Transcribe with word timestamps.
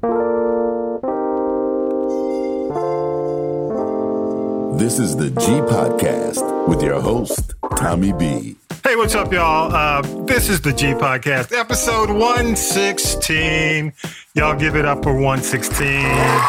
This 0.00 0.10
is 5.00 5.16
the 5.16 5.30
G 5.30 5.46
Podcast 5.62 6.68
with 6.68 6.80
your 6.82 7.00
host, 7.00 7.54
Tommy 7.76 8.12
B. 8.12 8.54
Hey, 8.84 8.94
what's 8.94 9.16
up, 9.16 9.32
y'all? 9.32 9.74
Uh, 9.74 10.02
this 10.24 10.48
is 10.48 10.60
the 10.60 10.72
G 10.72 10.94
Podcast, 10.94 11.52
episode 11.52 12.10
116. 12.10 13.92
Y'all 14.34 14.56
give 14.56 14.76
it 14.76 14.84
up 14.84 15.02
for 15.02 15.14
116. 15.14 15.84
Yes. 15.88 16.44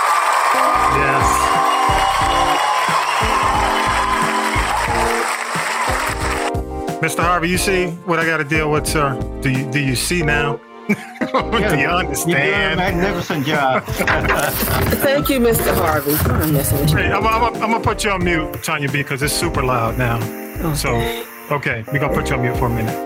Mr. 7.02 7.24
Harvey, 7.24 7.50
you 7.50 7.58
see 7.58 7.88
what 8.06 8.20
I 8.20 8.28
got 8.28 8.38
to 8.38 8.44
deal 8.44 8.70
with, 8.70 8.86
sir? 8.86 9.20
Do 9.42 9.50
you 9.50 9.66
do 9.72 9.80
you 9.80 9.96
see 9.96 10.22
now? 10.22 10.60
Yeah, 11.34 11.42
do 11.52 11.58
you 11.58 11.62
You 11.62 11.76
did 11.78 11.86
a 11.86 11.96
understand? 11.96 12.78
magnificent 12.78 13.46
job. 13.46 13.84
Thank 15.04 15.30
you, 15.30 15.40
Mr. 15.40 15.74
Harvey. 15.76 16.14
I'm 16.14 16.54
messing 16.54 16.80
with 16.80 16.92
you. 16.92 16.98
Hey, 16.98 17.12
I'm, 17.12 17.26
I'm, 17.26 17.44
I'm 17.56 17.60
gonna 17.60 17.80
put 17.80 18.04
you 18.04 18.12
on 18.12 18.24
mute, 18.24 18.62
Tanya 18.64 18.88
B, 18.92 19.00
because 19.04 19.22
it's 19.22 19.34
super 19.34 19.64
loud 19.64 19.98
now. 19.98 20.20
So, 20.74 20.96
okay, 21.52 21.84
we're 21.92 22.00
gonna 22.00 22.14
put 22.14 22.30
you 22.30 22.36
on 22.36 22.42
mute 22.42 22.58
for 22.58 22.66
a 22.66 22.70
minute. 22.70 23.06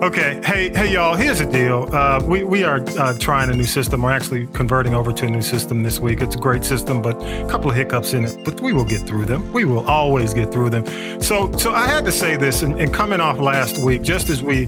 Okay, 0.00 0.40
hey, 0.44 0.68
hey, 0.70 0.92
y'all. 0.92 1.16
Here's 1.16 1.40
the 1.40 1.44
deal. 1.46 1.88
Uh, 1.92 2.22
we 2.24 2.44
we 2.44 2.62
are 2.62 2.80
uh, 2.98 3.14
trying 3.18 3.50
a 3.50 3.54
new 3.54 3.64
system. 3.66 4.02
We're 4.02 4.12
actually 4.12 4.46
converting 4.48 4.94
over 4.94 5.12
to 5.12 5.26
a 5.26 5.30
new 5.30 5.42
system 5.42 5.82
this 5.82 5.98
week. 5.98 6.20
It's 6.20 6.36
a 6.36 6.38
great 6.38 6.64
system, 6.64 7.02
but 7.02 7.16
a 7.20 7.48
couple 7.50 7.68
of 7.68 7.74
hiccups 7.76 8.12
in 8.12 8.24
it. 8.24 8.44
But 8.44 8.60
we 8.60 8.72
will 8.72 8.84
get 8.84 9.02
through 9.08 9.24
them. 9.24 9.52
We 9.52 9.64
will 9.64 9.84
always 9.88 10.32
get 10.34 10.52
through 10.52 10.70
them. 10.70 10.86
So, 11.20 11.50
so 11.58 11.72
I 11.72 11.88
had 11.88 12.04
to 12.04 12.12
say 12.12 12.36
this, 12.36 12.62
and, 12.62 12.78
and 12.80 12.94
coming 12.94 13.20
off 13.20 13.38
last 13.38 13.78
week, 13.78 14.02
just 14.02 14.30
as 14.30 14.40
we, 14.40 14.66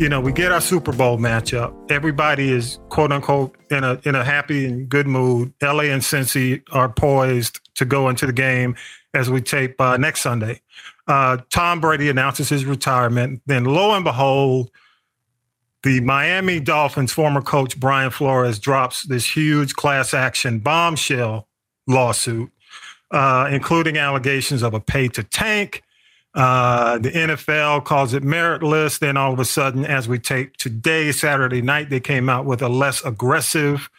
you 0.00 0.08
know, 0.08 0.18
we 0.18 0.32
get 0.32 0.50
our 0.50 0.62
Super 0.62 0.92
Bowl 0.92 1.18
matchup. 1.18 1.74
Everybody 1.90 2.50
is 2.50 2.78
quote 2.88 3.12
unquote 3.12 3.54
in 3.70 3.84
a 3.84 4.00
in 4.04 4.14
a 4.14 4.24
happy 4.24 4.64
and 4.64 4.88
good 4.88 5.06
mood. 5.06 5.52
LA 5.62 5.84
and 5.84 6.00
Cincy 6.00 6.62
are 6.72 6.88
poised 6.88 7.60
to 7.74 7.84
go 7.84 8.08
into 8.08 8.24
the 8.24 8.32
game 8.32 8.76
as 9.12 9.28
we 9.28 9.42
tape 9.42 9.78
uh, 9.78 9.98
next 9.98 10.22
Sunday. 10.22 10.62
Uh, 11.06 11.36
Tom 11.50 11.82
Brady 11.82 12.08
announces 12.08 12.48
his 12.48 12.64
retirement. 12.64 13.42
Then, 13.44 13.66
lo 13.66 13.94
and 13.94 14.02
behold, 14.02 14.70
the 15.82 16.00
Miami 16.00 16.60
Dolphins 16.60 17.12
former 17.12 17.42
coach 17.42 17.78
Brian 17.78 18.10
Flores 18.10 18.58
drops 18.58 19.02
this 19.02 19.36
huge 19.36 19.74
class 19.74 20.14
action 20.14 20.60
bombshell 20.60 21.46
lawsuit, 21.86 22.50
uh, 23.10 23.50
including 23.52 23.98
allegations 23.98 24.62
of 24.62 24.72
a 24.72 24.80
pay 24.80 25.08
to 25.08 25.22
tank. 25.22 25.82
Uh, 26.34 26.98
the 26.98 27.10
NFL 27.10 27.84
calls 27.84 28.14
it 28.14 28.22
meritless. 28.22 28.98
Then 28.98 29.16
all 29.16 29.32
of 29.32 29.38
a 29.38 29.44
sudden, 29.44 29.84
as 29.84 30.08
we 30.08 30.18
tape 30.18 30.56
today, 30.56 31.12
Saturday 31.12 31.62
night, 31.62 31.90
they 31.90 32.00
came 32.00 32.28
out 32.28 32.44
with 32.44 32.62
a 32.62 32.68
less 32.68 33.04
aggressive 33.04 33.90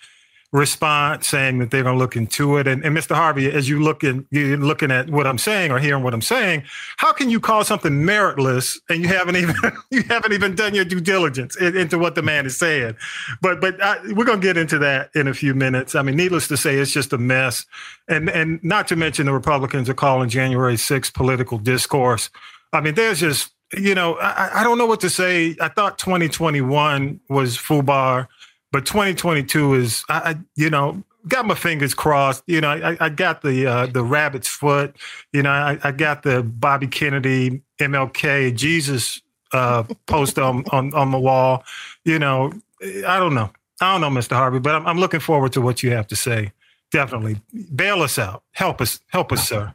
response 0.51 1.27
saying 1.27 1.59
that 1.59 1.71
they're 1.71 1.83
going 1.83 1.95
to 1.95 1.99
look 1.99 2.17
into 2.17 2.57
it. 2.57 2.67
And, 2.67 2.83
and 2.83 2.95
Mr. 2.95 3.15
Harvey, 3.15 3.49
as 3.49 3.69
you 3.69 3.81
look 3.81 4.03
in, 4.03 4.27
you're 4.31 4.57
looking 4.57 4.91
at 4.91 5.09
what 5.09 5.25
I'm 5.25 5.37
saying 5.37 5.71
or 5.71 5.79
hearing 5.79 6.03
what 6.03 6.13
I'm 6.13 6.21
saying, 6.21 6.63
how 6.97 7.13
can 7.13 7.29
you 7.29 7.39
call 7.39 7.63
something 7.63 7.93
meritless 7.93 8.77
and 8.89 9.01
you 9.01 9.07
haven't 9.07 9.37
even 9.37 9.55
you 9.91 10.03
haven't 10.03 10.33
even 10.33 10.55
done 10.55 10.75
your 10.75 10.83
due 10.83 10.99
diligence 10.99 11.55
in- 11.55 11.77
into 11.77 11.97
what 11.97 12.15
the 12.15 12.21
man 12.21 12.45
is 12.45 12.57
saying? 12.57 12.95
But 13.41 13.61
but 13.61 13.81
I, 13.81 13.97
we're 14.11 14.25
going 14.25 14.41
to 14.41 14.45
get 14.45 14.57
into 14.57 14.77
that 14.79 15.09
in 15.15 15.27
a 15.27 15.33
few 15.33 15.53
minutes. 15.53 15.95
I 15.95 16.01
mean, 16.01 16.17
needless 16.17 16.49
to 16.49 16.57
say, 16.57 16.75
it's 16.75 16.91
just 16.91 17.13
a 17.13 17.17
mess, 17.17 17.65
and 18.09 18.29
and 18.29 18.61
not 18.61 18.89
to 18.89 18.97
mention 18.97 19.27
the 19.27 19.33
Republicans 19.33 19.89
are 19.89 19.93
calling 19.93 20.27
January 20.27 20.75
6th 20.75 21.13
political 21.13 21.59
discourse. 21.59 22.29
I 22.73 22.81
mean, 22.81 22.95
there's 22.95 23.21
just 23.21 23.53
you 23.77 23.95
know 23.95 24.15
I, 24.15 24.61
I 24.61 24.63
don't 24.65 24.77
know 24.77 24.85
what 24.85 24.99
to 25.01 25.09
say. 25.09 25.55
I 25.61 25.69
thought 25.69 25.97
2021 25.97 27.21
was 27.29 27.57
FUBAR 27.57 28.27
but 28.71 28.85
2022 28.85 29.73
is 29.75 30.03
I, 30.09 30.37
you 30.55 30.69
know 30.69 31.03
got 31.27 31.45
my 31.45 31.55
fingers 31.55 31.93
crossed. 31.93 32.43
You 32.47 32.61
know 32.61 32.69
i, 32.69 32.97
I 32.99 33.09
got 33.09 33.41
the 33.41 33.67
uh, 33.67 33.85
the 33.87 34.03
rabbit's 34.03 34.47
foot. 34.47 34.95
You 35.33 35.43
know 35.43 35.51
I, 35.51 35.77
I 35.83 35.91
got 35.91 36.23
the 36.23 36.43
bobby 36.43 36.87
kennedy 36.87 37.61
mlk 37.79 38.55
jesus 38.55 39.21
uh, 39.53 39.83
post 40.05 40.39
on, 40.39 40.63
on 40.71 40.93
on 40.93 41.11
the 41.11 41.19
wall. 41.19 41.63
You 42.05 42.19
know 42.19 42.51
i 42.81 43.19
don't 43.19 43.33
know. 43.35 43.51
I 43.79 43.91
don't 43.93 44.01
know 44.01 44.19
mr 44.19 44.35
harvey 44.35 44.59
but 44.59 44.75
i'm, 44.75 44.85
I'm 44.85 44.97
looking 44.97 45.19
forward 45.19 45.53
to 45.53 45.61
what 45.61 45.83
you 45.83 45.91
have 45.91 46.07
to 46.07 46.15
say. 46.15 46.51
Definitely. 46.91 47.41
Bail 47.73 48.01
us 48.01 48.19
out. 48.19 48.43
Help 48.51 48.81
us 48.81 48.99
help 49.07 49.31
us 49.31 49.47
sir 49.47 49.73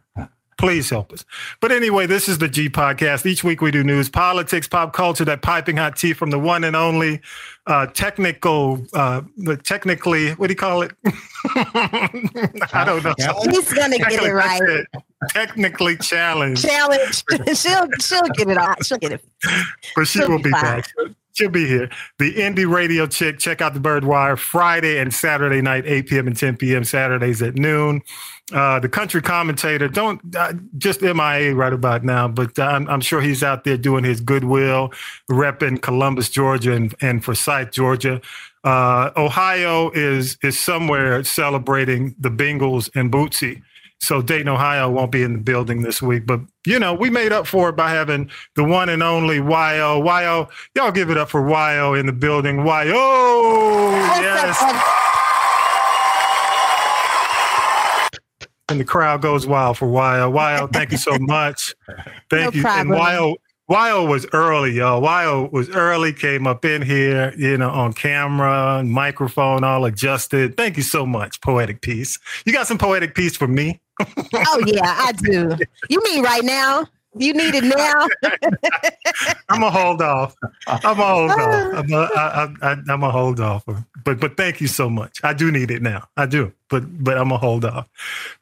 Please 0.59 0.89
help 0.89 1.13
us. 1.13 1.25
But 1.61 1.71
anyway, 1.71 2.07
this 2.07 2.29
is 2.29 2.39
the 2.39 2.49
G 2.49 2.71
podcast. 2.71 3.27
Each 3.27 3.45
week 3.45 3.61
we 3.61 3.71
do 3.71 3.85
news, 3.85 4.09
politics, 4.09 4.67
pop 4.67 4.95
culture, 4.95 5.25
that 5.27 5.43
piping 5.43 5.77
hot 5.77 5.97
tea 5.97 6.15
from 6.15 6.31
the 6.31 6.39
one 6.39 6.65
and 6.65 6.75
only 6.75 7.21
uh, 7.67 7.87
technical, 7.89 8.83
uh, 8.95 9.21
the 9.37 9.59
technically, 9.59 10.31
what 10.33 10.47
do 10.47 10.53
you 10.53 10.57
call 10.57 10.81
it? 10.83 10.93
I 11.55 12.85
don't 12.87 13.05
know. 13.05 13.15
He's 13.51 13.73
gonna 13.73 13.99
get 13.99 14.23
it 14.23 14.33
right. 14.33 14.63
It. 14.63 14.87
Technically 15.29 15.97
challenged, 15.99 16.63
Challenge. 16.67 17.25
she'll 17.55 17.89
she'll 18.01 18.29
get 18.29 18.49
it 18.49 18.57
all. 18.57 18.75
She'll 18.83 18.99
get 18.99 19.13
it. 19.13 19.25
but 19.95 20.07
she 20.07 20.21
She'll 20.21 20.29
will 20.31 20.39
be 20.39 20.45
be 20.45 20.51
back. 20.53 20.89
She'll 21.37 21.51
be 21.51 21.67
here. 21.67 21.91
The 22.19 22.33
indie 22.33 22.67
radio 22.67 23.07
chick. 23.07 23.39
Check 23.39 23.61
out 23.61 23.75
the 23.75 23.81
Bird 23.81 24.05
Wire 24.05 24.39
Friday 24.39 24.99
and 24.99 25.13
Saturday 25.13 25.61
night, 25.61 25.85
8 25.87 26.07
p.m. 26.07 26.27
and 26.29 26.37
10 26.37 26.57
p.m. 26.57 26.83
Saturdays 26.83 27.43
at 27.43 27.57
noon. 27.57 28.01
Uh, 28.55 28.81
the 28.81 28.89
country 28.89 29.21
commentator, 29.21 29.87
don't 29.87 30.35
uh, 30.35 30.55
just 30.79 31.03
MIA 31.03 31.55
right 31.55 31.75
about 31.75 32.05
now, 32.05 32.27
but 32.27 32.59
uh, 32.59 32.63
I'm, 32.63 32.89
I'm 32.89 33.03
sure 33.03 33.21
he's 33.21 33.43
out 33.43 33.65
there 33.65 33.77
doing 33.77 34.03
his 34.03 34.21
goodwill, 34.21 34.93
repping 35.31 35.83
Columbus, 35.83 36.31
Georgia, 36.31 36.73
and, 36.73 36.95
and 37.03 37.23
Forsyth, 37.23 37.71
Georgia. 37.71 38.23
Uh, 38.65 39.11
Ohio 39.17 39.91
is 39.91 40.39
is 40.43 40.59
somewhere 40.59 41.23
celebrating 41.23 42.15
the 42.19 42.31
Bengals 42.31 42.89
and 42.95 43.13
Bootsy. 43.13 43.63
So 44.01 44.23
Dayton, 44.23 44.49
Ohio 44.49 44.91
won't 44.91 45.11
be 45.11 45.23
in 45.23 45.33
the 45.33 45.39
building 45.39 45.83
this 45.83 46.01
week, 46.01 46.27
but 46.27 46.41
you 46.67 46.79
know 46.79 46.95
we 46.95 47.11
made 47.11 47.33
up 47.33 47.47
for 47.47 47.71
it 47.71 47.77
by 47.77 47.91
having 47.91 48.31
the 48.55 48.63
one 48.65 48.89
and 48.89 49.03
only 49.03 49.39
Yo. 49.39 50.03
Yo, 50.05 50.49
y'all 50.75 50.93
give 50.93 51.11
it 51.11 51.17
up 51.17 51.29
for 51.31 51.49
Yo 51.49 51.95
in 51.95 52.07
the 52.07 52.13
building. 52.13 52.59
Yo, 52.59 53.91
yes. 54.21 54.63
and 58.69 58.81
the 58.81 58.85
crowd 58.85 59.23
goes 59.23 59.47
wild 59.47 59.79
for 59.79 59.89
Yo. 59.89 60.33
Yo, 60.33 60.67
thank 60.69 60.93
you 60.93 60.99
so 60.99 61.17
much. 61.19 61.75
Thank 62.31 62.55
No 62.55 62.61
you. 62.61 62.67
And 62.67 62.91
problem. 62.91 62.99
Yo, 62.99 63.37
Yo 63.69 64.05
was 64.05 64.27
early, 64.33 64.73
y'all. 64.73 65.03
Yo 65.03 65.49
was 65.53 65.71
early, 65.71 66.13
came 66.13 66.47
up 66.47 66.65
in 66.65 66.83
here, 66.83 67.33
you 67.37 67.57
know, 67.57 67.71
on 67.71 67.93
camera, 67.93 68.85
microphone 68.85 69.65
all 69.65 69.85
adjusted. 69.85 70.57
Thank 70.57 70.77
you 70.77 70.83
so 70.83 71.07
much, 71.07 71.41
Poetic 71.41 71.81
Piece. 71.81 72.19
You 72.45 72.53
got 72.53 72.67
some 72.67 72.79
Poetic 72.79 73.15
Piece 73.15 73.37
for 73.37 73.49
me? 73.49 73.81
Oh 74.01 74.63
yeah, 74.67 74.83
I 74.85 75.13
do. 75.13 75.57
You 75.89 76.03
mean 76.05 76.23
right 76.23 76.45
now? 76.45 76.87
You 77.19 77.33
need 77.33 77.55
it 77.55 77.65
now? 77.65 78.07
I'm 79.49 79.61
gonna 79.61 79.71
hold 79.71 80.03
off. 80.03 80.37
I'm 80.67 80.81
gonna 80.83 81.05
hold 81.05 81.31
off. 81.31 81.75
I'm 81.75 81.87
gonna, 81.87 82.11
I, 82.15 82.49
I, 82.63 82.71
I'm 82.73 82.85
gonna 82.85 83.11
hold 83.11 83.41
off. 83.41 83.65
But 84.05 84.21
but 84.21 84.37
thank 84.37 84.61
you 84.61 84.67
so 84.67 84.91
much. 84.91 85.21
I 85.25 85.33
do 85.33 85.51
need 85.51 85.71
it 85.71 85.83
now. 85.83 86.09
I 86.17 86.27
do. 86.27 86.53
But 86.69 87.03
but 87.03 87.17
I'm 87.17 87.29
gonna 87.29 87.39
hold 87.39 87.65
off. 87.65 87.89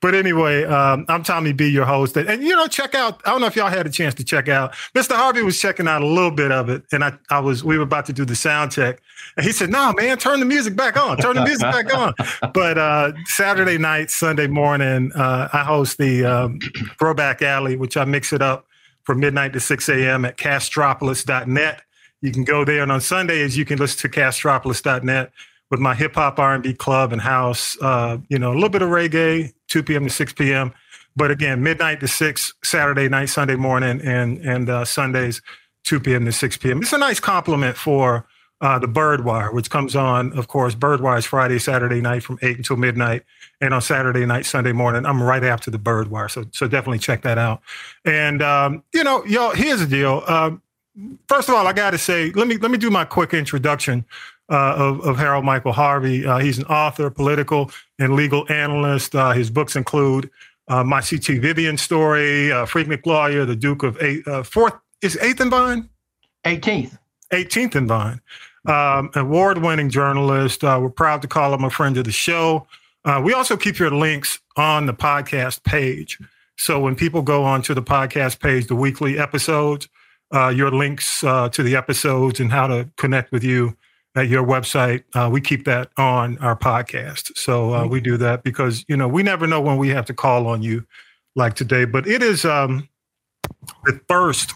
But 0.00 0.14
anyway, 0.14 0.64
um, 0.64 1.04
I'm 1.08 1.22
Tommy 1.22 1.52
B, 1.52 1.68
your 1.68 1.84
host, 1.84 2.16
and, 2.16 2.28
and 2.28 2.42
you 2.42 2.56
know, 2.56 2.66
check 2.66 2.94
out. 2.94 3.20
I 3.26 3.30
don't 3.30 3.42
know 3.42 3.46
if 3.46 3.54
y'all 3.54 3.68
had 3.68 3.86
a 3.86 3.90
chance 3.90 4.14
to 4.14 4.24
check 4.24 4.48
out. 4.48 4.72
Mr. 4.94 5.14
Harvey 5.14 5.42
was 5.42 5.60
checking 5.60 5.86
out 5.86 6.00
a 6.02 6.06
little 6.06 6.30
bit 6.30 6.50
of 6.50 6.70
it, 6.70 6.84
and 6.90 7.04
I 7.04 7.12
I 7.30 7.40
was 7.40 7.62
we 7.62 7.76
were 7.76 7.84
about 7.84 8.06
to 8.06 8.12
do 8.14 8.24
the 8.24 8.34
sound 8.34 8.72
check, 8.72 9.00
and 9.36 9.44
he 9.44 9.52
said, 9.52 9.70
"No, 9.70 9.92
man, 9.92 10.16
turn 10.16 10.40
the 10.40 10.46
music 10.46 10.74
back 10.74 10.96
on. 10.96 11.18
Turn 11.18 11.36
the 11.36 11.44
music 11.44 11.70
back 11.70 11.94
on." 11.94 12.14
But 12.54 12.78
uh, 12.78 13.12
Saturday 13.26 13.78
night, 13.78 14.10
Sunday 14.10 14.46
morning, 14.46 15.12
uh, 15.14 15.48
I 15.52 15.64
host 15.64 15.98
the 15.98 16.24
um, 16.24 16.58
Throwback 16.98 17.42
Alley, 17.42 17.76
which 17.76 17.96
I 17.96 18.04
mix 18.04 18.32
it 18.32 18.42
up 18.42 18.63
from 19.04 19.20
midnight 19.20 19.52
to 19.52 19.60
6 19.60 19.88
a.m. 19.88 20.24
at 20.24 20.36
castropolis.net. 20.36 21.82
You 22.20 22.32
can 22.32 22.44
go 22.44 22.64
there, 22.64 22.82
and 22.82 22.90
on 22.90 23.00
Sundays 23.00 23.56
you 23.56 23.64
can 23.64 23.78
listen 23.78 24.10
to 24.10 24.20
castropolis.net 24.20 25.32
with 25.70 25.80
my 25.80 25.94
hip 25.94 26.14
hop 26.14 26.38
R&B 26.38 26.74
club 26.74 27.12
and 27.12 27.20
house. 27.20 27.76
Uh, 27.80 28.18
you 28.28 28.38
know, 28.38 28.52
a 28.52 28.54
little 28.54 28.68
bit 28.68 28.82
of 28.82 28.88
reggae, 28.88 29.52
2 29.68 29.82
p.m. 29.82 30.04
to 30.04 30.10
6 30.10 30.32
p.m. 30.32 30.72
But 31.16 31.30
again, 31.30 31.62
midnight 31.62 32.00
to 32.00 32.08
6 32.08 32.54
Saturday 32.64 33.08
night, 33.08 33.26
Sunday 33.26 33.56
morning, 33.56 34.00
and 34.02 34.38
and 34.38 34.68
uh, 34.68 34.84
Sundays 34.84 35.42
2 35.84 36.00
p.m. 36.00 36.24
to 36.24 36.32
6 36.32 36.56
p.m. 36.56 36.82
It's 36.82 36.92
a 36.92 36.98
nice 36.98 37.20
compliment 37.20 37.76
for 37.76 38.26
uh, 38.60 38.78
the 38.78 38.86
Birdwire, 38.86 39.52
which 39.52 39.68
comes 39.68 39.96
on, 39.96 40.36
of 40.38 40.48
course, 40.48 40.74
Birdwire 40.74 41.18
is 41.18 41.26
Friday, 41.26 41.58
Saturday 41.58 42.00
night 42.00 42.22
from 42.22 42.38
8 42.40 42.56
until 42.58 42.76
midnight. 42.76 43.24
And 43.60 43.74
on 43.74 43.82
Saturday 43.82 44.24
night, 44.24 44.46
Sunday 44.46 44.72
morning, 44.72 45.04
I'm 45.04 45.22
right 45.22 45.44
after 45.44 45.70
the 45.70 45.78
Birdwire. 45.78 46.30
So, 46.30 46.44
so 46.52 46.66
definitely 46.66 47.00
check 47.00 47.22
that 47.22 47.36
out. 47.36 47.60
And, 48.04 48.42
um, 48.42 48.82
you 48.92 49.04
know, 49.04 49.24
y'all, 49.24 49.54
here's 49.54 49.80
the 49.80 49.86
deal. 49.86 50.22
Um, 50.26 50.62
first 51.28 51.48
of 51.48 51.54
all, 51.54 51.66
I 51.66 51.72
got 51.72 51.90
to 51.90 51.98
say, 51.98 52.30
let 52.30 52.46
me, 52.46 52.56
let 52.56 52.70
me 52.70 52.78
do 52.78 52.90
my 52.90 53.04
quick 53.04 53.34
introduction 53.34 54.04
uh, 54.48 54.74
of, 54.76 55.00
of 55.00 55.18
Harold 55.18 55.44
Michael 55.44 55.72
Harvey. 55.72 56.24
Uh, 56.24 56.38
he's 56.38 56.58
an 56.58 56.64
author, 56.66 57.10
political 57.10 57.70
and 57.98 58.14
legal 58.14 58.50
analyst. 58.50 59.14
Uh, 59.14 59.32
his 59.32 59.50
books 59.50 59.76
include 59.76 60.30
uh, 60.68 60.84
My 60.84 61.00
C.T. 61.00 61.38
Vivian 61.38 61.76
Story, 61.76 62.52
uh, 62.52 62.66
Freak 62.66 63.04
Lawyer, 63.04 63.44
The 63.44 63.56
Duke 63.56 63.82
of 63.82 64.00
Eight, 64.02 64.26
uh, 64.26 64.42
Fourth, 64.42 64.74
is 65.02 65.18
Eighth 65.18 65.40
and 65.40 65.50
Vine? 65.50 65.88
18th. 66.44 66.98
18th 67.32 67.74
and 67.74 67.88
Vine. 67.88 68.20
um, 68.66 69.10
award-winning 69.14 69.90
journalist. 69.90 70.64
Uh, 70.64 70.78
we're 70.80 70.88
proud 70.88 71.20
to 71.22 71.28
call 71.28 71.52
him 71.52 71.64
a 71.64 71.70
friend 71.70 71.96
of 71.98 72.04
the 72.04 72.12
show. 72.12 72.66
Uh, 73.04 73.20
we 73.22 73.34
also 73.34 73.56
keep 73.56 73.78
your 73.78 73.90
links 73.90 74.38
on 74.56 74.86
the 74.86 74.94
podcast 74.94 75.62
page. 75.64 76.18
So 76.56 76.80
when 76.80 76.94
people 76.94 77.20
go 77.20 77.44
onto 77.44 77.74
the 77.74 77.82
podcast 77.82 78.40
page, 78.40 78.66
the 78.68 78.76
weekly 78.76 79.18
episodes, 79.18 79.88
uh, 80.34 80.48
your 80.48 80.70
links 80.70 81.22
uh, 81.22 81.48
to 81.50 81.62
the 81.62 81.76
episodes 81.76 82.40
and 82.40 82.50
how 82.50 82.66
to 82.68 82.88
connect 82.96 83.32
with 83.32 83.44
you 83.44 83.76
at 84.16 84.28
your 84.28 84.44
website, 84.44 85.02
uh, 85.14 85.28
we 85.30 85.40
keep 85.40 85.64
that 85.64 85.90
on 85.98 86.38
our 86.38 86.56
podcast. 86.56 87.36
So 87.36 87.74
uh, 87.74 87.86
we 87.86 88.00
do 88.00 88.16
that 88.18 88.44
because 88.44 88.84
you 88.88 88.96
know 88.96 89.08
we 89.08 89.22
never 89.22 89.46
know 89.46 89.60
when 89.60 89.76
we 89.76 89.88
have 89.88 90.06
to 90.06 90.14
call 90.14 90.46
on 90.46 90.62
you 90.62 90.86
like 91.36 91.54
today. 91.54 91.84
But 91.84 92.06
it 92.06 92.22
is 92.22 92.44
um, 92.44 92.88
the 93.84 94.00
first. 94.08 94.54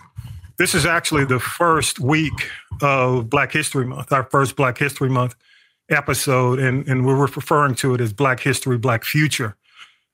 This 0.58 0.74
is 0.74 0.84
actually 0.84 1.24
the 1.24 1.38
first 1.38 2.00
week 2.00 2.50
of 2.82 3.30
Black 3.30 3.52
History 3.52 3.86
Month, 3.86 4.12
our 4.12 4.24
first 4.24 4.56
Black 4.56 4.76
History 4.76 5.08
Month 5.08 5.36
episode, 5.88 6.58
and 6.58 6.86
and 6.88 7.06
we're 7.06 7.14
referring 7.14 7.76
to 7.76 7.94
it 7.94 8.00
as 8.00 8.12
Black 8.12 8.40
History, 8.40 8.76
Black 8.76 9.04
Future. 9.04 9.56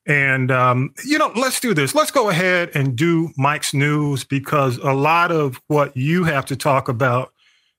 And 0.06 0.50
um, 0.50 0.92
you 1.02 1.16
know, 1.16 1.32
let's 1.34 1.60
do 1.60 1.72
this. 1.72 1.94
Let's 1.94 2.10
go 2.10 2.28
ahead 2.28 2.70
and 2.74 2.94
do 2.94 3.30
Mike's 3.38 3.72
news 3.72 4.22
because 4.22 4.76
a 4.78 4.92
lot 4.92 5.32
of 5.32 5.62
what 5.68 5.96
you 5.96 6.24
have 6.24 6.44
to 6.46 6.56
talk 6.56 6.90
about 6.90 7.32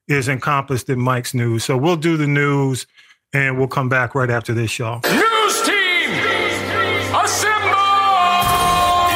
is 0.08 0.28
encompassed 0.28 0.90
in 0.90 1.00
Mike's 1.00 1.36
news. 1.36 1.64
So 1.64 1.78
we'll 1.78 1.98
do 1.98 2.18
the 2.18 2.26
news, 2.26 2.88
and 3.32 3.60
we'll 3.60 3.68
come 3.68 3.90
back 3.90 4.16
right 4.16 4.32
after 4.32 4.56
this, 4.56 4.80
y'all. 4.80 5.02
News 5.04 5.62
team, 5.62 6.10
assemble! 7.14 7.76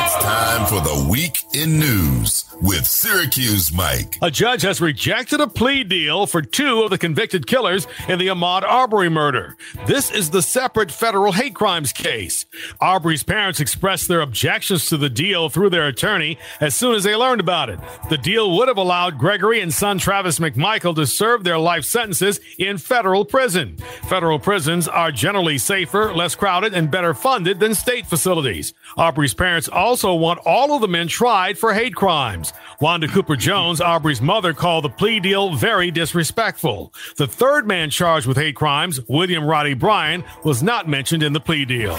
It's 0.05 0.23
time 0.23 0.67
for 0.67 0.81
the 0.81 1.07
week 1.09 1.38
in 1.53 1.79
news 1.79 2.45
with 2.61 2.85
Syracuse 2.85 3.73
Mike. 3.73 4.17
A 4.21 4.29
judge 4.29 4.61
has 4.61 4.81
rejected 4.81 5.41
a 5.41 5.47
plea 5.47 5.83
deal 5.83 6.27
for 6.27 6.41
two 6.41 6.83
of 6.83 6.91
the 6.91 6.97
convicted 6.97 7.47
killers 7.47 7.87
in 8.07 8.19
the 8.19 8.27
Ahmaud 8.27 8.63
Arbery 8.63 9.09
murder. 9.09 9.57
This 9.87 10.11
is 10.11 10.29
the 10.29 10.43
separate 10.43 10.91
federal 10.91 11.31
hate 11.31 11.55
crimes 11.55 11.91
case. 11.91 12.45
Arbery's 12.79 13.23
parents 13.23 13.59
expressed 13.59 14.07
their 14.07 14.21
objections 14.21 14.87
to 14.87 14.97
the 14.97 15.09
deal 15.09 15.49
through 15.49 15.71
their 15.71 15.87
attorney 15.87 16.37
as 16.61 16.75
soon 16.75 16.93
as 16.93 17.03
they 17.03 17.15
learned 17.15 17.41
about 17.41 17.69
it. 17.69 17.79
The 18.09 18.17
deal 18.17 18.55
would 18.57 18.67
have 18.67 18.77
allowed 18.77 19.17
Gregory 19.17 19.61
and 19.61 19.73
son 19.73 19.97
Travis 19.97 20.37
McMichael 20.37 20.95
to 20.95 21.07
serve 21.07 21.43
their 21.43 21.57
life 21.57 21.85
sentences 21.85 22.39
in 22.59 22.77
federal 22.77 23.25
prison. 23.25 23.77
Federal 24.07 24.37
prisons 24.37 24.87
are 24.87 25.11
generally 25.11 25.57
safer, 25.57 26.13
less 26.13 26.35
crowded, 26.35 26.75
and 26.75 26.91
better 26.91 27.13
funded 27.13 27.59
than 27.59 27.73
state 27.73 28.05
facilities. 28.05 28.73
Arbery's 28.97 29.33
parents 29.33 29.67
also 29.67 30.13
want 30.13 30.39
all 30.45 30.75
of 30.75 30.81
the 30.81 30.87
men 30.87 31.07
tried 31.07 31.38
for 31.57 31.73
hate 31.73 31.95
crimes. 31.95 32.51
Wanda 32.81 33.07
Cooper 33.07 33.35
Jones, 33.37 33.79
Arbery's 33.79 34.21
mother, 34.21 34.53
called 34.53 34.83
the 34.83 34.89
plea 34.89 35.19
deal 35.19 35.53
very 35.55 35.89
disrespectful. 35.89 36.93
The 37.15 37.27
third 37.27 37.65
man 37.65 37.89
charged 37.89 38.27
with 38.27 38.37
hate 38.37 38.55
crimes, 38.55 38.99
William 39.07 39.45
Roddy 39.45 39.73
Bryan, 39.73 40.25
was 40.43 40.61
not 40.61 40.89
mentioned 40.89 41.23
in 41.23 41.33
the 41.33 41.39
plea 41.39 41.63
deal. 41.65 41.97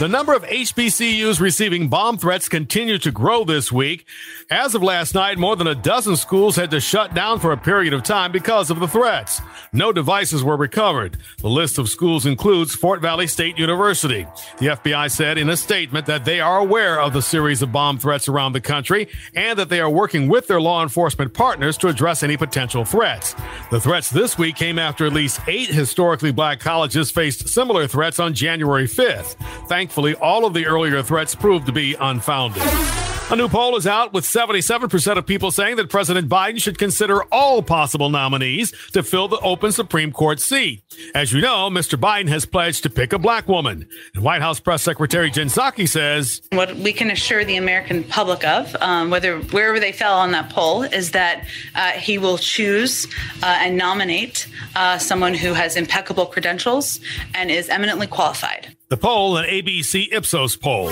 The 0.00 0.08
number 0.08 0.32
of 0.32 0.44
HBCUs 0.44 1.40
receiving 1.40 1.88
bomb 1.88 2.16
threats 2.16 2.48
continued 2.48 3.02
to 3.02 3.10
grow 3.10 3.44
this 3.44 3.70
week. 3.70 4.06
As 4.50 4.74
of 4.74 4.82
last 4.82 5.14
night, 5.14 5.36
more 5.36 5.56
than 5.56 5.66
a 5.66 5.74
dozen 5.74 6.16
schools 6.16 6.56
had 6.56 6.70
to 6.70 6.80
shut 6.80 7.12
down 7.12 7.38
for 7.38 7.52
a 7.52 7.56
period 7.58 7.92
of 7.92 8.02
time 8.02 8.32
because 8.32 8.70
of 8.70 8.80
the 8.80 8.88
threats. 8.88 9.42
No 9.74 9.92
devices 9.92 10.42
were 10.42 10.56
recovered. 10.56 11.18
The 11.40 11.50
list 11.50 11.76
of 11.76 11.90
schools 11.90 12.24
includes 12.24 12.74
Fort 12.74 13.02
Valley 13.02 13.26
State 13.26 13.58
University. 13.58 14.26
The 14.56 14.68
FBI 14.68 15.10
said 15.10 15.36
in 15.36 15.50
a 15.50 15.56
statement 15.56 16.06
that 16.06 16.24
they 16.24 16.40
are 16.40 16.60
aware 16.60 16.98
of 16.98 17.12
the 17.12 17.20
series 17.20 17.60
of 17.60 17.70
bomb 17.70 17.98
threats 17.98 18.26
around 18.26 18.54
the 18.54 18.60
country 18.62 19.06
and 19.36 19.58
that 19.58 19.68
they 19.68 19.80
are 19.80 19.90
working 19.90 20.28
with 20.28 20.46
their 20.46 20.62
law 20.62 20.82
enforcement 20.82 21.34
partners 21.34 21.76
to 21.76 21.88
address 21.88 22.22
any 22.22 22.38
potential 22.38 22.86
threats. 22.86 23.36
The 23.70 23.80
threats 23.80 24.08
this 24.08 24.38
week 24.38 24.56
came 24.56 24.78
after 24.78 25.04
at 25.04 25.12
least 25.12 25.42
eight 25.46 25.68
historically 25.68 26.32
black 26.32 26.58
colleges 26.58 27.10
faced 27.10 27.50
similar 27.50 27.86
threats 27.86 28.18
on 28.18 28.32
January 28.32 28.86
5th. 28.86 29.36
Thankfully, 29.90 30.14
all 30.14 30.44
of 30.44 30.54
the 30.54 30.66
earlier 30.66 31.02
threats 31.02 31.34
proved 31.34 31.66
to 31.66 31.72
be 31.72 31.96
unfounded. 31.98 32.62
A 33.32 33.34
new 33.34 33.48
poll 33.48 33.74
is 33.76 33.88
out 33.88 34.12
with 34.12 34.24
77% 34.24 35.16
of 35.16 35.26
people 35.26 35.50
saying 35.50 35.74
that 35.76 35.90
President 35.90 36.28
Biden 36.28 36.62
should 36.62 36.78
consider 36.78 37.24
all 37.24 37.60
possible 37.60 38.08
nominees 38.08 38.72
to 38.92 39.02
fill 39.02 39.26
the 39.26 39.40
open 39.40 39.72
Supreme 39.72 40.12
Court 40.12 40.38
seat. 40.38 40.84
As 41.12 41.32
you 41.32 41.40
know, 41.40 41.68
Mr. 41.70 41.98
Biden 41.98 42.28
has 42.28 42.46
pledged 42.46 42.84
to 42.84 42.90
pick 42.90 43.12
a 43.12 43.18
black 43.18 43.48
woman. 43.48 43.88
And 44.14 44.22
White 44.22 44.42
House 44.42 44.60
Press 44.60 44.82
Secretary 44.82 45.28
Jen 45.28 45.48
Psaki 45.48 45.88
says 45.88 46.40
What 46.52 46.76
we 46.76 46.92
can 46.92 47.10
assure 47.10 47.44
the 47.44 47.56
American 47.56 48.04
public 48.04 48.46
of, 48.46 48.76
um, 48.80 49.10
whether 49.10 49.40
wherever 49.40 49.80
they 49.80 49.90
fell 49.90 50.16
on 50.16 50.30
that 50.30 50.50
poll, 50.50 50.84
is 50.84 51.10
that 51.10 51.48
uh, 51.74 51.90
he 51.90 52.16
will 52.16 52.38
choose 52.38 53.08
uh, 53.42 53.58
and 53.58 53.76
nominate 53.76 54.46
uh, 54.76 54.98
someone 54.98 55.34
who 55.34 55.52
has 55.52 55.74
impeccable 55.74 56.26
credentials 56.26 57.00
and 57.34 57.50
is 57.50 57.68
eminently 57.68 58.06
qualified. 58.06 58.76
The 58.90 58.96
poll, 58.96 59.36
an 59.36 59.44
ABC 59.44 60.12
Ipsos 60.12 60.56
poll. 60.56 60.90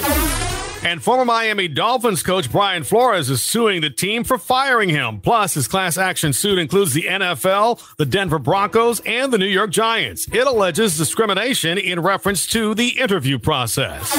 And 0.85 1.03
former 1.03 1.25
Miami 1.25 1.67
Dolphins 1.67 2.23
coach 2.23 2.51
Brian 2.53 2.85
Flores 2.85 3.29
is 3.31 3.43
suing 3.43 3.81
the 3.81 3.91
team 3.91 4.23
for 4.23 4.39
firing 4.39 4.89
him. 4.89 5.21
Plus, 5.21 5.55
his 5.55 5.67
class 5.67 5.99
action 5.99 6.33
suit 6.33 6.59
includes 6.59 6.95
the 6.95 7.03
NFL, 7.03 7.97
the 7.97 8.07
Denver 8.07 8.39
Broncos, 8.39 9.01
and 9.01 9.33
the 9.33 9.39
New 9.39 9.47
York 9.47 9.71
Giants. 9.71 10.29
It 10.33 10.47
alleges 10.47 10.97
discrimination 10.97 11.79
in 11.79 12.01
reference 12.01 12.47
to 12.49 12.75
the 12.75 12.99
interview 13.01 13.39
process. 13.39 14.15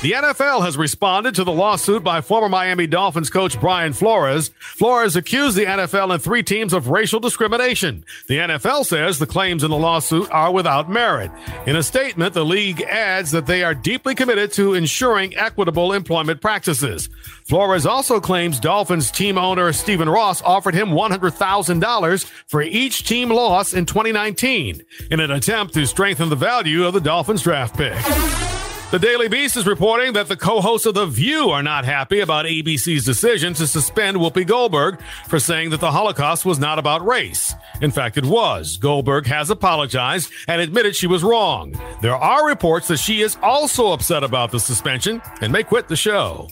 The 0.00 0.12
NFL 0.12 0.64
has 0.64 0.76
responded 0.76 1.34
to 1.34 1.42
the 1.42 1.50
lawsuit 1.50 2.04
by 2.04 2.20
former 2.20 2.48
Miami 2.48 2.86
Dolphins 2.86 3.30
coach 3.30 3.60
Brian 3.60 3.92
Flores. 3.92 4.52
Flores 4.60 5.16
accused 5.16 5.56
the 5.56 5.64
NFL 5.64 6.14
and 6.14 6.22
three 6.22 6.44
teams 6.44 6.72
of 6.72 6.86
racial 6.86 7.18
discrimination. 7.18 8.04
The 8.28 8.38
NFL 8.38 8.86
says 8.86 9.18
the 9.18 9.26
claims 9.26 9.64
in 9.64 9.72
the 9.72 9.76
lawsuit 9.76 10.30
are 10.30 10.52
without 10.52 10.88
merit. 10.88 11.32
In 11.66 11.74
a 11.74 11.82
statement, 11.82 12.32
the 12.32 12.44
league 12.44 12.80
adds 12.82 13.32
that 13.32 13.46
they 13.46 13.64
are 13.64 13.74
deeply 13.74 14.14
committed 14.14 14.52
to 14.52 14.74
ensuring 14.74 15.36
equitable 15.36 15.87
employment 15.92 16.40
practices. 16.40 17.08
Flores 17.44 17.86
also 17.86 18.20
claims 18.20 18.60
Dolphins 18.60 19.10
team 19.10 19.38
owner 19.38 19.72
Stephen 19.72 20.08
Ross 20.08 20.42
offered 20.42 20.74
him 20.74 20.88
$100,000 20.90 22.24
for 22.46 22.62
each 22.62 23.06
team 23.06 23.30
loss 23.30 23.72
in 23.72 23.86
2019 23.86 24.82
in 25.10 25.20
an 25.20 25.30
attempt 25.30 25.74
to 25.74 25.86
strengthen 25.86 26.28
the 26.28 26.36
value 26.36 26.86
of 26.86 26.94
the 26.94 27.00
Dolphins 27.00 27.42
draft 27.42 27.76
pick. 27.76 28.67
The 28.90 28.98
Daily 28.98 29.28
Beast 29.28 29.58
is 29.58 29.66
reporting 29.66 30.14
that 30.14 30.28
the 30.28 30.36
co-hosts 30.36 30.86
of 30.86 30.94
The 30.94 31.04
View 31.04 31.50
are 31.50 31.62
not 31.62 31.84
happy 31.84 32.20
about 32.20 32.46
ABC's 32.46 33.04
decision 33.04 33.52
to 33.52 33.66
suspend 33.66 34.16
Whoopi 34.16 34.46
Goldberg 34.46 34.98
for 35.28 35.38
saying 35.38 35.68
that 35.70 35.80
the 35.80 35.90
Holocaust 35.90 36.46
was 36.46 36.58
not 36.58 36.78
about 36.78 37.04
race. 37.06 37.52
In 37.82 37.90
fact, 37.90 38.16
it 38.16 38.24
was. 38.24 38.78
Goldberg 38.78 39.26
has 39.26 39.50
apologized 39.50 40.32
and 40.48 40.62
admitted 40.62 40.96
she 40.96 41.06
was 41.06 41.22
wrong. 41.22 41.78
There 42.00 42.16
are 42.16 42.46
reports 42.46 42.88
that 42.88 42.96
she 42.96 43.20
is 43.20 43.36
also 43.42 43.92
upset 43.92 44.24
about 44.24 44.52
the 44.52 44.58
suspension 44.58 45.20
and 45.42 45.52
may 45.52 45.64
quit 45.64 45.88
the 45.88 45.94
show. 45.96 46.48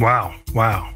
Wow, 0.00 0.34
wow. 0.54 0.92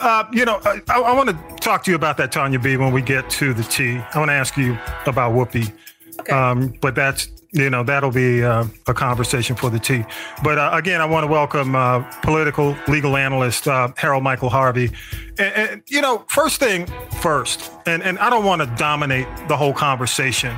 Uh, 0.00 0.24
you 0.32 0.44
know, 0.44 0.60
I, 0.64 0.80
I 0.88 1.14
want 1.14 1.28
to 1.28 1.56
talk 1.60 1.84
to 1.84 1.92
you 1.92 1.94
about 1.94 2.16
that, 2.16 2.32
Tanya 2.32 2.58
B. 2.58 2.76
When 2.76 2.92
we 2.92 3.00
get 3.00 3.30
to 3.30 3.54
the 3.54 3.62
T, 3.62 3.98
I 3.98 4.18
want 4.18 4.30
to 4.30 4.34
ask 4.34 4.56
you 4.56 4.76
about 5.06 5.34
Whoopi. 5.34 5.72
Okay. 6.18 6.32
Um, 6.32 6.74
but 6.80 6.96
that's 6.96 7.28
you 7.56 7.70
know 7.70 7.82
that'll 7.82 8.10
be 8.10 8.44
uh, 8.44 8.66
a 8.86 8.92
conversation 8.92 9.56
for 9.56 9.70
the 9.70 9.78
tea. 9.78 10.04
But 10.44 10.58
uh, 10.58 10.70
again, 10.74 11.00
I 11.00 11.06
want 11.06 11.24
to 11.24 11.28
welcome 11.28 11.74
uh, 11.74 12.00
political 12.20 12.76
legal 12.86 13.16
analyst 13.16 13.66
uh, 13.66 13.92
Harold 13.96 14.22
Michael 14.22 14.50
Harvey. 14.50 14.90
And, 15.38 15.54
and, 15.54 15.82
you 15.86 16.02
know, 16.02 16.24
first 16.28 16.60
thing 16.60 16.86
first, 17.20 17.72
and 17.86 18.02
and 18.02 18.18
I 18.18 18.28
don't 18.28 18.44
want 18.44 18.60
to 18.60 18.66
dominate 18.76 19.26
the 19.48 19.56
whole 19.56 19.72
conversation 19.72 20.54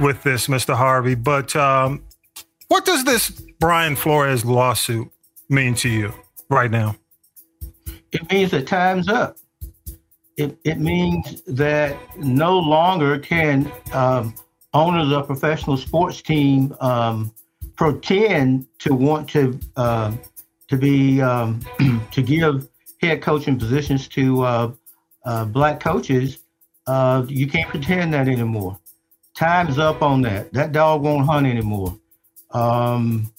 with 0.00 0.22
this, 0.22 0.46
Mr. 0.46 0.74
Harvey. 0.74 1.16
But 1.16 1.54
um, 1.56 2.02
what 2.68 2.84
does 2.84 3.04
this 3.04 3.30
Brian 3.58 3.96
Flores 3.96 4.44
lawsuit 4.44 5.10
mean 5.48 5.74
to 5.74 5.88
you 5.88 6.14
right 6.48 6.70
now? 6.70 6.94
It 8.12 8.30
means 8.30 8.52
that 8.52 8.68
time's 8.68 9.08
up. 9.08 9.36
It, 10.36 10.56
it 10.64 10.78
means 10.78 11.42
that 11.42 11.96
no 12.16 12.58
longer 12.58 13.18
can 13.18 13.70
um, 13.92 14.34
owners 14.72 15.12
of 15.12 15.26
professional 15.26 15.76
sports 15.76 16.22
team 16.22 16.74
um, 16.80 17.32
pretend 17.76 18.66
to 18.78 18.94
want 18.94 19.28
to 19.30 19.58
uh, 19.76 20.12
to 20.68 20.76
be 20.76 21.20
um, 21.20 21.60
to 22.12 22.22
give 22.22 22.68
head 23.00 23.22
coaching 23.22 23.58
positions 23.58 24.08
to 24.08 24.42
uh, 24.42 24.72
uh, 25.24 25.44
black 25.46 25.80
coaches. 25.80 26.38
Uh, 26.86 27.24
you 27.28 27.46
can't 27.46 27.68
pretend 27.68 28.12
that 28.14 28.28
anymore. 28.28 28.78
Time's 29.36 29.78
up 29.78 30.02
on 30.02 30.22
that. 30.22 30.52
That 30.52 30.72
dog 30.72 31.02
won't 31.02 31.26
hunt 31.26 31.46
anymore. 31.46 31.96
Um, 32.50 33.32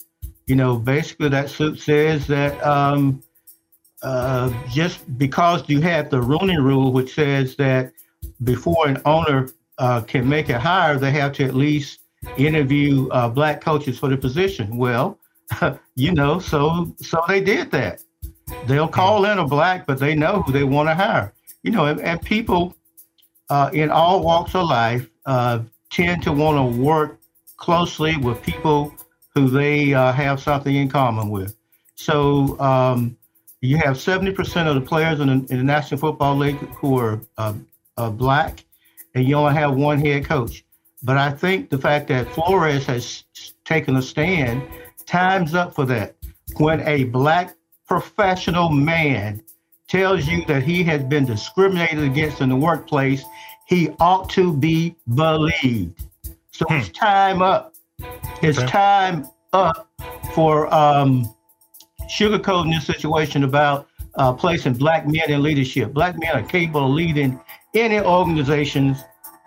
you 0.48 0.56
know, 0.56 0.78
basically, 0.78 1.30
that 1.30 1.50
suit 1.50 1.80
says 1.80 2.28
that 2.28 2.62
um, 2.66 3.22
uh, 4.02 4.52
just 4.70 5.18
because 5.18 5.64
you 5.68 5.82
have 5.82 6.10
the 6.10 6.22
Rooney 6.22 6.58
Rule, 6.58 6.92
which 6.92 7.14
says 7.14 7.56
that 7.58 7.94
before 8.44 8.88
an 8.88 9.02
owner 9.06 9.50
uh, 9.82 10.00
can 10.02 10.30
make 10.30 10.50
it 10.50 10.58
higher, 10.58 10.98
they 10.98 11.12
have 11.12 11.34
to 11.34 11.44
at 11.44 11.56
least 11.56 12.00
interview 12.38 13.10
uh, 13.10 13.28
black 13.28 13.60
coaches 13.62 13.98
for 13.98 14.10
the 14.10 14.16
position. 14.16 14.78
Well, 14.78 15.20
you 15.96 16.14
know, 16.14 16.40
so 16.40 16.96
so 17.02 17.22
they 17.28 17.42
did 17.42 17.72
that. 17.72 18.04
They'll 18.68 18.88
call 18.88 19.26
in 19.26 19.40
a 19.40 19.48
black, 19.48 19.88
but 19.88 19.98
they 20.00 20.16
know 20.16 20.44
who 20.44 20.52
they 20.52 20.64
want 20.64 20.88
to 20.90 20.96
hire. 20.96 21.34
You 21.64 21.72
know, 21.72 21.86
and, 21.86 22.00
and 22.00 22.22
people 22.22 22.76
uh, 23.50 23.72
in 23.74 23.90
all 23.90 24.24
walks 24.24 24.56
of 24.56 24.68
life 24.68 25.10
uh, 25.26 25.60
tend 25.90 26.24
to 26.24 26.32
want 26.32 26.58
to 26.58 26.80
work 26.80 27.20
closely 27.58 28.18
with 28.18 28.42
people 28.42 28.94
who 29.34 29.50
they 29.50 29.94
uh, 29.94 30.12
have 30.12 30.40
something 30.40 30.76
in 30.76 30.90
common 30.90 31.30
with. 31.30 31.56
So 31.96 32.60
um, 32.60 33.18
you 33.62 33.78
have 33.78 33.96
70% 33.98 34.68
of 34.68 34.76
the 34.76 34.82
players 34.82 35.20
in 35.20 35.28
the, 35.28 35.34
in 35.34 35.58
the 35.58 35.64
National 35.64 36.00
Football 36.00 36.38
League 36.38 36.58
who 36.58 36.98
are 36.98 37.22
uh, 37.38 37.54
uh, 37.98 38.10
black, 38.10 38.64
and 39.16 39.28
you 39.28 39.36
only 39.36 39.54
have 39.54 39.76
one 39.76 40.00
head 40.00 40.26
coach. 40.26 40.64
But 41.04 41.18
I 41.18 41.32
think 41.32 41.70
the 41.70 41.78
fact 41.78 42.08
that 42.10 42.32
Flores 42.32 42.86
has 42.86 43.24
taken 43.66 43.96
a 43.96 44.02
stand, 44.02 44.64
time's 45.06 45.56
up 45.56 45.74
for 45.74 45.86
that. 45.86 46.16
When 46.58 46.82
a 46.82 47.06
black 47.06 47.56
professional 47.88 48.70
man 48.70 49.42
tells 49.88 50.28
you 50.28 50.46
that 50.46 50.64
he 50.64 50.84
has 50.84 51.04
been 51.04 51.26
discriminated 51.26 52.04
against 52.04 52.42
in 52.42 52.50
the 52.50 52.56
workplace, 52.56 53.24
he 53.68 53.90
ought 54.00 54.30
to 54.30 54.54
be 54.54 54.96
believed. 55.16 56.04
So 56.52 56.66
hmm. 56.68 56.76
it's 56.76 56.90
time 56.90 57.42
up. 57.42 57.74
It's 58.42 58.58
okay. 58.58 58.68
time 58.68 59.28
up 59.54 59.90
for 60.34 60.74
um, 60.74 61.34
sugarcoating 62.10 62.74
this 62.74 62.86
situation 62.86 63.44
about 63.44 63.88
uh, 64.16 64.34
placing 64.34 64.74
black 64.74 65.08
men 65.08 65.30
in 65.30 65.42
leadership. 65.42 65.94
Black 65.94 66.18
men 66.20 66.36
are 66.36 66.44
capable 66.44 66.86
of 66.86 66.92
leading 66.92 67.40
any 67.74 68.00
organizations, 68.00 69.04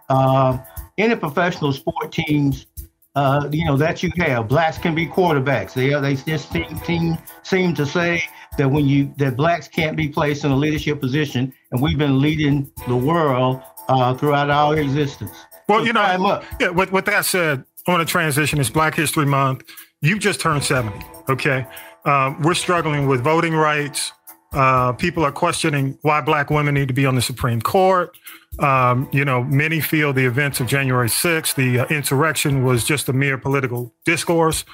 uh, 0.08 0.58
any 0.98 1.16
professional 1.16 1.72
sport 1.72 2.12
teams, 2.12 2.66
uh, 3.14 3.48
you 3.52 3.64
know, 3.64 3.76
that 3.76 4.02
you 4.02 4.10
have. 4.18 4.48
Blacks 4.48 4.78
can 4.78 4.94
be 4.94 5.06
quarterbacks. 5.06 5.74
They 5.74 5.88
they 6.00 6.16
just 6.16 6.50
seem, 6.50 6.76
seem, 6.84 7.18
seem 7.42 7.74
to 7.74 7.86
say 7.86 8.22
that 8.58 8.68
when 8.68 8.86
you 8.86 9.12
that 9.18 9.36
blacks 9.36 9.68
can't 9.68 9.96
be 9.96 10.08
placed 10.08 10.44
in 10.44 10.50
a 10.50 10.56
leadership 10.56 11.00
position, 11.00 11.52
and 11.70 11.80
we've 11.80 11.98
been 11.98 12.20
leading 12.20 12.70
the 12.88 12.96
world 12.96 13.62
uh, 13.88 14.14
throughout 14.14 14.50
our 14.50 14.76
existence. 14.76 15.32
Well, 15.68 15.80
so 15.80 15.84
you 15.86 15.92
know, 15.92 16.42
yeah. 16.60 16.70
With, 16.70 16.92
with 16.92 17.04
that 17.06 17.24
said, 17.24 17.64
I 17.86 17.90
want 17.90 18.06
to 18.06 18.10
transition. 18.10 18.58
It's 18.60 18.70
Black 18.70 18.94
History 18.94 19.26
Month. 19.26 19.64
You 20.00 20.18
just 20.18 20.40
turned 20.40 20.64
seventy. 20.64 21.04
Okay, 21.28 21.66
um, 22.04 22.42
we're 22.42 22.54
struggling 22.54 23.06
with 23.06 23.22
voting 23.22 23.54
rights. 23.54 24.12
Uh, 24.54 24.92
people 24.92 25.24
are 25.24 25.32
questioning 25.32 25.98
why 26.02 26.20
black 26.20 26.48
women 26.48 26.74
need 26.74 26.86
to 26.86 26.94
be 26.94 27.04
on 27.04 27.16
the 27.16 27.22
Supreme 27.22 27.60
Court. 27.60 28.16
Um, 28.60 29.08
you 29.12 29.24
know, 29.24 29.42
many 29.42 29.80
feel 29.80 30.12
the 30.12 30.24
events 30.24 30.60
of 30.60 30.68
January 30.68 31.08
6th, 31.08 31.56
the 31.56 31.80
uh, 31.80 31.86
insurrection, 31.86 32.62
was 32.62 32.84
just 32.84 33.08
a 33.08 33.12
mere 33.12 33.36
political 33.36 33.92
discourse, 34.04 34.64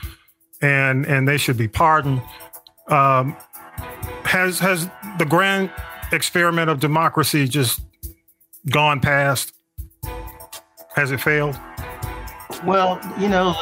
and 0.60 1.06
and 1.06 1.26
they 1.26 1.38
should 1.38 1.56
be 1.56 1.66
pardoned. 1.66 2.20
Um, 2.88 3.34
has 4.24 4.58
has 4.58 4.90
the 5.18 5.24
grand 5.24 5.70
experiment 6.12 6.68
of 6.68 6.78
democracy 6.78 7.48
just 7.48 7.80
gone 8.68 9.00
past? 9.00 9.54
Has 10.94 11.10
it 11.10 11.22
failed? 11.22 11.58
Well, 12.66 13.00
you 13.18 13.28
know, 13.28 13.54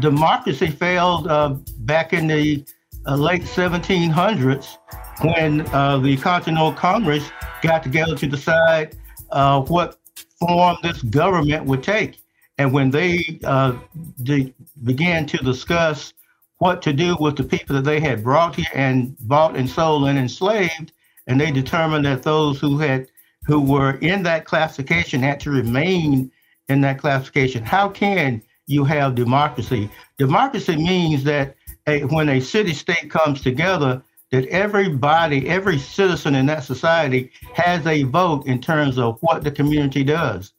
democracy 0.00 0.68
failed 0.68 1.26
uh, 1.26 1.56
back 1.80 2.14
in 2.14 2.28
the 2.28 2.64
uh, 3.06 3.16
late 3.16 3.42
1700s 3.42 4.78
when 5.22 5.60
uh, 5.68 5.98
the 5.98 6.16
Continental 6.16 6.72
Congress 6.72 7.30
got 7.62 7.82
together 7.82 8.16
to 8.16 8.26
decide 8.26 8.96
uh, 9.30 9.60
what 9.62 9.98
form 10.38 10.76
this 10.82 11.02
government 11.02 11.64
would 11.64 11.82
take. 11.82 12.18
And 12.58 12.72
when 12.72 12.90
they 12.90 13.40
uh, 13.44 13.76
de- 14.22 14.54
began 14.84 15.26
to 15.26 15.38
discuss 15.38 16.14
what 16.58 16.82
to 16.82 16.92
do 16.92 17.16
with 17.18 17.36
the 17.36 17.44
people 17.44 17.74
that 17.76 17.84
they 17.84 18.00
had 18.00 18.22
brought 18.22 18.54
here 18.56 18.66
and 18.74 19.16
bought 19.20 19.56
and 19.56 19.68
sold 19.68 20.08
and 20.08 20.18
enslaved, 20.18 20.92
and 21.26 21.40
they 21.40 21.50
determined 21.50 22.04
that 22.04 22.22
those 22.22 22.60
who 22.60 22.78
had 22.78 23.08
who 23.46 23.60
were 23.60 23.96
in 23.96 24.22
that 24.22 24.46
classification 24.46 25.20
had 25.20 25.38
to 25.40 25.50
remain 25.50 26.30
in 26.68 26.80
that 26.80 26.98
classification. 26.98 27.62
How 27.62 27.88
can 27.90 28.40
you 28.66 28.84
have 28.84 29.14
democracy? 29.14 29.90
Democracy 30.16 30.76
means 30.76 31.24
that 31.24 31.56
a, 31.86 32.02
when 32.04 32.28
a 32.28 32.40
city 32.40 32.72
state 32.72 33.10
comes 33.10 33.40
together, 33.40 34.02
that 34.30 34.46
everybody, 34.48 35.48
every 35.48 35.78
citizen 35.78 36.34
in 36.34 36.46
that 36.46 36.64
society 36.64 37.30
has 37.54 37.86
a 37.86 38.02
vote 38.04 38.46
in 38.46 38.60
terms 38.60 38.98
of 38.98 39.18
what 39.20 39.44
the 39.44 39.50
community 39.50 40.02
does. 40.02 40.52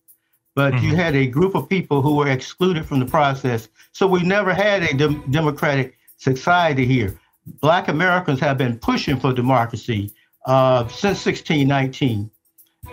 But 0.56 0.74
mm-hmm. 0.74 0.86
you 0.86 0.96
had 0.96 1.16
a 1.16 1.28
group 1.28 1.56
of 1.56 1.68
people 1.68 2.02
who 2.02 2.16
were 2.16 2.30
excluded 2.30 2.86
from 2.86 3.00
the 3.00 3.06
process. 3.06 3.68
So 3.92 4.08
we 4.08 4.24
never 4.24 4.54
had 4.54 4.84
a 4.84 4.94
de- 4.94 5.22
democratic 5.30 5.98
society 6.18 6.86
here. 6.86 7.20
Black 7.60 7.90
Americans 7.90 8.40
have 8.40 8.58
been 8.58 8.80
pushing 8.80 9.20
for 9.20 9.34
democracy 9.34 10.14
uh, 10.46 10.88
since 10.88 11.26
1619. 11.26 12.32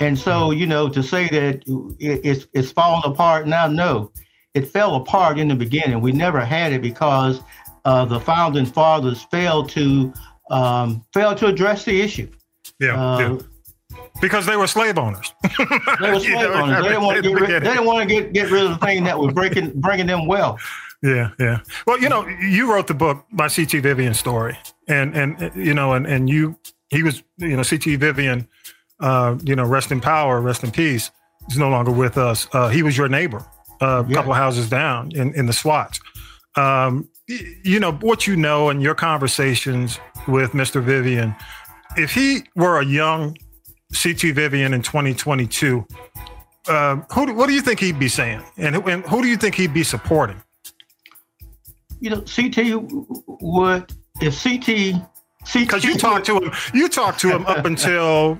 And 0.00 0.18
so, 0.18 0.30
mm-hmm. 0.30 0.58
you 0.58 0.66
know, 0.66 0.88
to 0.88 1.02
say 1.02 1.28
that 1.28 1.62
it's, 2.00 2.46
it's 2.52 2.72
falling 2.72 3.02
apart 3.04 3.46
now, 3.46 3.68
no, 3.68 4.10
it 4.54 4.66
fell 4.66 4.96
apart 4.96 5.38
in 5.38 5.48
the 5.48 5.54
beginning. 5.54 6.00
We 6.00 6.12
never 6.12 6.40
had 6.40 6.72
it 6.72 6.82
because 6.82 7.40
uh, 7.84 8.04
the 8.04 8.20
founding 8.20 8.66
fathers 8.66 9.22
failed 9.24 9.68
to 9.70 10.12
um, 10.50 11.04
failed 11.12 11.38
to 11.38 11.46
address 11.46 11.84
the 11.84 12.00
issue. 12.00 12.30
Yeah, 12.78 13.02
uh, 13.02 13.18
yeah. 13.18 13.38
Because 14.20 14.46
they 14.46 14.56
were 14.56 14.66
slave 14.66 14.98
owners. 14.98 15.32
they 15.58 16.12
were 16.12 16.20
slave 16.20 16.34
know, 16.34 16.52
owners. 16.54 16.82
They 16.82 16.88
didn't 16.88 17.02
want 17.02 17.16
to 17.16 17.22
get 17.28 17.40
rid, 17.40 17.62
they 17.62 17.68
didn't 17.68 17.86
want 17.86 18.08
to 18.08 18.14
get, 18.14 18.32
get 18.32 18.50
rid 18.50 18.64
of 18.64 18.70
the 18.70 18.86
thing 18.86 19.04
that 19.04 19.18
was 19.18 19.32
breaking 19.32 19.80
bringing 19.80 20.06
them 20.06 20.26
wealth. 20.26 20.60
Yeah, 21.02 21.30
yeah. 21.40 21.60
Well, 21.86 22.00
you 22.00 22.08
know, 22.08 22.26
you 22.28 22.72
wrote 22.72 22.86
the 22.86 22.94
book 22.94 23.26
by 23.32 23.48
C.T. 23.48 23.80
Vivian 23.80 24.14
story, 24.14 24.56
and 24.86 25.16
and 25.16 25.50
you 25.56 25.74
know, 25.74 25.94
and 25.94 26.06
and 26.06 26.30
you 26.30 26.56
he 26.90 27.02
was 27.02 27.22
you 27.38 27.56
know 27.56 27.64
C.T. 27.64 27.96
Vivian, 27.96 28.46
uh, 29.00 29.36
you 29.42 29.56
know, 29.56 29.64
rest 29.64 29.90
in 29.90 30.00
power, 30.00 30.40
rest 30.40 30.62
in 30.62 30.70
peace. 30.70 31.10
He's 31.48 31.58
no 31.58 31.70
longer 31.70 31.90
with 31.90 32.16
us. 32.16 32.46
Uh, 32.52 32.68
he 32.68 32.84
was 32.84 32.96
your 32.96 33.08
neighbor, 33.08 33.44
uh, 33.80 34.04
a 34.04 34.08
yeah. 34.08 34.14
couple 34.14 34.32
houses 34.32 34.70
down 34.70 35.10
in 35.12 35.34
in 35.34 35.46
the 35.46 35.52
SWATs. 35.52 35.98
Um, 36.56 37.08
you 37.28 37.80
know 37.80 37.92
what 37.92 38.26
you 38.26 38.36
know 38.36 38.70
in 38.70 38.80
your 38.80 38.94
conversations 38.94 39.98
with 40.28 40.52
Mr. 40.52 40.82
Vivian. 40.82 41.34
If 41.96 42.12
he 42.12 42.44
were 42.54 42.80
a 42.80 42.84
young 42.84 43.36
CT 43.92 44.34
Vivian 44.34 44.74
in 44.74 44.82
2022, 44.82 45.86
uh, 46.68 46.96
who, 47.12 47.34
what 47.34 47.46
do 47.46 47.54
you 47.54 47.60
think 47.60 47.80
he'd 47.80 47.98
be 47.98 48.08
saying, 48.08 48.42
and 48.56 48.76
who, 48.76 48.82
and 48.82 49.04
who 49.06 49.22
do 49.22 49.28
you 49.28 49.36
think 49.36 49.54
he'd 49.54 49.74
be 49.74 49.82
supporting? 49.82 50.40
You 52.00 52.10
know, 52.10 52.20
CT 52.22 52.82
would 53.40 53.92
if 54.20 54.42
CT 54.42 55.02
because 55.54 55.84
you 55.84 55.96
talked 55.96 56.26
to 56.26 56.38
him, 56.38 56.52
you 56.72 56.88
talked 56.88 57.20
to 57.20 57.28
him 57.28 57.44
up 57.46 57.64
until 57.64 58.38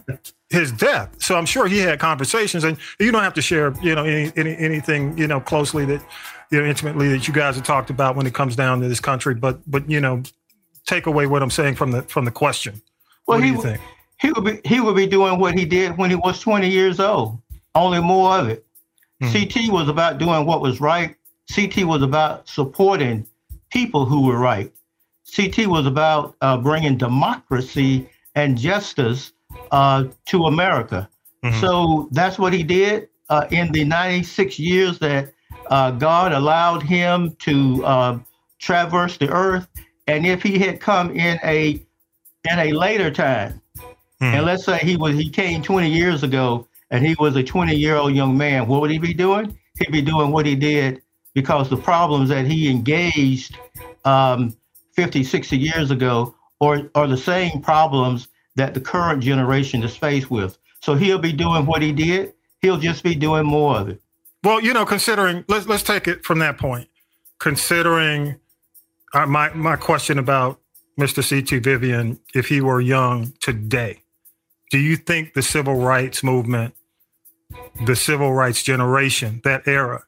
his 0.51 0.71
death. 0.71 1.21
So 1.21 1.37
I'm 1.37 1.47
sure 1.47 1.67
he 1.67 1.79
had 1.79 1.99
conversations, 1.99 2.65
and 2.65 2.77
you 3.01 3.11
don't 3.11 3.23
have 3.23 3.35
to 3.35 3.43
share, 3.43 3.75
you 3.83 3.95
know, 3.95 4.05
any, 4.05 4.33
any 4.37 4.57
anything, 4.57 5.17
you 5.19 5.27
know, 5.27 5.41
closely 5.41 5.85
that 5.87 6.05
you 6.53 6.61
know 6.61 6.67
intimately 6.67 7.09
that 7.09 7.27
you 7.27 7.35
guys 7.35 7.57
have 7.57 7.65
talked 7.65 7.91
about 7.91 8.15
when 8.15 8.27
it 8.27 8.35
comes 8.35 8.55
down 8.55 8.81
to 8.83 8.89
this 8.89 9.01
country. 9.01 9.35
But 9.35 9.59
but 9.69 9.91
you 9.91 10.01
know, 10.01 10.23
take 10.87 11.07
away 11.07 11.27
what 11.27 11.43
I'm 11.43 11.51
saying 11.51 11.77
from 11.77 11.91
the 11.91 12.03
from 12.03 12.27
the 12.27 12.31
question. 12.31 12.83
Well, 13.27 13.39
what 13.39 13.45
do 13.45 13.51
you 13.51 13.61
think? 13.61 13.81
He 14.21 14.31
would 14.31 14.45
be 14.45 14.61
he 14.65 14.81
would 14.81 14.95
be 14.95 15.07
doing 15.07 15.41
what 15.41 15.59
he 15.59 15.65
did 15.65 15.97
when 15.97 16.11
he 16.11 16.17
was 16.17 16.39
20 16.41 16.69
years 16.69 17.01
old. 17.01 17.41
Only 17.75 18.01
more 18.01 18.37
of 18.37 18.49
it. 18.49 18.67
Mm-hmm. 19.23 19.33
CT 19.33 19.73
was 19.73 19.89
about 19.89 20.19
doing 20.19 20.45
what 20.45 20.61
was 20.61 20.81
right. 20.81 21.17
CT 21.53 21.85
was 21.85 22.03
about 22.03 22.47
supporting 22.49 23.27
people 23.71 24.05
who 24.05 24.27
were 24.27 24.39
right. 24.39 24.73
CT 25.35 25.67
was 25.67 25.87
about 25.87 26.37
uh, 26.43 26.59
bringing 26.59 26.99
democracy 26.99 28.09
and 28.35 28.59
justice 28.59 29.33
uh, 29.71 30.05
to 30.27 30.45
America. 30.45 31.09
Mm-hmm. 31.43 31.61
So 31.61 32.09
that's 32.13 32.39
what 32.39 32.53
he 32.53 32.63
did 32.63 33.09
uh, 33.31 33.47
in 33.51 33.73
the 33.73 33.85
96 33.85 34.59
years 34.59 34.99
that 34.99 35.33
God 35.73 36.33
allowed 36.33 36.83
him 36.83 37.35
to 37.41 37.85
uh, 37.85 38.19
traverse 38.59 39.17
the 39.17 39.31
earth. 39.31 39.67
And 40.07 40.27
if 40.27 40.43
he 40.43 40.59
had 40.59 40.81
come 40.81 41.11
in 41.11 41.39
a 41.45 41.83
in 42.51 42.59
a 42.59 42.73
later 42.73 43.11
time, 43.11 43.61
hmm. 44.19 44.25
and 44.25 44.45
let's 44.45 44.65
say 44.65 44.79
he 44.79 44.97
was 44.97 45.17
he 45.17 45.31
came 45.31 45.63
20 45.63 45.91
years 45.91 46.23
ago 46.23 46.67
and 46.91 47.07
he 47.07 47.15
was 47.19 47.37
a 47.37 47.43
20 47.43 47.75
year 47.75 47.97
old 47.97 48.15
young 48.15 48.37
man, 48.37 48.67
what 48.67 48.81
would 48.83 48.91
he 48.91 48.99
be 48.99 49.15
doing? 49.15 49.59
He'd 49.79 49.93
be 49.93 50.03
doing 50.03 50.31
what 50.31 50.45
he 50.45 50.55
did 50.55 51.01
because 51.35 51.71
the 51.71 51.77
problems 51.77 52.29
that 52.29 52.47
he 52.47 52.69
engaged 52.69 53.57
um, 54.05 54.55
50, 54.93 55.25
60 55.25 55.57
years 55.57 55.91
ago 55.91 56.35
are, 56.61 56.91
are 56.95 57.07
the 57.07 57.17
same 57.17 57.63
problems 57.63 58.29
that 58.57 58.75
the 58.75 58.81
current 58.81 59.23
generation 59.23 59.83
is 59.83 59.97
faced 59.97 60.31
with. 60.31 60.59
So 60.83 60.95
he'll 60.95 61.19
be 61.19 61.33
doing 61.33 61.65
what 61.65 61.81
he 61.81 61.93
did. 61.93 62.35
He'll 62.61 62.77
just 62.77 63.03
be 63.03 63.15
doing 63.15 63.47
more 63.47 63.79
of 63.79 63.89
it. 63.89 64.03
Well, 64.45 64.61
you 64.61 64.73
know, 64.73 64.85
considering 64.85 65.45
let's 65.49 65.67
let's 65.67 65.83
take 65.83 66.09
it 66.09 66.25
from 66.25 66.41
that 66.41 66.59
point. 66.59 66.89
Considering 67.39 68.37
uh, 69.15 69.27
my 69.27 69.53
my 69.55 69.77
question 69.77 70.19
about 70.19 70.61
Mr. 70.99 71.23
C.T. 71.23 71.59
Vivian, 71.59 72.19
if 72.35 72.49
he 72.49 72.61
were 72.61 72.81
young 72.81 73.33
today, 73.41 74.03
do 74.71 74.79
you 74.79 74.97
think 74.97 75.35
the 75.35 75.43
civil 75.43 75.77
rights 75.77 76.23
movement, 76.23 76.75
the 77.87 77.97
civil 77.97 78.33
rights 78.33 78.63
generation, 78.63 79.41
that 79.45 79.67
era, 79.67 80.05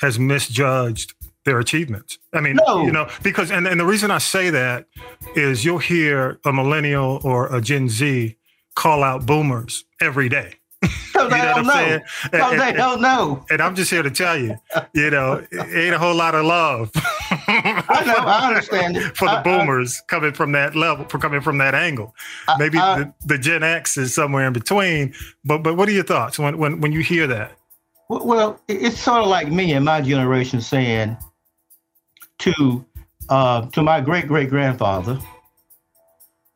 has 0.00 0.18
misjudged 0.18 1.14
their 1.44 1.58
achievements? 1.58 2.18
I 2.34 2.40
mean, 2.40 2.58
no. 2.66 2.84
you 2.84 2.92
know, 2.92 3.08
because 3.22 3.50
and, 3.50 3.66
and 3.66 3.80
the 3.80 3.86
reason 3.86 4.10
I 4.10 4.18
say 4.18 4.50
that 4.50 4.86
is 5.34 5.64
you'll 5.64 5.78
hear 5.78 6.38
a 6.44 6.52
millennial 6.52 7.20
or 7.24 7.54
a 7.54 7.60
Gen 7.62 7.88
Z 7.88 8.36
call 8.74 9.02
out 9.02 9.24
boomers 9.24 9.84
every 10.00 10.28
day 10.28 10.57
Because 11.18 11.30
they 11.32 11.40
don't 11.40 11.66
know. 11.66 12.00
Because 12.30 12.58
they 12.60 12.72
don't 12.72 13.00
know. 13.00 13.44
And 13.50 13.60
I'm 13.60 13.74
just 13.74 13.90
here 13.90 14.04
to 14.04 14.10
tell 14.10 14.36
you, 14.38 14.56
you 14.94 15.10
know, 15.10 15.44
it 15.50 15.76
ain't 15.76 15.92
a 15.94 15.98
whole 15.98 16.14
lot 16.14 16.36
of 16.36 16.44
love. 16.44 16.92
I 16.94 18.04
know. 18.06 18.24
I 18.24 18.46
understand 18.46 18.96
it. 18.96 19.02
For 19.16 19.24
the 19.24 19.32
I- 19.32 19.40
I- 19.40 19.42
boomers 19.42 20.00
coming 20.06 20.32
from 20.32 20.52
that 20.52 20.76
level, 20.76 21.06
for 21.06 21.18
coming 21.18 21.40
from 21.40 21.58
that 21.58 21.74
angle. 21.74 22.14
Maybe 22.58 22.78
I- 22.78 22.98
the, 23.00 23.14
the 23.26 23.38
Gen 23.38 23.64
X 23.64 23.96
is 23.96 24.14
somewhere 24.14 24.46
in 24.46 24.52
between. 24.52 25.12
But 25.44 25.64
but 25.64 25.76
what 25.76 25.88
are 25.88 25.92
your 25.92 26.04
thoughts 26.04 26.38
when 26.38 26.56
when, 26.56 26.80
when 26.80 26.92
you 26.92 27.00
hear 27.00 27.26
that? 27.26 27.58
Well, 28.08 28.24
well, 28.24 28.60
it's 28.68 29.00
sort 29.00 29.22
of 29.22 29.26
like 29.28 29.50
me 29.50 29.72
and 29.72 29.84
my 29.84 30.00
generation 30.00 30.60
saying 30.60 31.16
to 32.38 32.84
uh, 33.28 33.66
to 33.70 33.82
my 33.82 34.00
great 34.00 34.28
great 34.28 34.50
grandfather, 34.50 35.18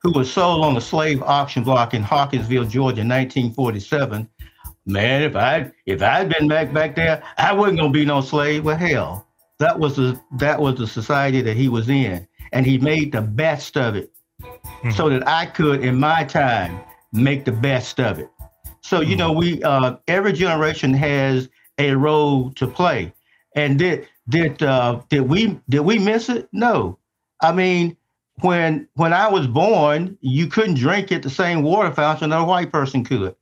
who 0.02 0.12
was 0.12 0.32
sold 0.32 0.64
on 0.64 0.74
the 0.74 0.80
slave 0.80 1.22
auction 1.22 1.62
block 1.62 1.94
in 1.94 2.02
Hawkinsville, 2.02 2.64
Georgia, 2.64 3.02
in 3.02 3.08
1947. 3.08 4.28
Man, 4.84 5.22
if 5.22 5.36
I 5.36 5.70
if 5.86 6.02
I'd 6.02 6.28
been 6.28 6.48
back 6.48 6.72
back 6.72 6.96
there, 6.96 7.22
I 7.38 7.52
wasn't 7.52 7.78
gonna 7.78 7.92
be 7.92 8.04
no 8.04 8.20
slave. 8.20 8.64
Well, 8.64 8.76
hell, 8.76 9.28
that 9.60 9.78
was 9.78 9.96
the 9.96 10.20
that 10.38 10.60
was 10.60 10.76
the 10.76 10.88
society 10.88 11.40
that 11.42 11.56
he 11.56 11.68
was 11.68 11.88
in, 11.88 12.26
and 12.52 12.66
he 12.66 12.78
made 12.78 13.12
the 13.12 13.20
best 13.20 13.76
of 13.76 13.94
it, 13.94 14.12
so 14.96 15.08
that 15.08 15.26
I 15.28 15.46
could, 15.46 15.84
in 15.84 16.00
my 16.00 16.24
time, 16.24 16.80
make 17.12 17.44
the 17.44 17.52
best 17.52 18.00
of 18.00 18.18
it. 18.18 18.28
So 18.80 19.02
you 19.02 19.14
know, 19.14 19.30
we 19.30 19.62
uh, 19.62 19.96
every 20.08 20.32
generation 20.32 20.92
has 20.94 21.48
a 21.78 21.92
role 21.92 22.50
to 22.54 22.66
play, 22.66 23.12
and 23.54 23.78
did 23.78 24.08
did 24.28 24.64
uh, 24.64 25.00
did 25.10 25.28
we 25.28 25.60
did 25.68 25.82
we 25.82 26.00
miss 26.00 26.28
it? 26.28 26.48
No, 26.52 26.98
I 27.40 27.52
mean 27.52 27.96
when 28.40 28.88
when 28.94 29.12
I 29.12 29.28
was 29.28 29.46
born, 29.46 30.18
you 30.20 30.46
couldn't 30.46 30.74
drink 30.74 31.12
at 31.12 31.22
the 31.22 31.30
same 31.30 31.62
water 31.62 31.92
fountain 31.92 32.30
that 32.30 32.40
a 32.40 32.44
white 32.44 32.72
person 32.72 33.04
could. 33.04 33.34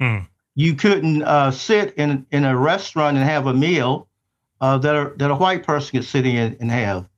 Hmm. 0.00 0.18
You 0.54 0.74
couldn't 0.74 1.22
uh, 1.22 1.50
sit 1.50 1.94
in 1.96 2.26
in 2.30 2.44
a 2.44 2.56
restaurant 2.56 3.16
and 3.16 3.26
have 3.26 3.46
a 3.46 3.54
meal 3.54 4.08
uh, 4.60 4.78
that 4.78 4.94
a, 4.94 5.12
that 5.16 5.30
a 5.30 5.34
white 5.34 5.64
person 5.66 5.98
could 5.98 6.08
sit 6.08 6.26
in 6.26 6.56
and 6.60 6.70
have. 6.70 7.08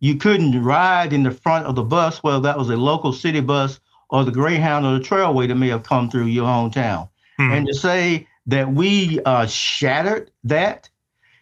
You 0.00 0.16
couldn't 0.16 0.62
ride 0.62 1.12
in 1.12 1.22
the 1.22 1.30
front 1.30 1.66
of 1.66 1.74
the 1.74 1.82
bus, 1.82 2.22
whether 2.22 2.40
that 2.40 2.58
was 2.58 2.70
a 2.70 2.76
local 2.76 3.12
city 3.12 3.40
bus 3.40 3.80
or 4.10 4.24
the 4.24 4.30
Greyhound 4.30 4.84
or 4.84 4.98
the 4.98 5.04
Trailway 5.04 5.48
that 5.48 5.54
may 5.54 5.68
have 5.68 5.82
come 5.82 6.10
through 6.10 6.26
your 6.26 6.46
hometown. 6.46 7.08
And 7.38 7.66
to 7.66 7.74
say 7.74 8.28
that 8.46 8.72
we 8.72 9.20
uh, 9.24 9.46
shattered 9.46 10.30
that, 10.44 10.88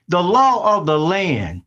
the 0.09 0.23
law 0.23 0.77
of 0.77 0.87
the 0.87 0.99
land 0.99 1.63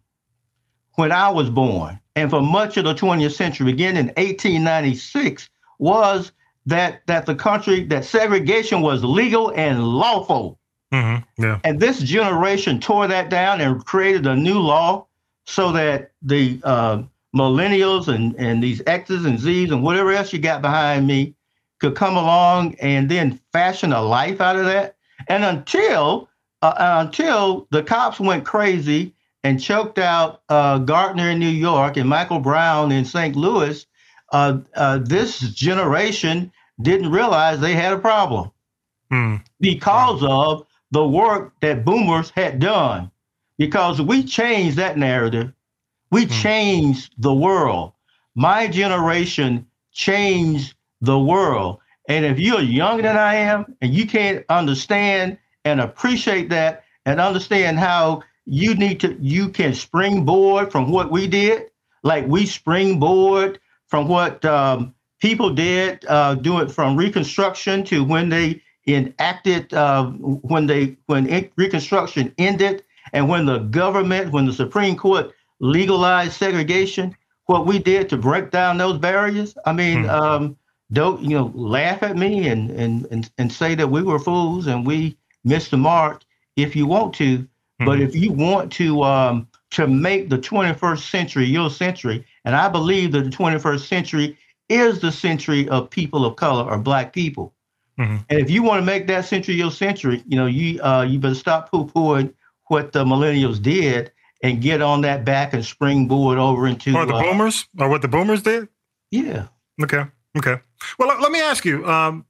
when 0.95 1.11
I 1.11 1.29
was 1.29 1.49
born 1.49 1.99
and 2.15 2.29
for 2.29 2.41
much 2.41 2.77
of 2.77 2.85
the 2.85 2.93
20th 2.93 3.33
century, 3.33 3.71
beginning 3.71 3.97
in 3.97 4.07
1896, 4.07 5.49
was 5.79 6.31
that 6.65 7.05
that 7.07 7.25
the 7.25 7.35
country 7.35 7.83
that 7.85 8.05
segregation 8.05 8.81
was 8.81 9.03
legal 9.03 9.51
and 9.51 9.83
lawful. 9.83 10.57
Mm-hmm. 10.91 11.43
Yeah. 11.43 11.59
And 11.63 11.79
this 11.79 11.99
generation 11.99 12.79
tore 12.79 13.07
that 13.07 13.29
down 13.29 13.61
and 13.61 13.83
created 13.85 14.25
a 14.25 14.35
new 14.35 14.59
law 14.59 15.05
so 15.45 15.71
that 15.73 16.11
the 16.21 16.59
uh, 16.63 17.03
millennials 17.35 18.07
and, 18.07 18.35
and 18.37 18.63
these 18.63 18.81
X's 18.87 19.25
and 19.25 19.39
Z's 19.39 19.71
and 19.71 19.83
whatever 19.83 20.11
else 20.11 20.31
you 20.31 20.39
got 20.39 20.61
behind 20.61 21.05
me 21.05 21.35
could 21.79 21.95
come 21.95 22.15
along 22.15 22.75
and 22.75 23.09
then 23.11 23.39
fashion 23.51 23.91
a 23.93 24.01
life 24.01 24.41
out 24.41 24.55
of 24.55 24.65
that. 24.65 24.95
And 25.27 25.43
until 25.43 26.29
uh, 26.61 27.03
until 27.05 27.67
the 27.69 27.83
cops 27.83 28.19
went 28.19 28.45
crazy 28.45 29.13
and 29.45 29.61
choked 29.61 29.99
out 29.99 30.41
uh, 30.49 30.79
Garner 30.79 31.29
in 31.29 31.39
New 31.39 31.47
York 31.47 31.97
and 31.97 32.09
Michael 32.09 32.39
Brown 32.39 32.91
in 32.91 33.05
St. 33.05 33.35
Louis, 33.35 33.85
uh, 34.31 34.57
uh, 34.75 34.97
this 35.03 35.39
generation 35.39 36.51
didn't 36.81 37.11
realize 37.11 37.59
they 37.59 37.75
had 37.75 37.93
a 37.93 37.99
problem 37.99 38.51
Hmm. 39.11 39.35
because 39.61 40.23
of 40.23 40.65
the 40.89 41.07
work 41.07 41.53
that 41.61 41.85
boomers 41.85 42.31
had 42.31 42.59
done. 42.59 43.11
Because 43.59 44.01
we 44.01 44.23
changed 44.23 44.77
that 44.77 44.97
narrative, 44.97 45.53
we 46.11 46.25
changed 46.25 47.13
the 47.19 47.33
world. 47.33 47.93
My 48.33 48.67
generation 48.67 49.67
changed 49.93 50.73
the 51.01 51.19
world. 51.19 51.79
And 52.09 52.25
if 52.25 52.39
you're 52.39 52.61
younger 52.61 53.03
than 53.03 53.15
I 53.17 53.35
am 53.35 53.77
and 53.81 53.93
you 53.93 54.07
can't 54.07 54.43
understand 54.49 55.37
and 55.65 55.79
appreciate 55.79 56.49
that 56.49 56.83
and 57.05 57.21
understand 57.21 57.77
how 57.79 58.23
you 58.45 58.75
need 58.75 58.99
to, 59.01 59.17
you 59.19 59.49
can 59.49 59.73
springboard 59.73 60.71
from 60.71 60.91
what 60.91 61.11
we 61.11 61.27
did, 61.27 61.71
like 62.03 62.27
we 62.27 62.45
springboard 62.45 63.59
from 63.87 64.07
what 64.07 64.43
um, 64.45 64.93
people 65.19 65.49
did, 65.49 66.05
uh, 66.07 66.35
do 66.35 66.59
it 66.59 66.71
from 66.71 66.95
Reconstruction 66.95 67.83
to 67.85 68.03
when 68.03 68.29
they 68.29 68.61
enacted, 68.87 69.73
uh, 69.73 70.05
when 70.07 70.67
they 70.67 70.95
when 71.07 71.49
Reconstruction 71.55 72.33
ended, 72.37 72.83
and 73.13 73.27
when 73.27 73.45
the 73.45 73.59
government, 73.59 74.31
when 74.31 74.45
the 74.45 74.53
Supreme 74.53 74.95
Court 74.95 75.31
legalized 75.59 76.33
segregation, 76.33 77.15
what 77.45 77.65
we 77.65 77.79
did 77.79 78.09
to 78.09 78.17
break 78.17 78.51
down 78.51 78.77
those 78.77 78.97
barriers. 78.97 79.55
I 79.65 79.73
mean, 79.73 80.07
um, 80.09 80.57
don't 80.91 81.21
you 81.21 81.37
know, 81.37 81.51
laugh 81.55 82.03
at 82.03 82.15
me 82.15 82.47
and 82.47 82.69
and 82.71 83.07
and 83.11 83.29
and 83.37 83.51
say 83.51 83.75
that 83.75 83.87
we 83.87 84.03
were 84.03 84.19
fools 84.19 84.67
and 84.67 84.85
we 84.85 85.17
missed 85.43 85.71
the 85.71 85.77
mark. 85.77 86.23
If 86.55 86.75
you 86.75 86.85
want 86.87 87.13
to, 87.15 87.47
but 87.79 87.99
if 87.99 88.15
you 88.15 88.31
want 88.31 88.71
to 88.73 89.03
um, 89.03 89.47
to 89.71 89.87
make 89.87 90.29
the 90.29 90.37
21st 90.37 91.09
century 91.09 91.45
your 91.45 91.69
century, 91.69 92.25
and 92.45 92.55
I 92.55 92.69
believe 92.69 93.11
that 93.11 93.23
the 93.23 93.29
21st 93.29 93.87
century 93.87 94.37
is 94.69 94.99
the 94.99 95.11
century 95.11 95.67
of 95.69 95.89
people 95.89 96.25
of 96.25 96.37
color 96.37 96.63
or 96.63 96.77
black 96.77 97.13
people. 97.13 97.53
Mhm. 97.99 98.25
And 98.29 98.39
if 98.39 98.49
you 98.49 98.63
want 98.63 98.81
to 98.81 98.85
make 98.85 99.07
that 99.07 99.25
century 99.25 99.55
your 99.55 99.71
century, 99.71 100.23
you 100.27 100.37
know, 100.37 100.45
you 100.45 100.81
uh, 100.81 101.03
you 101.03 101.19
better 101.19 101.35
stop 101.35 101.71
poo-pooing 101.71 102.33
what 102.67 102.91
the 102.91 103.03
millennials 103.05 103.61
did 103.61 104.11
and 104.43 104.61
get 104.61 104.81
on 104.81 105.01
that 105.01 105.25
back 105.25 105.53
and 105.53 105.63
springboard 105.63 106.37
over 106.37 106.67
into 106.67 106.95
Or 106.95 107.05
the 107.05 107.15
uh, 107.15 107.21
boomers, 107.21 107.67
or 107.79 107.89
what 107.89 108.01
the 108.01 108.07
boomers 108.07 108.41
did. 108.41 108.67
Yeah. 109.11 109.47
Okay. 109.81 110.03
Okay. 110.37 110.59
Well, 110.99 111.07
let, 111.07 111.21
let 111.21 111.31
me 111.31 111.39
ask 111.39 111.63
you, 111.63 111.87
um, 111.87 112.25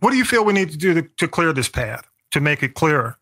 what 0.00 0.10
do 0.10 0.16
you 0.16 0.24
feel 0.24 0.44
we 0.44 0.52
need 0.52 0.70
to 0.70 0.76
do 0.76 0.94
to, 0.94 1.02
to 1.02 1.28
clear 1.28 1.52
this 1.52 1.68
path 1.68 2.08
to 2.32 2.40
make 2.40 2.62
it 2.62 2.74
clearer 2.74 3.16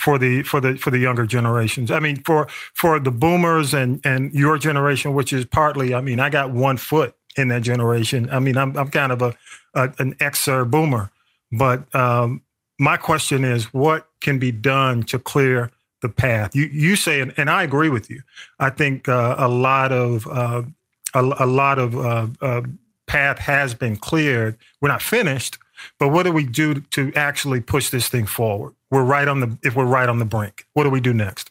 for 0.00 0.18
the 0.18 0.42
for 0.42 0.60
the 0.60 0.76
for 0.76 0.90
the 0.90 0.98
younger 0.98 1.26
generations? 1.26 1.90
I 1.90 2.00
mean, 2.00 2.22
for 2.24 2.46
for 2.74 2.98
the 2.98 3.10
boomers 3.10 3.74
and 3.74 4.00
and 4.02 4.32
your 4.32 4.56
generation, 4.56 5.12
which 5.12 5.32
is 5.32 5.44
partly, 5.44 5.94
I 5.94 6.00
mean, 6.00 6.18
I 6.18 6.30
got 6.30 6.50
one 6.52 6.78
foot 6.78 7.14
in 7.36 7.48
that 7.48 7.62
generation. 7.62 8.30
I 8.30 8.38
mean, 8.38 8.56
I'm 8.56 8.76
I'm 8.78 8.88
kind 8.88 9.12
of 9.12 9.20
a, 9.20 9.36
a 9.74 9.92
an 9.98 10.16
ex-er 10.18 10.64
boomer, 10.64 11.10
but 11.52 11.94
um, 11.94 12.40
my 12.78 12.96
question 12.96 13.44
is, 13.44 13.74
what 13.74 14.08
can 14.22 14.38
be 14.38 14.50
done 14.50 15.02
to 15.04 15.18
clear 15.18 15.70
the 16.00 16.08
path? 16.08 16.56
You 16.56 16.64
you 16.72 16.96
say, 16.96 17.20
and, 17.20 17.34
and 17.36 17.50
I 17.50 17.62
agree 17.62 17.90
with 17.90 18.08
you. 18.08 18.22
I 18.58 18.70
think 18.70 19.06
uh, 19.06 19.34
a 19.36 19.48
lot 19.48 19.92
of 19.92 20.26
uh, 20.26 20.62
a, 21.12 21.20
a 21.40 21.46
lot 21.46 21.78
of 21.78 21.94
uh, 21.94 22.26
uh, 22.40 22.62
path 23.06 23.38
has 23.38 23.74
been 23.74 23.96
cleared. 23.96 24.56
We're 24.80 24.88
not 24.88 25.02
finished, 25.02 25.58
but 25.98 26.08
what 26.08 26.22
do 26.22 26.32
we 26.32 26.44
do 26.44 26.80
to 26.80 27.12
actually 27.14 27.60
push 27.60 27.90
this 27.90 28.08
thing 28.08 28.24
forward? 28.24 28.72
We're 28.90 29.04
right 29.04 29.28
on 29.28 29.40
the 29.40 29.58
if 29.62 29.76
we're 29.76 29.84
right 29.84 30.08
on 30.08 30.18
the 30.18 30.24
brink. 30.24 30.66
What 30.74 30.84
do 30.84 30.90
we 30.90 31.00
do 31.00 31.12
next? 31.14 31.50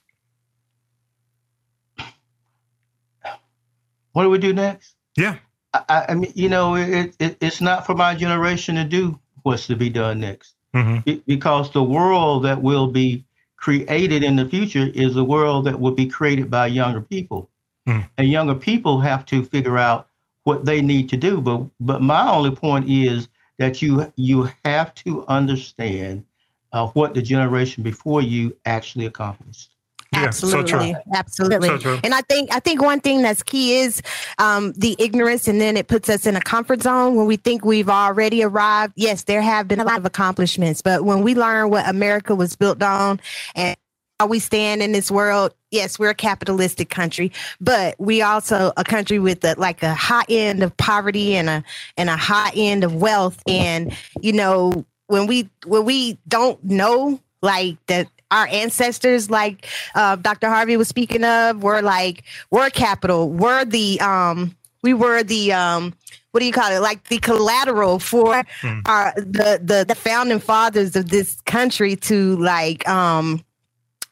What 4.14 4.24
do 4.24 4.30
we 4.30 4.38
do 4.38 4.54
next? 4.54 4.96
Yeah. 5.16 5.38
I- 5.74 6.06
I, 6.10 6.14
mean, 6.16 6.32
you 6.36 6.50
know, 6.50 6.76
it, 6.76 7.16
it 7.20 7.38
it's 7.42 7.62
not 7.62 7.86
for 7.86 7.94
my 7.94 8.16
generation 8.16 8.76
to 8.76 8.84
do 8.84 9.20
what's 9.44 9.68
to 9.68 9.76
be 9.76 9.90
done 9.90 10.20
next. 10.20 10.56
Mhm. 10.76 11.04
Be- 11.06 11.24
because 11.28 11.72
the 11.72 11.84
world 11.84 12.44
that 12.44 12.62
will 12.62 12.88
be 12.88 13.24
created 13.58 14.24
in 14.24 14.36
the 14.36 14.46
future 14.46 14.90
is 14.94 15.16
a 15.16 15.24
world 15.24 15.66
that 15.66 15.80
will 15.80 15.92
be 15.92 16.08
created 16.08 16.50
by 16.50 16.68
younger 16.68 17.02
people, 17.02 17.50
Hmm. 17.86 18.02
and 18.18 18.30
younger 18.30 18.56
people 18.56 19.00
have 19.00 19.26
to 19.28 19.44
figure 19.46 19.78
out 19.78 20.08
what 20.44 20.66
they 20.66 20.82
need 20.82 21.10
to 21.10 21.18
do. 21.18 21.40
But 21.40 21.62
but 21.80 22.02
my 22.02 22.30
only 22.30 22.52
point 22.52 22.90
is 22.90 23.28
that 23.58 23.82
you 23.82 24.12
you 24.16 24.50
have 24.66 24.94
to 24.96 25.26
understand 25.28 26.24
uh, 26.72 26.88
what 26.88 27.14
the 27.14 27.22
generation 27.22 27.84
before 27.84 28.22
you 28.22 28.56
actually 28.66 29.06
accomplished. 29.06 29.72
Yeah, 30.12 30.32
so. 30.32 30.58
Absolutely, 30.58 30.96
absolutely. 31.14 31.80
So. 31.80 32.00
And 32.04 32.16
I 32.16 32.22
think 32.22 32.52
I 32.52 32.60
think 32.60 32.82
one 32.82 33.00
thing 33.00 33.22
that's 33.22 33.44
key 33.44 33.80
is 33.80 34.02
um, 34.40 34.74
the 34.74 34.96
ignorance, 34.98 35.48
and 35.48 35.62
then 35.62 35.78
it 35.78 35.88
puts 35.88 36.10
us 36.10 36.26
in 36.26 36.36
a 36.36 36.42
comfort 36.42 36.82
zone 36.82 37.16
when 37.16 37.28
we 37.28 37.36
think 37.36 37.64
we've 37.64 37.90
already 37.90 38.44
arrived. 38.44 38.94
Yes, 38.96 39.24
there 39.24 39.42
have 39.42 39.68
been 39.68 39.80
a 39.80 39.84
lot 39.84 40.00
of 40.00 40.06
accomplishments, 40.06 40.82
but 40.82 41.06
when 41.06 41.22
we 41.22 41.36
learn 41.36 41.70
what 41.70 41.88
America 41.88 42.34
was 42.34 42.56
built 42.56 42.82
on 42.82 43.20
and 43.54 43.78
how 44.20 44.26
we 44.26 44.40
stand 44.40 44.82
in 44.82 44.92
this 44.94 45.12
world, 45.12 45.54
yes, 45.70 46.00
we're 46.00 46.10
a 46.10 46.16
capitalistic 46.16 46.90
country, 46.90 47.32
but 47.62 47.96
we 48.00 48.24
also 48.24 48.74
a 48.78 48.84
country 48.84 49.20
with 49.20 49.46
a, 49.46 49.54
like 49.60 49.84
a 49.84 49.94
high 49.94 50.26
end 50.28 50.64
of 50.64 50.76
poverty 50.78 51.36
and 51.36 51.50
a 51.50 51.64
and 51.98 52.10
a 52.10 52.18
high 52.18 52.52
end 52.56 52.84
of 52.84 52.96
wealth. 52.96 53.42
And 53.48 53.96
you 54.22 54.34
know, 54.34 54.86
when 55.10 55.28
we 55.28 55.50
when 55.68 55.86
we 55.86 56.20
don't 56.28 56.64
know 56.66 57.22
like 57.44 57.78
that 57.88 58.08
our 58.32 58.48
ancestors 58.48 59.30
like 59.32 59.68
uh, 59.96 60.18
dr 60.18 60.48
harvey 60.50 60.78
was 60.78 60.90
speaking 60.90 61.26
of 61.26 61.64
were 61.64 61.84
like 61.84 62.24
were 62.52 62.72
capital 62.72 63.30
were 63.32 63.66
the 63.66 64.02
um 64.02 64.56
We 64.84 64.96
were 64.96 65.24
the 65.24 65.54
um, 65.54 65.94
what 66.32 66.42
do 66.42 66.48
you 66.48 66.54
call 66.54 66.72
it? 66.72 66.82
Like 66.82 67.10
the 67.10 67.20
collateral 67.20 68.00
for 68.00 68.44
mm. 68.62 68.84
our 68.88 69.14
the, 69.18 69.60
the 69.64 69.86
the 69.88 69.96
founding 69.96 70.40
fathers 70.40 70.96
of 70.96 71.10
this 71.10 71.42
country 71.48 71.98
to 71.98 72.38
like 72.38 72.88
um 72.90 73.44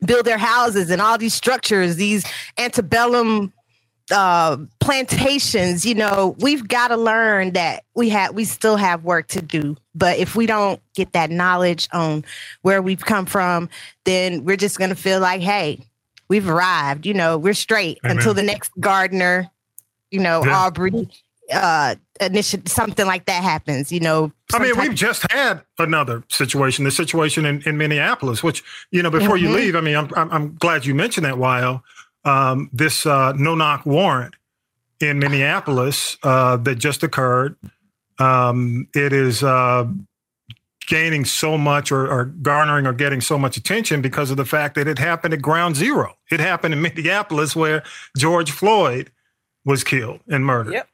build 0.05 0.25
their 0.25 0.39
houses 0.39 0.91
and 0.91 1.01
all 1.01 1.17
these 1.17 1.35
structures, 1.35 1.97
these 1.97 2.25
antebellum 2.57 3.53
uh, 4.11 4.57
plantations. 4.79 5.85
You 5.85 5.95
know, 5.95 6.35
we've 6.39 6.67
got 6.67 6.89
to 6.89 6.97
learn 6.97 7.53
that 7.53 7.85
we 7.95 8.09
have 8.09 8.35
we 8.35 8.45
still 8.45 8.77
have 8.77 9.03
work 9.05 9.27
to 9.29 9.41
do. 9.41 9.77
But 9.97 10.17
if 10.19 10.35
we 10.35 10.45
don't 10.45 10.81
get 10.95 11.13
that 11.13 11.31
knowledge 11.31 11.89
on 11.91 12.23
where 12.61 12.81
we've 12.81 13.03
come 13.03 13.25
from, 13.25 13.69
then 14.03 14.45
we're 14.45 14.57
just 14.57 14.77
gonna 14.77 14.95
feel 14.95 15.19
like, 15.19 15.41
hey, 15.41 15.79
we've 16.27 16.47
arrived. 16.47 17.05
You 17.05 17.13
know, 17.13 17.37
we're 17.37 17.53
straight 17.53 17.99
Amen. 18.03 18.17
until 18.17 18.33
the 18.33 18.43
next 18.43 18.71
gardener, 18.79 19.49
you 20.11 20.19
know, 20.19 20.43
yeah. 20.45 20.57
Arbery 20.57 21.09
uh 21.51 21.95
initiative 22.19 22.69
something 22.69 23.05
like 23.05 23.25
that 23.25 23.41
happens 23.41 23.91
you 23.91 23.99
know 23.99 24.31
i 24.53 24.59
mean 24.59 24.77
we've 24.77 24.95
just 24.95 25.29
had 25.31 25.61
another 25.79 26.23
situation 26.29 26.83
the 26.83 26.91
situation 26.91 27.45
in, 27.45 27.61
in 27.65 27.77
minneapolis 27.77 28.43
which 28.43 28.63
you 28.91 29.01
know 29.01 29.09
before 29.09 29.37
mm-hmm. 29.37 29.45
you 29.45 29.53
leave 29.53 29.75
i 29.75 29.81
mean 29.81 29.95
I'm, 29.95 30.11
I'm, 30.15 30.31
I'm 30.31 30.55
glad 30.57 30.85
you 30.85 30.93
mentioned 30.93 31.25
that 31.25 31.37
while 31.37 31.83
um, 32.25 32.69
this 32.73 33.05
uh, 33.05 33.31
no 33.37 33.55
knock 33.55 33.85
warrant 33.85 34.35
in 34.99 35.19
minneapolis 35.19 36.17
uh, 36.23 36.57
that 36.57 36.75
just 36.75 37.01
occurred 37.03 37.55
um, 38.19 38.87
it 38.93 39.13
is 39.13 39.43
uh, 39.43 39.87
gaining 40.87 41.25
so 41.25 41.57
much 41.57 41.91
or, 41.91 42.09
or, 42.09 42.25
garnering 42.25 42.87
or 42.87 42.93
getting 42.93 43.21
so 43.21 43.37
much 43.37 43.57
attention 43.57 44.01
because 44.01 44.31
of 44.31 44.37
the 44.37 44.45
fact 44.45 44.75
that 44.75 44.87
it 44.87 44.97
happened 44.97 45.33
at 45.33 45.41
ground 45.41 45.75
zero. 45.75 46.15
It 46.31 46.39
happened 46.39 46.73
in 46.73 46.81
Minneapolis 46.95 47.55
where 47.55 47.83
George 48.17 48.51
Floyd 48.51 49.11
was 49.65 49.83
killed 49.83 50.21
and 50.27 50.45
murdered. 50.45 50.73
Yep. 50.73 50.89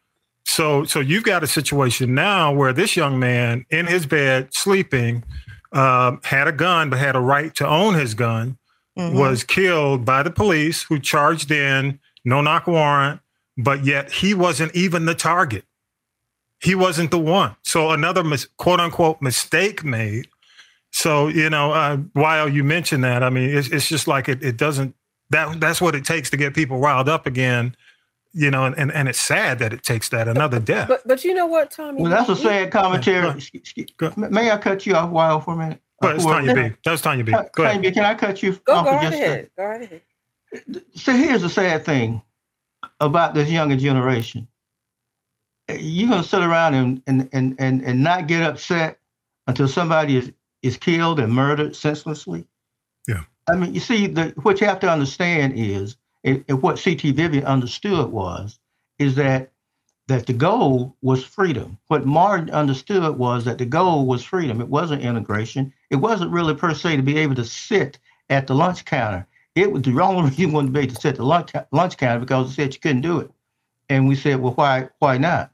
So, 0.45 0.83
so 0.83 0.99
you've 0.99 1.23
got 1.23 1.43
a 1.43 1.47
situation 1.47 2.13
now 2.13 2.51
where 2.53 2.73
this 2.73 2.97
young 2.97 3.17
man 3.17 3.65
in 3.69 3.86
his 3.86 4.05
bed 4.05 4.53
sleeping 4.53 5.23
um, 5.71 6.19
had 6.23 6.47
a 6.47 6.51
gun, 6.51 6.89
but 6.89 6.99
had 6.99 7.15
a 7.15 7.19
right 7.19 7.53
to 7.55 7.67
own 7.67 7.93
his 7.93 8.13
gun, 8.13 8.57
mm-hmm. 8.97 9.17
was 9.17 9.43
killed 9.43 10.05
by 10.05 10.21
the 10.21 10.31
police 10.31 10.83
who 10.83 10.99
charged 10.99 11.49
in, 11.49 11.99
no 12.25 12.41
knock 12.41 12.67
warrant, 12.67 13.21
but 13.57 13.86
yet 13.86 14.12
he 14.12 14.33
wasn't 14.33 14.75
even 14.75 15.05
the 15.05 15.15
target 15.15 15.65
he 16.63 16.76
wasn't 16.76 17.12
the 17.12 17.19
one. 17.19 17.56
So 17.63 17.91
another 17.91 18.23
mis- 18.23 18.47
quote 18.58 18.80
unquote 18.80 19.21
mistake 19.21 19.84
made. 19.84 20.28
So 20.91 21.28
you 21.28 21.49
know, 21.49 21.73
uh, 21.73 21.97
while 22.13 22.47
you 22.47 22.63
mentioned 22.63 23.04
that, 23.04 23.21
I 23.21 23.30
mean, 23.30 23.49
it's, 23.49 23.67
it's 23.67 23.88
just 23.88 24.08
like 24.08 24.30
it, 24.30 24.41
it 24.41 24.58
doesn't. 24.58 24.95
That 25.30 25.60
that's 25.60 25.82
what 25.82 25.93
it 25.93 26.06
takes 26.06 26.30
to 26.30 26.38
get 26.38 26.54
people 26.54 26.80
riled 26.80 27.10
up 27.10 27.28
again. 27.28 27.76
You 28.36 28.49
know, 28.49 28.65
and, 28.65 28.76
and, 28.80 28.91
and 28.91 29.08
it's 29.08 29.19
sad 29.19 29.60
that 29.60 29.73
it 29.73 29.84
takes 29.84 30.10
that 30.10 30.28
another 30.28 30.60
death. 30.60 30.88
But 30.88 31.06
but 31.06 31.23
you 31.23 31.34
know 31.36 31.45
what, 31.45 31.69
Tommy? 31.69 32.02
Well, 32.02 32.10
that's 32.10 32.30
a 32.30 32.36
sad 32.36 32.71
commentary. 32.71 33.39
May 34.15 34.49
I 34.49 34.58
cut 34.58 34.86
you 34.86 34.95
off 34.95 35.12
while 35.12 35.39
for 35.39 35.54
a 35.54 35.58
minute? 35.58 35.82
But 35.99 36.15
it's 36.15 36.26
Tanya 36.26 36.56
B. 36.56 36.76
That's 36.84 37.02
Tanya 37.02 37.23
B. 37.23 37.32
Go 37.32 37.63
Tanya 37.63 37.82
B, 37.82 37.91
can 37.91 38.06
I 38.06 38.15
cut 38.15 38.41
you 38.41 38.54
go, 38.65 38.73
off? 38.73 38.86
Go 38.86 38.91
right 38.91 39.13
ahead. 39.13 39.49
Go 39.58 39.65
right 39.65 39.82
ahead. 39.82 40.02
So 40.95 41.12
here's 41.13 41.41
the 41.41 41.49
sad 41.49 41.86
thing 41.86 42.21
about 42.99 43.34
this 43.34 43.49
younger 43.49 43.76
generation 43.76 44.47
you're 45.69 46.10
gonna 46.10 46.23
sit 46.23 46.41
around 46.41 46.73
and 46.76 47.02
and 47.08 47.30
and 47.32 47.56
and, 47.60 47.82
and 47.84 48.04
not 48.04 48.28
get 48.28 48.43
upset 48.43 48.99
until 49.47 49.67
somebody 49.67 50.17
is 50.17 50.32
is 50.62 50.78
killed 50.78 51.19
and 51.19 51.34
murdered 51.34 51.76
senselessly. 51.76 52.45
Yeah. 53.08 53.23
I 53.49 53.56
mean, 53.56 53.73
you 53.73 53.82
see, 53.82 54.08
the, 54.08 54.34
what 54.43 54.62
you 54.62 54.67
have 54.67 54.80
to 54.80 54.89
understand 54.89 55.54
is, 55.58 55.97
and, 56.23 56.43
and 56.47 56.62
what 56.62 56.80
C.T. 56.80 57.12
Vivian 57.12 57.43
understood 57.43 58.10
was, 58.10 58.60
is 58.97 59.15
that 59.15 59.52
that 60.08 60.26
the 60.26 60.34
goal 60.34 60.97
was 61.02 61.23
freedom. 61.23 61.78
What 61.88 62.06
Martin 62.06 62.49
understood 62.49 63.17
was 63.17 63.45
that 63.45 63.58
the 63.58 63.65
goal 63.65 64.06
was 64.06 64.23
freedom. 64.23 64.60
It 64.60 64.67
wasn't 64.67 65.02
integration. 65.02 65.73
It 65.89 65.95
wasn't 65.95 66.32
really 66.32 66.56
per 66.56 66.73
se 66.73 66.97
to 66.97 67.02
be 67.02 67.17
able 67.19 67.36
to 67.36 67.45
sit 67.45 67.99
at 68.30 68.47
the 68.47 68.54
lunch 68.54 68.84
counter. 68.84 69.26
It 69.56 69.71
was 69.71 69.84
the 69.84 69.97
only 70.02 70.23
reason 70.23 70.41
you 70.41 70.49
wanted 70.49 70.67
to 70.67 70.73
be 70.73 70.80
able 70.82 70.95
to 70.95 71.02
sit 71.02 71.12
at 71.12 71.15
the 71.17 71.23
lunch, 71.23 71.52
lunch 71.71 71.95
counter 71.95 72.19
because 72.19 72.49
they 72.49 72.63
said 72.63 72.73
you 72.73 72.82
couldn't 72.82 73.02
do 73.02 73.19
it. 73.19 73.32
And 73.88 74.08
we 74.08 74.15
said, 74.15 74.39
well, 74.41 74.54
why 74.54 74.89
why 74.99 75.17
not? 75.17 75.52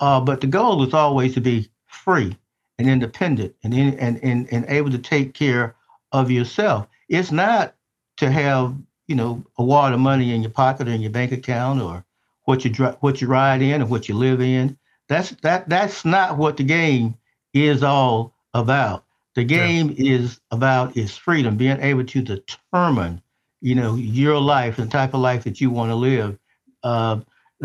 Uh, 0.00 0.20
but 0.20 0.40
the 0.40 0.46
goal 0.46 0.82
is 0.86 0.94
always 0.94 1.34
to 1.34 1.40
be 1.40 1.70
free 1.86 2.36
and 2.78 2.88
independent 2.88 3.54
and, 3.62 3.74
in, 3.74 3.98
and, 3.98 4.18
and, 4.24 4.48
and 4.50 4.64
able 4.68 4.90
to 4.90 4.98
take 4.98 5.34
care 5.34 5.76
of 6.12 6.30
yourself. 6.30 6.86
It's 7.08 7.30
not 7.30 7.74
to 8.16 8.30
have, 8.30 8.74
you 9.06 9.14
know, 9.14 9.44
a 9.58 9.64
wad 9.64 9.92
of 9.92 10.00
money 10.00 10.34
in 10.34 10.42
your 10.42 10.50
pocket 10.50 10.88
or 10.88 10.92
in 10.92 11.02
your 11.02 11.10
bank 11.10 11.32
account 11.32 11.82
or 11.82 12.04
what 12.44 12.64
you 12.64 12.72
what 13.00 13.20
you 13.20 13.28
ride 13.28 13.62
in 13.62 13.82
or 13.82 13.86
what 13.86 14.08
you 14.08 14.14
live 14.14 14.40
in. 14.40 14.76
That's 15.08 15.30
that 15.42 15.68
that's 15.68 16.04
not 16.04 16.38
what 16.38 16.56
the 16.56 16.64
game 16.64 17.14
is 17.52 17.82
all 17.82 18.34
about. 18.54 19.04
The 19.34 19.44
game 19.44 19.90
yeah. 19.96 20.16
is 20.16 20.40
about 20.50 20.96
is 20.96 21.16
freedom, 21.16 21.56
being 21.56 21.80
able 21.80 22.04
to 22.04 22.22
determine, 22.22 23.22
you 23.60 23.74
know, 23.74 23.94
your 23.94 24.40
life 24.40 24.78
and 24.78 24.88
the 24.88 24.92
type 24.92 25.14
of 25.14 25.20
life 25.20 25.44
that 25.44 25.60
you 25.60 25.70
want 25.70 25.90
to 25.90 25.94
live. 25.94 26.38
Uh, 26.82 27.20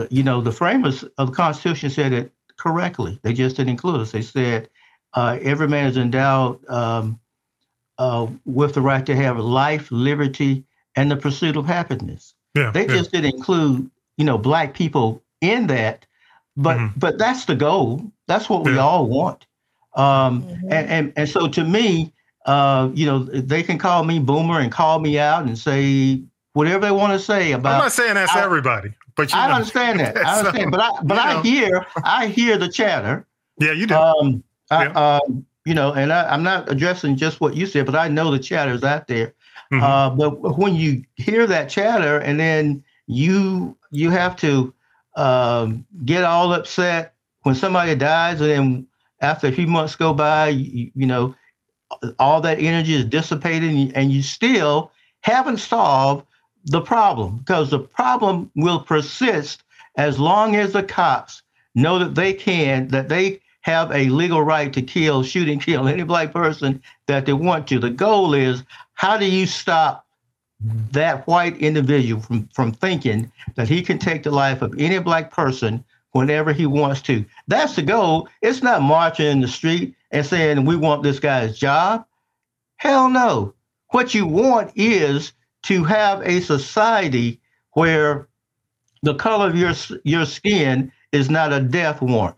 you 0.10 0.24
know, 0.24 0.42
the 0.42 0.52
framers 0.52 1.04
of 1.18 1.28
the 1.28 1.34
Constitution 1.36 1.90
said 1.90 2.14
it 2.14 2.32
correctly. 2.58 3.20
They 3.22 3.34
just 3.34 3.58
didn't 3.58 3.70
include 3.70 4.02
us. 4.02 4.12
They 4.12 4.22
said 4.22 4.70
uh, 5.14 5.40
every 5.42 5.68
man 5.68 5.88
is 5.88 5.98
endowed 5.98 6.68
um, 6.70 7.20
uh, 7.98 8.28
with 8.46 8.74
the 8.74 8.82
right 8.82 9.06
to 9.06 9.16
have 9.16 9.38
life, 9.38 9.92
liberty, 9.92 10.64
and 10.96 11.10
the 11.10 11.16
pursuit 11.16 11.56
of 11.56 11.66
happiness. 11.66 12.34
Yeah, 12.56 12.72
they 12.72 12.82
yeah. 12.82 12.96
just 12.96 13.12
didn't 13.12 13.36
include, 13.36 13.90
you 14.18 14.26
know, 14.26 14.38
black 14.38 14.74
people 14.74 15.24
in 15.42 15.68
that, 15.68 16.06
but 16.56 16.78
mm-hmm. 16.78 17.00
but 17.00 17.18
that's 17.18 17.46
the 17.46 17.56
goal. 17.56 18.12
That's 18.28 18.50
what 18.50 18.66
yeah. 18.66 18.72
we 18.72 18.78
all 18.78 19.08
want. 19.08 19.46
Um, 19.96 20.44
mm-hmm. 20.44 20.72
and, 20.72 20.90
and 20.90 21.14
and 21.16 21.30
so 21.30 21.48
to 21.48 21.64
me, 21.64 22.14
uh, 22.46 22.90
you 22.94 23.06
know, 23.06 23.20
they 23.20 23.64
can 23.64 23.78
call 23.78 24.04
me 24.04 24.20
boomer 24.20 24.60
and 24.60 24.72
call 24.72 25.00
me 25.00 25.20
out 25.20 25.46
and 25.46 25.58
say 25.58 26.22
whatever 26.56 26.86
they 26.86 26.92
want 26.92 27.12
to 27.12 27.20
say 27.20 27.52
about. 27.52 27.74
I'm 27.74 27.80
not 27.80 27.92
saying 27.92 28.16
that's 28.16 28.34
I, 28.34 28.44
everybody. 28.44 28.94
But 29.16 29.36
I 29.36 29.48
know, 29.48 29.56
understand 29.56 30.00
that. 30.00 30.18
I 30.18 30.38
understand, 30.40 30.66
so, 30.66 30.72
but 30.72 30.80
I 30.80 31.04
but 31.04 31.20
I 31.20 31.34
know. 31.34 31.42
hear 31.42 31.86
I 32.04 32.28
hear 32.28 32.58
the 32.58 32.70
chatter. 32.70 33.28
Yeah, 33.60 33.74
you 33.74 33.86
do. 33.86 33.96
Um, 33.96 34.44
I, 34.72 34.88
um, 34.88 35.46
you 35.66 35.74
know, 35.74 35.94
and 35.94 36.12
I, 36.12 36.34
am 36.34 36.44
not 36.44 36.72
addressing 36.72 37.18
just 37.18 37.40
what 37.40 37.56
you 37.56 37.66
said, 37.66 37.86
but 37.86 37.96
I 37.96 38.08
know 38.08 38.32
the 38.32 38.40
chatter 38.40 38.72
is 38.72 38.84
out 38.84 39.08
there. 39.08 39.34
Mm-hmm. 39.72 39.84
Uh, 39.84 40.10
but 40.12 40.58
when 40.58 40.76
you 40.76 41.04
hear 41.16 41.46
that 41.46 41.70
chatter, 41.70 42.20
and 42.20 42.40
then 42.40 42.84
you 43.08 43.78
you 43.92 44.10
have 44.10 44.36
to 44.38 44.74
um, 45.18 45.86
get 46.06 46.24
all 46.24 46.54
upset 46.54 47.16
when 47.44 47.54
somebody 47.54 47.96
dies, 47.96 48.40
and 48.40 48.50
then 48.50 48.88
after 49.20 49.48
a 49.48 49.52
few 49.52 49.68
months 49.68 49.96
go 49.96 50.14
by, 50.14 50.50
you, 50.50 50.90
you 50.96 51.06
know, 51.06 51.36
all 52.18 52.40
that 52.42 52.60
energy 52.60 52.94
is 52.94 53.06
dissipated, 53.06 53.70
and 53.70 53.80
you, 53.80 53.92
and 53.94 54.12
you 54.12 54.22
still 54.22 54.92
haven't 55.22 55.58
solved 55.58 56.26
the 56.66 56.82
problem 56.82 57.38
because 57.38 57.70
the 57.70 57.80
problem 57.80 58.52
will 58.56 58.80
persist 58.80 59.64
as 59.98 60.20
long 60.20 60.56
as 60.56 60.74
the 60.74 60.84
cops 60.84 61.44
know 61.76 62.00
that 62.00 62.16
they 62.16 62.34
can, 62.34 62.88
that 62.90 63.10
they 63.10 63.40
have 63.62 63.92
a 63.92 64.10
legal 64.10 64.42
right 64.42 64.72
to 64.74 64.82
kill, 64.82 65.24
shoot, 65.24 65.50
and 65.50 65.62
kill 65.62 65.88
any 65.88 66.04
black 66.04 66.32
person 66.32 66.82
that 67.08 67.26
they 67.26 67.34
want 67.34 67.68
to. 67.68 67.80
The 67.80 67.90
goal 67.90 68.34
is 68.34 68.64
how 68.94 69.18
do 69.18 69.26
you 69.26 69.46
stop 69.46 70.06
that 70.92 71.26
white 71.28 71.58
individual 71.58 72.22
from, 72.22 72.48
from 72.54 72.72
thinking 72.72 73.32
that 73.56 73.68
he 73.68 73.82
can 73.82 74.00
take 74.00 74.24
the 74.24 74.32
life 74.32 74.62
of 74.62 74.74
any 74.78 75.00
black 75.00 75.32
person 75.32 75.84
whenever 76.12 76.54
he 76.54 76.66
wants 76.66 77.02
to? 77.04 77.26
That's 77.48 77.76
the 77.76 77.82
goal. 77.82 78.30
It's 78.42 78.64
not 78.64 78.82
marching 78.82 79.28
in 79.28 79.42
the 79.42 79.48
street 79.48 79.96
and 80.12 80.26
saying 80.26 80.66
we 80.66 80.76
want 80.76 81.04
this 81.04 81.20
guy's 81.20 81.58
job. 81.58 82.06
Hell 82.78 83.10
no. 83.10 83.54
What 83.90 84.14
you 84.14 84.28
want 84.28 84.72
is 84.76 85.34
to 85.66 85.84
have 85.84 86.22
a 86.22 86.42
society 86.42 87.40
where 87.74 88.28
the 89.04 89.16
color 89.16 89.48
of 89.48 89.56
your 89.56 89.74
your 90.04 90.26
skin 90.26 90.92
is 91.12 91.30
not 91.30 91.54
a 91.54 91.60
death 91.60 92.02
warrant. 92.02 92.38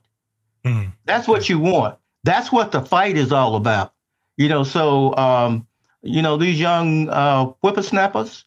Mm. 0.65 0.91
That's 1.05 1.27
what 1.27 1.49
you 1.49 1.59
want. 1.59 1.97
That's 2.23 2.51
what 2.51 2.71
the 2.71 2.81
fight 2.81 3.17
is 3.17 3.31
all 3.31 3.55
about. 3.55 3.93
You 4.37 4.49
know, 4.49 4.63
so 4.63 5.15
um, 5.15 5.67
you 6.01 6.21
know 6.21 6.37
these 6.37 6.59
young 6.59 7.09
uh, 7.09 7.45
whippersnappers. 7.61 8.45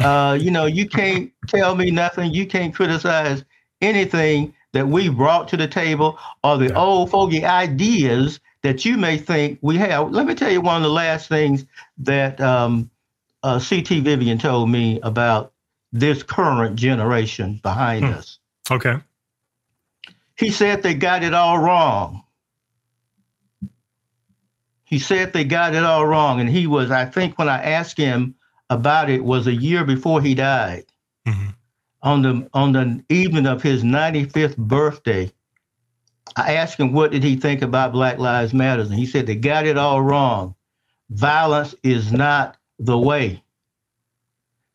Uh, 0.00 0.36
you 0.40 0.50
know, 0.50 0.66
you 0.66 0.88
can't 0.88 1.30
tell 1.48 1.74
me 1.76 1.90
nothing. 1.90 2.32
You 2.32 2.46
can't 2.46 2.74
criticize 2.74 3.44
anything 3.80 4.54
that 4.72 4.88
we 4.88 5.08
brought 5.08 5.48
to 5.48 5.56
the 5.56 5.68
table 5.68 6.18
or 6.42 6.56
the 6.56 6.68
yeah. 6.68 6.78
old 6.78 7.10
fogey 7.10 7.44
ideas 7.44 8.40
that 8.62 8.84
you 8.84 8.96
may 8.96 9.18
think 9.18 9.58
we 9.60 9.76
have. 9.76 10.10
Let 10.10 10.26
me 10.26 10.34
tell 10.34 10.50
you 10.50 10.60
one 10.60 10.76
of 10.76 10.82
the 10.82 10.88
last 10.88 11.28
things 11.28 11.66
that 11.98 12.40
um, 12.40 12.90
uh, 13.42 13.60
CT 13.60 14.02
Vivian 14.02 14.38
told 14.38 14.70
me 14.70 15.00
about 15.02 15.52
this 15.92 16.22
current 16.22 16.76
generation 16.76 17.60
behind 17.62 18.04
hmm. 18.04 18.12
us. 18.12 18.38
Okay. 18.70 18.96
He 20.36 20.50
said 20.50 20.82
they 20.82 20.94
got 20.94 21.22
it 21.22 21.34
all 21.34 21.58
wrong. 21.58 22.24
He 24.84 24.98
said 24.98 25.32
they 25.32 25.44
got 25.44 25.74
it 25.74 25.84
all 25.84 26.06
wrong. 26.06 26.40
And 26.40 26.48
he 26.48 26.66
was, 26.66 26.90
I 26.90 27.04
think, 27.04 27.38
when 27.38 27.48
I 27.48 27.62
asked 27.62 27.96
him 27.96 28.34
about 28.68 29.08
it, 29.10 29.24
was 29.24 29.46
a 29.46 29.54
year 29.54 29.84
before 29.84 30.20
he 30.20 30.34
died. 30.34 30.84
Mm-hmm. 31.26 31.50
on 32.02 32.22
the 32.22 32.50
on 32.52 32.72
the 32.72 33.04
evening 33.08 33.46
of 33.46 33.62
his 33.62 33.84
95th 33.84 34.56
birthday, 34.56 35.30
I 36.34 36.54
asked 36.54 36.80
him 36.80 36.92
what 36.92 37.12
did 37.12 37.22
he 37.22 37.36
think 37.36 37.62
about 37.62 37.92
Black 37.92 38.18
Lives 38.18 38.52
Matters, 38.52 38.90
and 38.90 38.98
he 38.98 39.06
said 39.06 39.26
they 39.26 39.36
got 39.36 39.66
it 39.66 39.78
all 39.78 40.02
wrong. 40.02 40.56
Violence 41.10 41.76
is 41.84 42.12
not 42.12 42.56
the 42.78 42.98
way. 42.98 43.42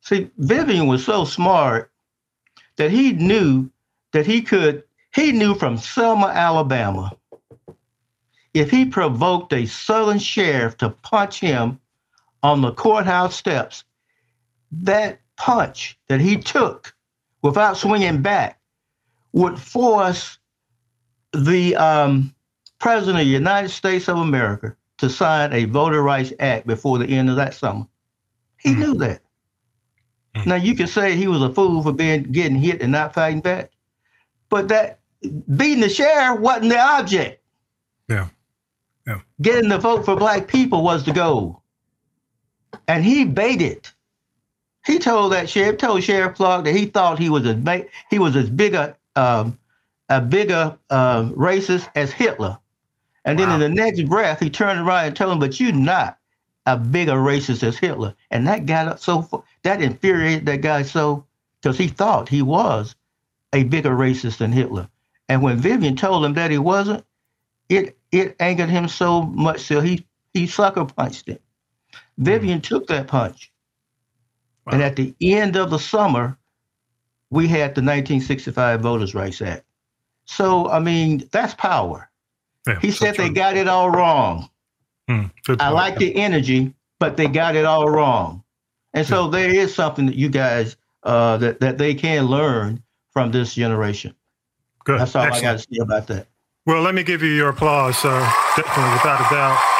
See, 0.01 0.29
Vivian 0.37 0.87
was 0.87 1.03
so 1.03 1.25
smart 1.25 1.91
that 2.77 2.91
he 2.91 3.13
knew 3.13 3.69
that 4.13 4.25
he 4.25 4.41
could. 4.41 4.83
He 5.13 5.31
knew 5.31 5.55
from 5.55 5.77
Selma, 5.77 6.27
Alabama, 6.27 7.11
if 8.53 8.71
he 8.71 8.85
provoked 8.85 9.53
a 9.53 9.65
Southern 9.65 10.19
sheriff 10.19 10.77
to 10.77 10.89
punch 10.89 11.39
him 11.39 11.79
on 12.43 12.61
the 12.61 12.71
courthouse 12.71 13.35
steps, 13.35 13.83
that 14.71 15.19
punch 15.35 15.97
that 16.07 16.21
he 16.21 16.37
took 16.37 16.95
without 17.41 17.77
swinging 17.77 18.21
back 18.21 18.59
would 19.33 19.59
force 19.59 20.39
the 21.33 21.75
um, 21.75 22.33
president 22.79 23.19
of 23.19 23.25
the 23.25 23.31
United 23.31 23.69
States 23.69 24.07
of 24.07 24.17
America 24.17 24.75
to 24.97 25.09
sign 25.09 25.53
a 25.53 25.65
voter 25.65 26.01
rights 26.01 26.33
act 26.39 26.67
before 26.67 26.97
the 26.97 27.07
end 27.07 27.29
of 27.29 27.35
that 27.35 27.53
summer. 27.53 27.85
He 28.57 28.73
mm. 28.73 28.79
knew 28.79 28.93
that. 28.95 29.21
Mm. 30.35 30.45
Now 30.47 30.55
you 30.55 30.75
can 30.75 30.87
say 30.87 31.15
he 31.15 31.27
was 31.27 31.41
a 31.41 31.53
fool 31.53 31.83
for 31.83 31.93
being 31.93 32.23
getting 32.23 32.57
hit 32.57 32.81
and 32.81 32.91
not 32.91 33.13
fighting 33.13 33.41
back, 33.41 33.71
but 34.49 34.67
that 34.69 34.99
beating 35.55 35.81
the 35.81 35.89
sheriff 35.89 36.39
wasn't 36.39 36.69
the 36.69 36.79
object. 36.79 37.41
Yeah. 38.09 38.27
Yeah. 39.05 39.19
Getting 39.41 39.69
the 39.69 39.77
vote 39.77 40.05
for 40.05 40.15
black 40.15 40.47
people 40.47 40.83
was 40.83 41.05
the 41.05 41.13
goal. 41.13 41.61
And 42.87 43.03
he 43.03 43.25
baited. 43.25 43.87
He 44.85 44.99
told 44.99 45.33
that 45.33 45.49
sheriff, 45.49 45.77
told 45.77 46.03
Sheriff 46.03 46.35
Clark 46.35 46.63
that 46.63 46.73
he 46.73 46.85
thought 46.85 47.19
he 47.19 47.29
was 47.29 47.45
as 47.45 47.57
he 48.09 48.19
was 48.19 48.35
as 48.37 48.49
big 48.49 48.73
a 48.73 48.95
um, 49.17 49.59
a 50.09 50.21
bigger 50.21 50.77
uh, 50.89 51.23
racist 51.23 51.89
as 51.95 52.11
Hitler. 52.11 52.57
And 53.27 53.37
wow. 53.37 53.45
then 53.45 53.53
in 53.55 53.59
the 53.59 53.81
next 53.81 54.03
breath, 54.03 54.39
he 54.39 54.49
turned 54.49 54.79
around 54.79 55.05
and 55.05 55.15
told 55.15 55.33
him, 55.33 55.39
"But 55.39 55.59
you're 55.59 55.73
not 55.73 56.17
a 56.65 56.77
bigger 56.77 57.15
racist 57.15 57.61
as 57.61 57.77
Hitler." 57.77 58.15
And 58.31 58.47
that 58.47 58.65
got 58.65 59.01
so 59.01 59.43
that 59.63 59.81
infuriated 59.81 60.45
that 60.45 60.61
guy 60.61 60.81
so 60.81 61.25
because 61.61 61.77
he 61.77 61.89
thought 61.89 62.29
he 62.29 62.41
was 62.41 62.95
a 63.51 63.63
bigger 63.63 63.91
racist 63.91 64.37
than 64.37 64.53
Hitler. 64.53 64.87
And 65.27 65.43
when 65.43 65.57
Vivian 65.57 65.97
told 65.97 66.23
him 66.23 66.33
that 66.35 66.51
he 66.51 66.57
wasn't, 66.57 67.05
it 67.67 67.97
it 68.13 68.37
angered 68.39 68.69
him 68.69 68.87
so 68.87 69.23
much 69.23 69.59
so 69.59 69.81
he 69.81 70.07
he 70.33 70.47
sucker 70.47 70.85
punched 70.85 71.27
it. 71.27 71.41
Hmm. 72.17 72.23
Vivian 72.23 72.61
took 72.61 72.87
that 72.87 73.07
punch. 73.07 73.51
Wow. 74.65 74.73
And 74.73 74.83
at 74.83 74.95
the 74.95 75.13
end 75.19 75.57
of 75.57 75.69
the 75.69 75.79
summer, 75.79 76.37
we 77.29 77.49
had 77.49 77.75
the 77.75 77.81
1965 77.81 78.81
Voters' 78.81 79.13
Rights 79.13 79.41
Act. 79.41 79.65
So, 80.25 80.69
I 80.69 80.79
mean, 80.79 81.27
that's 81.31 81.53
power. 81.55 82.06
Yeah, 82.67 82.79
he 82.79 82.91
said 82.91 83.15
they 83.15 83.29
got 83.29 83.55
it 83.55 83.67
all 83.67 83.89
wrong. 83.89 84.49
Hmm, 85.07 85.25
I 85.59 85.69
like 85.69 85.97
the 85.97 86.15
energy, 86.15 86.73
but 86.99 87.15
they 87.15 87.27
got 87.27 87.55
it 87.55 87.65
all 87.65 87.89
wrong. 87.89 88.43
And 88.93 89.07
so 89.07 89.25
yeah. 89.25 89.31
there 89.31 89.49
is 89.49 89.73
something 89.73 90.05
that 90.07 90.15
you 90.15 90.29
guys 90.29 90.75
uh, 91.03 91.37
that 91.37 91.59
that 91.61 91.77
they 91.77 91.93
can 91.93 92.25
learn 92.25 92.83
from 93.11 93.31
this 93.31 93.55
generation. 93.55 94.13
Good. 94.83 94.99
That's 94.99 95.15
all 95.15 95.23
Excellent. 95.23 95.45
I 95.45 95.51
got 95.51 95.59
to 95.59 95.75
say 95.75 95.81
about 95.81 96.07
that. 96.07 96.27
Well, 96.65 96.81
let 96.81 96.93
me 96.95 97.03
give 97.03 97.23
you 97.23 97.29
your 97.29 97.49
applause, 97.49 97.97
sir. 97.97 98.19
Definitely, 98.55 98.91
without 98.93 99.21
a 99.21 99.33
doubt. 99.33 99.77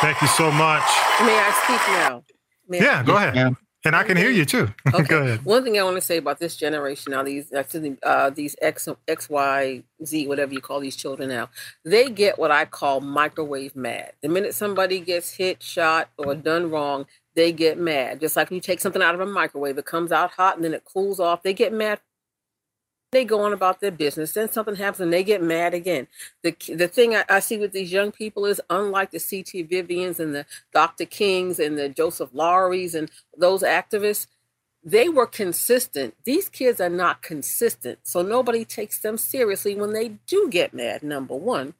Thank 0.00 0.22
you 0.22 0.28
so 0.28 0.50
much. 0.50 0.82
May 1.20 1.38
I 1.38 1.52
speak 1.64 1.94
now? 1.94 2.24
May 2.68 2.80
yeah, 2.82 3.00
I 3.00 3.02
go 3.02 3.16
ahead. 3.16 3.34
Yeah. 3.34 3.50
And 3.84 3.96
I 3.96 4.02
can 4.02 4.16
hear 4.16 4.30
you 4.30 4.44
too. 4.44 4.68
Okay. 4.94 5.04
Go 5.04 5.22
ahead. 5.22 5.44
One 5.44 5.62
thing 5.64 5.78
I 5.78 5.82
want 5.84 5.96
to 5.96 6.00
say 6.02 6.16
about 6.16 6.38
this 6.40 6.56
generation 6.56 7.12
now, 7.12 7.22
these 7.22 7.52
uh, 7.52 8.30
these 8.30 8.56
X 8.60 8.88
X 9.08 9.30
Y 9.30 9.82
Z, 10.04 10.26
whatever 10.26 10.52
you 10.52 10.60
call 10.60 10.80
these 10.80 10.96
children 10.96 11.28
now, 11.28 11.48
they 11.84 12.10
get 12.10 12.38
what 12.38 12.50
I 12.50 12.64
call 12.64 13.00
microwave 13.00 13.76
mad. 13.76 14.12
The 14.20 14.28
minute 14.28 14.54
somebody 14.54 15.00
gets 15.00 15.30
hit, 15.32 15.62
shot, 15.62 16.10
or 16.18 16.34
done 16.34 16.70
wrong, 16.70 17.06
they 17.34 17.52
get 17.52 17.78
mad. 17.78 18.20
Just 18.20 18.36
like 18.36 18.50
when 18.50 18.56
you 18.56 18.60
take 18.60 18.80
something 18.80 19.02
out 19.02 19.14
of 19.14 19.20
a 19.20 19.26
microwave, 19.26 19.78
it 19.78 19.86
comes 19.86 20.12
out 20.12 20.32
hot 20.32 20.56
and 20.56 20.64
then 20.64 20.74
it 20.74 20.84
cools 20.84 21.20
off. 21.20 21.42
They 21.42 21.54
get 21.54 21.72
mad 21.72 22.00
they 23.12 23.24
go 23.24 23.42
on 23.42 23.52
about 23.52 23.80
their 23.80 23.90
business. 23.90 24.32
Then 24.32 24.50
something 24.50 24.76
happens 24.76 25.00
and 25.00 25.12
they 25.12 25.24
get 25.24 25.42
mad 25.42 25.74
again. 25.74 26.06
The 26.42 26.54
the 26.74 26.88
thing 26.88 27.14
I, 27.14 27.24
I 27.28 27.40
see 27.40 27.58
with 27.58 27.72
these 27.72 27.92
young 27.92 28.12
people 28.12 28.46
is 28.46 28.60
unlike 28.70 29.10
the 29.10 29.20
CT 29.20 29.68
Vivians 29.68 30.20
and 30.20 30.34
the 30.34 30.46
Dr. 30.72 31.06
Kings 31.06 31.58
and 31.58 31.78
the 31.78 31.88
Joseph 31.88 32.30
Lowerys 32.32 32.94
and 32.94 33.10
those 33.36 33.62
activists, 33.62 34.26
they 34.84 35.08
were 35.08 35.26
consistent. 35.26 36.14
These 36.24 36.48
kids 36.48 36.80
are 36.80 36.88
not 36.88 37.22
consistent. 37.22 37.98
So 38.04 38.22
nobody 38.22 38.64
takes 38.64 39.00
them 39.00 39.18
seriously 39.18 39.74
when 39.74 39.92
they 39.92 40.10
do 40.26 40.48
get 40.50 40.72
mad, 40.72 41.02
number 41.02 41.34
one. 41.34 41.74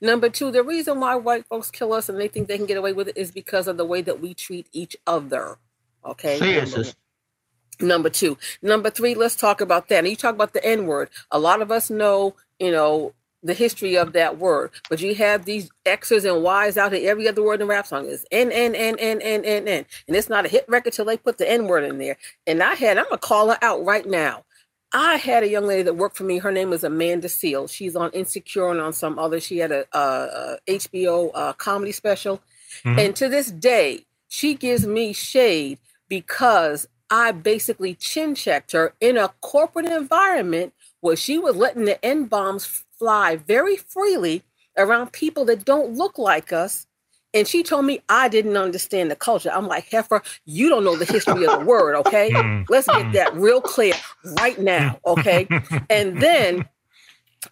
Number 0.00 0.28
two, 0.28 0.50
the 0.50 0.62
reason 0.62 1.00
why 1.00 1.16
white 1.16 1.46
folks 1.46 1.70
kill 1.70 1.92
us 1.92 2.08
and 2.08 2.20
they 2.20 2.28
think 2.28 2.46
they 2.46 2.58
can 2.58 2.66
get 2.66 2.76
away 2.76 2.92
with 2.92 3.08
it 3.08 3.16
is 3.16 3.30
because 3.30 3.66
of 3.66 3.76
the 3.76 3.84
way 3.84 4.02
that 4.02 4.20
we 4.20 4.34
treat 4.34 4.68
each 4.72 4.96
other. 5.06 5.58
Okay. 6.04 6.38
Seriously. 6.38 6.92
Number 7.80 8.10
two. 8.10 8.38
Number 8.62 8.90
three, 8.90 9.14
let's 9.14 9.36
talk 9.36 9.60
about 9.60 9.88
that. 9.88 9.98
And 9.98 10.08
you 10.08 10.16
talk 10.16 10.34
about 10.34 10.52
the 10.52 10.64
N 10.64 10.86
word. 10.86 11.10
A 11.30 11.38
lot 11.38 11.62
of 11.62 11.70
us 11.70 11.90
know, 11.90 12.34
you 12.58 12.70
know, 12.70 13.12
the 13.42 13.54
history 13.54 13.96
of 13.96 14.12
that 14.14 14.38
word. 14.38 14.70
But 14.88 15.00
you 15.00 15.14
have 15.16 15.44
these 15.44 15.70
X's 15.84 16.24
and 16.24 16.42
Y's 16.42 16.76
out 16.76 16.92
here. 16.92 17.10
Every 17.10 17.28
other 17.28 17.42
word 17.42 17.60
in 17.60 17.68
rap 17.68 17.86
song 17.86 18.06
is 18.06 18.24
N, 18.32 18.50
N, 18.50 18.74
N, 18.74 18.96
N, 18.98 19.20
N, 19.20 19.44
N, 19.44 19.68
N. 19.68 19.86
And 20.08 20.16
it's 20.16 20.28
not 20.28 20.46
a 20.46 20.48
hit 20.48 20.64
record 20.66 20.94
till 20.94 21.04
they 21.04 21.18
put 21.18 21.38
the 21.38 21.50
N 21.50 21.66
word 21.66 21.84
in 21.84 21.98
there. 21.98 22.16
And 22.46 22.62
I 22.62 22.74
had, 22.74 22.96
I'm 22.96 23.04
going 23.04 23.16
to 23.16 23.18
call 23.18 23.50
her 23.50 23.58
out 23.62 23.84
right 23.84 24.06
now. 24.06 24.44
I 24.92 25.16
had 25.16 25.42
a 25.42 25.48
young 25.48 25.66
lady 25.66 25.82
that 25.82 25.94
worked 25.94 26.16
for 26.16 26.24
me. 26.24 26.38
Her 26.38 26.52
name 26.52 26.72
is 26.72 26.84
Amanda 26.84 27.28
Seales. 27.28 27.72
She's 27.72 27.96
on 27.96 28.10
Insecure 28.12 28.70
and 28.70 28.80
on 28.80 28.92
some 28.92 29.18
other. 29.18 29.40
She 29.40 29.58
had 29.58 29.72
a, 29.72 29.84
a, 29.92 29.98
a 29.98 30.58
HBO 30.70 31.32
uh, 31.34 31.52
comedy 31.54 31.92
special. 31.92 32.40
Mm-hmm. 32.84 32.98
And 32.98 33.16
to 33.16 33.28
this 33.28 33.50
day, 33.50 34.06
she 34.28 34.54
gives 34.54 34.86
me 34.86 35.12
shade 35.12 35.78
because 36.08 36.86
I 37.14 37.30
basically 37.30 37.94
chin 37.94 38.34
checked 38.34 38.72
her 38.72 38.92
in 39.00 39.16
a 39.16 39.28
corporate 39.40 39.86
environment 39.86 40.74
where 40.98 41.14
she 41.14 41.38
was 41.38 41.54
letting 41.54 41.84
the 41.84 42.04
N 42.04 42.24
bombs 42.24 42.82
fly 42.98 43.36
very 43.36 43.76
freely 43.76 44.42
around 44.76 45.12
people 45.12 45.44
that 45.44 45.64
don't 45.64 45.94
look 45.94 46.18
like 46.18 46.52
us. 46.52 46.88
And 47.32 47.46
she 47.46 47.62
told 47.62 47.84
me 47.84 48.00
I 48.08 48.26
didn't 48.26 48.56
understand 48.56 49.12
the 49.12 49.16
culture. 49.16 49.52
I'm 49.52 49.68
like, 49.68 49.88
Heifer, 49.92 50.24
you 50.44 50.68
don't 50.68 50.82
know 50.82 50.96
the 50.96 51.04
history 51.04 51.46
of 51.46 51.60
the 51.60 51.64
word, 51.64 51.94
okay? 51.98 52.32
Mm. 52.32 52.66
Let's 52.68 52.88
get 52.88 53.06
mm. 53.06 53.12
that 53.12 53.32
real 53.36 53.60
clear 53.60 53.94
right 54.40 54.58
now, 54.58 54.98
okay? 55.06 55.46
and 55.88 56.20
then 56.20 56.68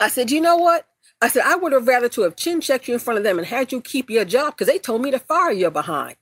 I 0.00 0.08
said, 0.08 0.32
you 0.32 0.40
know 0.40 0.56
what? 0.56 0.88
I 1.20 1.28
said, 1.28 1.44
I 1.46 1.54
would 1.54 1.72
have 1.72 1.86
rather 1.86 2.08
to 2.08 2.22
have 2.22 2.34
chin 2.34 2.60
checked 2.60 2.88
you 2.88 2.94
in 2.94 3.00
front 3.00 3.18
of 3.18 3.22
them 3.22 3.38
and 3.38 3.46
had 3.46 3.70
you 3.70 3.80
keep 3.80 4.10
your 4.10 4.24
job 4.24 4.54
because 4.54 4.66
they 4.66 4.80
told 4.80 5.02
me 5.02 5.12
to 5.12 5.20
fire 5.20 5.52
you 5.52 5.70
behind 5.70 6.16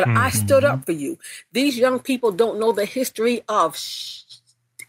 but 0.00 0.08
mm-hmm. 0.08 0.18
I 0.18 0.30
stood 0.30 0.64
up 0.64 0.86
for 0.86 0.92
you. 0.92 1.18
These 1.52 1.76
young 1.76 1.98
people 1.98 2.32
don't 2.32 2.58
know 2.58 2.72
the 2.72 2.86
history 2.86 3.42
of 3.50 3.76
sh- 3.76 4.22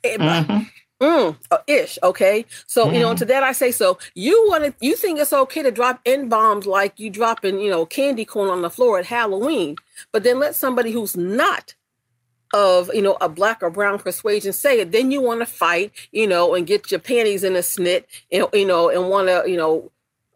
mm-hmm. 0.05 1.03
mm, 1.03 1.37
uh, 1.51 1.57
ish. 1.67 1.99
Okay, 2.01 2.45
so 2.65 2.85
mm-hmm. 2.85 2.93
you 2.93 2.99
know 3.01 3.09
mm-hmm. 3.09 3.17
to 3.17 3.25
that 3.25 3.43
I 3.43 3.51
say 3.51 3.71
so. 3.71 3.99
You 4.15 4.45
want 4.47 4.63
to? 4.63 4.73
You 4.79 4.95
think 4.95 5.19
it's 5.19 5.33
okay 5.33 5.63
to 5.63 5.71
drop 5.71 5.99
n 6.05 6.29
bombs 6.29 6.65
like 6.65 6.97
you 6.97 7.09
dropping 7.09 7.59
you 7.59 7.69
know 7.69 7.85
candy 7.85 8.23
corn 8.23 8.49
on 8.49 8.61
the 8.61 8.69
floor 8.69 8.99
at 8.99 9.05
Halloween, 9.05 9.75
but 10.13 10.23
then 10.23 10.39
let 10.39 10.55
somebody 10.55 10.91
who's 10.91 11.17
not 11.17 11.75
of 12.53 12.89
you 12.93 13.01
know 13.01 13.17
a 13.19 13.27
black 13.27 13.61
or 13.61 13.69
brown 13.69 13.97
persuasion 13.97 14.51
say 14.51 14.81
it 14.81 14.91
then 14.91 15.09
you 15.09 15.21
want 15.21 15.39
to 15.39 15.45
fight 15.45 15.89
you 16.11 16.27
know 16.27 16.53
and 16.53 16.67
get 16.67 16.91
your 16.91 16.99
panties 16.99 17.45
in 17.45 17.55
a 17.55 17.59
snit 17.59 18.03
and 18.29 18.45
you 18.51 18.65
know 18.65 18.89
and 18.89 19.09
want 19.09 19.29
to 19.29 19.49
you 19.49 19.55
know 19.55 19.89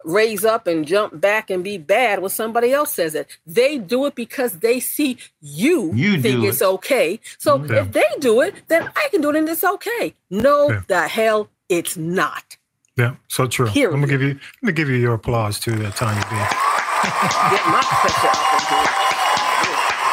raise 0.05 0.45
up 0.45 0.67
and 0.67 0.85
jump 0.85 1.19
back 1.19 1.49
and 1.49 1.63
be 1.63 1.77
bad 1.77 2.19
when 2.19 2.29
somebody 2.29 2.71
else 2.71 2.93
says 2.93 3.15
it. 3.15 3.27
They 3.45 3.77
do 3.77 4.05
it 4.05 4.15
because 4.15 4.59
they 4.59 4.79
see 4.79 5.17
you, 5.41 5.91
you 5.93 6.21
think 6.21 6.43
it's 6.43 6.61
it. 6.61 6.65
okay. 6.65 7.19
So 7.37 7.63
yeah. 7.63 7.81
if 7.81 7.91
they 7.91 8.05
do 8.19 8.41
it, 8.41 8.55
then 8.67 8.89
I 8.95 9.07
can 9.11 9.21
do 9.21 9.29
it 9.31 9.35
and 9.35 9.49
it's 9.49 9.63
okay. 9.63 10.13
No, 10.29 10.69
yeah. 10.69 10.81
the 10.87 11.07
hell 11.07 11.49
it's 11.69 11.97
not. 11.97 12.57
Yeah, 12.97 13.15
so 13.27 13.47
true. 13.47 13.67
Period. 13.67 13.93
I'm 13.93 13.99
gonna 13.99 14.11
give 14.11 14.21
you 14.21 14.31
I'm 14.31 14.39
gonna 14.61 14.71
give 14.71 14.89
you 14.89 14.95
your 14.95 15.15
applause 15.15 15.59
too, 15.59 15.75
that 15.75 15.95
Tanya 15.95 16.21
B. 16.21 16.35
Get 17.05 17.67
my 17.67 17.81
pressure 17.83 18.31
in. 18.31 18.95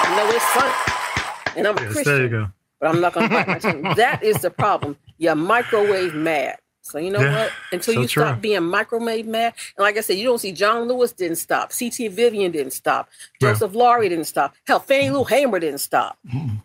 I 0.05 0.17
know 0.17 0.29
it's 0.35 0.45
fun. 0.47 1.57
And 1.57 1.69
I'm 1.69 1.77
yes, 1.77 1.85
a 1.85 1.93
Christian. 1.93 2.13
There 2.13 2.23
you 2.23 2.29
go. 2.29 2.49
But 2.81 2.89
I'm 2.89 3.01
not 3.01 3.13
gonna 3.13 3.29
bite 3.29 3.47
my 3.47 3.59
tongue. 3.59 3.83
That 3.97 4.23
is 4.25 4.39
the 4.39 4.51
problem. 4.51 4.97
You're 5.19 5.37
microwave 5.37 6.15
mad. 6.15 6.59
So 6.83 6.99
you 6.99 7.11
know 7.11 7.21
yeah, 7.21 7.45
what? 7.45 7.53
Until 7.73 7.95
so 7.95 8.01
you 8.01 8.09
true. 8.09 8.25
stop 8.25 8.41
being 8.41 8.63
microwave 8.65 9.27
mad, 9.27 9.55
and 9.77 9.83
like 9.83 9.97
I 9.97 10.01
said, 10.01 10.19
you 10.19 10.25
don't 10.25 10.39
see 10.39 10.53
John 10.53 10.89
Lewis 10.89 11.13
didn't 11.13 11.37
stop, 11.37 11.73
CT 11.77 12.11
Vivian 12.13 12.53
didn't 12.53 12.73
stop, 12.73 13.09
Joseph 13.41 13.73
yeah. 13.73 13.79
Lowery 13.79 14.09
didn't 14.09 14.27
stop, 14.27 14.55
hell, 14.67 14.81
Fannie 14.81 15.11
Lou 15.11 15.25
Hamer 15.25 15.61
didn't 15.61 15.79
stop, 15.79 16.19
mm. 16.27 16.63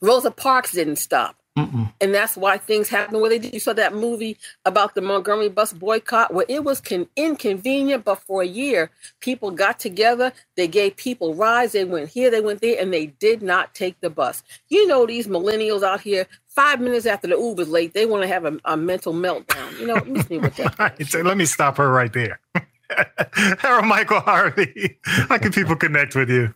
Rosa 0.00 0.30
Parks 0.30 0.72
didn't 0.72 0.96
stop. 0.96 1.36
Mm-mm. 1.58 1.92
And 2.00 2.14
that's 2.14 2.36
why 2.36 2.58
things 2.58 2.88
happen 2.88 3.20
where 3.20 3.28
they 3.28 3.38
did. 3.38 3.52
You 3.52 3.60
saw 3.60 3.72
that 3.72 3.94
movie 3.94 4.38
about 4.64 4.94
the 4.94 5.00
Montgomery 5.00 5.48
bus 5.48 5.72
boycott, 5.72 6.32
where 6.32 6.46
it 6.48 6.64
was 6.64 6.80
con- 6.80 7.08
inconvenient, 7.16 8.04
but 8.04 8.22
for 8.22 8.42
a 8.42 8.46
year, 8.46 8.90
people 9.20 9.50
got 9.50 9.80
together. 9.80 10.32
They 10.56 10.68
gave 10.68 10.96
people 10.96 11.34
rides. 11.34 11.72
They 11.72 11.84
went 11.84 12.08
here, 12.10 12.30
they 12.30 12.40
went 12.40 12.60
there, 12.60 12.80
and 12.80 12.92
they 12.92 13.06
did 13.06 13.42
not 13.42 13.74
take 13.74 14.00
the 14.00 14.10
bus. 14.10 14.42
You 14.68 14.86
know, 14.86 15.06
these 15.06 15.26
millennials 15.26 15.82
out 15.82 16.00
here, 16.00 16.26
five 16.60 16.80
minutes 16.80 17.06
after 17.06 17.26
the 17.26 17.36
Uber's 17.36 17.68
late, 17.68 17.94
they 17.94 18.04
want 18.04 18.22
to 18.22 18.28
have 18.28 18.44
a, 18.44 18.58
a 18.66 18.76
mental 18.76 19.14
meltdown. 19.14 19.80
You 19.80 19.86
know, 19.86 19.96
miss 20.06 20.28
me 20.28 20.38
with 20.38 20.56
that. 20.56 20.78
Right, 20.78 21.06
so 21.06 21.20
let 21.22 21.36
me 21.38 21.46
stop 21.46 21.78
her 21.78 21.90
right 21.90 22.12
there. 22.12 22.38
Harold 23.58 23.86
Michael 23.86 24.20
Harvey. 24.20 24.98
How 25.04 25.38
can 25.38 25.52
people 25.52 25.76
connect 25.76 26.14
with 26.14 26.28
you? 26.28 26.52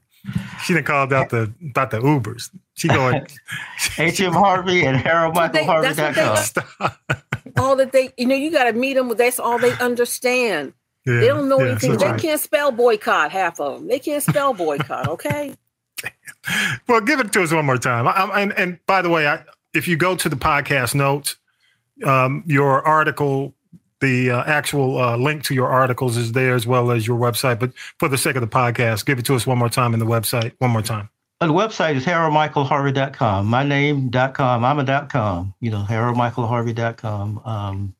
She 0.62 0.74
didn't 0.74 0.86
called 0.86 1.12
out 1.12 1.30
the 1.30 1.52
about 1.70 1.90
the 1.90 2.00
Ubers. 2.00 2.50
She 2.74 2.88
going 2.88 3.26
HM 3.96 4.32
Harvey 4.32 4.84
and 4.84 4.96
Harold 4.96 5.34
Michael 5.34 5.60
They- 5.60 5.64
Harvey. 5.64 5.92
that's 5.92 6.54
what 6.54 6.96
they- 7.08 7.14
all 7.56 7.76
that 7.76 7.92
they, 7.92 8.12
you 8.16 8.26
know, 8.26 8.34
you 8.34 8.50
got 8.50 8.64
to 8.64 8.72
meet 8.72 8.94
them. 8.94 9.08
That's 9.16 9.38
all 9.38 9.58
they 9.58 9.72
understand. 9.78 10.72
Yeah, 11.06 11.20
they 11.20 11.28
don't 11.28 11.48
know 11.48 11.60
yeah, 11.60 11.72
anything. 11.72 11.96
They 11.98 12.06
right. 12.06 12.20
can't 12.20 12.40
spell 12.40 12.72
boycott. 12.72 13.30
Half 13.30 13.60
of 13.60 13.78
them. 13.78 13.88
They 13.88 13.98
can't 13.98 14.22
spell 14.22 14.54
boycott. 14.54 15.08
Okay. 15.08 15.54
Well, 16.88 17.00
give 17.00 17.20
it 17.20 17.32
to 17.32 17.42
us 17.42 17.52
one 17.52 17.64
more 17.64 17.78
time. 17.78 18.06
I, 18.06 18.12
I, 18.12 18.40
and, 18.40 18.52
and 18.58 18.78
by 18.86 19.02
the 19.02 19.08
way, 19.08 19.26
I, 19.26 19.42
if 19.74 19.88
you 19.88 19.96
go 19.96 20.16
to 20.16 20.28
the 20.28 20.36
podcast 20.36 20.94
notes, 20.94 21.36
um, 22.04 22.42
your 22.46 22.86
article, 22.86 23.54
the 24.00 24.30
uh, 24.30 24.44
actual 24.44 24.98
uh, 24.98 25.16
link 25.16 25.42
to 25.44 25.54
your 25.54 25.68
articles 25.68 26.16
is 26.16 26.32
there 26.32 26.54
as 26.54 26.66
well 26.66 26.90
as 26.90 27.06
your 27.06 27.18
website. 27.18 27.58
But 27.58 27.72
for 27.98 28.08
the 28.08 28.18
sake 28.18 28.36
of 28.36 28.40
the 28.40 28.48
podcast, 28.48 29.06
give 29.06 29.18
it 29.18 29.24
to 29.26 29.34
us 29.34 29.46
one 29.46 29.58
more 29.58 29.68
time 29.68 29.94
in 29.94 30.00
the 30.00 30.06
website. 30.06 30.52
One 30.58 30.70
more 30.70 30.82
time. 30.82 31.08
The 31.40 31.48
website 31.48 31.96
is 31.96 32.06
haroldmichaelharvey.com. 32.06 33.46
My 33.46 33.64
name.com. 33.64 34.64
I'm 34.64 34.78
a 34.78 34.84
dot 34.84 35.10
com. 35.10 35.54
You 35.60 35.70
know, 35.70 35.84
haroldmichaelharvey.com. 35.88 37.42
Um, 37.44 37.94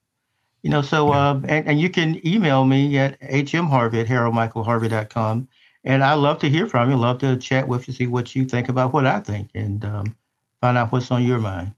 you 0.63 0.71
know, 0.71 0.81
so 0.81 1.13
uh, 1.13 1.41
and, 1.47 1.69
and 1.69 1.81
you 1.81 1.91
can 1.91 2.27
email 2.27 2.65
me 2.65 2.97
at 2.97 3.21
hmharvey 3.21 4.01
at 4.01 4.07
haroldmichaelharvey.com. 4.07 5.49
And 5.85 6.03
I 6.03 6.15
love 6.15 6.39
to 6.39 6.49
hear 6.49 6.67
from 6.67 6.91
you. 6.91 6.97
Love 6.97 7.19
to 7.19 7.37
chat 7.37 7.69
with 7.69 7.87
you, 7.87 7.93
see 7.93 8.07
what 8.07 8.35
you 8.35 8.47
think 8.47 8.71
about 8.71 8.95
what 8.95 9.07
I 9.07 9.21
think, 9.21 9.51
and 9.55 9.85
um, 9.85 10.17
find 10.65 10.79
out 10.79 10.91
what's 10.93 11.11
on 11.11 11.23
your 11.23 11.39
mind. 11.39 11.75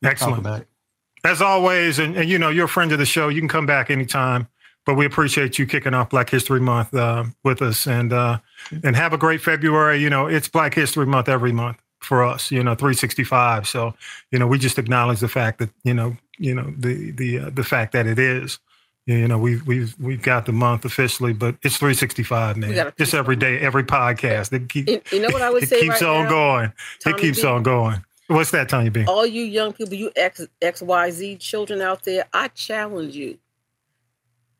Let's 0.00 0.20
talk 0.20 0.30
Excellent. 0.30 0.38
about 0.38 0.60
it. 0.62 0.68
As 1.24 1.42
always, 1.42 1.98
and, 1.98 2.16
and 2.16 2.26
you 2.26 2.38
know, 2.38 2.48
you're 2.48 2.64
a 2.64 2.68
friend 2.68 2.90
of 2.90 2.98
the 2.98 3.04
show. 3.04 3.28
You 3.28 3.38
can 3.42 3.48
come 3.48 3.66
back 3.66 3.90
anytime. 3.90 4.48
But 4.86 4.94
we 4.94 5.04
appreciate 5.04 5.58
you 5.58 5.66
kicking 5.66 5.92
off 5.92 6.08
Black 6.08 6.30
History 6.30 6.58
Month 6.58 6.94
uh, 6.94 7.24
with 7.44 7.60
us, 7.60 7.86
and 7.86 8.14
uh, 8.14 8.38
and 8.82 8.96
have 8.96 9.12
a 9.12 9.18
great 9.18 9.42
February. 9.42 9.98
You 9.98 10.08
know, 10.08 10.26
it's 10.26 10.48
Black 10.48 10.72
History 10.72 11.04
Month 11.04 11.28
every 11.28 11.52
month 11.52 11.76
for 12.00 12.24
us. 12.24 12.50
You 12.50 12.64
know, 12.64 12.74
365. 12.74 13.68
So, 13.68 13.92
you 14.32 14.38
know, 14.38 14.46
we 14.46 14.58
just 14.58 14.78
acknowledge 14.78 15.20
the 15.20 15.28
fact 15.28 15.58
that 15.58 15.68
you 15.84 15.92
know, 15.92 16.16
you 16.38 16.54
know, 16.54 16.72
the 16.78 17.10
the 17.10 17.38
uh, 17.40 17.50
the 17.50 17.62
fact 17.62 17.92
that 17.92 18.06
it 18.06 18.18
is. 18.18 18.58
You 19.04 19.28
know, 19.28 19.38
we've 19.38 19.66
we've 19.66 19.94
we've 20.00 20.22
got 20.22 20.46
the 20.46 20.52
month 20.52 20.86
officially, 20.86 21.34
but 21.34 21.56
it's 21.62 21.76
365, 21.76 22.56
man. 22.56 22.74
gotta 22.74 22.92
It's 22.96 23.12
every 23.12 23.36
day, 23.36 23.58
every 23.58 23.84
podcast. 23.84 24.52
It, 24.52 24.68
keep, 24.70 24.88
You, 24.88 25.00
you 25.12 25.20
know 25.20 25.28
what 25.28 25.42
I 25.42 25.50
would 25.50 25.64
it 25.64 25.68
say 25.68 25.80
keeps 25.80 26.00
right 26.00 26.08
on 26.08 26.24
now? 26.24 26.30
going. 26.30 26.72
Tommy 27.00 27.16
it 27.16 27.20
keeps 27.20 27.42
B? 27.42 27.48
on 27.48 27.62
going. 27.62 28.04
What's 28.30 28.52
that, 28.52 28.68
Tanya 28.68 28.92
B? 28.92 29.04
All 29.06 29.26
you 29.26 29.42
young 29.42 29.72
people, 29.72 29.94
you 29.94 30.12
X 30.14 30.46
XYZ 30.62 31.40
children 31.40 31.80
out 31.80 32.04
there, 32.04 32.26
I 32.32 32.46
challenge 32.48 33.16
you 33.16 33.38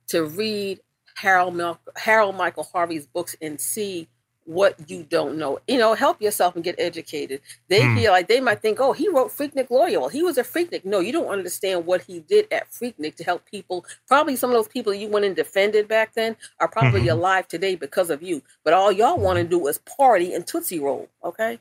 to 0.08 0.24
read 0.24 0.80
Harold 1.14 1.54
Mil- 1.54 1.78
Harold 1.94 2.34
Michael 2.34 2.64
Harvey's 2.64 3.06
books 3.06 3.36
and 3.40 3.60
see 3.60 4.08
what 4.44 4.74
you 4.90 5.04
don't 5.04 5.38
know. 5.38 5.60
You 5.68 5.78
know, 5.78 5.94
help 5.94 6.20
yourself 6.20 6.56
and 6.56 6.64
get 6.64 6.74
educated. 6.80 7.42
They 7.68 7.82
Hmm. 7.86 7.94
feel 7.94 8.10
like 8.10 8.26
they 8.26 8.40
might 8.40 8.60
think, 8.60 8.80
oh, 8.80 8.92
he 8.92 9.08
wrote 9.08 9.30
Freaknik. 9.30 9.68
Well, 9.70 10.08
he 10.08 10.24
was 10.24 10.36
a 10.36 10.42
Freaknik. 10.42 10.84
No, 10.84 10.98
you 10.98 11.12
don't 11.12 11.28
understand 11.28 11.86
what 11.86 12.02
he 12.02 12.18
did 12.18 12.48
at 12.52 12.72
Freaknik 12.72 13.14
to 13.16 13.22
help 13.24 13.44
people. 13.44 13.84
Probably 14.08 14.34
some 14.34 14.50
of 14.50 14.54
those 14.54 14.66
people 14.66 14.92
you 14.92 15.06
went 15.06 15.26
and 15.26 15.36
defended 15.36 15.86
back 15.86 16.14
then 16.14 16.36
are 16.58 16.66
probably 16.66 17.02
Mhm. 17.02 17.12
alive 17.12 17.46
today 17.46 17.76
because 17.76 18.10
of 18.10 18.20
you. 18.20 18.42
But 18.64 18.72
all 18.74 18.90
y'all 18.90 19.18
want 19.18 19.36
to 19.36 19.44
do 19.44 19.64
is 19.68 19.78
party 19.78 20.34
and 20.34 20.44
Tootsie 20.44 20.80
Roll, 20.80 21.08
okay? 21.22 21.60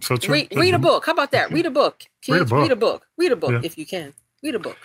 So 0.00 0.16
true. 0.16 0.34
Read, 0.34 0.48
read 0.56 0.74
a 0.74 0.78
book. 0.78 1.06
How 1.06 1.12
about 1.12 1.30
that? 1.32 1.50
Read 1.50 1.66
a 1.66 1.70
book. 1.70 2.02
Read 2.28 2.36
a 2.36 2.38
Kids, 2.40 2.50
book. 2.50 2.62
read 2.62 2.72
a 2.72 2.76
book. 2.76 3.06
Read 3.16 3.32
a 3.32 3.36
book 3.36 3.50
Yeah. 3.52 3.60
if 3.62 3.76
you 3.78 3.86
can. 3.86 4.12
Read 4.42 4.54
a 4.54 4.58
book. 4.58 4.76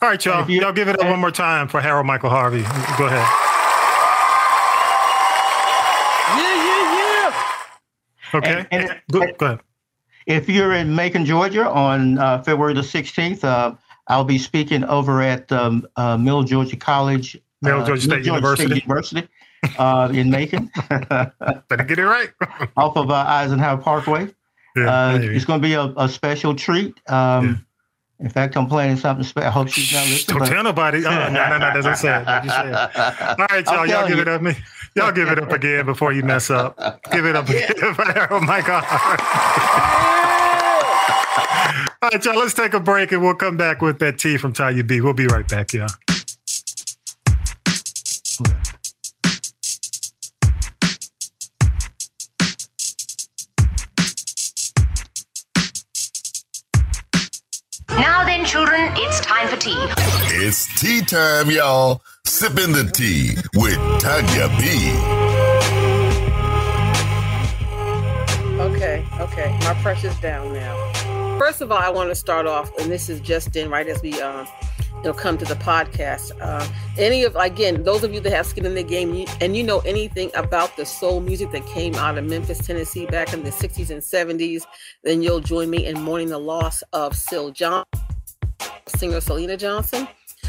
All 0.00 0.08
right, 0.08 0.24
y'all. 0.24 0.48
You- 0.50 0.60
y'all 0.60 0.72
give 0.72 0.88
it 0.88 0.98
up 1.00 1.06
one 1.08 1.20
more 1.20 1.30
time 1.30 1.68
for 1.68 1.80
Harold 1.80 2.06
Michael 2.06 2.30
Harvey. 2.30 2.62
Go 2.98 3.06
ahead. 3.06 3.26
Yeah, 6.38 6.64
yeah, 6.64 7.32
yeah. 8.32 8.38
Okay. 8.38 8.66
And- 8.70 8.90
and- 8.90 9.00
go, 9.10 9.20
go 9.38 9.46
ahead. 9.46 9.60
If 10.26 10.48
you're 10.48 10.72
in 10.74 10.94
Macon, 10.94 11.24
Georgia, 11.24 11.68
on 11.68 12.16
uh, 12.18 12.42
February 12.42 12.74
the 12.74 12.80
16th, 12.82 13.42
uh, 13.44 13.74
I'll 14.08 14.24
be 14.24 14.38
speaking 14.38 14.84
over 14.84 15.20
at 15.20 15.50
um, 15.50 15.84
uh, 15.96 16.16
Middle 16.16 16.44
Georgia 16.44 16.76
College, 16.76 17.36
Middle 17.60 17.82
uh, 17.82 17.86
Georgia 17.86 18.02
State 18.02 18.24
University. 18.24 18.74
University 18.74 19.28
uh, 19.78 20.10
in 20.12 20.30
Macon, 20.30 20.70
Better 20.88 21.84
get 21.86 21.98
it 21.98 22.06
right. 22.06 22.30
off 22.76 22.96
of 22.96 23.10
uh, 23.10 23.14
Eisenhower 23.26 23.78
Parkway. 23.78 24.28
Yeah, 24.76 24.86
Uh, 24.88 24.92
I 24.92 25.18
hear 25.18 25.30
you. 25.30 25.36
it's 25.36 25.44
going 25.44 25.60
to 25.60 25.66
be 25.66 25.74
a, 25.74 25.92
a 25.96 26.08
special 26.08 26.54
treat. 26.54 26.94
Um, 27.10 27.64
In 28.20 28.28
fact, 28.30 28.56
I'm 28.56 28.66
planning 28.66 28.96
something 28.96 29.24
special. 29.24 29.48
I 29.48 29.50
hope 29.52 29.68
she's 29.68 29.92
not 29.92 30.06
listening. 30.06 30.38
Don't 30.38 30.48
tell 30.48 30.62
nobody. 30.64 30.98
Oh, 31.04 31.10
no, 31.10 31.28
no, 31.30 31.58
no, 31.58 31.58
that's 31.58 31.84
what 31.84 31.86
I 31.86 31.94
said. 31.94 32.24
Don't 32.24 32.44
you 32.44 32.50
say. 32.50 32.56
All 33.38 33.46
right, 33.50 33.66
y'all. 33.66 33.86
Y'all 33.86 34.06
give 34.08 34.16
you. 34.16 34.22
it 34.22 34.28
up. 34.28 34.42
Me. 34.42 34.52
Y'all 34.94 35.10
give 35.12 35.28
it 35.28 35.38
up 35.38 35.50
again 35.50 35.86
before 35.86 36.12
you 36.12 36.22
mess 36.22 36.50
up. 36.50 36.76
Give 37.10 37.24
it 37.26 37.34
up 37.34 37.48
again 37.48 37.72
for 37.94 38.04
Harold 38.04 38.44
Michael. 38.44 38.74
All 42.02 42.10
right, 42.10 42.24
y'all. 42.24 42.36
Let's 42.38 42.54
take 42.54 42.74
a 42.74 42.80
break 42.80 43.10
and 43.12 43.22
we'll 43.22 43.34
come 43.34 43.56
back 43.56 43.80
with 43.82 43.98
that 44.00 44.18
tea 44.18 44.36
from 44.36 44.52
Tanya 44.52 44.84
B. 44.84 45.00
We'll 45.00 45.14
be 45.14 45.26
right 45.26 45.46
back, 45.48 45.72
y'all. 45.72 45.88
Time 59.42 59.58
for 59.58 59.62
tea. 59.62 59.76
It's 60.44 60.80
tea 60.80 61.02
time, 61.02 61.50
y'all. 61.50 62.02
Sipping 62.24 62.72
the 62.72 62.90
tea 62.92 63.34
with 63.54 63.76
Tanya 64.00 64.48
B. 64.58 64.92
Okay, 68.60 69.04
okay. 69.20 69.58
My 69.60 69.74
pressure's 69.82 70.18
down 70.20 70.52
now. 70.52 71.38
First 71.38 71.60
of 71.60 71.72
all, 71.72 71.78
I 71.78 71.88
want 71.90 72.10
to 72.10 72.14
start 72.14 72.46
off, 72.46 72.70
and 72.78 72.90
this 72.90 73.08
is 73.08 73.20
just 73.20 73.56
in 73.56 73.70
right 73.70 73.86
as 73.88 74.00
we 74.02 74.20
um, 74.20 74.46
you 74.96 75.08
know, 75.08 75.12
come 75.12 75.36
to 75.38 75.44
the 75.44 75.56
podcast. 75.56 76.30
Uh, 76.40 76.66
any 76.96 77.24
of 77.24 77.34
again, 77.34 77.82
those 77.82 78.04
of 78.04 78.14
you 78.14 78.20
that 78.20 78.30
have 78.30 78.46
skin 78.46 78.64
in 78.64 78.74
the 78.74 78.84
game, 78.84 79.14
you, 79.14 79.26
and 79.40 79.56
you 79.56 79.64
know 79.64 79.80
anything 79.80 80.30
about 80.34 80.76
the 80.76 80.86
soul 80.86 81.20
music 81.20 81.50
that 81.50 81.66
came 81.66 81.94
out 81.96 82.16
of 82.16 82.24
Memphis, 82.24 82.64
Tennessee, 82.64 83.06
back 83.06 83.32
in 83.32 83.42
the 83.42 83.50
'60s 83.50 83.90
and 83.90 84.00
'70s, 84.00 84.64
then 85.02 85.22
you'll 85.22 85.40
join 85.40 85.70
me 85.70 85.84
in 85.86 86.00
mourning 86.00 86.28
the 86.28 86.38
loss 86.38 86.82
of 86.92 87.16
Syl 87.16 87.50
Johnson, 87.50 87.84
singer 88.92 89.18
Syleena 89.18 89.58
Johnson. 89.58 90.08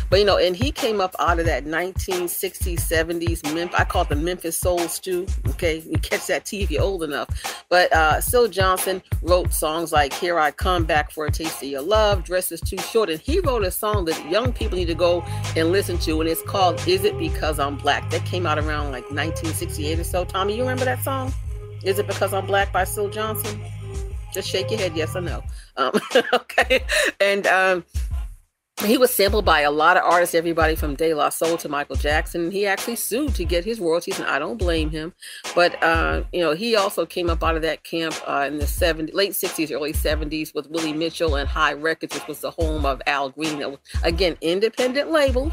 But 0.09 0.19
you 0.19 0.25
know, 0.25 0.37
and 0.37 0.55
he 0.55 0.71
came 0.71 1.01
up 1.01 1.15
out 1.19 1.39
of 1.39 1.45
that 1.45 1.65
1960s, 1.65 2.79
70s 2.79 3.43
Memphis. 3.53 3.79
I 3.79 3.83
call 3.83 4.03
it 4.03 4.09
the 4.09 4.15
Memphis 4.15 4.57
Soul 4.57 4.79
Stew. 4.79 5.25
Okay, 5.49 5.83
you 5.87 5.97
catch 5.99 6.27
that 6.27 6.45
tea 6.45 6.61
if 6.61 6.71
you're 6.71 6.83
old 6.83 7.03
enough. 7.03 7.65
But 7.69 7.91
uh, 7.93 8.21
Syl 8.21 8.47
Johnson 8.47 9.01
wrote 9.21 9.53
songs 9.53 9.91
like 9.91 10.13
"Here 10.13 10.39
I 10.39 10.51
Come 10.51 10.85
Back 10.85 11.11
for 11.11 11.25
a 11.25 11.31
Taste 11.31 11.63
of 11.63 11.69
Your 11.69 11.81
Love," 11.81 12.23
"Dress 12.23 12.51
Is 12.51 12.61
Too 12.61 12.77
Short," 12.77 13.09
and 13.09 13.19
he 13.19 13.39
wrote 13.39 13.63
a 13.63 13.71
song 13.71 14.05
that 14.05 14.29
young 14.29 14.53
people 14.53 14.77
need 14.77 14.85
to 14.85 14.95
go 14.95 15.21
and 15.55 15.71
listen 15.71 15.97
to, 15.99 16.21
and 16.21 16.29
it's 16.29 16.41
called 16.43 16.85
"Is 16.87 17.03
It 17.03 17.17
Because 17.17 17.59
I'm 17.59 17.77
Black." 17.77 18.09
That 18.11 18.25
came 18.25 18.45
out 18.45 18.59
around 18.59 18.91
like 18.91 19.09
1968 19.09 19.99
or 19.99 20.03
so. 20.03 20.25
Tommy, 20.25 20.55
you 20.55 20.61
remember 20.61 20.85
that 20.85 21.03
song? 21.03 21.33
"Is 21.83 21.97
It 21.97 22.07
Because 22.07 22.33
I'm 22.33 22.45
Black" 22.45 22.71
by 22.71 22.83
Syl 22.83 23.09
Johnson? 23.09 23.59
Just 24.33 24.49
shake 24.49 24.71
your 24.71 24.79
head, 24.79 24.95
yes 24.95 25.15
or 25.15 25.21
no. 25.21 25.43
Um, 25.77 25.93
okay, 26.33 26.83
and 27.19 27.45
um, 27.47 27.83
he 28.81 28.97
was 28.97 29.13
sampled 29.13 29.45
by 29.45 29.61
a 29.61 29.71
lot 29.71 29.97
of 29.97 30.03
artists, 30.03 30.33
everybody 30.33 30.75
from 30.75 30.95
De 30.95 31.13
La 31.13 31.29
Soul 31.29 31.57
to 31.57 31.69
Michael 31.69 31.95
Jackson. 31.95 32.51
He 32.51 32.65
actually 32.65 32.95
sued 32.95 33.35
to 33.35 33.45
get 33.45 33.63
his 33.63 33.79
royalties, 33.79 34.19
and 34.19 34.27
I 34.27 34.39
don't 34.39 34.57
blame 34.57 34.89
him. 34.89 35.13
But 35.53 35.81
uh, 35.83 36.23
you 36.33 36.41
know, 36.41 36.53
he 36.53 36.75
also 36.75 37.05
came 37.05 37.29
up 37.29 37.43
out 37.43 37.55
of 37.55 37.61
that 37.61 37.83
camp 37.83 38.15
uh, 38.27 38.45
in 38.47 38.57
the 38.57 38.65
70s, 38.65 39.13
late 39.13 39.33
60s, 39.33 39.71
early 39.71 39.93
70s 39.93 40.53
with 40.55 40.69
Willie 40.69 40.93
Mitchell 40.93 41.35
and 41.35 41.47
Hi 41.47 41.73
Records, 41.73 42.15
which 42.15 42.27
was 42.27 42.39
the 42.39 42.51
home 42.51 42.85
of 42.85 43.01
Al 43.05 43.29
Green. 43.29 43.59
That 43.59 43.71
was, 43.71 43.79
again, 44.03 44.37
independent 44.41 45.11
label. 45.11 45.51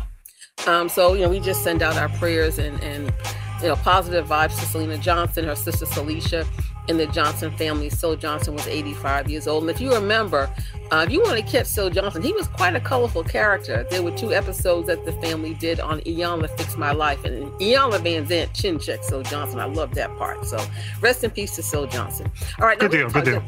Um, 0.66 0.88
so 0.88 1.14
you 1.14 1.22
know, 1.22 1.28
we 1.28 1.40
just 1.40 1.62
send 1.62 1.82
out 1.82 1.96
our 1.96 2.08
prayers 2.18 2.58
and 2.58 2.82
and 2.82 3.12
you 3.60 3.68
know 3.68 3.76
positive 3.76 4.26
vibes 4.26 4.58
to 4.58 4.66
Syleena 4.66 5.00
Johnson, 5.00 5.44
her 5.44 5.54
sister 5.54 5.86
Celicia, 5.86 6.46
and 6.88 6.98
the 6.98 7.06
Johnson 7.06 7.50
family. 7.56 7.90
Syl 7.90 8.16
Johnson 8.16 8.54
was 8.54 8.66
85 8.66 9.30
years 9.30 9.46
old, 9.46 9.62
and 9.64 9.70
if 9.70 9.80
you 9.80 9.92
remember, 9.92 10.50
uh, 10.90 11.04
if 11.06 11.12
you 11.12 11.20
want 11.22 11.36
to 11.36 11.42
catch 11.42 11.66
Syl 11.66 11.90
Johnson, 11.90 12.22
he 12.22 12.32
was 12.32 12.48
quite 12.48 12.74
a 12.74 12.80
colorful 12.80 13.22
character. 13.22 13.86
There 13.90 14.02
were 14.02 14.10
two 14.16 14.32
episodes 14.32 14.86
that 14.88 15.04
the 15.04 15.12
family 15.12 15.54
did 15.54 15.78
on 15.80 16.00
Iyanla 16.00 16.56
Fix 16.56 16.76
My 16.76 16.92
Life, 16.92 17.24
and 17.24 17.50
Iyanla 17.60 17.98
Vanzant 18.00 18.52
chin 18.54 18.78
checked 18.78 19.04
Syl 19.04 19.22
Johnson. 19.22 19.60
I 19.60 19.66
love 19.66 19.94
that 19.94 20.16
part. 20.18 20.44
So 20.46 20.58
rest 21.00 21.22
in 21.24 21.30
peace 21.30 21.54
to 21.56 21.62
Syl 21.62 21.86
Johnson. 21.86 22.30
All 22.58 22.66
right, 22.66 22.78
Good 22.78 22.90
deal, 22.90 23.10
good 23.10 23.24
talk- 23.24 23.42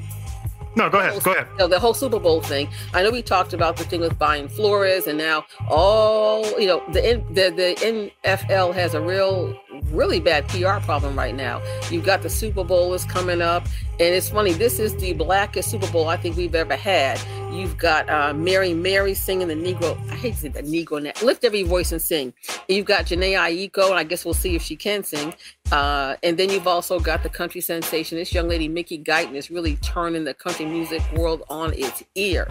No, 0.75 0.89
go 0.89 0.99
ahead. 1.01 1.13
whole- 1.13 1.21
Go 1.21 1.33
ahead. 1.33 1.47
you 1.53 1.59
know, 1.59 1.69
the 1.69 1.79
whole 1.79 1.95
Super 1.95 2.19
Bowl 2.19 2.41
thing. 2.41 2.69
I 2.95 3.03
know 3.03 3.11
we 3.11 3.23
talked 3.23 3.53
about 3.53 3.77
the 3.77 3.85
thing 3.85 4.01
with 4.01 4.19
Brian 4.19 4.49
Flores, 4.49 5.07
and 5.07 5.19
now 5.19 5.45
all 5.69 6.45
you 6.61 6.67
know, 6.67 6.83
the 6.93 7.23
the 7.31 7.51
the 7.51 8.11
NFL 8.25 8.73
has 8.75 8.95
a 8.95 9.01
real, 9.01 9.55
really 9.91 10.21
bad 10.21 10.49
PR 10.49 10.79
problem 10.85 11.17
right 11.17 11.35
now. 11.35 11.61
You've 11.91 12.05
got 12.07 12.23
the 12.23 12.31
Super 12.31 12.65
Bowl 12.65 12.95
is 12.95 13.05
coming 13.05 13.43
up, 13.43 13.65
and 14.01 14.15
it's 14.15 14.29
funny. 14.31 14.53
This 14.53 14.79
is 14.79 14.95
the 14.97 15.13
blackest 15.13 15.71
Super 15.71 15.91
Bowl 15.91 16.09
I 16.09 16.17
think 16.17 16.37
we've 16.37 16.55
ever 16.55 16.77
had. 16.77 17.21
You've 17.53 17.77
got 17.77 18.09
uh, 18.09 18.33
Mary 18.33 18.73
Mary 18.73 19.13
singing 19.13 19.49
the 19.49 19.55
Negro. 19.55 19.97
I 20.11 20.15
hate 20.15 20.35
to 20.35 20.41
say 20.41 20.49
the 20.49 20.63
Negro. 20.63 21.03
na- 21.03 21.13
Lift 21.25 21.45
every 21.45 21.63
voice 21.65 21.93
and 21.93 22.01
sing. 22.01 22.33
You've 22.67 22.87
got 22.87 23.05
Jhené 23.05 23.33
Aiko, 23.35 23.91
and 23.91 23.99
I 23.99 24.05
guess 24.05 24.25
we'll 24.25 24.33
see 24.35 24.55
if 24.57 24.63
she 24.63 24.75
can 24.75 25.05
sing. 25.05 25.35
Uh, 25.71 26.17
and 26.23 26.39
then 26.39 26.49
you've 26.51 26.67
also 26.67 26.99
got 26.99 27.23
the 27.23 27.29
country 27.29 27.61
sensation. 27.61 28.17
This 28.17 28.33
young 28.33 28.49
lady, 28.49 28.69
Mickey 28.69 28.99
Guyton, 28.99 29.35
is 29.35 29.51
really 29.51 29.77
turning 29.77 30.25
the 30.25 30.33
country 30.35 30.65
music 30.65 31.03
world 31.13 31.43
on 31.51 31.75
its 31.75 32.03
ear. 32.15 32.49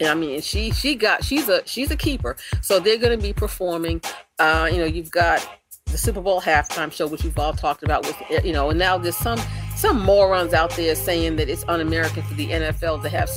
And 0.00 0.08
I 0.08 0.14
mean, 0.14 0.40
she 0.40 0.70
she 0.70 0.94
got 0.94 1.22
she's 1.22 1.48
a 1.50 1.62
she's 1.66 1.90
a 1.90 1.96
keeper. 1.96 2.36
So 2.62 2.80
they're 2.80 2.96
going 2.98 3.16
to 3.16 3.22
be 3.22 3.34
performing. 3.34 4.00
Uh, 4.38 4.70
you 4.72 4.78
know, 4.78 4.86
you've 4.86 5.10
got 5.10 5.46
the 5.84 5.98
Super 5.98 6.22
Bowl 6.22 6.40
halftime 6.40 6.90
show, 6.90 7.06
which 7.06 7.24
we've 7.24 7.38
all 7.38 7.52
talked 7.52 7.82
about 7.82 8.06
with 8.06 8.44
you 8.44 8.52
know, 8.52 8.70
and 8.70 8.78
now 8.78 8.96
there's 8.96 9.16
some 9.16 9.38
some 9.76 10.00
morons 10.00 10.54
out 10.54 10.70
there 10.76 10.94
saying 10.94 11.36
that 11.36 11.48
it's 11.50 11.64
un-American 11.68 12.22
for 12.22 12.34
the 12.34 12.48
NFL 12.48 13.02
to 13.02 13.08
have 13.10 13.28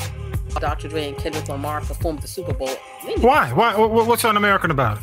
Dr. 0.60 0.88
Dre 0.90 1.08
and 1.10 1.18
Kendrick 1.18 1.48
Lamar 1.50 1.82
performed 1.82 2.22
the 2.22 2.28
Super 2.28 2.54
Bowl. 2.54 2.70
Why? 3.20 3.52
Why? 3.54 3.76
What's 3.76 4.24
un-American 4.26 4.72
about 4.72 5.00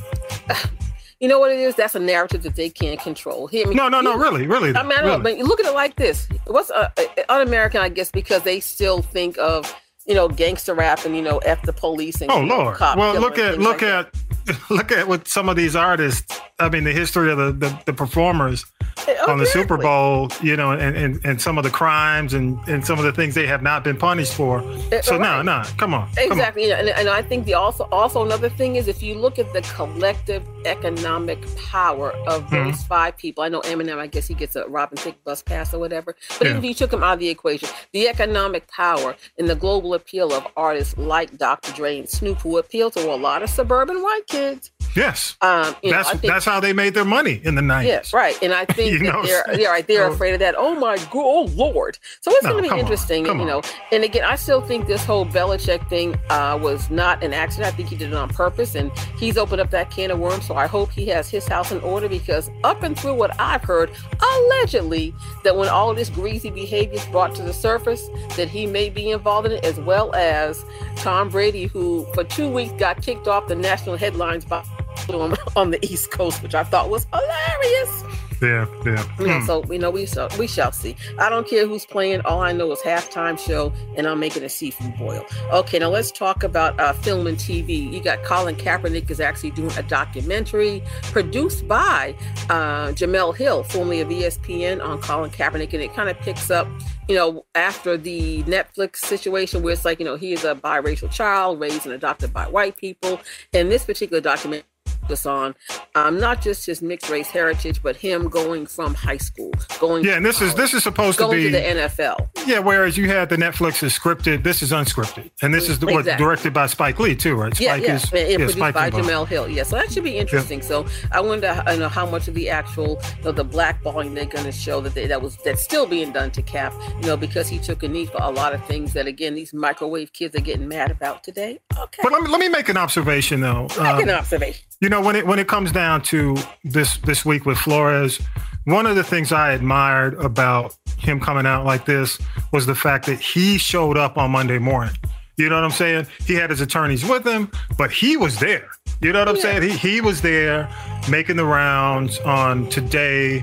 it? 0.49 0.57
You 1.21 1.29
know 1.29 1.39
what 1.39 1.51
it 1.53 1.59
is? 1.59 1.75
That's 1.75 1.95
a 1.95 2.01
narrative 2.01 2.43
that 2.45 2.57
they 2.57 2.71
can't 2.71 2.99
control. 2.99 3.47
Hear 3.47 3.67
me? 3.69 3.75
No, 3.75 3.89
no, 3.91 4.01
no, 4.01 4.17
really, 4.17 4.47
really, 4.47 4.75
I 4.75 4.83
mean, 4.83 4.93
I 4.93 5.03
know, 5.03 5.09
really. 5.09 5.23
but 5.23 5.37
you 5.37 5.45
look 5.45 5.61
at 5.61 5.67
it 5.67 5.75
like 5.75 5.97
this: 5.97 6.27
what's 6.47 6.71
uh, 6.71 6.89
uh, 6.97 7.03
un-American? 7.29 7.83
I 7.83 7.91
guess 7.91 8.11
because 8.11 8.43
they 8.43 8.59
still 8.59 9.03
think 9.03 9.37
of 9.37 9.71
you 10.07 10.15
know 10.15 10.29
gangster 10.29 10.73
rap 10.73 11.05
and 11.05 11.15
you 11.15 11.21
know 11.21 11.37
f 11.39 11.61
the 11.61 11.75
police 11.75 12.23
and 12.23 12.31
Oh 12.31 12.41
Lord! 12.41 12.81
Well, 12.81 13.21
look 13.21 13.39
at 13.39 13.59
look 13.59 13.83
like 13.83 14.07
at 14.07 14.15
look 14.71 14.93
at 14.93 15.09
what 15.09 15.29
some 15.29 15.49
of 15.49 15.57
these 15.57 15.77
artists. 15.77 16.41
I 16.59 16.69
mean, 16.69 16.85
the 16.85 16.93
history 16.93 17.31
of 17.33 17.39
the 17.39 17.53
the, 17.53 17.83
the 17.87 17.93
performers 17.93 18.65
Oh, 19.09 19.33
on 19.33 19.39
the 19.39 19.47
Super. 19.47 19.79
Bowl. 19.79 20.31
You 20.43 20.57
know, 20.57 20.73
and, 20.73 20.95
and 20.97 21.21
and 21.25 21.41
some 21.41 21.57
of 21.57 21.65
the 21.65 21.71
crimes 21.71 22.35
and 22.35 22.59
and 22.69 22.85
some 22.85 22.99
of 22.99 23.05
the 23.05 23.13
things 23.13 23.35
they 23.35 23.47
have 23.47 23.63
not 23.63 23.83
been 23.83 23.97
punished 23.97 24.35
for. 24.35 24.61
Eh, 24.93 25.01
So 25.01 25.17
no, 25.17 25.37
right. 25.37 25.45
no, 25.45 25.63
come 25.79 25.95
on, 25.95 26.07
come 26.13 26.33
on. 26.33 26.33
Exactly, 26.33 26.71
and, 26.73 26.89
and 26.91 27.09
I 27.09 27.23
think 27.23 27.47
the 27.47 27.55
also 27.55 27.85
also 27.93 28.25
another 28.25 28.51
thing 28.51 28.77
is 28.77 28.89
if 28.89 29.03
you 29.03 29.15
look 29.15 29.39
at 29.39 29.51
the 29.55 29.63
collective 29.75 30.43
economic 30.67 31.39
power 31.57 32.13
of 32.27 32.41
Mm-hmm. 32.51 32.71
those 32.71 32.83
five 32.85 33.17
people. 33.17 33.45
I 33.45 33.49
know 33.49 33.61
Eminem, 33.63 33.99
I 33.99 34.07
guess 34.07 34.27
he 34.27 34.35
gets 34.35 34.57
a 34.57 34.67
Robin 34.67 34.97
Thicke 34.97 35.23
bus 35.25 35.43
pass 35.43 35.73
or 35.75 35.79
whatever, 35.79 36.17
but 36.39 36.45
Yeah. 36.47 36.51
even 36.51 36.59
if 36.59 36.65
you 36.69 36.75
took 36.75 36.93
him 36.93 37.03
out 37.05 37.15
of 37.15 37.19
the 37.21 37.29
equation, 37.29 37.69
the 37.93 38.09
economic 38.09 38.67
power 38.69 39.15
and 39.39 39.49
the 39.49 39.55
global 39.55 39.95
appeal 39.95 40.33
of 40.33 40.47
artists 40.57 40.97
like 40.99 41.37
Dr. 41.39 41.73
Dre 41.73 41.99
and 42.01 42.09
Snoop, 42.09 42.39
who 42.39 42.59
appeal 42.59 42.91
to 42.93 43.13
a 43.15 43.17
lot 43.17 43.43
of 43.43 43.51
suburban 43.51 44.03
white 44.03 44.27
kids. 44.31 44.71
Yes, 44.97 45.37
Um, 45.41 45.75
know, 45.85 45.91
that's 45.91 46.09
I 46.09 46.13
think- 46.13 46.33
that's 46.33 46.45
how 46.45 46.59
they 46.61 46.73
made 46.73 46.95
their 46.95 47.05
money 47.05 47.41
in 47.45 47.55
the 47.55 47.63
nineties. 47.63 47.89
Yes, 47.89 48.13
right. 48.13 48.37
And 48.43 48.53
I 48.53 48.65
think 48.77 48.99
that 48.99 49.05
know, 49.13 49.23
they're 49.23 49.45
they're 49.55 49.71
right. 49.71 49.87
They're 49.87 50.09
so- 50.09 50.13
afraid 50.15 50.33
of 50.35 50.41
that. 50.41 50.55
Oh 50.59 50.75
my 50.75 50.97
god, 50.97 51.09
oh 51.15 51.43
lord. 51.55 51.99
So 52.21 52.31
it's 52.33 52.43
No, 52.45 52.53
going 52.53 52.65
to 52.69 52.75
be 52.75 52.81
interesting, 52.81 53.25
come 53.25 53.39
you 53.41 53.47
know. 53.47 53.63
And 53.93 54.03
again, 54.05 54.25
I 54.25 54.37
still 54.37 54.61
think 54.61 54.87
this 54.87 55.05
whole 55.05 55.25
Belichick 55.27 55.89
thing 55.89 56.19
uh, 56.29 56.59
was 56.61 56.91
not 56.91 57.23
an 57.23 57.33
accident. 57.33 57.73
I 57.73 57.77
think 57.77 57.89
he 57.89 57.97
did 57.97 58.09
it 58.13 58.15
on 58.15 58.29
purpose, 58.31 58.75
and 58.75 58.91
he's 59.19 59.37
opened 59.39 59.61
up 59.61 59.71
that 59.71 59.91
can 59.91 60.11
of 60.11 60.19
worms. 60.19 60.47
So 60.47 60.55
I 60.57 60.67
hope 60.67 60.91
he 60.91 61.07
has 61.07 61.29
his 61.31 61.47
house 61.47 61.71
in 61.73 61.81
order 61.83 62.09
because 62.09 62.51
up 62.65 62.83
and 62.83 62.99
through 62.99 63.15
what 63.15 63.39
I've 63.41 63.63
heard, 63.63 63.91
allegedly 64.21 65.15
that 65.45 65.57
when 65.57 65.69
all 65.69 65.91
of 65.91 65.97
this 65.97 66.11
greasy 66.11 66.51
behavior 66.51 66.95
is 66.95 67.07
brought 67.07 67.35
to 67.37 67.43
the 67.43 67.53
surface, 67.53 68.09
that 68.37 68.49
he 68.49 68.67
may 68.67 68.91
be 68.91 69.11
involved 69.11 69.47
in 69.47 69.53
it, 69.53 69.65
as 69.65 69.79
well 69.81 70.15
as 70.15 70.65
Tom 70.97 71.29
Brady, 71.29 71.67
who 71.67 72.07
for 72.15 72.25
two 72.25 72.49
weeks 72.49 72.73
got 72.79 73.03
kicked 73.03 73.29
off 73.29 73.47
the 73.49 73.55
national 73.55 73.97
headlines 73.97 74.45
by 74.45 74.63
on, 75.09 75.37
on 75.57 75.71
the 75.71 75.85
East 75.85 76.11
Coast, 76.11 76.43
which 76.43 76.55
I 76.55 76.65
thought 76.65 76.91
was 76.91 77.07
hilarious. 77.13 78.05
Yeah, 78.43 78.67
yeah. 78.87 79.05
You 79.19 79.27
know, 79.27 79.39
Hmm. 79.41 79.47
so 79.47 79.61
we 79.61 79.77
know 79.77 79.91
we 79.91 80.07
shall 80.07 80.31
we 80.39 80.47
shall 80.47 80.73
see. 80.73 80.97
I 81.19 81.29
don't 81.29 81.47
care 81.47 81.67
who's 81.67 81.85
playing. 81.85 82.23
All 82.23 82.41
I 82.41 82.53
know 82.53 82.73
is 82.73 82.79
halftime 82.81 83.39
show, 83.39 83.71
and 83.97 84.07
I'm 84.07 84.19
making 84.19 84.43
a 84.45 84.49
seafood 84.49 84.97
boil. 84.97 85.27
Okay, 85.53 85.79
now 85.79 85.91
let's 85.91 86.11
talk 86.11 86.43
about 86.43 86.81
uh, 86.81 86.95
film 86.95 87.27
and 87.27 87.37
TV. 87.37 87.93
You 87.93 88.03
got 88.03 88.23
Colin 88.25 88.57
Kaepernick 88.57 89.11
is 89.11 89.21
actually 89.21 89.51
doing 89.51 89.73
a 89.77 89.83
documentary 89.83 90.83
produced 91.13 91.69
by 91.69 92.15
uh, 92.49 92.93
Jemele 92.93 93.37
Hill, 93.37 93.63
formerly 93.65 94.01
of 94.01 94.09
ESPN, 94.09 94.83
on 94.83 95.03
Colin 95.03 95.31
Kaepernick, 95.31 95.75
and 95.75 95.83
it 95.83 95.93
kind 95.93 96.09
of 96.09 96.19
picks 96.21 96.51
up. 96.51 96.67
You 97.09 97.17
know, 97.17 97.45
after 97.57 97.97
the 97.99 98.43
Netflix 98.45 98.99
situation 98.99 99.63
where 99.63 99.73
it's 99.73 99.85
like, 99.85 99.99
you 99.99 100.05
know, 100.05 100.15
he 100.17 100.33
is 100.33 100.45
a 100.45 100.55
biracial 100.55 101.11
child 101.11 101.59
raised 101.59 101.85
and 101.85 101.93
adopted 101.93 102.33
by 102.33 102.47
white 102.49 102.77
people. 102.77 103.21
And 103.53 103.69
this 103.71 103.85
particular 103.85 104.21
document 104.21 104.65
focus 105.11 105.27
on 105.27 105.55
um, 105.95 106.19
not 106.19 106.41
just 106.41 106.67
his 106.67 106.83
mixed 106.83 107.11
race 107.11 107.29
heritage, 107.29 107.83
but 107.83 107.97
him 107.97 108.29
going 108.29 108.67
from 108.67 108.95
high 108.95 109.17
school, 109.17 109.53
going 109.79 110.05
Yeah, 110.05 110.15
and 110.17 110.25
this 110.25 110.41
is 110.41 110.55
this 110.55 110.73
is 110.73 110.83
supposed 110.83 111.19
to 111.19 111.29
be 111.31 111.45
to 111.45 111.51
the 111.51 111.59
NFL. 111.59 112.29
Yeah, 112.47 112.61
whereas 112.61 112.97
you 112.97 113.09
had 113.09 113.29
the 113.29 113.37
Netflix 113.37 113.83
is 113.83 113.97
scripted, 113.97 114.43
this 114.45 114.63
is 114.63 114.71
unscripted, 114.73 115.31
and 115.43 115.53
this 115.53 115.69
is 115.69 115.79
the, 115.79 115.87
what 115.87 116.05
directed 116.05 116.53
by 116.53 116.67
Spike 116.67 116.99
Lee 117.01 117.15
too, 117.17 117.35
right? 117.35 117.59
Yeah, 117.59 117.75
Spike 117.75 117.83
yeah, 117.83 117.95
is 117.97 118.05
and, 118.05 118.19
and 118.19 118.31
yeah, 118.31 118.37
produced 118.37 118.59
Spike 118.59 118.75
by. 118.75 118.91
Jemele 118.91 119.27
Hill. 119.27 119.49
Yeah, 119.49 119.63
so 119.65 119.77
that 119.77 119.91
should 119.93 120.05
be 120.05 120.17
interesting. 120.17 120.63
So 120.63 120.87
I 121.13 121.21
wonder, 121.21 121.63
I 121.67 121.77
know 121.77 121.89
how 121.89 122.07
much 122.07 122.29
of 122.29 122.35
the 122.35 122.49
actual, 122.49 123.01
you 123.19 123.25
know, 123.25 123.33
the 123.33 123.45
blackballing 123.45 124.15
they're 124.15 124.27
going 124.27 124.45
to 124.45 124.53
show 124.53 124.81
that 124.83 124.95
they, 124.95 125.07
that 125.07 125.21
was 125.21 125.37
that's 125.45 125.63
still 125.63 125.87
being 125.87 126.13
done 126.13 126.31
to 126.33 126.43
Cap, 126.43 126.73
you 127.01 127.07
know, 127.07 127.17
because 127.17 127.49
he 127.49 127.59
took 127.59 127.83
a 127.83 127.89
knee 127.89 128.07
for 128.07 128.19
a 128.23 128.31
lot 128.31 128.55
of 128.55 128.65
things 128.67 128.93
that 128.93 129.07
again 129.07 129.35
these 129.35 129.53
microwave 129.53 130.13
kids 130.13 130.35
are 130.37 130.41
getting 130.41 130.69
mad 130.69 130.91
about 130.91 131.25
today. 131.25 131.59
Okay, 131.79 132.01
But 132.03 132.13
let 132.13 132.23
me 132.23 132.29
let 132.29 132.41
me 132.41 132.49
make 132.49 132.69
an 132.69 132.77
observation 132.77 133.41
though. 133.41 133.63
make 133.63 134.03
an 134.03 134.11
Um, 134.11 134.17
observation. 134.17 134.65
You 134.81 134.89
know, 134.89 135.00
when 135.03 135.17
it 135.17 135.27
when 135.27 135.39
it 135.39 135.49
comes 135.49 135.73
down 135.73 136.03
to 136.03 136.37
this 136.65 136.99
this 136.99 137.25
week 137.25 137.47
with 137.47 137.59
Flores, 137.59 138.21
one 138.65 138.87
of 138.87 138.97
the 138.97 139.05
things 139.05 139.33
I 139.33 139.53
admired 139.53 140.15
about 140.15 140.77
him 140.99 141.21
coming 141.21 141.47
out 141.47 141.65
like 141.65 141.87
this 141.87 142.19
was 142.53 142.67
the 142.67 142.75
fact 142.75 143.07
that 143.07 143.21
he 143.21 143.59
showed 143.59 143.97
up 143.97 144.17
on 144.19 144.31
Monday 144.31 144.59
morning. 144.59 144.95
You 145.37 145.49
know 145.49 145.55
what 145.55 145.65
I'm 145.65 145.71
saying? 145.71 146.07
He 146.27 146.35
had 146.35 146.51
his 146.51 146.61
attorneys 146.61 147.05
with 147.05 147.27
him, 147.27 147.51
but 147.79 147.91
he 147.91 148.17
was 148.17 148.39
there. 148.39 148.69
You 149.01 149.13
know 149.13 149.21
what 149.21 149.29
I'm 149.29 149.37
saying? 149.37 149.63
He 149.63 149.71
he 149.71 150.01
was 150.01 150.21
there 150.21 150.69
making 151.09 151.37
the 151.37 151.47
rounds 151.47 152.19
on 152.21 152.69
today, 152.69 153.43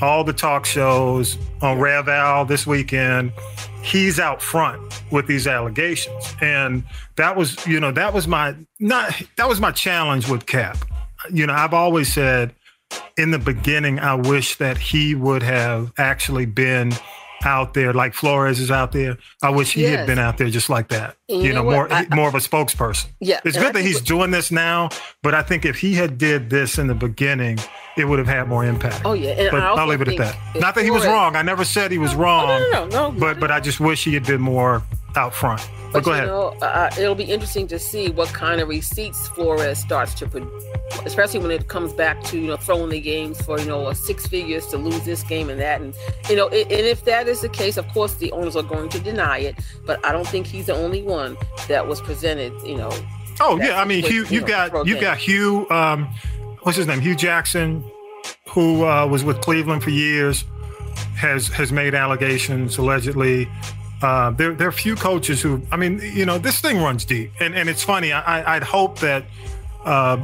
all 0.00 0.24
the 0.24 0.32
talk 0.32 0.64
shows 0.64 1.36
on 1.60 1.78
Rev 1.78 2.08
Al 2.08 2.46
this 2.46 2.66
weekend. 2.66 3.32
He's 3.82 4.18
out 4.18 4.42
front 4.42 5.02
with 5.10 5.26
these 5.26 5.46
allegations. 5.46 6.34
And 6.40 6.84
that 7.18 7.36
was, 7.36 7.64
you 7.66 7.78
know, 7.78 7.92
that 7.92 8.12
was 8.14 8.26
my 8.26 8.54
not 8.80 9.14
that 9.36 9.48
was 9.48 9.60
my 9.60 9.70
challenge 9.70 10.28
with 10.28 10.46
Cap. 10.46 10.78
You 11.30 11.46
know, 11.46 11.52
I've 11.52 11.74
always 11.74 12.12
said 12.12 12.54
in 13.16 13.30
the 13.30 13.38
beginning, 13.38 13.98
I 14.00 14.14
wish 14.14 14.56
that 14.56 14.78
he 14.78 15.14
would 15.14 15.42
have 15.42 15.92
actually 15.98 16.46
been 16.46 16.92
out 17.44 17.72
there 17.74 17.92
like 17.92 18.14
Flores 18.14 18.58
is 18.58 18.70
out 18.70 18.90
there. 18.90 19.16
I 19.44 19.50
wish 19.50 19.72
he 19.74 19.82
Yes. 19.82 19.98
had 19.98 20.06
been 20.08 20.18
out 20.18 20.38
there 20.38 20.48
just 20.50 20.68
like 20.68 20.88
that. 20.88 21.14
You, 21.28 21.42
you 21.42 21.48
know, 21.52 21.62
know 21.62 21.70
more? 21.70 21.92
I- 21.92 22.06
more 22.12 22.28
of 22.28 22.34
a 22.34 22.38
spokesperson. 22.38 23.06
Yeah, 23.20 23.38
It's 23.44 23.56
good 23.56 23.74
that 23.74 23.82
he's 23.82 24.00
doing 24.00 24.32
this 24.32 24.50
now, 24.50 24.88
but 25.22 25.34
I 25.34 25.42
think 25.42 25.64
if 25.64 25.78
he 25.78 25.94
had 25.94 26.18
did 26.18 26.50
this 26.50 26.78
in 26.78 26.88
the 26.88 26.96
beginning, 26.96 27.58
it 27.96 28.06
would 28.08 28.18
have 28.18 28.26
had 28.26 28.48
more 28.48 28.64
impact. 28.64 29.02
Oh 29.04 29.12
yeah, 29.12 29.30
and 29.30 29.50
but 29.52 29.60
I 29.62 29.66
i'll 29.74 29.86
leave 29.86 30.00
it 30.00 30.08
at 30.08 30.16
that. 30.18 30.36
Not 30.60 30.74
that 30.74 30.82
he 30.84 30.90
was 30.90 31.04
wrong. 31.06 31.36
I 31.36 31.42
never 31.42 31.64
said 31.64 31.92
he 31.92 31.98
was 31.98 32.14
wrong. 32.14 32.48
Oh, 32.50 32.70
no, 32.72 32.86
no, 32.88 33.10
no. 33.10 33.18
But 33.20 33.38
but 33.38 33.50
I 33.52 33.60
just 33.60 33.78
wish 33.78 34.02
he 34.04 34.14
had 34.14 34.24
been 34.26 34.40
more 34.40 34.82
out 35.18 35.34
front. 35.34 35.60
But, 35.92 35.92
But 35.92 36.04
go 36.04 36.10
you 36.10 36.16
ahead. 36.16 36.28
know, 36.28 36.48
uh, 36.60 36.90
it'll 36.98 37.14
be 37.14 37.24
interesting 37.24 37.66
to 37.68 37.78
see 37.78 38.10
what 38.10 38.28
kind 38.28 38.60
of 38.60 38.68
receipts 38.68 39.26
Flores 39.28 39.78
starts 39.78 40.12
to 40.14 40.26
produce, 40.28 40.62
especially 41.06 41.40
when 41.40 41.50
it 41.50 41.68
comes 41.68 41.94
back 41.94 42.22
to 42.24 42.38
you 42.38 42.46
know 42.48 42.56
throwing 42.58 42.90
the 42.90 43.00
games 43.00 43.40
for 43.40 43.58
you 43.58 43.64
know 43.66 43.90
six 43.94 44.26
figures 44.26 44.66
to 44.68 44.76
lose 44.76 45.02
this 45.06 45.22
game 45.22 45.48
and 45.48 45.58
that, 45.60 45.80
and 45.80 45.94
you 46.28 46.36
know, 46.36 46.48
i- 46.50 46.66
and 46.76 46.84
if 46.94 47.04
that 47.06 47.26
is 47.26 47.40
the 47.40 47.48
case, 47.48 47.76
of 47.78 47.88
course 47.88 48.14
the 48.14 48.30
owners 48.32 48.54
are 48.54 48.62
going 48.62 48.88
to 48.90 49.00
deny 49.00 49.38
it. 49.38 49.54
But 49.86 50.04
I 50.04 50.12
don't 50.12 50.26
think 50.28 50.46
he's 50.46 50.66
the 50.66 50.74
only 50.74 51.02
one 51.02 51.36
that 51.68 51.86
was 51.88 52.00
presented. 52.02 52.52
You 52.66 52.76
know, 52.76 52.92
Oh 53.40 53.58
yeah, 53.58 53.80
I 53.80 53.84
mean 53.86 54.02
with, 54.02 54.10
Hue. 54.12 54.24
you 54.24 54.30
You 54.30 54.40
know, 54.42 54.46
got 54.46 54.86
you 54.86 55.00
got 55.00 55.16
Hue. 55.16 55.66
Um, 55.70 56.08
what's 56.64 56.76
his 56.76 56.86
name? 56.86 57.00
Hue 57.00 57.14
Jackson, 57.16 57.82
who 58.50 58.84
uh, 58.84 59.06
was 59.06 59.24
with 59.24 59.40
Cleveland 59.40 59.82
for 59.82 59.90
years, 59.90 60.44
has 61.16 61.48
has 61.48 61.72
made 61.72 61.94
allegations 61.94 62.76
allegedly. 62.76 63.48
Uh, 64.02 64.30
there 64.30 64.54
there 64.54 64.68
are 64.68 64.72
few 64.72 64.94
coaches 64.94 65.42
who. 65.42 65.62
I 65.72 65.76
mean, 65.76 66.00
you 66.02 66.24
know, 66.26 66.38
this 66.38 66.60
thing 66.60 66.80
runs 66.80 67.04
deep, 67.04 67.32
and 67.40 67.54
and 67.54 67.68
it's 67.68 67.82
funny. 67.82 68.12
I, 68.12 68.56
I'd 68.56 68.62
hope 68.62 68.98
that 69.00 69.24
uh, 69.84 70.16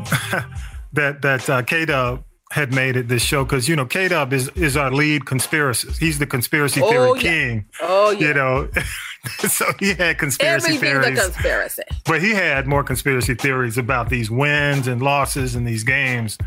that 0.92 1.22
that 1.22 1.50
uh, 1.50 1.62
K 1.62 1.84
Dub 1.84 2.22
had 2.50 2.72
made 2.72 2.94
it 2.94 3.08
this 3.08 3.22
show 3.22 3.42
because 3.44 3.68
you 3.68 3.74
know 3.74 3.84
K 3.86 4.06
Dub 4.08 4.32
is 4.32 4.48
is 4.50 4.76
our 4.76 4.92
lead 4.92 5.22
conspiracist. 5.24 5.98
He's 5.98 6.18
the 6.20 6.26
conspiracy 6.26 6.80
Oh, 6.82 6.88
theory 6.90 7.12
yeah. 7.16 7.20
king. 7.20 7.64
oh 7.80 8.10
yeah, 8.12 8.28
You 8.28 8.34
know, 8.34 8.68
so 9.48 9.64
he 9.80 9.94
had 9.94 10.18
conspiracy 10.18 10.76
everything's 10.76 10.84
a 10.84 11.02
theories. 11.02 11.20
conspiracy. 11.20 11.82
But 12.04 12.22
he 12.22 12.30
had 12.30 12.68
more 12.68 12.84
conspiracy 12.84 13.34
theories 13.34 13.76
about 13.76 14.08
these 14.08 14.30
wins 14.30 14.86
and 14.86 15.02
losses 15.02 15.56
in 15.56 15.64
these 15.64 15.82
games 15.82 16.38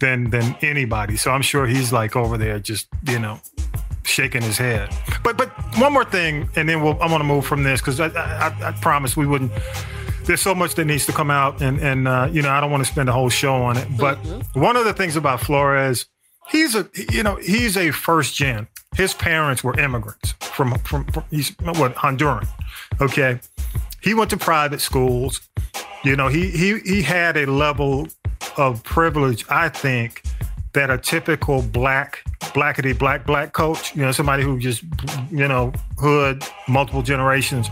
than 0.00 0.28
than 0.28 0.54
anybody. 0.60 1.16
So 1.16 1.30
I'm 1.30 1.40
sure 1.42 1.66
he's 1.66 1.90
like 1.90 2.16
over 2.16 2.36
there 2.36 2.58
just, 2.58 2.88
you 3.04 3.18
know, 3.18 3.40
shaking 4.06 4.42
his 4.42 4.56
head. 4.58 4.88
But 5.22 5.36
but 5.36 5.48
one 5.78 5.92
more 5.92 6.04
thing, 6.04 6.48
and 6.56 6.68
then 6.68 6.82
we'll, 6.82 7.00
I 7.02 7.10
want 7.10 7.20
to 7.20 7.24
move 7.26 7.44
from 7.46 7.62
this 7.62 7.80
because 7.80 8.00
I, 8.00 8.06
I 8.08 8.68
I 8.68 8.72
promise 8.80 9.16
we 9.16 9.26
wouldn't. 9.26 9.52
There's 10.24 10.40
so 10.40 10.54
much 10.54 10.74
that 10.74 10.84
needs 10.86 11.06
to 11.06 11.12
come 11.12 11.30
out, 11.30 11.60
and 11.60 11.78
and 11.80 12.08
uh, 12.08 12.28
you 12.30 12.42
know 12.42 12.50
I 12.50 12.60
don't 12.60 12.70
want 12.70 12.84
to 12.84 12.90
spend 12.90 13.08
a 13.08 13.12
whole 13.12 13.28
show 13.28 13.54
on 13.54 13.76
it. 13.76 13.86
But 13.98 14.18
Mm-hmm. 14.22 14.60
one 14.60 14.76
of 14.76 14.84
the 14.84 14.92
things 14.92 15.16
about 15.16 15.40
Flores, 15.40 16.06
he's 16.48 16.74
a 16.74 16.88
you 17.12 17.22
know 17.22 17.36
he's 17.36 17.76
a 17.76 17.90
first 17.90 18.34
gen. 18.34 18.66
His 18.96 19.12
parents 19.14 19.62
were 19.62 19.78
immigrants 19.78 20.32
from 20.40 20.78
from, 20.78 21.04
from 21.06 21.24
he's 21.30 21.50
what 21.60 21.94
Honduran. 21.96 22.48
Okay, 23.00 23.40
he 24.02 24.14
went 24.14 24.30
to 24.30 24.36
private 24.36 24.80
schools. 24.80 25.40
You 26.04 26.16
know 26.16 26.28
he 26.28 26.48
he 26.50 26.78
he 26.80 27.02
had 27.02 27.36
a 27.36 27.46
level 27.46 28.08
of 28.56 28.82
privilege, 28.84 29.44
I 29.50 29.68
think, 29.68 30.22
that 30.76 30.90
a 30.90 30.98
typical 30.98 31.62
black 31.62 32.22
blackety 32.54 32.96
black 32.96 33.26
black 33.26 33.54
coach, 33.54 33.96
you 33.96 34.02
know, 34.02 34.12
somebody 34.12 34.42
who 34.42 34.58
just 34.58 34.84
you 35.30 35.48
know 35.48 35.72
hood 35.98 36.44
multiple 36.68 37.02
generations 37.02 37.68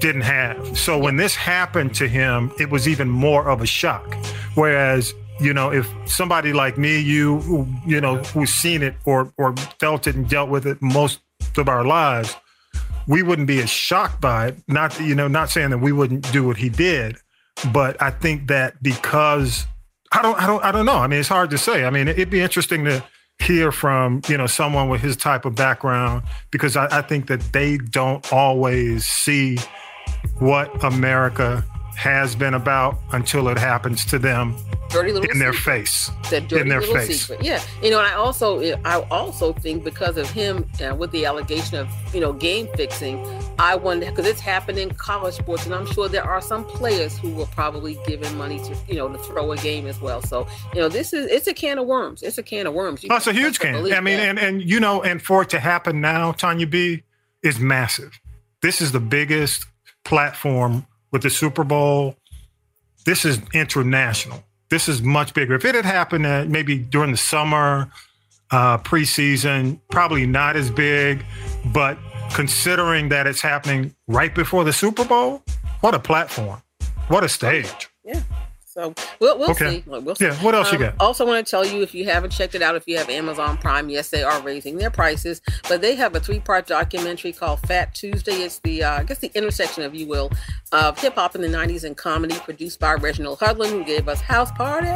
didn't 0.00 0.22
have. 0.22 0.76
So 0.76 0.98
when 0.98 1.16
this 1.16 1.34
happened 1.34 1.94
to 1.96 2.08
him, 2.08 2.50
it 2.58 2.70
was 2.70 2.88
even 2.88 3.08
more 3.08 3.48
of 3.48 3.60
a 3.60 3.66
shock. 3.66 4.16
Whereas, 4.54 5.12
you 5.38 5.52
know, 5.52 5.70
if 5.70 5.86
somebody 6.06 6.54
like 6.54 6.78
me, 6.78 6.98
you, 6.98 7.40
who, 7.40 7.68
you 7.86 8.00
know, 8.00 8.16
who's 8.16 8.50
seen 8.50 8.82
it 8.82 8.94
or 9.04 9.32
or 9.36 9.54
felt 9.78 10.06
it 10.06 10.16
and 10.16 10.28
dealt 10.28 10.48
with 10.48 10.66
it 10.66 10.80
most 10.80 11.20
of 11.58 11.68
our 11.68 11.84
lives, 11.84 12.34
we 13.06 13.22
wouldn't 13.22 13.46
be 13.46 13.60
as 13.60 13.68
shocked 13.68 14.18
by 14.20 14.48
it. 14.48 14.56
Not, 14.66 14.98
you 14.98 15.14
know, 15.14 15.28
not 15.28 15.50
saying 15.50 15.70
that 15.70 15.78
we 15.78 15.92
wouldn't 15.92 16.32
do 16.32 16.46
what 16.46 16.56
he 16.56 16.70
did, 16.70 17.18
but 17.70 18.00
I 18.00 18.10
think 18.10 18.48
that 18.48 18.82
because 18.82 19.66
I 20.12 20.22
don't, 20.22 20.40
I 20.40 20.46
don't, 20.46 20.64
I 20.64 20.72
don't 20.72 20.86
know. 20.86 20.98
I 20.98 21.06
mean, 21.06 21.20
it's 21.20 21.28
hard 21.28 21.50
to 21.50 21.58
say. 21.58 21.84
I 21.84 21.90
mean, 21.90 22.08
it'd 22.08 22.30
be 22.30 22.40
interesting 22.40 22.84
to 22.84 23.02
hear 23.40 23.72
from 23.72 24.22
you 24.28 24.36
know 24.36 24.46
someone 24.46 24.88
with 24.88 25.00
his 25.00 25.16
type 25.16 25.44
of 25.44 25.54
background 25.54 26.22
because 26.50 26.76
I, 26.76 26.98
I 26.98 27.02
think 27.02 27.26
that 27.26 27.40
they 27.52 27.78
don't 27.78 28.32
always 28.32 29.04
see 29.04 29.58
what 30.38 30.84
America 30.84 31.64
has 31.96 32.34
been 32.34 32.54
about 32.54 32.98
until 33.12 33.48
it 33.48 33.58
happens 33.58 34.04
to 34.06 34.18
them 34.18 34.56
Dirty 34.90 35.12
little 35.12 35.30
in 35.30 35.38
their 35.38 35.54
secret. 35.54 35.88
face. 35.88 36.10
that 36.30 36.48
dirty 36.48 36.62
in 36.62 36.68
their 36.68 36.80
little 36.80 36.94
face. 36.96 37.22
secret. 37.22 37.42
Yeah, 37.42 37.62
you 37.82 37.90
know, 37.90 37.98
and 37.98 38.06
I 38.06 38.12
also, 38.14 38.60
I 38.84 39.00
also 39.10 39.54
think 39.54 39.84
because 39.84 40.18
of 40.18 40.30
him 40.30 40.68
uh, 40.84 40.94
with 40.94 41.10
the 41.12 41.24
allegation 41.24 41.78
of 41.78 41.88
you 42.14 42.20
know 42.20 42.32
game 42.34 42.68
fixing, 42.76 43.24
I 43.58 43.74
wonder 43.74 44.06
because 44.10 44.26
it's 44.26 44.40
happened 44.40 44.78
in 44.78 44.90
college 44.90 45.34
sports, 45.36 45.64
and 45.64 45.74
I'm 45.74 45.86
sure 45.86 46.08
there 46.08 46.24
are 46.24 46.42
some 46.42 46.64
players 46.66 47.16
who 47.16 47.30
were 47.30 47.46
probably 47.46 47.98
given 48.06 48.36
money 48.36 48.58
to 48.64 48.76
you 48.86 48.96
know 48.96 49.08
to 49.08 49.16
throw 49.18 49.52
a 49.52 49.56
game 49.56 49.86
as 49.86 49.98
well. 50.00 50.20
So 50.20 50.46
you 50.74 50.80
know, 50.80 50.88
this 50.90 51.14
is 51.14 51.26
it's 51.30 51.46
a 51.46 51.54
can 51.54 51.78
of 51.78 51.86
worms. 51.86 52.22
It's 52.22 52.36
a 52.36 52.42
can 52.42 52.66
of 52.66 52.74
worms. 52.74 53.02
You 53.02 53.08
Oh, 53.12 53.16
it's 53.16 53.26
a 53.26 53.32
huge 53.32 53.60
can. 53.60 53.74
I 53.76 54.00
mean, 54.00 54.18
that. 54.18 54.28
and 54.28 54.38
and 54.38 54.62
you 54.62 54.78
know, 54.78 55.02
and 55.02 55.22
for 55.22 55.42
it 55.42 55.48
to 55.50 55.58
happen 55.60 56.02
now, 56.02 56.32
Tanya 56.32 56.66
B 56.66 57.02
is 57.42 57.58
massive. 57.58 58.20
This 58.60 58.82
is 58.82 58.92
the 58.92 59.00
biggest 59.00 59.64
platform 60.04 60.86
with 61.12 61.22
the 61.22 61.30
Super 61.30 61.62
Bowl. 61.62 62.16
This 63.04 63.24
is 63.24 63.40
international. 63.52 64.42
This 64.70 64.88
is 64.88 65.02
much 65.02 65.34
bigger. 65.34 65.54
If 65.54 65.64
it 65.64 65.74
had 65.74 65.84
happened 65.84 66.26
uh, 66.26 66.46
maybe 66.48 66.78
during 66.78 67.10
the 67.10 67.16
summer, 67.16 67.90
uh, 68.50 68.78
preseason, 68.78 69.80
probably 69.90 70.26
not 70.26 70.56
as 70.56 70.70
big. 70.70 71.24
But 71.66 71.98
considering 72.32 73.08
that 73.10 73.26
it's 73.26 73.40
happening 73.40 73.94
right 74.08 74.34
before 74.34 74.64
the 74.64 74.72
Super 74.72 75.04
Bowl, 75.04 75.42
what 75.80 75.94
a 75.94 75.98
platform! 75.98 76.62
What 77.08 77.24
a 77.24 77.28
stage! 77.28 77.91
So 78.72 78.94
we'll, 79.20 79.38
we'll 79.38 79.50
Okay. 79.50 79.82
see. 79.82 79.84
We'll 79.86 80.14
see. 80.14 80.24
Yeah, 80.24 80.34
what 80.36 80.54
else 80.54 80.72
you 80.72 80.78
got? 80.78 80.94
Also, 80.98 81.26
want 81.26 81.44
to 81.46 81.50
tell 81.50 81.62
you 81.66 81.82
if 81.82 81.94
you 81.94 82.06
haven't 82.06 82.30
checked 82.30 82.54
it 82.54 82.62
out, 82.62 82.74
if 82.74 82.88
you 82.88 82.96
have 82.96 83.10
Amazon 83.10 83.58
Prime, 83.58 83.90
yes, 83.90 84.08
they 84.08 84.22
are 84.22 84.40
raising 84.40 84.78
their 84.78 84.88
prices, 84.88 85.42
but 85.68 85.82
they 85.82 85.94
have 85.94 86.16
a 86.16 86.20
three-part 86.20 86.66
documentary 86.66 87.32
called 87.32 87.60
Fat 87.60 87.94
Tuesday. 87.94 88.32
It's 88.32 88.60
the, 88.60 88.82
uh, 88.84 89.00
I 89.00 89.04
guess, 89.04 89.18
the 89.18 89.30
intersection, 89.34 89.82
if 89.82 89.94
you 89.94 90.06
will, 90.06 90.30
of 90.72 90.98
hip 90.98 91.16
hop 91.16 91.34
in 91.34 91.42
the 91.42 91.48
'90s 91.48 91.84
and 91.84 91.94
comedy, 91.94 92.34
produced 92.36 92.80
by 92.80 92.94
Reginald 92.94 93.40
Hudlin, 93.40 93.68
who 93.68 93.84
gave 93.84 94.08
us 94.08 94.22
House 94.22 94.50
Party, 94.52 94.88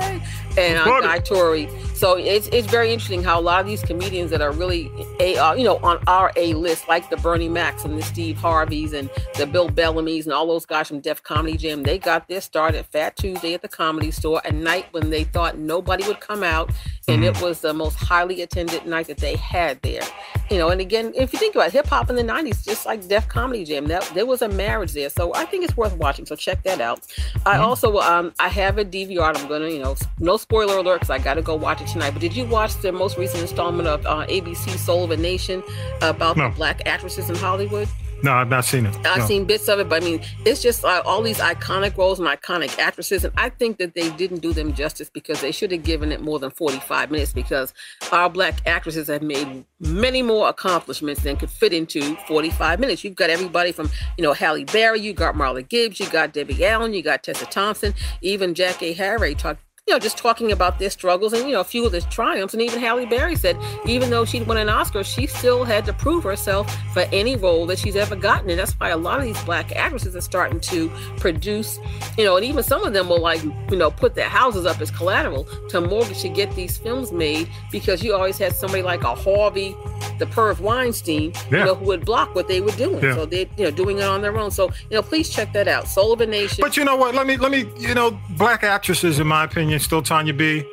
and 0.57 0.79
uh, 0.79 0.85
Party. 0.85 1.07
Guy 1.07 1.18
Torry. 1.18 1.68
So 1.95 2.16
it's 2.16 2.47
it's 2.49 2.66
very 2.68 2.91
interesting 2.95 3.22
how 3.22 3.39
a 3.39 3.43
lot 3.43 3.61
of 3.61 3.66
these 3.66 3.83
comedians 3.83 4.31
that 4.31 4.41
are 4.41 4.53
really 4.53 4.91
a 5.20 5.37
uh, 5.37 5.53
you 5.53 5.64
know 5.64 5.77
on 5.83 6.03
our 6.07 6.33
A 6.37 6.55
list, 6.55 6.89
like 6.89 7.11
the 7.11 7.18
Bernie 7.18 7.51
Macs 7.51 7.85
and 7.85 7.99
the 7.99 8.03
Steve 8.03 8.39
Harveys 8.39 8.95
and 8.95 9.11
the 9.37 9.47
Bill 9.47 9.68
Bellamy's 9.68 10.24
and 10.24 10.33
all 10.33 10.47
those 10.47 10.64
guys 10.64 10.89
from 10.89 11.01
Def 11.01 11.22
Comedy 11.22 11.59
Jam, 11.59 11.83
they 11.83 11.99
got 11.99 12.27
their 12.27 12.41
start 12.41 12.74
at 12.74 12.87
Fat 12.91 13.16
Tuesday 13.16 13.53
at 13.53 13.61
the 13.61 13.66
Comedy 13.69 14.11
Store, 14.11 14.41
a 14.45 14.53
night 14.53 14.87
when 14.93 15.11
they 15.11 15.25
thought 15.25 15.59
nobody 15.59 16.07
would 16.07 16.21
come 16.21 16.43
out, 16.43 16.71
and 17.09 17.25
it 17.25 17.41
was 17.41 17.61
the 17.61 17.73
most 17.73 17.97
highly 17.97 18.43
attended 18.43 18.87
night 18.87 19.07
that 19.07 19.19
they 19.19 19.37
had 19.37 19.81
there. 19.83 20.03
You 20.51 20.59
know, 20.59 20.69
and 20.69 20.81
again, 20.81 21.12
if 21.17 21.33
you 21.33 21.39
think 21.39 21.55
about 21.55 21.73
hip 21.73 21.87
hop 21.87 22.09
in 22.11 22.17
the 22.17 22.23
'90s, 22.23 22.64
just 22.64 22.87
like 22.87 23.07
Def 23.09 23.29
Comedy 23.29 23.64
Jam, 23.64 23.87
that 23.87 24.05
there 24.14 24.27
was 24.27 24.43
a 24.43 24.49
marriage 24.49 24.93
there. 24.93 25.11
So 25.11 25.35
I 25.35 25.45
think 25.45 25.64
it's 25.64 25.77
worth 25.77 25.97
watching. 25.97 26.25
So 26.27 26.37
check 26.37 26.62
that 26.62 26.81
out. 26.81 27.01
I 27.45 27.59
also 27.59 27.99
um 27.99 28.33
I 28.39 28.49
have 28.49 28.79
a 28.79 28.85
DVR. 28.85 29.37
I'm 29.37 29.49
gonna 29.49 29.69
you 29.69 29.81
know 29.81 29.97
no 30.21 30.37
spoiler 30.37 30.79
alert 30.79 31.01
because 31.01 31.11
I 31.11 31.19
got 31.19 31.35
to 31.35 31.43
go 31.43 31.55
watch 31.57 31.81
it 31.81 31.89
tonight. 31.89 32.11
But 32.12 32.21
did 32.21 32.37
you 32.37 32.45
watch 32.47 32.75
the 32.81 32.93
most 32.93 33.19
recent 33.19 33.43
installment 33.43 33.89
of 33.89 34.07
uh, 34.07 34.27
ABC 34.27 34.77
Soul 34.79 35.05
of 35.05 35.11
a 35.11 35.17
Nation 35.17 35.62
about 36.03 36.37
No. 36.37 36.49
the 36.51 36.55
black 36.55 36.83
actresses 36.87 37.29
in 37.29 37.37
Hollywood? 37.37 37.89
No, 38.27 38.33
I've 38.33 38.49
not 38.49 38.64
seen 38.64 38.87
it. 38.87 38.97
I've 39.07 39.18
No. 39.18 39.27
seen 39.27 39.45
bits 39.45 39.68
of 39.68 39.79
it, 39.79 39.89
but 39.89 40.03
I 40.03 40.05
mean, 40.05 40.20
it's 40.45 40.61
just 40.61 40.85
uh, 40.85 41.01
all 41.07 41.22
these 41.22 41.39
iconic 41.39 41.97
roles 41.97 42.18
and 42.18 42.27
iconic 42.29 42.77
actresses, 42.77 43.22
and 43.22 43.33
I 43.37 43.51
think 43.51 43.79
that 43.79 43.95
they 43.95 44.11
didn't 44.11 44.41
do 44.41 44.53
them 44.53 44.74
justice 44.74 45.09
because 45.09 45.41
they 45.41 45.53
should 45.53 45.70
have 45.70 45.85
given 45.85 46.11
it 46.11 46.20
more 46.20 46.41
than 46.41 46.51
forty-five 46.51 47.12
minutes. 47.12 47.33
Because 47.33 47.72
our 48.11 48.29
black 48.29 48.55
actresses 48.66 49.07
have 49.07 49.22
made 49.22 49.64
many 49.79 50.22
more 50.22 50.49
accomplishments 50.49 51.22
than 51.22 51.37
could 51.37 51.51
fit 51.51 51.72
into 51.72 52.16
forty-five 52.27 52.81
minutes. 52.81 53.05
You've 53.05 53.14
got 53.14 53.31
everybody 53.31 53.70
from 53.70 53.91
you 54.18 54.24
know 54.24 54.33
Halle 54.33 54.64
Berry, 54.64 55.01
you 55.01 55.12
got 55.12 55.37
Marla 55.37 55.66
Gibbs, 55.66 56.01
you 56.01 56.09
got 56.11 56.33
Debbie 56.33 56.66
Allen, 56.66 56.95
you 56.95 57.03
got 57.03 57.22
Tessa 57.22 57.47
Thompson, 57.47 57.95
even 58.22 58.55
Jackée 58.55 58.97
Harry 58.97 59.37
talked 59.37 59.61
you 59.87 59.95
know, 59.95 60.01
just 60.01 60.18
talking 60.18 60.51
about 60.51 60.80
their 60.80 60.91
struggles 60.91 61.32
and, 61.32 61.47
you 61.47 61.53
know, 61.55 61.61
a 61.61 61.64
few 61.64 61.87
of 61.87 61.93
their 61.93 62.01
triumphs. 62.01 62.53
And 62.55 62.61
even 62.61 62.80
Halle 62.80 63.07
Berry 63.07 63.37
said, 63.37 63.57
even 63.87 64.11
though 64.11 64.24
she'd 64.24 64.45
won 64.45 64.57
an 64.57 64.68
Oscar, 64.68 65.05
she 65.05 65.28
still 65.28 65.62
had 65.62 65.84
to 65.84 65.93
prove 65.93 66.24
herself 66.24 66.68
for 66.93 67.05
any 67.12 67.37
role 67.37 67.66
that 67.66 67.78
she's 67.78 67.95
ever 67.95 68.16
gotten. 68.16 68.51
And 68.51 68.59
that's 68.59 68.72
why 68.80 68.89
a 68.89 68.97
lot 68.97 69.20
of 69.20 69.26
these 69.26 69.41
black 69.45 69.70
actresses 69.76 70.16
are 70.16 70.20
starting 70.20 70.59
to 70.59 70.89
produce, 71.18 71.78
you 72.18 72.24
know, 72.24 72.34
and 72.37 72.45
even 72.45 72.64
some 72.64 72.82
of 72.82 72.95
them 72.95 73.09
will 73.09 73.20
like, 73.20 73.41
you 73.45 73.76
know, 73.76 73.93
put 73.93 74.16
their 74.16 74.28
houses 74.28 74.66
up 74.66 74.80
as 74.80 74.91
collateral 74.91 75.45
to 75.68 75.80
mortgage 75.80 76.20
to 76.22 76.30
get 76.30 76.53
these 76.57 76.76
films 76.76 77.12
made 77.12 77.49
because 77.70 78.03
you 78.03 78.12
always 78.12 78.39
had 78.39 78.57
somebody 78.57 78.82
like 78.82 79.05
a 79.05 79.14
Harvey, 79.14 79.76
the 80.18 80.26
Perv 80.26 80.59
Weinstein, 80.59 81.32
Yeah. 81.49 81.59
you 81.61 81.64
know, 81.64 81.74
who 81.76 81.84
would 81.84 82.05
block 82.05 82.34
what 82.34 82.49
they 82.49 82.61
were 82.61 82.72
doing. 82.72 83.05
Yeah. 83.05 83.14
So 83.14 83.24
they, 83.24 83.49
you 83.57 83.66
know, 83.66 83.70
doing 83.70 83.99
it 83.99 84.05
on 84.05 84.20
their 84.20 84.37
own. 84.37 84.51
So, 84.51 84.66
you 84.91 84.97
know, 84.97 85.03
please 85.03 85.28
check 85.28 85.53
that 85.53 85.68
out. 85.68 85.87
Soul 85.87 86.12
of 86.12 86.20
a 86.20 86.26
Nation. 86.26 86.59
But 86.61 86.76
you 86.76 86.84
know 86.84 86.97
what? 86.97 87.14
Let 87.14 87.28
me 87.28 87.37
let 87.37 87.53
me. 87.53 87.70
You 87.76 87.95
know, 87.95 88.18
black 88.30 88.64
actresses, 88.64 89.20
in 89.20 89.28
my 89.28 89.45
opinion, 89.45 89.76
still 89.81 90.03
Tanya 90.03 90.35
B, 90.35 90.64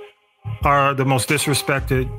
are 0.64 0.94
the 0.94 1.06
most 1.06 1.30
disrespected 1.30 2.10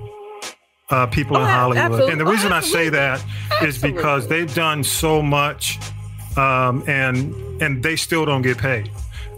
uh, 0.90 1.06
people 1.06 1.36
in 1.36 1.42
Oh, 1.42 1.46
a- 1.46 1.48
Hollywood. 1.48 1.78
absolutely. 1.78 2.12
And 2.12 2.20
the 2.20 2.26
Oh, 2.26 2.30
reason 2.30 2.52
I 2.52 2.60
say 2.60 2.88
that 2.90 3.18
is 3.62 3.76
Absolutely. 3.76 3.92
because 3.92 4.28
they've 4.28 4.54
done 4.54 4.84
so 4.84 5.22
much, 5.22 5.78
um, 6.36 6.82
and 6.86 7.34
and 7.62 7.82
they 7.82 7.96
still 7.96 8.24
don't 8.26 8.42
get 8.42 8.58
paid. 8.58 8.90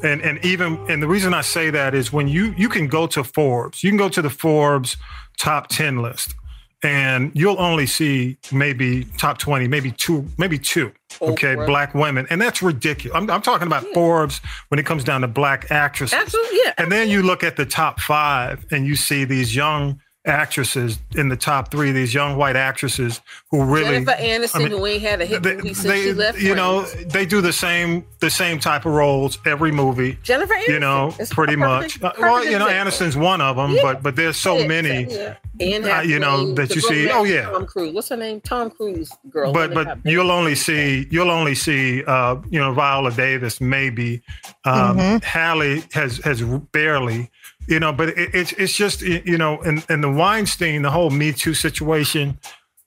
And 0.03 0.20
and 0.22 0.44
even 0.44 0.78
and 0.88 1.03
the 1.03 1.09
reason 1.09 1.32
I 1.34 1.40
say 1.42 1.70
that 1.70 1.94
is 1.94 2.12
when 2.12 2.28
you 2.28 2.55
you 2.57 2.68
can 2.68 2.86
go 2.88 3.07
to 3.09 3.22
Forbes, 3.24 3.82
you 3.84 3.90
can 3.90 3.97
go 3.97 4.09
to 4.09 4.20
the 4.22 4.30
Forbes 4.30 4.97
top 5.38 5.68
ten 5.68 6.03
list, 6.03 6.34
and 6.83 7.33
you'll 7.35 7.61
only 7.61 7.87
see 7.87 8.39
maybe 8.53 9.05
top 9.18 9.39
twenty, 9.39 9.66
maybe 9.68 9.91
two, 9.93 10.27
maybe 10.39 10.59
two. 10.59 10.93
Oh, 11.20 11.33
okay, 11.33 11.55
Oprah. 11.55 11.66
black 11.66 11.95
women, 11.95 12.27
and 12.31 12.41
that's 12.41 12.62
ridiculous. 12.62 13.16
I'm, 13.16 13.31
I'm 13.31 13.43
talking 13.43 13.66
about 13.66 13.85
Forbes 13.95 14.41
when 14.68 14.79
it 14.79 14.85
comes 14.85 15.05
down 15.05 15.22
to 15.22 15.29
black 15.29 15.70
actresses. 15.70 16.18
Absolutely, 16.18 16.59
yeah. 16.64 16.74
And 16.79 16.93
then 16.93 17.09
you 17.09 17.22
look 17.22 17.43
at 17.43 17.57
the 17.57 17.64
top 17.64 18.01
five, 18.01 18.64
and 18.70 18.87
you 18.87 18.97
see 18.97 19.24
these 19.24 19.55
young 19.57 20.01
actresses 20.27 20.99
in 21.14 21.29
the 21.29 21.37
top 21.37 21.70
three. 21.70 21.93
These 21.93 22.12
young 22.14 22.37
white 22.37 22.57
actresses 22.57 23.20
who 23.51 23.64
really 23.64 24.05
Jennifer 24.05 24.12
Aniston, 24.12 24.57
I 24.57 24.59
mean, 24.61 24.70
who 24.70 24.87
ain't 24.87 25.03
had 25.03 25.20
a 25.20 25.27
hit 25.27 25.43
they, 25.43 25.55
movie 25.57 25.74
since 25.74 25.87
they- 25.87 26.03
she 26.03 26.12
left. 26.12 26.39
you 26.41 26.55
know, 26.55 26.83
Friends. 26.83 27.12
they 27.12 27.27
do 27.27 27.41
the 27.41 27.53
same 27.53 28.05
the 28.20 28.31
same 28.31 28.59
type 28.59 28.87
of 28.87 28.93
roles 28.93 29.39
every 29.47 29.70
movie. 29.72 30.18
Jennifer 30.22 30.55
Aniston. 30.55 30.68
You 30.68 30.81
know, 30.81 31.14
It's 31.18 31.33
pretty 31.33 31.57
perfect- 31.57 32.03
much. 32.03 32.12
Uh, 32.14 32.20
well, 32.20 32.45
you 32.45 32.59
know, 32.59 32.66
example. 32.66 32.93
Aniston's 32.93 33.16
one 33.16 33.41
of 33.41 33.57
them, 33.57 33.72
Yeah. 33.72 33.83
but 33.83 34.03
but 34.03 34.16
there's 34.16 34.37
so 34.37 34.59
Yeah, 34.59 34.66
many. 34.66 35.05
yeah. 35.12 35.35
Anne 35.59 35.85
uh, 35.89 36.01
you 36.01 36.18
know, 36.18 36.53
that 36.55 36.74
you 36.74 36.83
see- 36.83 37.09
oh, 37.11 37.24
yeah. 37.24 37.47
Tom 37.47 37.64
Cruise. 37.66 37.95
What's 37.95 38.11
her 38.11 38.16
name? 38.16 38.43
Tom 38.43 38.68
Cruise 38.70 39.11
girl. 39.31 39.53
But 39.53 39.72
but 39.72 39.99
you'll 40.05 40.31
only 40.31 40.55
see 40.55 41.07
you'll 41.11 41.31
only 41.31 41.55
see 41.55 42.05
uh, 42.05 42.37
you 42.51 42.59
know 42.61 42.72
Viola 42.74 43.11
Davis 43.11 43.61
maybe. 43.61 44.22
Um, 44.64 45.20
Halle 45.22 45.83
has 45.93 46.18
has 46.24 46.43
barely 46.72 47.31
you 47.66 47.80
know, 47.80 47.92
but 47.92 48.10
it, 48.10 48.34
it's 48.34 48.52
it's 48.52 48.76
just 48.76 49.02
you 49.02 49.38
know, 49.38 49.60
and 49.62 49.84
and 49.88 50.02
the 50.02 50.10
Weinstein, 50.10 50.82
the 50.82 50.90
whole 50.90 51.10
Me 51.10 51.32
Too 51.32 51.54
situation. 51.54 52.38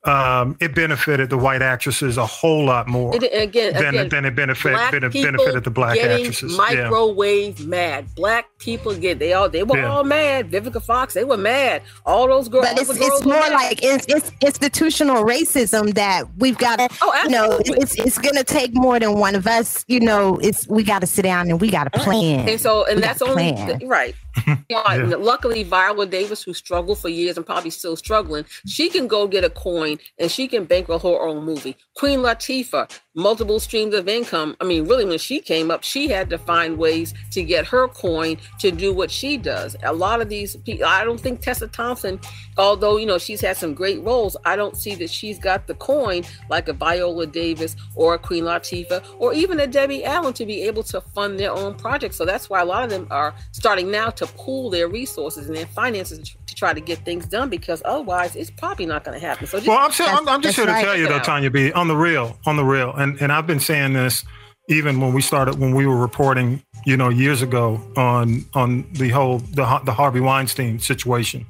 Um, 0.05 0.55
it 0.61 0.73
benefited 0.73 1.29
the 1.29 1.37
white 1.37 1.61
actresses 1.61 2.15
a 2.17 2.25
whole 2.25 2.63
lot 2.65 2.87
more 2.87 3.13
It- 3.15 3.23
again, 3.33 3.73
than, 3.73 3.87
again, 3.95 4.09
than 4.09 4.25
it 4.25 4.33
benefit, 4.35 4.71
black 4.71 4.91
bene- 4.93 5.09
benefited 5.09 5.63
the 5.65 5.69
black 5.71 5.95
getting 5.95 6.25
actresses. 6.25 6.51
Yeah. 6.53 6.57
Microwave 6.57 7.67
mad. 7.67 8.05
Black 8.15 8.45
people 8.59 8.95
get 8.95 9.19
they 9.19 9.33
all 9.33 9.49
they 9.49 9.63
were 9.63 9.77
Yeah. 9.77 9.91
all 9.91 10.03
mad. 10.05 10.49
Vivica 10.51 10.81
Fox, 10.81 11.13
they 11.13 11.25
were 11.25 11.35
mad. 11.37 11.81
All 12.05 12.27
those 12.27 12.47
girls. 12.47 12.65
But 12.65 12.79
it's, 12.79 12.87
girls 12.97 12.99
it's 13.17 13.25
more 13.25 13.33
mad. 13.41 13.51
like 13.51 13.83
it's, 13.83 14.05
it's 14.07 14.31
institutional 14.41 15.23
racism 15.25 15.93
that 15.95 16.23
we've 16.37 16.57
got 16.57 16.79
to, 16.79 16.87
Oh, 17.01 17.19
you 17.23 17.29
know, 17.29 17.59
it's 17.65 17.95
it's 17.95 18.17
going 18.17 18.35
to 18.35 18.43
take 18.45 18.73
more 18.73 18.99
than 18.99 19.19
one 19.19 19.35
of 19.35 19.47
us. 19.47 19.83
You 19.89 19.99
know, 19.99 20.37
it's 20.41 20.65
we 20.69 20.83
got 20.83 20.99
to 20.99 21.07
sit 21.07 21.23
down 21.23 21.49
and 21.49 21.59
we 21.59 21.69
got 21.69 21.91
to 21.91 21.99
plan. 21.99 22.47
And 22.47 22.59
so, 22.61 22.85
and 22.85 22.95
We 22.95 23.01
that's 23.01 23.21
only 23.21 23.51
plan. 23.53 23.81
right. 23.85 24.15
And 24.69 25.09
Luckily, 25.11 25.63
Viola 25.63 26.05
Davis, 26.05 26.43
who 26.43 26.53
struggled 26.53 26.99
for 26.99 27.09
years 27.09 27.35
and 27.37 27.45
probably 27.45 27.69
still 27.71 27.95
struggling, 27.97 28.45
she 28.65 28.89
can 28.89 29.07
go 29.07 29.27
get 29.27 29.43
a 29.43 29.49
coin 29.49 29.88
and 30.19 30.29
she 30.29 30.47
can 30.47 30.65
bankroll 30.65 30.99
her 30.99 31.21
own 31.21 31.43
movie. 31.43 31.75
Queen 31.95 32.19
Latifah, 32.19 32.89
multiple 33.15 33.59
streams 33.59 33.93
of 33.93 34.07
income. 34.07 34.55
I 34.61 34.65
mean, 34.65 34.87
really, 34.87 35.05
when 35.05 35.17
she 35.17 35.39
came 35.39 35.71
up, 35.71 35.83
she 35.83 36.07
had 36.07 36.29
to 36.29 36.37
find 36.37 36.77
ways 36.77 37.13
to 37.31 37.43
get 37.43 37.65
her 37.67 37.87
coin 37.87 38.37
to 38.59 38.71
do 38.71 38.93
what 38.93 39.09
she 39.09 39.37
does. 39.37 39.75
A 39.83 39.93
lot 39.93 40.21
of 40.21 40.29
these 40.29 40.55
people, 40.57 40.85
I 40.85 41.03
don't 41.03 41.19
think 41.19 41.41
Tessa 41.41 41.67
Thompson, 41.67 42.19
although 42.57 42.97
you 42.97 43.05
know 43.05 43.17
she's 43.17 43.41
had 43.41 43.57
some 43.57 43.73
great 43.73 44.01
roles, 44.03 44.37
I 44.45 44.55
don't 44.55 44.77
see 44.77 44.95
that 44.95 45.09
she's 45.09 45.39
got 45.39 45.67
the 45.67 45.75
coin 45.75 46.23
like 46.49 46.67
a 46.67 46.73
Viola 46.73 47.27
Davis 47.27 47.75
or 47.95 48.13
a 48.13 48.19
Queen 48.19 48.43
Latifah 48.43 49.03
or 49.19 49.33
even 49.33 49.59
a 49.59 49.67
Debbie 49.67 50.03
Allen 50.05 50.33
to 50.33 50.45
be 50.45 50.61
able 50.63 50.83
to 50.83 51.01
fund 51.01 51.39
their 51.39 51.51
own 51.51 51.75
projects. 51.75 52.17
So 52.17 52.25
that's 52.25 52.49
why 52.49 52.61
a 52.61 52.65
lot 52.65 52.83
of 52.83 52.89
them 52.89 53.07
are 53.11 53.33
starting 53.51 53.91
now 53.91 54.09
to 54.11 54.25
pool 54.27 54.69
their 54.69 54.87
resources 54.87 55.47
and 55.47 55.55
their 55.55 55.67
finances 55.67 56.35
to 56.45 56.55
try 56.55 56.73
to 56.73 56.81
get 56.81 56.99
things 57.05 57.25
done 57.25 57.49
because 57.49 57.81
otherwise 57.85 58.35
it's 58.35 58.51
probably 58.51 58.85
not 58.85 59.03
going 59.03 59.19
to 59.19 59.25
happen. 59.25 59.47
So 59.47 59.57
just, 59.57 59.67
Well, 59.67 59.78
I'm, 59.79 59.91
saying, 59.91 60.13
I'm, 60.13 60.27
I'm 60.27 60.41
just 60.41 60.55
here 60.55 60.65
to 60.65 60.71
That's 60.71 60.83
tell 60.83 60.95
you 60.97 61.07
though, 61.07 61.15
right. 61.17 61.23
Tanya 61.23 61.49
B, 61.49 61.71
on 61.71 61.87
the 61.87 61.95
real, 61.95 62.37
on 62.45 62.55
the 62.55 62.63
real, 62.63 62.93
and 62.93 63.19
and 63.21 63.31
I've 63.31 63.47
been 63.47 63.59
saying 63.59 63.93
this 63.93 64.23
even 64.69 64.99
when 65.01 65.13
we 65.13 65.21
started 65.21 65.59
when 65.59 65.73
we 65.73 65.87
were 65.87 65.97
reporting, 65.97 66.61
you 66.85 66.95
know, 66.95 67.09
years 67.09 67.41
ago 67.41 67.81
on 67.97 68.45
on 68.53 68.85
the 68.93 69.09
whole 69.09 69.39
the 69.39 69.81
the 69.83 69.93
Harvey 69.93 70.19
Weinstein 70.19 70.79
situation. 70.79 71.45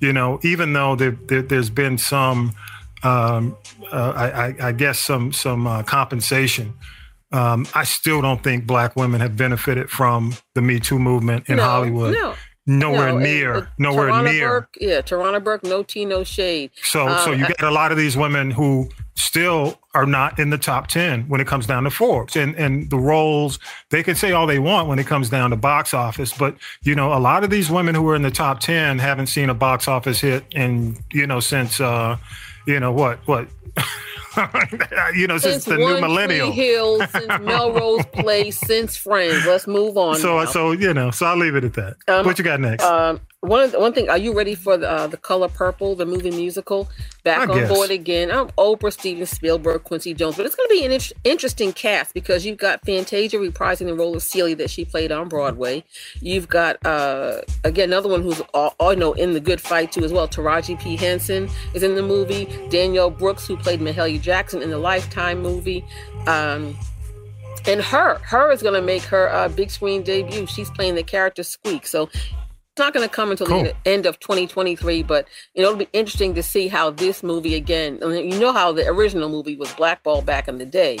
You 0.00 0.12
know, 0.12 0.40
even 0.42 0.72
though 0.72 0.96
there, 0.96 1.12
there 1.28 1.42
there's 1.42 1.70
been 1.70 1.96
some, 1.96 2.54
um, 3.04 3.56
uh, 3.92 4.12
I, 4.16 4.30
I, 4.46 4.54
I 4.68 4.72
guess 4.72 4.98
some 4.98 5.32
some 5.32 5.66
uh, 5.66 5.82
compensation. 5.84 6.74
Um, 7.30 7.66
I 7.74 7.84
still 7.84 8.20
don't 8.20 8.42
think 8.42 8.66
black 8.66 8.94
women 8.96 9.20
have 9.20 9.36
benefited 9.36 9.90
from 9.90 10.34
the 10.54 10.60
Me 10.60 10.80
Too 10.80 10.98
movement 10.98 11.48
in 11.48 11.56
No, 11.56 11.62
Hollywood. 11.64 12.14
no. 12.14 12.34
Nowhere 12.64 13.08
No, 13.08 13.14
and- 13.16 13.24
near, 13.24 13.54
and 13.54 13.66
nowhere 13.78 14.08
Tarana 14.10 14.32
near. 14.32 14.48
Burke, 14.48 14.76
yeah, 14.80 15.00
Tarana 15.00 15.42
Burke, 15.42 15.64
no 15.64 15.82
tea, 15.82 16.04
no 16.04 16.22
shade. 16.22 16.70
So, 16.84 17.08
so 17.24 17.32
Um, 17.32 17.38
you 17.40 17.44
I- 17.46 17.48
got 17.58 17.62
a 17.68 17.70
lot 17.72 17.90
of 17.90 17.98
these 17.98 18.16
women 18.16 18.52
who 18.52 18.88
still 19.16 19.80
are 19.94 20.06
not 20.06 20.38
in 20.38 20.50
the 20.50 20.58
top 20.58 20.86
ten 20.86 21.22
when 21.24 21.40
it 21.40 21.46
comes 21.48 21.66
down 21.66 21.82
to 21.84 21.90
Forbes, 21.90 22.36
and 22.36 22.54
and 22.54 22.88
the 22.88 22.96
roles 22.98 23.58
they 23.90 24.02
can 24.04 24.14
say 24.14 24.30
all 24.30 24.46
they 24.46 24.60
want 24.60 24.86
when 24.88 24.98
it 25.00 25.06
comes 25.08 25.28
down 25.28 25.50
to 25.50 25.56
box 25.56 25.92
office, 25.92 26.32
but 26.32 26.54
you 26.82 26.94
know 26.94 27.12
a 27.12 27.18
lot 27.18 27.42
of 27.42 27.50
these 27.50 27.68
women 27.68 27.94
who 27.96 28.08
are 28.08 28.14
in 28.14 28.22
the 28.22 28.30
top 28.30 28.60
ten 28.60 29.00
haven't 29.00 29.26
seen 29.26 29.50
a 29.50 29.54
box 29.54 29.88
office 29.88 30.20
hit 30.20 30.44
in 30.52 30.96
you 31.12 31.26
know 31.26 31.40
since 31.40 31.80
uh 31.80 32.16
you 32.66 32.78
know 32.78 32.92
what 32.92 33.18
what 33.26 33.48
you 35.14 35.26
know 35.26 35.38
since, 35.38 35.64
since 35.64 35.64
the 35.64 35.76
new 35.76 36.00
millennial. 36.00 36.52
Hill, 36.52 37.00
since 37.08 37.26
Melrose 37.40 38.06
Place, 38.06 38.58
since 38.58 38.96
Friends. 38.96 39.46
Let's 39.46 39.66
move 39.66 39.96
on. 39.96 40.16
So 40.16 40.38
now. 40.38 40.44
so 40.46 40.72
you 40.72 40.94
know 40.94 41.10
so 41.10 41.26
I'll 41.26 41.36
leave 41.36 41.54
it 41.54 41.64
at 41.64 41.74
that. 41.74 41.96
Um, 42.08 42.26
what 42.26 42.38
you 42.38 42.44
got 42.44 42.60
next? 42.60 42.84
Um, 42.84 43.20
one 43.42 43.70
the- 43.72 43.80
one 43.80 43.92
thing. 43.92 44.08
Are 44.08 44.16
you 44.18 44.32
ready 44.36 44.54
for 44.54 44.76
the 44.76 44.88
uh, 44.90 45.06
the 45.08 45.16
Color 45.16 45.48
Purple, 45.48 45.94
the 45.96 46.06
movie 46.06 46.30
musical? 46.30 46.88
Back 47.24 47.48
I 47.48 47.52
on 47.52 47.58
guess. 47.58 47.68
board 47.68 47.90
again. 47.90 48.30
i'm 48.30 48.48
Oprah, 48.50 48.92
Steven 48.92 49.26
Spielberg, 49.26 49.82
Quincy 49.84 50.14
Jones. 50.14 50.36
But 50.36 50.46
it's 50.46 50.54
going 50.54 50.68
to 50.68 50.74
be 50.74 50.84
an 50.84 50.92
int- 50.92 51.12
interesting 51.24 51.72
cast 51.72 52.14
because 52.14 52.46
you've 52.46 52.58
got 52.58 52.84
Fantasia 52.86 53.36
reprising 53.38 53.86
the 53.86 53.94
role 53.94 54.16
of 54.16 54.22
Celie 54.22 54.54
that 54.54 54.70
she 54.70 54.84
played 54.84 55.12
on 55.12 55.28
Broadway. 55.28 55.84
You've 56.20 56.48
got 56.48 56.84
uh, 56.86 57.42
again 57.64 57.88
another 57.90 58.08
one 58.08 58.22
who's 58.22 58.40
all, 58.54 58.74
all 58.78 58.94
know 58.96 59.12
in 59.12 59.32
the 59.34 59.40
Good 59.40 59.60
Fight 59.60 59.92
too 59.92 60.04
as 60.04 60.12
well. 60.12 60.28
Taraji 60.28 60.80
P 60.80 60.96
Henson 60.96 61.50
is 61.74 61.82
in 61.82 61.96
the 61.96 62.02
movie. 62.02 62.46
Danielle 62.70 63.10
Brooks, 63.10 63.46
who 63.46 63.56
played 63.56 63.80
Mahalia 63.80 64.20
Jackson 64.20 64.62
in 64.62 64.70
the 64.70 64.78
Lifetime 64.78 65.42
movie. 65.42 65.84
Um, 66.26 66.76
and 67.66 67.80
her 67.80 68.18
her 68.24 68.50
is 68.50 68.62
going 68.62 68.74
to 68.74 68.82
make 68.82 69.02
her 69.02 69.28
uh, 69.30 69.48
big 69.48 69.70
screen 69.70 70.02
debut 70.02 70.46
she's 70.46 70.68
playing 70.70 70.96
the 70.96 71.02
character 71.02 71.44
squeak 71.44 71.86
so 71.86 72.08
not 72.82 72.92
going 72.94 73.08
to 73.08 73.14
come 73.14 73.30
until 73.30 73.46
Cool. 73.46 73.62
the 73.64 73.74
end 73.86 74.06
of 74.06 74.18
2023 74.20 75.02
but 75.04 75.26
you 75.54 75.62
know 75.62 75.68
it'll 75.70 75.78
be 75.78 75.88
interesting 75.92 76.34
to 76.34 76.42
see 76.42 76.68
how 76.68 76.90
this 76.90 77.22
movie 77.22 77.54
again 77.54 77.98
I 78.02 78.06
mean, 78.06 78.30
you 78.32 78.38
know 78.38 78.52
how 78.52 78.72
the 78.72 78.86
original 78.88 79.28
movie 79.28 79.56
was 79.56 79.72
blackballed 79.74 80.26
back 80.26 80.48
in 80.48 80.58
the 80.58 80.66
day 80.66 80.98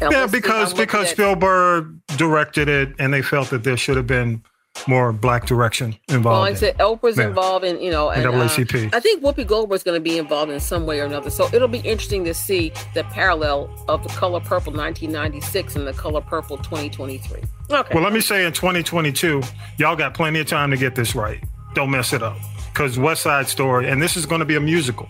Now, 0.00 0.10
yeah, 0.10 0.26
because 0.26 0.72
because 0.74 1.06
at- 1.06 1.12
Spielberg 1.12 1.94
directed 2.16 2.68
it, 2.68 2.94
and 2.98 3.12
they 3.12 3.22
felt 3.22 3.50
that 3.50 3.64
there 3.64 3.76
should 3.76 3.96
have 3.96 4.06
been 4.06 4.42
more 4.86 5.12
black 5.12 5.46
direction 5.46 5.96
well, 6.08 6.16
involved. 6.16 6.40
like 6.42 6.52
I 6.52 6.56
said. 6.56 6.78
Oprah's 6.78 7.18
Yeah. 7.18 7.28
involved 7.28 7.64
in, 7.64 7.80
you 7.80 7.90
know, 7.90 8.10
and 8.10 8.26
uh, 8.26 8.42
I 8.42 9.00
think 9.00 9.22
Whoopi 9.22 9.46
Goldberg's 9.46 9.82
going 9.82 9.96
to 9.96 10.00
be 10.00 10.18
involved 10.18 10.50
in 10.50 10.60
some 10.60 10.86
way 10.86 11.00
or 11.00 11.04
another. 11.04 11.30
So 11.30 11.48
it'll 11.52 11.68
be 11.68 11.78
interesting 11.78 12.24
to 12.24 12.34
see 12.34 12.72
the 12.94 13.04
parallel 13.04 13.70
of 13.88 14.02
the 14.02 14.08
Color 14.10 14.40
Purple 14.40 14.72
1996 14.72 15.76
and 15.76 15.86
the 15.86 15.92
Color 15.92 16.20
Purple 16.20 16.56
2023. 16.58 17.40
Okay. 17.70 17.94
Well, 17.94 18.02
let 18.02 18.12
me 18.12 18.20
say 18.20 18.44
in 18.46 18.52
2022, 18.52 19.42
y'all 19.78 19.96
got 19.96 20.14
plenty 20.14 20.40
of 20.40 20.46
time 20.46 20.70
to 20.70 20.76
get 20.76 20.94
this 20.94 21.14
right. 21.14 21.42
Don't 21.74 21.90
mess 21.90 22.12
it 22.12 22.22
up. 22.22 22.36
Because 22.72 22.98
West 22.98 23.22
Side 23.22 23.48
Story, 23.48 23.88
and 23.88 24.02
this 24.02 24.16
is 24.16 24.26
going 24.26 24.40
to 24.40 24.44
be 24.44 24.56
a 24.56 24.60
musical. 24.60 25.08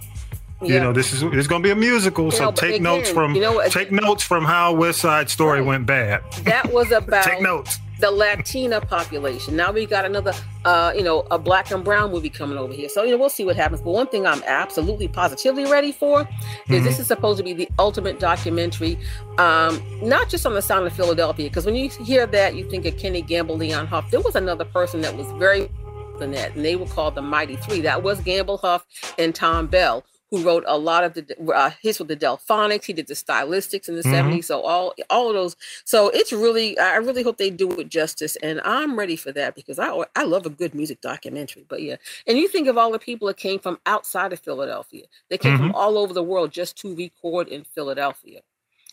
You 0.62 0.80
know, 0.80 0.92
this 0.92 1.12
is 1.12 1.22
it's 1.22 1.46
going 1.46 1.62
to 1.62 1.66
be 1.66 1.70
a 1.70 1.76
musical. 1.76 2.26
You 2.26 2.30
So 2.30 2.44
know, 2.46 2.52
take 2.52 2.80
notes 2.80 3.10
from 3.10 3.34
you 3.34 3.42
know 3.42 3.62
take 3.68 3.92
notes 3.92 4.22
from 4.22 4.44
how 4.44 4.72
West 4.74 5.00
Side 5.00 5.28
Story 5.28 5.60
went 5.62 5.84
bad. 5.86 6.22
that 6.44 6.72
was 6.72 6.90
about 7.00 7.24
Take 7.24 7.42
notes. 7.42 7.78
the 8.00 8.10
Latina 8.10 8.80
population. 8.80 9.54
Now 9.54 9.70
we 9.70 9.84
got 9.84 10.06
another, 10.06 10.32
uh, 10.64 10.92
you 10.96 11.02
know, 11.02 11.26
a 11.30 11.38
black 11.38 11.70
and 11.70 11.84
brown 11.84 12.10
movie 12.10 12.30
coming 12.30 12.56
over 12.56 12.72
here. 12.72 12.88
So 12.88 13.02
you 13.02 13.10
know, 13.10 13.18
we'll 13.18 13.28
see 13.28 13.44
what 13.44 13.54
happens. 13.56 13.82
But 13.82 13.90
one 13.90 14.06
thing 14.06 14.26
I'm 14.26 14.42
absolutely 14.46 15.08
positively 15.08 15.66
ready 15.66 15.92
for 15.92 16.22
is 16.22 16.26
Mm-hmm. 16.68 16.84
this 16.84 16.98
is 17.00 17.06
supposed 17.06 17.36
to 17.36 17.44
be 17.44 17.52
the 17.52 17.68
ultimate 17.78 18.18
documentary, 18.18 18.98
um, 19.36 19.82
not 20.02 20.30
just 20.30 20.46
on 20.46 20.54
the 20.54 20.62
sound 20.62 20.86
of 20.86 20.92
Philadelphia. 20.94 21.50
Because 21.50 21.66
when 21.66 21.74
you 21.76 21.90
hear 21.90 22.26
that, 22.28 22.54
you 22.54 22.68
think 22.70 22.86
of 22.86 22.96
Kenny 22.96 23.20
Gamble, 23.20 23.56
Leon 23.58 23.88
Huff. 23.88 24.10
There 24.10 24.20
was 24.20 24.34
another 24.34 24.64
person 24.64 25.02
that 25.02 25.14
was 25.16 25.26
very 25.32 25.70
than 26.18 26.30
that, 26.30 26.56
and 26.56 26.64
they 26.64 26.76
were 26.76 26.86
called 26.86 27.14
the 27.14 27.20
Mighty 27.20 27.56
Three. 27.56 27.82
That 27.82 28.02
was 28.02 28.20
Gamble, 28.22 28.56
Huff, 28.56 28.86
and 29.18 29.34
Tom 29.34 29.66
Bell. 29.66 30.02
Who 30.32 30.42
wrote 30.42 30.64
a 30.66 30.76
lot 30.76 31.04
of 31.04 31.14
the 31.14 31.24
uh, 31.54 31.70
hits 31.80 32.00
with 32.00 32.08
the 32.08 32.16
Delfonics? 32.16 32.84
He 32.84 32.92
did 32.92 33.06
the 33.06 33.14
stylistics 33.14 33.88
in 33.88 33.94
the 33.94 34.02
Mhm. 34.02 34.10
70s. 34.10 34.46
So 34.46 34.60
all 34.62 34.92
all 35.08 35.28
of 35.28 35.34
those 35.34 35.54
so 35.84 36.08
it's 36.08 36.32
really, 36.32 36.76
I 36.78 36.96
really 36.96 37.22
hope 37.22 37.36
they 37.36 37.50
do 37.50 37.70
it 37.72 37.88
justice, 37.88 38.34
and 38.42 38.60
I'm 38.64 38.98
ready 38.98 39.14
for 39.14 39.30
that 39.32 39.54
because 39.54 39.78
I 39.78 40.04
I 40.16 40.24
love 40.24 40.44
a 40.44 40.50
good 40.50 40.74
music 40.74 41.00
documentary. 41.00 41.64
But 41.68 41.82
yeah, 41.82 41.96
and 42.26 42.38
you 42.38 42.48
think 42.48 42.66
of 42.66 42.76
all 42.76 42.90
the 42.90 42.98
people 42.98 43.28
that 43.28 43.36
came 43.36 43.60
from 43.60 43.78
outside 43.86 44.32
of 44.32 44.40
Philadelphia, 44.40 45.04
they 45.30 45.38
came 45.38 45.56
from 45.58 45.70
Mhm. 45.70 45.74
all 45.74 45.96
over 45.96 46.12
the 46.12 46.24
world 46.24 46.50
just 46.50 46.76
to 46.78 46.94
record 46.96 47.46
in 47.48 47.62
Philadelphia. 47.64 48.40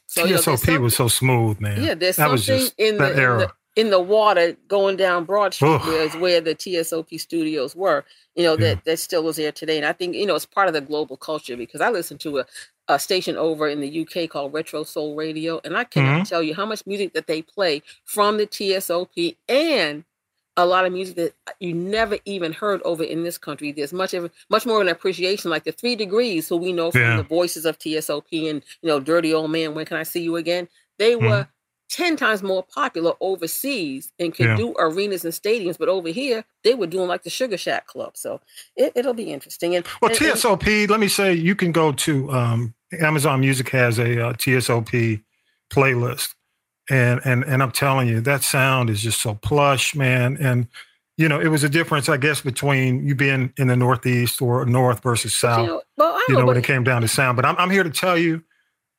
So 0.08 0.26
you 0.26 0.34
know, 0.36 0.82
was 0.82 0.96
so 0.96 1.08
smooth, 1.08 1.60
man. 1.60 1.82
yeah, 1.84 1.96
there's 1.96 2.18
that 2.18 2.30
was 2.30 2.46
something 2.46 2.66
just 2.66 2.76
in 2.78 2.98
the, 2.98 3.04
that 3.06 3.14
in 3.14 3.20
era. 3.20 3.40
the 3.40 3.52
in 3.76 3.90
the 3.90 4.00
water 4.00 4.56
going 4.68 4.98
down 4.98 5.26
Broad 5.26 5.54
Street, 5.54 5.80
oh. 5.82 5.88
where 5.88 6.04
is 6.04 6.16
where 6.16 6.42
the 6.42 6.56
TSOP 6.56 7.20
studios 7.20 7.76
were. 7.76 8.06
You 8.36 8.44
know 8.44 8.54
yeah. 8.54 8.76
that 8.76 8.86
that 8.86 9.00
still 9.00 9.28
is 9.30 9.36
there 9.36 9.52
today, 9.52 9.78
and 9.78 9.86
I 9.86 9.94
think 9.94 10.16
you 10.16 10.26
know 10.26 10.36
it's 10.36 10.46
part 10.46 10.68
of 10.68 10.74
the 10.74 10.82
global 10.82 11.18
culture 11.18 11.58
because 11.58 11.82
I 11.82 11.90
listen 11.90 12.18
to 12.20 12.40
a, 12.40 12.46
a 12.88 13.00
station 13.00 13.38
over 13.38 13.68
in 13.68 13.80
the 13.80 14.08
UK 14.08 14.30
called 14.30 14.54
Retro 14.54 14.84
Soul 14.84 15.16
Radio, 15.16 15.62
and 15.64 15.78
I 15.78 15.84
cannot 15.84 16.14
mm-hmm. 16.14 16.24
tell 16.24 16.44
you 16.44 16.56
how 16.56 16.66
much 16.66 16.86
music 16.86 17.14
that 17.14 17.28
they 17.28 17.42
play 17.42 17.82
from 18.06 18.38
the 18.38 18.48
TSOP 18.48 19.38
and 19.48 20.04
a 20.56 20.66
lot 20.66 20.86
of 20.86 20.94
music 20.94 21.16
that 21.16 21.34
you 21.60 21.74
never 21.74 22.18
even 22.26 22.54
heard 22.54 22.82
over 22.84 23.04
in 23.04 23.24
this 23.24 23.38
country. 23.38 23.72
There's 23.72 23.94
much 23.94 24.14
of 24.14 24.32
much 24.50 24.66
more 24.66 24.78
of 24.78 24.82
an 24.82 24.90
appreciation, 24.90 25.50
like 25.50 25.64
the 25.64 25.72
three 25.72 25.96
degrees, 25.96 26.48
who 26.48 26.58
we 26.58 26.74
know 26.74 26.92
from 26.92 27.02
yeah. 27.02 27.18
the 27.18 27.24
voices 27.24 27.66
of 27.66 27.80
TSOP 27.80 28.28
and 28.32 28.64
you 28.82 28.90
know, 28.90 29.00
Dirty 29.00 29.34
Old 29.34 29.52
Man, 29.52 29.74
When 29.74 29.86
Can 29.86 29.98
I 29.98 30.04
See 30.04 30.22
You 30.22 30.36
Again? 30.36 30.68
They 30.98 31.14
mm-hmm. 31.14 31.26
were. 31.26 31.48
10 31.94 32.18
times 32.18 32.42
more 32.42 32.64
popular 32.64 33.14
overseas 33.22 34.12
and 34.18 34.34
can 34.34 34.48
yeah. 34.48 34.56
do 34.56 34.74
arenas 34.80 35.24
and 35.24 35.34
stadiums. 35.34 35.78
But 35.78 35.90
over 35.90 36.10
here, 36.10 36.44
they 36.64 36.74
were 36.74 36.88
doing 36.88 37.08
like 37.08 37.22
the 37.22 37.30
Sugar 37.30 37.56
Shack 37.56 37.86
Club. 37.86 38.18
So 38.18 38.42
it, 38.76 39.06
will 39.06 39.14
be 39.14 39.32
interesting. 39.32 39.76
And 39.76 39.86
Well, 40.02 40.10
and, 40.10 40.20
TSOP, 40.20 40.66
and, 40.66 40.90
let 40.90 41.00
me 41.00 41.08
say, 41.08 41.36
you 41.36 41.56
can 41.56 41.72
go 41.72 41.92
to 41.92 42.32
um, 42.32 42.74
Amazon 43.00 43.42
Music 43.42 43.70
has 43.70 44.00
a 44.00 44.30
uh, 44.30 44.34
TSOP 44.34 45.22
playlist. 45.72 46.34
And, 46.90 47.22
and 47.24 47.44
and 47.46 47.64
I'm 47.64 47.72
telling 47.72 48.10
you, 48.10 48.20
that 48.22 48.44
sound 48.44 48.90
is 48.90 49.02
just 49.02 49.22
so 49.22 49.36
plush, 49.36 49.96
man. 49.96 50.36
And 50.42 50.68
you 51.16 51.30
know, 51.30 51.40
it 51.40 51.48
was 51.48 51.64
a 51.64 51.70
difference, 51.70 52.10
I 52.10 52.18
guess, 52.18 52.42
between 52.42 53.08
you 53.08 53.16
being 53.16 53.54
in 53.56 53.68
the 53.68 53.76
Northeast 53.76 54.42
or 54.42 54.66
North 54.66 55.02
versus 55.02 55.34
South. 55.34 55.62
You 55.62 55.68
know, 55.68 55.82
well, 55.96 56.20
you 56.28 56.34
know, 56.34 56.42
know 56.42 56.46
when 56.48 56.58
it 56.58 56.66
came 56.66 56.84
down 56.84 57.04
to 57.04 57.08
sound. 57.08 57.36
But 57.38 57.46
I'm, 57.46 57.56
I'm 57.58 57.70
here 57.70 57.84
to 57.84 57.90
tell 57.90 58.18
you, 58.18 58.44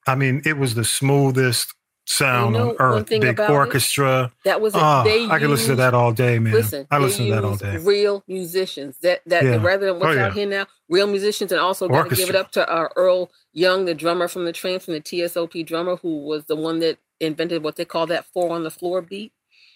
I 0.06 0.14
mean, 0.14 0.40
it 0.46 0.56
was 0.56 0.74
the 0.74 0.84
smoothest 0.84 1.74
sound 2.06 2.54
You 2.54 2.60
know 2.60 2.70
on 2.70 2.76
earth. 2.78 3.08
Big 3.08 3.24
about 3.24 3.50
it? 3.50 3.52
orchestra. 3.52 4.32
That 4.44 4.60
was 4.60 4.74
it. 4.74 4.80
Oh, 4.82 5.02
They 5.04 5.26
I 5.26 5.38
could 5.38 5.50
listen 5.50 5.70
to 5.70 5.76
that 5.76 5.94
all 5.94 6.12
day, 6.12 6.38
man. 6.38 6.52
Listen, 6.52 6.86
I 6.90 6.98
listen 6.98 7.26
to 7.26 7.34
that 7.34 7.44
all 7.44 7.56
day. 7.56 7.76
real 7.78 8.22
musicians. 8.28 8.98
That 9.02 9.22
that 9.26 9.44
Yeah. 9.44 9.62
rather 9.62 9.86
than 9.86 9.98
what's 10.00 10.16
Oh, 10.16 10.20
out 10.20 10.32
here 10.34 10.46
now, 10.46 10.66
real 10.88 11.06
musicians, 11.06 11.50
and 11.52 11.60
also 11.60 11.88
got 11.88 12.08
to 12.10 12.16
give 12.16 12.28
it 12.28 12.36
up 12.36 12.50
to 12.52 12.68
our 12.68 12.92
Earl 12.96 13.30
Young, 13.52 13.84
the 13.86 13.94
drummer 13.94 14.28
from 14.28 14.44
the 14.44 14.52
train, 14.52 14.78
from 14.80 14.94
the 14.94 15.00
TSOP 15.00 15.62
drummer, 15.64 15.96
who 15.96 16.24
was 16.26 16.44
the 16.44 16.56
one 16.56 16.80
that 16.80 16.98
invented 17.20 17.62
what 17.62 17.76
they 17.76 17.84
call 17.84 18.06
that 18.08 18.26
four 18.26 18.50
on 18.52 18.64
the 18.64 18.70
floor 18.70 19.00
beat. 19.00 19.32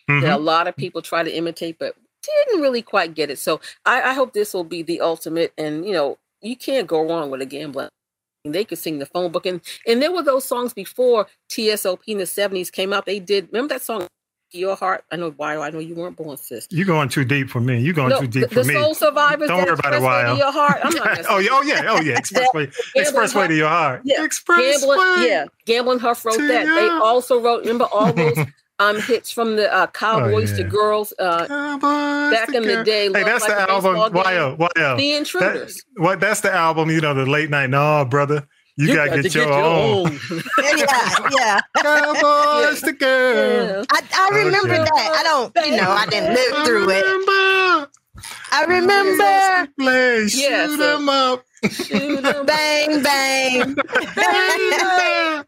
That 0.09 0.25
a 0.25 0.39
Mhm. 0.39 0.45
lot 0.45 0.67
of 0.69 0.77
people 0.77 1.03
try 1.03 1.23
to 1.23 1.31
imitate, 1.31 1.79
but 1.79 1.95
didn't 2.47 2.61
really 2.63 2.83
quite 2.83 3.15
get 3.15 3.31
it. 3.31 3.39
So 3.39 3.61
I, 3.87 4.03
I 4.03 4.13
hope 4.15 4.33
this 4.33 4.53
will 4.53 4.65
be 4.65 4.83
the 4.83 5.01
ultimate. 5.01 5.53
And 5.57 5.87
you 5.87 5.93
know, 5.93 6.19
you 6.43 6.57
can't 6.57 6.87
go 6.87 7.03
wrong 7.03 7.31
with 7.31 7.41
a 7.43 7.47
gambling. 7.47 7.89
They 8.53 8.65
could 8.65 8.79
sing 8.79 8.99
the 8.99 9.07
phone 9.07 9.33
book, 9.33 9.47
and 9.47 9.61
and 9.87 10.03
there 10.03 10.13
were 10.13 10.23
those 10.23 10.45
songs 10.45 10.73
before 10.73 11.27
TSOP 11.49 12.01
in 12.07 12.19
the 12.19 12.27
seventies 12.27 12.71
came 12.71 12.93
out. 12.93 13.07
They 13.07 13.21
did 13.21 13.49
remember 13.53 13.75
that 13.75 13.83
song, 13.83 14.07
"Your 14.53 14.77
Heart." 14.77 15.05
I 15.11 15.17
know 15.17 15.31
why. 15.37 15.57
I 15.57 15.71
know 15.71 15.79
you 15.79 15.95
weren't 15.95 16.17
born, 16.17 16.37
sis. 16.37 16.67
You're 16.71 16.87
going 16.87 17.09
too 17.09 17.25
deep 17.25 17.51
for 17.51 17.61
me. 17.61 17.81
You're 17.81 17.95
going 17.95 18.11
No, 18.11 18.21
too 18.21 18.27
deep 18.27 18.43
the, 18.43 18.49
for 18.49 18.55
the 18.63 18.69
me. 18.69 18.75
The 18.75 18.83
soul 18.83 18.95
Survivors. 18.95 19.49
Don't 19.49 19.65
worry 19.65 19.75
about 19.79 19.95
it, 19.95 20.03
Wild. 20.03 20.39
Your 20.39 20.53
Heart. 20.53 20.81
I'm 20.83 20.95
not. 20.95 21.21
oh 21.29 21.39
yeah, 21.39 21.49
oh 21.53 21.63
yeah, 21.63 21.83
oh 21.89 22.01
yeah. 22.03 22.21
Expressway, 22.21 22.73
expressway 22.97 23.49
to 23.49 23.55
your 23.55 23.69
heart. 23.69 24.03
Yeah, 24.05 24.21
Expressway. 24.21 24.81
Gambling, 24.81 25.29
yeah, 25.29 25.45
Gambling 25.65 25.99
Huff 25.99 26.25
wrote 26.25 26.39
that. 26.39 26.65
They 26.65 26.89
also 26.89 27.41
wrote. 27.41 27.61
Remember 27.61 27.87
all 27.93 28.13
those 28.13 28.37
um 28.81 29.01
hits 29.01 29.31
from 29.31 29.57
the 29.57 29.73
uh, 29.73 29.87
Cowboys 29.89 30.53
to 30.53 30.63
yeah. 30.63 30.69
Girls 30.69 31.13
uh, 31.19 31.47
back 32.31 32.49
in 32.55 32.63
the 32.63 32.83
day. 32.85 33.07
Hey, 33.07 33.25
that's 33.25 33.47
Like 33.49 33.59
the 33.67 33.71
album. 33.71 33.95
Game. 34.13 34.23
YO, 34.25 34.57
YO. 34.77 34.97
The 34.97 35.13
Intruders. 35.15 35.75
That, 35.97 36.03
what? 36.03 36.21
That's 36.21 36.41
the 36.41 36.53
album. 36.53 36.91
You 36.91 37.01
know, 37.01 37.15
the 37.15 37.27
late 37.27 37.51
night. 37.51 37.71
No, 37.71 38.05
brother, 38.05 38.47
you, 38.77 38.95
gotta 38.95 39.11
got 39.11 39.23
get, 39.23 39.33
to 39.33 39.39
your, 39.41 39.53
own. 39.53 40.13
yeah, 40.63 41.17
yeah. 41.33 41.61
Cowboys 41.79 42.81
to 42.83 42.93
girl. 42.93 43.85
I, 43.91 44.03
I 44.15 44.29
remember 44.37 44.75
Okay. 44.75 44.85
that. 44.85 45.13
I 45.17 45.23
don't, 45.25 45.67
you 45.67 45.77
know, 45.77 45.91
I 45.91 46.07
didn't 46.07 46.35
live 46.35 46.67
through 46.67 46.91
it. 46.91 47.05
I 48.51 48.65
Remember, 48.65 49.23
I 49.23 49.61
remember. 49.61 49.73
play, 49.79 50.19
Yeah, 50.33 50.67
shoot 50.67 50.79
so- 50.79 50.97
'em 50.97 51.09
up. 51.09 51.45
Shoot 51.71 52.25
'em. 52.25 52.47
Bang, 52.47 53.03
bang. 53.03 53.77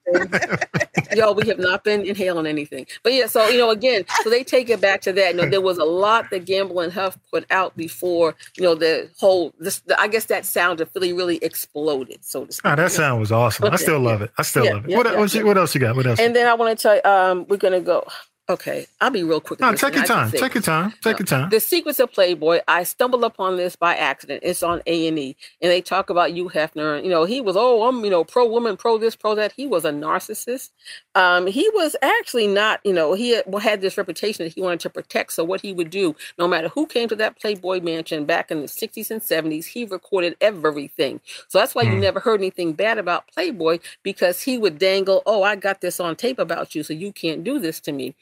Yo, 1.17 1.33
we 1.33 1.47
have 1.49 1.59
not 1.59 1.83
been 1.85 2.05
inhaling 2.05 2.47
anything. 2.47 2.87
But 3.03 3.13
yeah, 3.15 3.27
so 3.27 3.49
you 3.49 3.59
know, 3.59 3.71
again, 3.71 4.05
so 4.23 4.31
they 4.31 4.45
take 4.45 4.71
it 4.71 4.81
back 4.81 5.01
to 5.03 5.13
that. 5.13 5.35
You 5.35 5.41
know, 5.43 5.49
there 5.49 5.61
was 5.61 5.79
a 5.79 5.85
lot 5.85 6.31
that 6.31 6.45
Gamble 6.45 6.81
and 6.81 6.93
Huff 6.93 7.19
put 7.33 7.45
out 7.51 7.77
before, 7.77 8.35
you 8.57 8.63
know, 8.63 8.75
the 8.75 9.11
whole 9.19 9.53
this 9.59 9.83
I 9.99 10.09
guess 10.09 10.27
that 10.27 10.45
sound 10.47 10.81
of 10.81 10.91
Philly 10.91 11.13
really 11.13 11.37
exploded, 11.43 12.25
so 12.25 12.45
to 12.45 12.53
speak. 12.53 12.71
Oh, 12.73 12.77
that 12.77 12.93
sound 12.93 13.21
was 13.21 13.33
awesome. 13.33 13.65
I 13.67 13.69
Okay, 13.69 13.77
still 13.79 14.01
love 14.01 14.21
yeah. 14.21 14.25
it. 14.27 14.31
I 14.39 14.43
still 14.43 14.65
Yeah, 14.65 14.73
love 14.75 14.85
it. 14.85 14.91
yeah, 14.91 14.97
what, 14.97 15.07
yeah, 15.07 15.19
what, 15.19 15.35
yeah. 15.35 15.43
what 15.43 15.59
else 15.59 15.75
you 15.75 15.81
got? 15.81 15.97
What 15.97 16.07
else? 16.07 16.19
And 16.21 16.35
then 16.35 16.47
I 16.47 16.55
want 16.55 16.77
to 16.79 16.83
tell 16.83 16.95
you, 16.97 17.03
um, 17.05 17.47
we're 17.49 17.57
gonna 17.57 17.81
go. 17.81 18.07
Okay, 18.51 18.89
I'll 19.01 19.11
be 19.11 19.23
real 19.23 19.41
quick. 19.41 19.61
no, 19.61 19.73
take 19.75 19.95
your 19.95 20.05
time. 20.05 20.29
Take 20.33 20.55
your 20.55 20.63
time. 20.63 20.93
Take 21.03 21.21
your 21.21 21.27
time. 21.27 21.51
The 21.51 21.61
Secrets 21.61 22.01
of 22.01 22.13
Playboy. 22.13 22.61
I 22.67 22.83
stumbled 22.83 23.23
upon 23.23 23.57
this 23.57 23.77
by 23.77 23.95
accident. 23.95 24.43
It's 24.45 24.65
on 24.65 24.83
A 24.89 25.07
and 25.07 25.17
E, 25.21 25.37
and 25.63 25.71
they 25.71 25.81
talk 25.81 26.11
about 26.11 26.33
Hugh 26.33 26.49
Hefner. 26.49 27.01
You 27.03 27.11
know, 27.11 27.25
he 27.25 27.41
was 27.41 27.57
oh, 27.57 27.87
I'm 27.89 28.05
you 28.05 28.11
know 28.11 28.25
pro 28.25 28.45
woman, 28.49 28.77
pro 28.77 28.99
this, 28.99 29.15
pro 29.15 29.37
that. 29.37 29.53
He 29.53 29.69
was 29.69 29.85
a 29.85 29.93
narcissist. 29.93 30.71
Um, 31.15 31.47
he 31.47 31.71
was 31.75 31.95
actually 32.03 32.49
not. 32.49 32.81
You 32.85 32.93
know, 32.93 33.15
he 33.15 33.31
had, 33.37 33.45
had 33.63 33.83
this 33.83 33.97
reputation 33.97 34.45
that 34.45 34.55
he 34.55 34.63
wanted 34.63 34.81
to 34.81 34.91
protect. 34.91 35.33
So 35.33 35.45
what 35.45 35.61
he 35.61 35.73
would 35.73 35.91
do, 35.91 36.17
no 36.37 36.49
matter 36.49 36.69
who 36.69 36.87
came 36.87 37.09
to 37.09 37.17
that 37.17 37.39
Playboy 37.41 37.83
mansion 37.83 38.25
back 38.25 38.51
in 38.51 38.63
the 38.63 38.67
60s 38.67 39.13
and 39.13 39.21
70s, 39.23 39.67
he 39.67 39.85
recorded 39.85 40.37
everything. 40.41 41.21
So 41.47 41.59
that's 41.59 41.77
why 41.77 41.83
you 41.85 41.91
Hmm. 41.91 42.01
never 42.01 42.19
heard 42.19 42.41
anything 42.41 42.73
bad 42.73 42.99
about 42.99 43.29
Playboy 43.33 43.79
because 44.03 44.43
he 44.43 44.59
would 44.59 44.79
dangle, 44.79 45.23
oh, 45.25 45.45
I 45.45 45.55
got 45.55 45.81
this 45.83 46.01
on 46.01 46.17
tape 46.17 46.41
about 46.41 46.75
you, 46.75 46.83
so 46.83 46.93
you 46.95 47.13
can't 47.13 47.45
do 47.45 47.61
this 47.61 47.79
to 47.81 47.93
me 47.93 48.17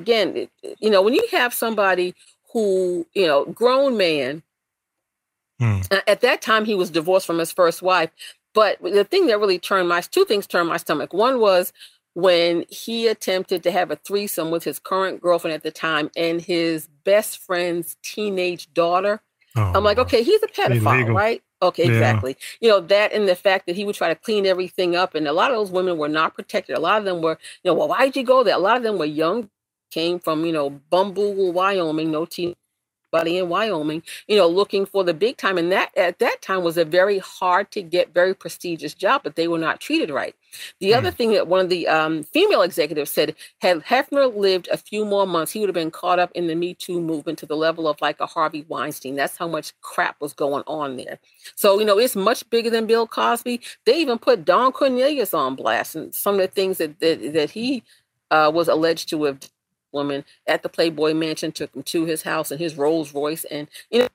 again, 0.00 0.48
you 0.78 0.90
know, 0.90 1.02
when 1.02 1.14
you 1.14 1.26
have 1.32 1.52
somebody 1.52 2.14
who, 2.52 3.06
you 3.14 3.26
know, 3.26 3.44
grown 3.46 3.96
man, 3.96 4.42
Hmm. 5.60 5.80
at 6.06 6.20
that 6.20 6.40
time 6.40 6.64
he 6.64 6.76
was 6.76 6.88
divorced 6.88 7.26
from 7.26 7.38
his 7.38 7.50
first 7.50 7.82
wife. 7.82 8.10
But 8.54 8.80
the 8.80 9.02
thing 9.04 9.26
that 9.26 9.40
really 9.40 9.58
turned 9.58 9.88
my 9.88 10.00
two 10.00 10.24
things 10.24 10.46
turned 10.46 10.68
my 10.68 10.76
stomach. 10.76 11.12
One 11.12 11.40
was 11.40 11.72
when 12.14 12.64
he 12.68 13.08
attempted 13.08 13.62
to 13.64 13.70
have 13.72 13.90
a 13.90 13.96
threesome 13.96 14.50
with 14.52 14.62
his 14.64 14.78
current 14.78 15.20
girlfriend 15.20 15.54
at 15.54 15.62
the 15.64 15.70
time 15.72 16.10
and 16.16 16.40
his 16.40 16.88
best 17.04 17.38
friend's 17.38 17.96
teenage 18.02 18.72
daughter. 18.72 19.20
Oh, 19.56 19.72
I'm 19.74 19.82
like, 19.84 19.98
okay, 19.98 20.22
he's 20.22 20.42
a 20.44 20.46
pedophile, 20.46 20.94
Illegal. 21.02 21.14
right? 21.14 21.42
Okay, 21.60 21.84
Yeah. 21.86 21.90
exactly. 21.92 22.36
You 22.60 22.68
know, 22.70 22.80
that 22.80 23.12
and 23.12 23.28
the 23.28 23.34
fact 23.34 23.66
that 23.66 23.74
he 23.74 23.84
would 23.84 23.96
try 23.96 24.08
to 24.08 24.14
clean 24.14 24.46
everything 24.46 24.94
up. 24.94 25.14
And 25.16 25.26
a 25.26 25.32
lot 25.32 25.50
of 25.50 25.56
those 25.56 25.70
women 25.72 25.98
were 25.98 26.08
not 26.08 26.34
protected. 26.34 26.76
A 26.76 26.80
lot 26.80 26.98
of 26.98 27.04
them 27.04 27.20
were, 27.20 27.36
you 27.64 27.70
know, 27.70 27.74
well, 27.74 27.88
why'd 27.88 28.16
you 28.16 28.22
go 28.22 28.44
there? 28.44 28.54
A 28.54 28.58
lot 28.58 28.76
of 28.76 28.84
them 28.84 28.96
were 28.98 29.04
young, 29.04 29.50
came 29.90 30.18
from, 30.18 30.44
you 30.44 30.52
know, 30.52 30.70
Bumble, 30.70 31.52
Wyoming, 31.52 32.10
no 32.10 32.24
teen 32.24 32.54
buddy 33.10 33.38
in 33.38 33.48
Wyoming, 33.48 34.02
you 34.26 34.36
know, 34.36 34.48
looking 34.48 34.86
for 34.86 35.04
the 35.04 35.14
big 35.14 35.36
time. 35.36 35.58
And 35.58 35.72
that 35.72 35.96
at 35.96 36.18
that 36.18 36.42
time 36.42 36.62
was 36.62 36.76
a 36.76 36.84
very 36.84 37.18
hard 37.18 37.70
to 37.72 37.82
get, 37.82 38.14
very 38.14 38.34
prestigious 38.34 38.94
job, 38.94 39.22
but 39.24 39.36
they 39.36 39.48
were 39.48 39.58
not 39.58 39.80
treated 39.80 40.10
right. 40.10 40.34
The 40.80 40.94
other 40.94 41.10
thing 41.10 41.32
that 41.32 41.46
one 41.46 41.60
of 41.60 41.68
the 41.68 41.86
um, 41.88 42.22
female 42.22 42.62
executives 42.62 43.10
said, 43.10 43.34
had 43.58 43.84
Hefner 43.84 44.34
lived 44.34 44.68
a 44.72 44.76
few 44.76 45.04
more 45.04 45.26
months, 45.26 45.52
he 45.52 45.60
would 45.60 45.68
have 45.68 45.74
been 45.74 45.90
caught 45.90 46.18
up 46.18 46.30
in 46.34 46.46
the 46.46 46.54
Me 46.54 46.74
Too 46.74 47.00
movement 47.00 47.38
to 47.40 47.46
the 47.46 47.56
level 47.56 47.86
of 47.86 48.00
like 48.00 48.18
a 48.20 48.26
Harvey 48.26 48.64
Weinstein. 48.68 49.14
That's 49.14 49.36
how 49.36 49.48
much 49.48 49.78
crap 49.80 50.20
was 50.20 50.32
going 50.32 50.64
on 50.66 50.96
there. 50.96 51.18
So, 51.54 51.78
you 51.78 51.84
know, 51.84 51.98
it's 51.98 52.16
much 52.16 52.48
bigger 52.50 52.70
than 52.70 52.86
Bill 52.86 53.06
Cosby. 53.06 53.60
They 53.84 54.00
even 54.00 54.18
put 54.18 54.44
Don 54.44 54.72
Cornelius 54.72 55.34
on 55.34 55.54
blast 55.54 55.96
and 55.96 56.14
some 56.14 56.36
of 56.36 56.40
the 56.40 56.48
things 56.48 56.78
that 56.78 56.98
that, 57.00 57.32
that 57.34 57.50
he 57.50 57.82
uh, 58.30 58.50
was 58.52 58.68
alleged 58.68 59.08
to 59.10 59.24
have 59.24 59.38
women 59.92 60.24
at 60.46 60.62
the 60.62 60.68
Playboy 60.68 61.14
Mansion, 61.14 61.52
took 61.52 61.74
him 61.74 61.82
to 61.84 62.04
his 62.04 62.22
house 62.22 62.50
and 62.50 62.60
his 62.60 62.76
Rolls 62.76 63.14
Royce. 63.14 63.44
And, 63.44 63.68
you 63.90 64.00
know, 64.00 64.08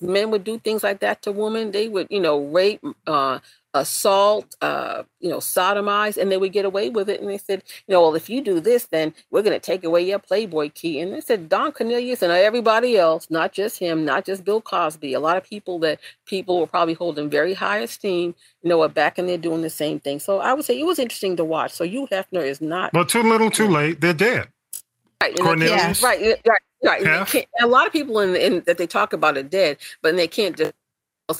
men 0.00 0.30
would 0.30 0.44
do 0.44 0.58
things 0.58 0.82
like 0.82 1.00
that 1.00 1.22
to 1.22 1.32
women. 1.32 1.72
They 1.72 1.88
would, 1.88 2.06
you 2.10 2.20
know, 2.20 2.42
rape, 2.44 2.82
uh, 3.06 3.40
assault, 3.72 4.56
uh, 4.60 5.04
you 5.20 5.28
know, 5.28 5.38
sodomize, 5.38 6.16
and 6.16 6.32
they 6.32 6.36
would 6.36 6.52
get 6.52 6.64
away 6.64 6.90
with 6.90 7.08
it. 7.08 7.20
And 7.20 7.30
they 7.30 7.38
said, 7.38 7.62
you 7.86 7.92
know, 7.92 8.00
well, 8.00 8.14
if 8.16 8.28
you 8.28 8.42
do 8.42 8.58
this, 8.58 8.86
then 8.86 9.14
we're 9.30 9.42
going 9.42 9.52
to 9.52 9.64
take 9.64 9.84
away 9.84 10.02
your 10.02 10.18
Playboy 10.18 10.70
key. 10.74 10.98
And 11.00 11.12
they 11.12 11.20
said, 11.20 11.48
Don 11.48 11.70
Cornelius 11.70 12.22
and 12.22 12.32
everybody 12.32 12.98
else, 12.98 13.28
not 13.30 13.52
just 13.52 13.78
him, 13.78 14.04
not 14.04 14.24
just 14.24 14.44
Bill 14.44 14.60
Cosby, 14.60 15.14
a 15.14 15.20
lot 15.20 15.36
of 15.36 15.44
people 15.44 15.78
that 15.80 16.00
people 16.26 16.58
were 16.58 16.66
probably 16.66 16.94
holding 16.94 17.30
very 17.30 17.54
high 17.54 17.78
esteem, 17.78 18.34
you 18.62 18.70
know, 18.70 18.82
are 18.82 18.88
back 18.88 19.18
and 19.18 19.28
they're 19.28 19.38
doing 19.38 19.62
the 19.62 19.70
same 19.70 20.00
thing. 20.00 20.18
So 20.18 20.40
I 20.40 20.52
would 20.52 20.64
say 20.64 20.78
it 20.78 20.86
was 20.86 20.98
interesting 20.98 21.36
to 21.36 21.44
watch. 21.44 21.72
So 21.72 21.84
Hugh 21.84 22.08
Hefner 22.10 22.44
is 22.44 22.60
not 22.60 22.92
Well, 22.92 23.04
too 23.04 23.22
little, 23.22 23.50
too 23.50 23.68
late. 23.68 24.00
They're 24.00 24.14
dead. 24.14 24.48
Right. 25.20 25.30
and 25.30 25.38
they 25.38 25.42
Cornelius? 25.42 26.02
right, 26.02 26.20
right, 26.46 26.60
right. 26.84 26.98
and 27.02 27.06
they 27.06 27.18
Hef? 27.18 27.32
can't- 27.32 27.46
a 27.60 27.66
lot 27.66 27.86
of 27.86 27.92
people 27.92 28.18
in, 28.20 28.36
in 28.36 28.62
that 28.66 28.78
they 28.78 28.86
talk 28.86 29.12
about 29.12 29.36
are 29.36 29.42
dead, 29.42 29.78
but 30.02 30.16
they 30.16 30.28
can't 30.28 30.56
just 30.56 30.72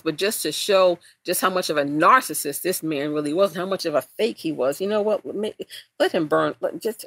but 0.04 0.14
just 0.16 0.42
to 0.42 0.52
show 0.52 1.00
just 1.24 1.40
how 1.40 1.50
much 1.50 1.68
of 1.68 1.76
a 1.76 1.82
narcissist 1.82 2.62
this 2.62 2.80
man 2.80 3.12
really 3.12 3.34
was, 3.34 3.56
how 3.56 3.66
much 3.66 3.84
of 3.86 3.96
a 3.96 4.02
fake 4.02 4.38
he 4.38 4.52
was. 4.52 4.80
You 4.80 4.86
know 4.86 5.02
what? 5.02 5.22
Let, 5.98 6.12
him 6.12 6.28
burn. 6.28 6.54
Let, 6.60 6.80
just 6.80 7.06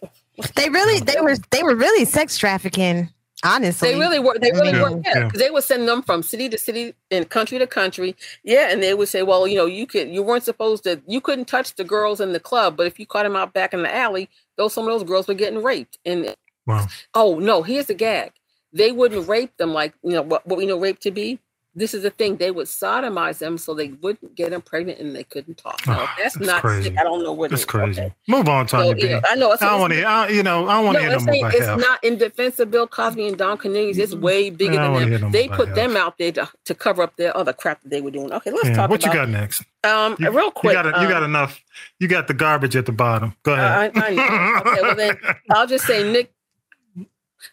They 0.56 0.70
really, 0.70 1.00
they 1.00 1.22
were, 1.22 1.38
they 1.52 1.64
were 1.64 1.76
really 1.76 2.04
sex 2.04 2.38
trafficking. 2.38 3.10
Honestly, 3.46 3.92
They 3.92 4.00
really 4.00 4.20
were. 4.20 4.38
They 4.40 4.52
really 4.52 4.72
Yeah, 4.72 4.82
were. 4.84 5.02
Yeah, 5.04 5.18
yeah. 5.20 5.30
they 5.34 5.50
would 5.50 5.66
send 5.66 5.86
them 5.88 6.02
from 6.02 6.24
city 6.24 6.48
to 6.48 6.58
city 6.58 6.94
and 7.12 7.30
country 7.30 7.60
to 7.60 7.68
country. 7.68 8.16
Yeah, 8.44 8.70
and 8.72 8.82
they 8.82 8.94
would 8.94 9.10
say, 9.10 9.22
"Well, 9.22 9.48
you 9.48 9.58
know, 9.58 9.66
you 9.66 9.86
could, 9.86 10.08
you 10.10 10.24
weren't 10.24 10.46
supposed 10.46 10.84
to, 10.84 11.02
you 11.08 11.20
couldn't 11.20 11.46
touch 11.46 11.76
the 11.76 11.84
girls 11.84 12.22
in 12.22 12.32
the 12.32 12.40
club, 12.40 12.78
but 12.78 12.88
if 12.88 12.98
you 13.00 13.06
caught 13.06 13.24
them 13.24 13.36
out 13.36 13.52
back 13.52 13.74
in 13.74 13.84
the 13.84 13.94
alley, 13.94 14.30
those 14.56 14.74
some 14.74 14.88
of 14.88 14.94
those 14.98 15.04
girls 15.04 15.28
were 15.28 15.34
getting 15.34 15.62
raped." 15.62 15.98
And 16.06 16.34
Wow. 16.66 16.88
oh 17.14 17.40
no, 17.40 17.62
here's 17.64 17.88
the 17.88 17.94
gag: 17.94 18.32
they 18.72 18.92
wouldn't 18.92 19.28
rape 19.28 19.56
them 19.58 19.74
like 19.74 19.94
you 20.04 20.12
know 20.12 20.22
what, 20.22 20.46
what 20.48 20.58
we 20.58 20.66
know 20.66 20.78
rape 20.80 21.00
to 21.00 21.12
be. 21.12 21.40
This 21.76 21.96
is 21.96 22.04
the 22.04 22.12
thing; 22.12 22.38
they 22.38 22.52
would 22.52 22.68
sodomize 22.68 23.40
them 23.40 23.58
so 23.58 23.74
they 23.74 23.88
wouldn't 23.88 24.36
get 24.36 24.52
them 24.52 24.62
pregnant 24.62 25.00
and 25.00 25.16
they 25.16 25.24
couldn't 25.24 25.58
talk. 25.58 25.82
Oh, 25.88 26.08
that's, 26.20 26.36
that's 26.36 26.40
not 26.48 26.62
crazy. 26.62 26.96
I 26.96 27.02
don't 27.04 27.24
know 27.24 27.32
what 27.34 27.50
That's 27.50 27.64
is. 27.64 27.66
crazy. 27.66 28.00
Okay. 28.00 28.14
Move 28.28 28.48
on, 28.48 28.68
So, 28.68 28.78
Tanya 28.78 28.96
you 28.96 29.10
know, 29.10 29.22
I 29.28 29.36
know. 29.36 29.52
I 29.54 29.56
don't 29.58 29.80
want 29.80 29.94
to. 29.94 30.36
You 30.36 30.44
know, 30.44 30.68
I 30.68 30.80
want 30.80 30.94
No, 30.94 31.00
to 31.00 31.10
hear 31.10 31.18
no 31.18 31.20
saying 31.26 31.46
it's 31.48 31.66
about 31.66 31.80
not 31.80 32.04
in 32.04 32.18
defense 32.20 32.60
of 32.60 32.70
Bill 32.70 32.86
Cosby 32.86 33.28
and 33.28 33.38
Don 33.40 33.58
Cornelius. 33.58 33.98
It's 33.98 34.14
way 34.14 34.52
bigger 34.52 34.74
I 34.74 34.84
than 34.84 34.94
wanna 34.94 35.18
them. 35.18 35.32
They 35.32 35.48
put 35.48 35.62
about 35.62 35.76
them 35.76 35.98
out 35.98 36.20
there 36.20 36.32
to, 36.34 36.48
to 36.66 36.76
cover 36.76 37.02
up 37.02 37.16
their 37.18 37.36
other 37.36 37.54
crap 37.54 37.82
that 37.82 37.90
they 37.90 38.02
were 38.02 38.12
doing. 38.12 38.32
Okay, 38.32 38.52
let's 38.52 38.68
Yeah, 38.70 38.76
talk 38.76 38.92
what 38.92 39.04
you 39.04 39.12
got 39.12 39.30
next? 39.30 39.64
um 39.84 40.16
You- 40.20 40.30
real 40.30 40.52
quick. 40.52 40.78
You 40.78 40.84
got, 40.84 41.02
you 41.02 41.08
got 41.10 41.24
um, 41.24 41.32
enough. 41.32 41.60
You 42.00 42.08
got 42.08 42.28
the 42.28 42.36
garbage 42.36 42.76
at 42.76 42.86
the 42.86 42.92
bottom. 42.92 43.36
Go 43.42 43.54
I, 43.56 43.86
ahead. 43.86 43.98
I 43.98 44.10
know. 44.12 44.72
Okay, 44.72 44.82
well 44.84 44.96
then 44.96 45.18
I'll 45.52 45.66
just 45.66 45.88
say 45.88 46.04
Nick. 46.12 46.32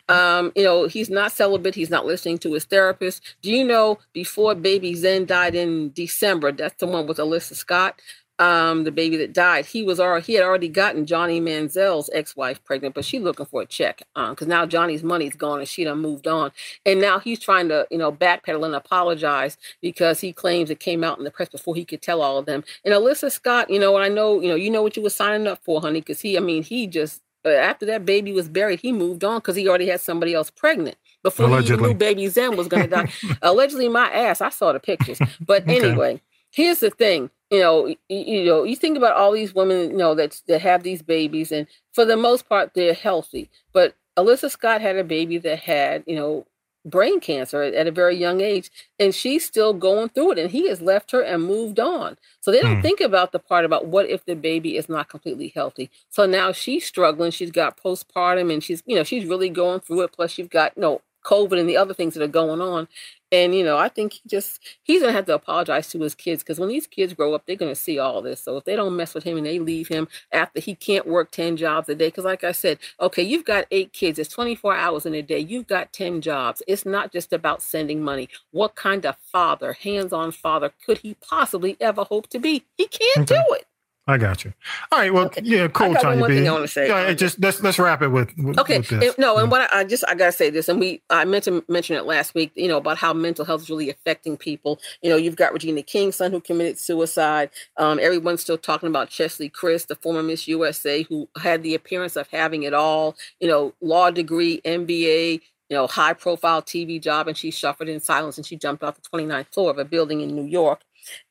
Um, 0.08 0.52
you 0.56 0.64
know, 0.64 0.86
he's 0.86 1.10
not 1.10 1.32
celibate. 1.32 1.74
He's 1.74 1.90
not 1.90 2.06
listening 2.06 2.38
to 2.38 2.52
his 2.54 2.64
therapist. 2.64 3.22
Do 3.42 3.50
you 3.50 3.64
know 3.64 3.98
before 4.12 4.54
Baby 4.54 4.94
Zen 4.94 5.26
died 5.26 5.54
in 5.54 5.92
December? 5.92 6.52
That's 6.52 6.78
the 6.80 6.86
one 6.86 7.06
with 7.06 7.18
Alyssa 7.18 7.54
Scott. 7.54 8.00
um, 8.40 8.84
the 8.84 8.90
baby 8.90 9.18
that 9.18 9.34
died, 9.34 9.66
he 9.66 9.82
was 9.82 10.00
already 10.00 10.24
he 10.24 10.34
had 10.34 10.44
already 10.44 10.68
gotten 10.68 11.04
Johnny 11.04 11.40
Manziel's 11.40 12.08
ex-wife 12.14 12.64
pregnant, 12.64 12.94
but 12.94 13.04
she's 13.04 13.20
looking 13.20 13.44
for 13.44 13.60
a 13.60 13.66
check 13.66 13.98
because 14.14 14.42
um, 14.42 14.48
now 14.48 14.64
Johnny's 14.64 15.02
money's 15.02 15.36
gone 15.36 15.58
and 15.58 15.68
she 15.68 15.84
done 15.84 15.98
moved 16.00 16.26
on, 16.26 16.50
and 16.86 17.00
now 17.02 17.18
he's 17.18 17.38
trying 17.38 17.68
to 17.68 17.86
you 17.90 17.98
know 17.98 18.10
backpedal 18.10 18.64
and 18.64 18.74
apologize 18.74 19.58
because 19.82 20.20
he 20.20 20.32
claims 20.32 20.70
it 20.70 20.80
came 20.80 21.04
out 21.04 21.18
in 21.18 21.24
the 21.24 21.30
press 21.30 21.50
before 21.50 21.74
he 21.74 21.84
could 21.84 22.00
tell 22.00 22.22
all 22.22 22.38
of 22.38 22.46
them. 22.46 22.64
And 22.82 22.94
Alyssa 22.94 23.30
Scott, 23.30 23.68
you 23.68 23.78
know, 23.78 23.94
and 23.96 24.04
I 24.04 24.08
know 24.08 24.40
you 24.40 24.48
know 24.48 24.54
you 24.54 24.70
know 24.70 24.82
what 24.82 24.96
you 24.96 25.02
were 25.02 25.10
signing 25.10 25.46
up 25.46 25.60
for, 25.62 25.82
honey, 25.82 26.00
because 26.00 26.22
he, 26.22 26.38
I 26.38 26.40
mean, 26.40 26.62
he 26.62 26.86
just 26.86 27.20
Uh, 27.44 27.50
after 27.50 27.86
that 27.86 28.04
baby 28.04 28.32
was 28.32 28.48
buried, 28.48 28.80
he 28.80 28.92
moved 28.92 29.24
on 29.24 29.38
because 29.38 29.56
he 29.56 29.68
already 29.68 29.86
had 29.86 30.00
somebody 30.00 30.34
else 30.34 30.50
pregnant 30.50 30.96
before 31.22 31.46
Allegedly. 31.46 31.88
he 31.88 31.92
knew 31.94 31.98
baby 31.98 32.28
Zen 32.28 32.56
was 32.56 32.68
going 32.68 32.84
to 32.84 32.88
die. 32.88 33.12
Allegedly, 33.42 33.88
my 33.88 34.10
ass. 34.10 34.40
I 34.40 34.50
saw 34.50 34.72
the 34.72 34.80
pictures, 34.80 35.18
but 35.40 35.62
okay. 35.62 35.78
anyway 35.78 36.20
here's 36.50 36.80
the 36.80 36.90
thing 36.90 37.30
you 37.50 37.60
know 37.60 37.86
you, 37.86 37.96
you, 38.08 38.44
know 38.44 38.64
you 38.64 38.76
think 38.76 38.96
about 38.96 39.16
all 39.16 39.32
these 39.32 39.54
women 39.54 39.90
you 39.90 39.96
know 39.96 40.14
that 40.14 40.40
that 40.48 40.60
have 40.60 40.82
these 40.82 41.02
babies 41.02 41.52
and 41.52 41.66
for 41.92 42.04
the 42.04 42.16
most 42.16 42.48
part 42.48 42.72
they're 42.74 42.94
healthy 42.94 43.48
but 43.72 43.94
alyssa 44.16 44.50
scott 44.50 44.80
had 44.80 44.96
a 44.96 45.04
baby 45.04 45.38
that 45.38 45.58
had 45.58 46.02
you 46.06 46.16
know 46.16 46.44
brain 46.84 47.20
cancer 47.20 47.62
at, 47.62 47.86
a 47.86 47.90
very 47.90 48.16
young 48.16 48.40
age 48.40 48.70
and 48.98 49.14
she's 49.14 49.44
still 49.44 49.74
going 49.74 50.08
through 50.08 50.32
it 50.32 50.38
and 50.38 50.50
he 50.50 50.68
has 50.68 50.80
left 50.80 51.10
her 51.10 51.20
and 51.20 51.44
moved 51.44 51.78
on 51.78 52.16
so 52.40 52.50
they 52.50 52.60
don't 52.60 52.76
hmm. 52.76 52.82
think 52.82 53.00
about 53.00 53.32
the 53.32 53.38
part 53.38 53.64
about 53.64 53.86
what 53.86 54.08
if 54.08 54.24
the 54.24 54.34
baby 54.34 54.76
is 54.76 54.88
not 54.88 55.08
completely 55.08 55.52
healthy 55.54 55.90
so 56.08 56.24
now 56.24 56.52
she's 56.52 56.86
struggling 56.86 57.30
she's 57.30 57.50
got 57.50 57.76
postpartum 57.76 58.52
and 58.52 58.64
she's 58.64 58.82
you 58.86 58.96
know 58.96 59.04
she's 59.04 59.26
really 59.26 59.50
going 59.50 59.80
through 59.80 60.00
it 60.00 60.12
plus 60.12 60.38
you've 60.38 60.50
got 60.50 60.72
you 60.76 60.82
know 60.82 61.02
COVID 61.24 61.58
and 61.58 61.68
the 61.68 61.76
other 61.76 61.94
things 61.94 62.14
that 62.14 62.22
are 62.22 62.28
going 62.28 62.60
on. 62.60 62.88
And 63.32 63.54
you 63.54 63.62
know, 63.62 63.78
I 63.78 63.88
think 63.88 64.14
he 64.14 64.20
just 64.26 64.60
he's 64.82 65.02
gonna 65.02 65.12
have 65.12 65.26
to 65.26 65.34
apologize 65.34 65.88
to 65.90 66.00
his 66.00 66.14
kids 66.14 66.42
because 66.42 66.58
when 66.58 66.68
these 66.68 66.86
kids 66.86 67.14
grow 67.14 67.32
up, 67.32 67.44
they're 67.46 67.54
gonna 67.54 67.76
see 67.76 67.98
all 67.98 68.22
this. 68.22 68.40
So 68.42 68.56
if 68.56 68.64
they 68.64 68.74
don't 68.74 68.96
mess 68.96 69.14
with 69.14 69.24
him 69.24 69.36
and 69.36 69.46
they 69.46 69.58
leave 69.60 69.88
him 69.88 70.08
after 70.32 70.60
he 70.60 70.74
can't 70.74 71.06
work 71.06 71.30
10 71.30 71.56
jobs 71.56 71.88
a 71.88 71.94
day, 71.94 72.08
because 72.08 72.24
like 72.24 72.42
I 72.42 72.52
said, 72.52 72.78
okay, 73.00 73.22
you've 73.22 73.44
got 73.44 73.66
eight 73.70 73.92
kids, 73.92 74.18
it's 74.18 74.32
24 74.34 74.74
hours 74.74 75.06
in 75.06 75.14
a 75.14 75.22
day, 75.22 75.38
you've 75.38 75.68
got 75.68 75.92
10 75.92 76.20
jobs. 76.20 76.62
It's 76.66 76.84
not 76.84 77.12
just 77.12 77.32
about 77.32 77.62
sending 77.62 78.02
money. 78.02 78.28
What 78.50 78.74
kind 78.74 79.06
of 79.06 79.16
father, 79.18 79.74
hands-on 79.74 80.32
father, 80.32 80.72
could 80.84 80.98
he 80.98 81.14
possibly 81.14 81.76
ever 81.80 82.02
hope 82.02 82.28
to 82.30 82.40
be? 82.40 82.64
He 82.76 82.88
can't 82.88 83.30
okay. 83.30 83.36
do 83.36 83.54
it. 83.54 83.66
I 84.06 84.18
got 84.18 84.44
you. 84.44 84.52
All 84.90 84.98
right. 84.98 85.12
Well, 85.12 85.26
okay. 85.26 85.42
yeah, 85.44 85.68
cool, 85.68 85.94
Tanya 85.94 86.20
one 86.20 86.30
B. 86.30 86.38
Thing 86.38 86.48
I 86.48 86.52
want 86.52 86.64
to 86.64 86.68
say. 86.68 86.88
Yeah, 86.88 87.12
just 87.12 87.38
let's 87.40 87.62
let's 87.62 87.78
wrap 87.78 88.02
it 88.02 88.08
with. 88.08 88.36
with 88.38 88.58
okay. 88.58 88.78
With 88.78 88.90
and, 88.92 89.14
no, 89.18 89.36
and 89.36 89.50
what 89.50 89.72
I, 89.72 89.80
I, 89.80 89.84
just 89.84 90.04
I 90.08 90.14
gotta 90.14 90.32
say 90.32 90.50
this, 90.50 90.68
and 90.68 90.80
we 90.80 91.02
I 91.10 91.24
meant 91.24 91.44
to 91.44 91.64
mention 91.68 91.96
it 91.96 92.06
last 92.06 92.34
week. 92.34 92.50
You 92.54 92.68
know 92.68 92.78
about 92.78 92.98
how 92.98 93.12
mental 93.12 93.44
health 93.44 93.62
is 93.62 93.70
really 93.70 93.90
affecting 93.90 94.36
people. 94.36 94.80
You 95.02 95.10
know, 95.10 95.16
you've 95.16 95.36
got 95.36 95.52
Regina 95.52 95.82
King's 95.82 96.16
son 96.16 96.32
who 96.32 96.40
committed 96.40 96.78
suicide. 96.78 97.50
Um, 97.76 98.00
everyone's 98.00 98.40
still 98.40 98.58
talking 98.58 98.88
about 98.88 99.10
Cheslie 99.10 99.50
Kryst, 99.50 99.86
the 99.86 99.96
former 99.96 100.22
Miss 100.22 100.48
USA, 100.48 101.02
who 101.02 101.28
had 101.40 101.62
the 101.62 101.74
appearance 101.74 102.16
of 102.16 102.26
having 102.28 102.64
it 102.64 102.74
all. 102.74 103.16
You 103.38 103.48
know, 103.48 103.74
law 103.80 104.10
degree, 104.10 104.60
MBA, 104.64 105.40
you 105.70 105.76
know, 105.76 105.86
high 105.86 106.14
profile 106.14 106.62
TV 106.62 107.00
job, 107.00 107.28
and 107.28 107.36
she 107.36 107.52
suffered 107.52 107.88
in 107.88 108.00
silence 108.00 108.36
and 108.36 108.44
she 108.44 108.56
jumped 108.56 108.82
off 108.82 109.00
the 109.00 109.08
29th 109.08 109.54
floor 109.54 109.70
of 109.70 109.78
a 109.78 109.84
building 109.84 110.20
in 110.20 110.34
New 110.34 110.46
York. 110.46 110.80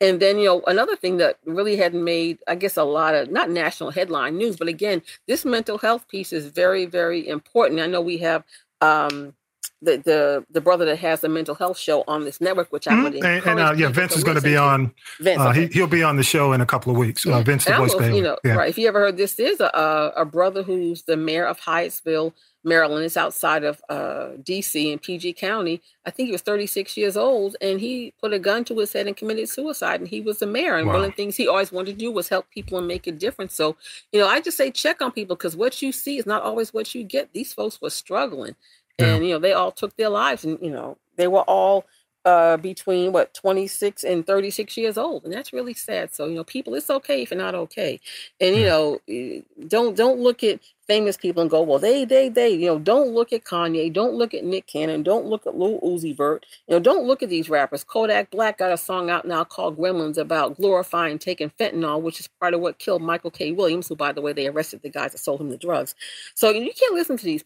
And 0.02 0.20
then, 0.20 0.40
you 0.40 0.46
know, 0.46 0.62
another 0.68 0.96
thing 0.96 1.18
that 1.18 1.38
really 1.46 1.76
hadn't 1.76 2.04
made, 2.04 2.40
I 2.48 2.56
guess, 2.56 2.78
a 2.78 2.84
lot 2.84 3.16
of 3.16 3.32
not 3.32 3.50
national 3.50 3.92
headline 3.92 4.38
news, 4.38 4.58
but 4.58 4.68
again, 4.68 5.02
this 5.28 5.46
mental 5.46 5.78
health 5.78 6.08
piece 6.08 6.34
is 6.34 6.48
very, 6.48 6.86
very 6.86 7.28
important. 7.28 7.80
I 7.80 7.88
know 7.88 8.02
we 8.02 8.18
have 8.18 8.44
um, 8.82 9.34
the 9.82 9.98
the 9.98 10.46
the 10.52 10.62
brother 10.62 10.86
that 10.86 10.98
has 10.98 11.24
a 11.24 11.30
mental 11.30 11.56
health 11.56 11.78
show 11.78 12.04
on 12.08 12.26
this 12.26 12.42
network, 12.42 12.72
which 12.72 12.86
mm-hmm. 12.86 13.00
I 13.00 13.04
would 13.04 13.16
and, 13.16 13.46
and 13.46 13.60
uh, 13.60 13.74
yeah, 13.78 13.90
Vince 13.90 14.16
is 14.16 14.24
going 14.24 14.36
to 14.36 14.44
be 14.44 14.58
on. 14.58 14.94
Vince, 15.20 15.40
uh, 15.40 15.52
he, 15.52 15.80
will 15.80 15.88
be 15.88 16.04
on 16.04 16.18
the 16.18 16.24
show 16.24 16.52
in 16.52 16.62
a 16.62 16.66
couple 16.66 16.92
of 16.92 16.98
weeks. 16.98 17.26
Uh, 17.26 17.42
Vince, 17.42 17.66
the 17.66 17.74
voice 17.76 17.94
You 17.94 18.22
know, 18.22 18.38
yeah. 18.44 18.56
right? 18.56 18.70
If 18.70 18.78
you 18.78 18.88
ever 18.88 19.00
heard 19.00 19.18
this, 19.18 19.40
is 19.40 19.60
a 19.60 20.14
a 20.16 20.26
brother 20.26 20.64
who's 20.64 21.04
the 21.04 21.16
mayor 21.16 21.46
of 21.46 21.60
Hyattsville, 21.62 22.34
Maryland. 22.64 23.06
It's 23.06 23.18
outside 23.18 23.64
of 23.64 23.82
uh, 23.90 24.30
D.C. 24.44 24.92
in 24.92 25.00
PG 25.00 25.34
County. 25.34 25.82
I 26.06 26.12
think 26.12 26.28
he 26.28 26.32
was 26.32 26.42
36 26.42 26.98
years 26.98 27.16
old, 27.16 27.56
and 27.62 27.80
he 27.80 28.14
put 28.20 28.34
a 28.34 28.40
gun 28.40 28.64
to 28.66 28.78
his 28.80 28.94
head 28.94 29.08
and 29.08 29.16
committed 29.16 29.50
suicide. 29.50 30.02
And 30.02 30.10
he 30.10 30.22
was 30.22 30.40
the 30.40 30.46
mayor. 30.46 30.76
And 30.76 30.88
wow. 30.88 30.96
one 30.96 31.04
of 31.04 31.12
the 31.12 31.16
things 31.16 31.36
he 31.36 31.48
always 31.48 31.72
wanted 31.72 31.94
to 31.94 31.98
do 31.98 32.12
was 32.12 32.30
help 32.30 32.50
people 32.50 32.78
and 32.78 32.88
make 32.88 33.08
a 33.08 33.12
difference. 33.12 33.54
So, 33.54 33.78
you 34.12 34.20
know, 34.20 34.28
I 34.28 34.42
just 34.42 34.58
say 34.58 34.72
check 34.72 35.02
on 35.02 35.12
people 35.12 35.36
because 35.36 35.56
what 35.56 35.82
you 35.82 35.92
see 35.92 36.18
is 36.18 36.26
not 36.26 36.44
always 36.44 36.74
what 36.74 36.94
you 36.94 37.04
get. 37.04 37.34
These 37.34 37.54
folks 37.54 37.82
were 37.82 37.90
struggling, 37.90 38.56
yeah. 38.98 39.16
and 39.16 39.26
you 39.26 39.34
know, 39.34 39.40
they 39.40 39.54
all 39.54 39.72
took 39.72 39.96
their 39.96 40.10
lives, 40.10 40.44
and 40.44 40.60
you 40.62 40.72
know, 40.72 40.98
they 41.16 41.28
were 41.28 41.42
all 41.42 41.86
uh, 42.30 42.58
between 42.58 43.12
what 43.12 43.34
26 43.34 44.04
and 44.04 44.26
36 44.26 44.78
years 44.78 44.98
old 44.98 45.24
and 45.24 45.34
that's 45.34 45.52
really 45.52 45.74
sad. 45.74 46.14
So 46.14 46.28
you 46.28 46.36
know 46.36 46.44
people 46.44 46.76
it's 46.76 46.90
okay 46.90 47.24
if 47.24 47.32
you're 47.32 47.40
not 47.40 47.56
okay. 47.56 48.00
And 48.40 48.56
you 48.56 48.66
know 48.66 49.00
eh, 49.10 49.42
don't 49.68 49.96
don't 49.96 50.20
look 50.20 50.44
at 50.44 50.60
famous 50.88 51.18
people 51.18 51.42
and 51.42 51.52
go 51.52 51.62
well 51.62 51.78
they 51.78 52.04
they 52.04 52.30
they 52.30 52.50
you 52.50 52.66
know 52.66 52.80
don't 52.80 53.10
look 53.10 53.32
at 53.32 53.44
kanye 53.44 53.94
don't 53.94 54.16
look 54.16 54.34
at 54.34 54.44
nick 54.44 54.66
cannon 54.66 55.04
don't 55.04 55.28
look 55.28 55.46
at 55.46 55.56
lil 55.56 55.80
uzi 55.82 56.18
vert 56.18 56.48
you 56.68 56.74
know 56.74 56.80
don't 56.80 57.06
look 57.06 57.22
at 57.22 57.30
these 57.30 57.48
rappers. 57.48 57.84
Kodak 57.84 58.32
black 58.32 58.58
got 58.58 58.72
a 58.72 58.78
song 58.78 59.10
out 59.10 59.26
now 59.26 59.44
called 59.44 59.78
gremlins 59.78 60.18
about 60.18 60.58
glorifying 60.58 61.18
taking 61.20 61.52
fentanyl 61.60 62.02
which 62.02 62.20
is 62.20 62.28
part 62.40 62.54
of 62.54 62.60
what 62.62 62.80
killed 62.80 63.02
michael 63.02 63.32
k. 63.32 63.52
Williams 63.52 63.88
who 63.88 63.96
by 63.96 64.12
the 64.12 64.22
way 64.22 64.34
they 64.34 64.48
arrested 64.48 64.82
the 64.84 64.90
guys 64.90 65.12
that 65.14 65.20
sold 65.20 65.42
him 65.42 65.50
the 65.50 65.58
drugs. 65.58 65.96
So 66.36 66.50
you 66.52 66.74
can't 66.74 66.96
listen 66.96 67.18
to 67.18 67.26
these 67.26 67.44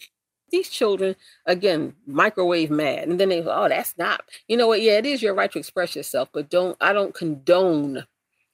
these 0.53 0.69
children 0.69 1.15
again 1.47 1.93
microwave 2.07 2.69
mad 2.69 3.07
and 3.07 3.19
then 3.19 3.29
they 3.29 3.41
go 3.41 3.51
oh 3.51 3.67
that's 3.67 3.97
not 3.97 4.23
you 4.47 4.55
know 4.55 4.67
what 4.67 4.81
yeah 4.81 4.93
it 4.93 5.05
is 5.05 5.21
your 5.21 5.33
right 5.33 5.51
to 5.51 5.59
express 5.59 5.95
yourself 5.95 6.29
but 6.31 6.49
don't 6.49 6.77
i 6.79 6.93
don't 6.93 7.13
condone 7.13 8.05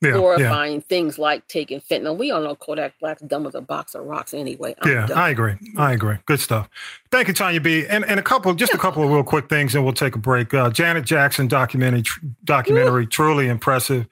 yeah, 0.01 0.11
glorifying 0.11 0.75
yeah. 0.75 0.79
things 0.87 1.19
like 1.19 1.45
taking 1.47 1.81
fentanyl. 1.81 2.17
We 2.17 2.31
all 2.31 2.41
know 2.41 2.55
Kodak 2.55 2.93
Black's 2.99 3.21
dumb 3.21 3.45
as 3.45 3.55
a 3.55 3.61
box 3.61 3.95
of 3.95 4.05
rocks 4.05 4.33
anyway. 4.33 4.73
I'm 4.81 4.89
yeah, 4.89 5.07
I 5.13 5.29
agree. 5.29 5.55
I 5.77 5.91
agree. 5.91 6.15
Good 6.25 6.39
stuff. 6.39 6.69
Thank 7.11 7.27
you, 7.27 7.33
Tanya 7.33 7.59
B. 7.59 7.85
And, 7.85 8.05
and 8.05 8.19
a 8.19 8.23
couple, 8.23 8.53
just 8.53 8.71
yeah. 8.71 8.77
a 8.77 8.79
couple 8.79 9.03
of 9.03 9.09
real 9.09 9.23
quick 9.23 9.49
things, 9.49 9.75
and 9.75 9.83
we'll 9.83 9.93
take 9.93 10.15
a 10.15 10.19
break. 10.19 10.53
Uh, 10.53 10.69
Janet 10.69 11.03
Jackson 11.03 11.47
documentary, 11.47 12.03
documentary, 12.45 13.07
truly 13.07 13.49
impressive. 13.49 14.07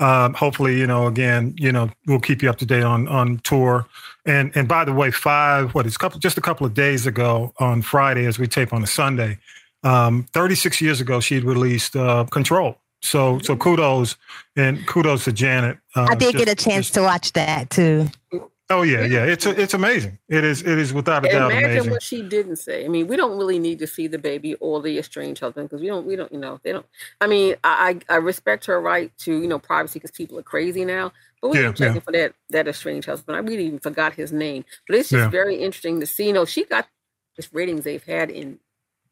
Um, 0.00 0.32
hopefully, 0.32 0.78
you 0.78 0.86
know, 0.86 1.06
again, 1.06 1.54
you 1.58 1.70
know, 1.70 1.90
we'll 2.06 2.20
keep 2.20 2.42
you 2.42 2.48
up 2.48 2.56
to 2.58 2.66
date 2.66 2.82
on 2.82 3.06
on 3.08 3.38
tour. 3.38 3.86
And 4.26 4.50
and 4.54 4.66
by 4.66 4.84
the 4.84 4.92
way, 4.92 5.10
five 5.10 5.74
what 5.74 5.86
is 5.86 5.96
couple 5.96 6.18
just 6.18 6.38
a 6.38 6.40
couple 6.40 6.66
of 6.66 6.74
days 6.74 7.06
ago 7.06 7.52
on 7.58 7.82
Friday, 7.82 8.24
as 8.26 8.38
we 8.38 8.46
tape 8.46 8.72
on 8.72 8.82
a 8.82 8.86
Sunday, 8.86 9.38
um, 9.82 10.26
36 10.32 10.80
years 10.80 11.00
ago, 11.00 11.20
she 11.20 11.38
released 11.38 11.96
uh, 11.96 12.24
Control. 12.30 12.76
So 13.02 13.38
so 13.40 13.56
kudos 13.56 14.16
and 14.56 14.86
kudos 14.86 15.24
to 15.24 15.32
Janet. 15.32 15.78
Uh, 15.94 16.08
I 16.10 16.14
did 16.14 16.32
just, 16.32 16.44
get 16.44 16.48
a 16.48 16.54
chance 16.54 16.86
just, 16.86 16.94
to 16.94 17.02
watch 17.02 17.32
that 17.34 17.70
too. 17.70 18.08
Oh 18.70 18.82
yeah, 18.82 19.04
yeah. 19.04 19.24
It's 19.24 19.46
a, 19.46 19.60
it's 19.60 19.74
amazing. 19.74 20.16
It 20.28 20.44
is 20.44 20.62
it 20.62 20.78
is 20.78 20.92
without 20.92 21.26
a 21.26 21.28
doubt 21.28 21.50
Imagine 21.50 21.70
amazing. 21.70 21.90
what 21.90 22.02
she 22.02 22.22
didn't 22.22 22.56
say. 22.56 22.84
I 22.84 22.88
mean, 22.88 23.08
we 23.08 23.16
don't 23.16 23.36
really 23.36 23.58
need 23.58 23.80
to 23.80 23.86
see 23.86 24.06
the 24.06 24.18
baby 24.18 24.54
or 24.54 24.80
the 24.80 24.96
estranged 24.96 25.40
husband 25.40 25.68
because 25.68 25.80
we 25.80 25.88
don't 25.88 26.06
we 26.06 26.14
don't 26.14 26.32
you 26.32 26.38
know 26.38 26.60
they 26.62 26.70
don't. 26.70 26.86
I 27.20 27.26
mean, 27.26 27.56
I 27.64 27.98
I 28.08 28.16
respect 28.16 28.66
her 28.66 28.80
right 28.80 29.10
to 29.18 29.40
you 29.40 29.48
know 29.48 29.58
privacy 29.58 29.98
because 29.98 30.12
people 30.12 30.38
are 30.38 30.44
crazy 30.44 30.84
now. 30.84 31.12
But 31.42 31.50
we 31.50 31.60
yeah, 31.60 31.72
checking 31.72 31.96
yeah. 31.96 32.00
for 32.00 32.12
that 32.12 32.34
that 32.50 32.68
estranged 32.68 33.08
husband. 33.08 33.36
I 33.36 33.40
really 33.40 33.66
even 33.66 33.80
forgot 33.80 34.14
his 34.14 34.32
name. 34.32 34.64
But 34.86 34.98
it's 34.98 35.08
just 35.08 35.24
yeah. 35.24 35.30
very 35.30 35.56
interesting 35.56 35.98
to 35.98 36.06
see. 36.06 36.28
You 36.28 36.32
know, 36.32 36.44
she 36.44 36.64
got 36.64 36.86
this 37.36 37.52
ratings 37.52 37.82
they've 37.82 38.04
had 38.04 38.30
in 38.30 38.60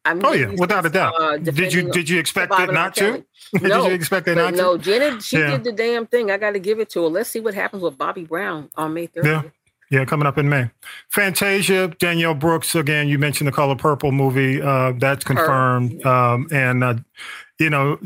I'm 0.09 0.25
oh 0.25 0.33
yeah, 0.33 0.51
without 0.57 0.87
a 0.87 0.91
doubt. 0.91 1.21
Uh, 1.21 1.37
did 1.37 1.73
you 1.73 1.91
did 1.91 2.09
you 2.09 2.19
expect 2.19 2.53
it 2.59 2.73
not 2.73 2.95
to? 2.97 3.25
No, 3.61 3.83
did 3.83 3.91
you 3.91 3.95
expect 3.95 4.27
it 4.27 4.37
not 4.37 4.55
no, 4.55 4.57
to? 4.57 4.63
No, 4.63 4.79
Janet, 4.79 5.23
she 5.23 5.39
yeah. 5.39 5.51
did 5.51 5.65
the 5.65 5.73
damn 5.73 6.07
thing. 6.07 6.31
I 6.31 6.39
got 6.39 6.53
to 6.53 6.59
give 6.59 6.81
it 6.81 6.89
to 6.91 7.03
her. 7.03 7.09
Let's 7.09 7.29
see 7.29 7.41
what 7.41 7.53
happens 7.53 7.83
with 7.83 7.99
Bobby 7.99 8.25
Brown 8.25 8.71
on 8.75 8.95
May 8.95 9.09
30th. 9.09 9.25
Yeah. 9.25 9.43
Yeah, 9.91 10.05
coming 10.05 10.27
up 10.27 10.37
in 10.37 10.51
May. 10.51 10.71
Fantasia, 11.09 11.89
Danielle 11.99 12.35
Brooks. 12.35 12.75
Again, 12.75 13.09
you 13.09 13.19
mentioned 13.19 13.49
the 13.49 13.53
Color 13.53 13.75
Purple 13.75 14.13
movie. 14.13 14.61
Uh, 14.61 14.93
that's 14.99 15.25
confirmed. 15.25 16.05
Um, 16.05 16.47
and 16.53 16.85
uh, 16.85 16.95
you 17.59 17.71
know, 17.71 17.99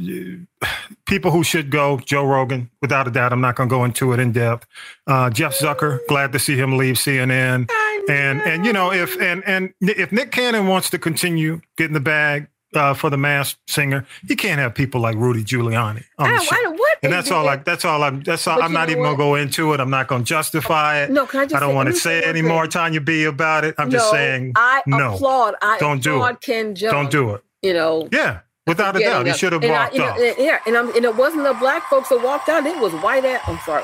people 1.07 1.30
who 1.30 1.44
should 1.44 1.70
go. 1.70 1.98
Joe 1.98 2.24
Rogan, 2.24 2.70
without 2.80 3.07
a 3.07 3.11
doubt. 3.11 3.32
I'm 3.32 3.40
not 3.40 3.57
going 3.57 3.68
to 3.68 3.74
go 3.74 3.84
into 3.84 4.12
it 4.12 4.20
in 4.20 4.32
depth. 4.32 4.66
Uh, 5.07 5.30
Jeff 5.30 5.59
Zucker. 5.59 6.00
Glad 6.09 6.32
to 6.32 6.38
see 6.38 6.57
him 6.57 6.76
leave 6.76 6.96
CNN. 6.96 7.70
And 8.09 8.42
and 8.42 8.66
you 8.66 8.72
know 8.72 8.92
if 8.92 9.20
and 9.20 9.44
and 9.46 9.72
if 9.80 10.11
Nick 10.11 10.32
Cannon 10.32 10.66
wants 10.66 10.90
to 10.90 10.98
continue 10.98 11.61
getting 11.76 11.94
the 11.94 12.00
bag, 12.00 12.48
uh, 12.74 12.94
for 12.94 13.11
the 13.11 13.16
Masked 13.16 13.59
Singer. 13.68 14.07
He 14.26 14.36
can't 14.36 14.59
have 14.59 14.74
people 14.74 15.00
like 15.00 15.16
Rudy 15.16 15.44
Giuliani 15.44 16.05
on 16.18 16.32
the 16.32 16.40
show. 16.40 16.76
and 17.03 17.12
that's 17.12 17.30
all. 17.30 17.44
Like 17.44 17.64
that's 17.64 17.84
all. 17.84 18.03
I'm. 18.03 18.22
That's 18.22 18.46
all. 18.46 18.57
But 18.57 18.64
I'm 18.64 18.72
not 18.72 18.90
even 18.90 19.03
gonna 19.03 19.16
go 19.16 19.34
into 19.34 19.72
it. 19.72 19.80
I'm 19.80 19.90
not 19.90 20.09
gonna 20.09 20.24
justify 20.24 21.03
it. 21.03 21.11
No, 21.11 21.26
can 21.26 21.40
I 21.40 21.44
just? 21.44 21.55
I 21.55 21.61
don't 21.61 21.74
want 21.74 21.88
to 21.88 21.94
say 21.94 22.22
anymore, 22.22 22.66
Tanya 22.66 23.00
B, 23.00 23.24
about 23.24 23.64
it. 23.64 23.74
I'm 23.78 23.88
no, 23.88 23.98
just 23.98 24.11
saying. 24.11 24.53
I 24.57 24.82
no, 24.86 25.14
applaud. 25.14 25.55
I 25.62 25.78
don't 25.78 26.05
applaud 26.07 26.28
do 26.30 26.36
it. 26.36 26.40
Ken 26.40 26.74
Jeong. 26.74 26.90
Don't 26.90 27.11
do 27.11 27.30
it. 27.34 27.44
You 27.62 27.74
know. 27.74 28.09
Yeah. 28.11 28.40
Without 28.66 28.96
a 28.96 29.00
doubt, 29.00 29.26
he 29.26 29.32
should 29.32 29.52
have 29.52 29.62
walked 29.64 29.98
I, 29.98 30.08
off. 30.08 30.18
Know, 30.18 30.34
yeah, 30.38 30.60
and, 30.66 30.76
and 30.76 31.04
it 31.04 31.16
wasn't 31.16 31.42
the 31.42 31.54
black 31.54 31.88
folks 31.90 32.10
that 32.10 32.22
walked 32.22 32.48
out; 32.48 32.64
it 32.64 32.78
was 32.78 32.92
white. 33.02 33.24
At, 33.24 33.46
I'm 33.48 33.58
sorry, 33.66 33.82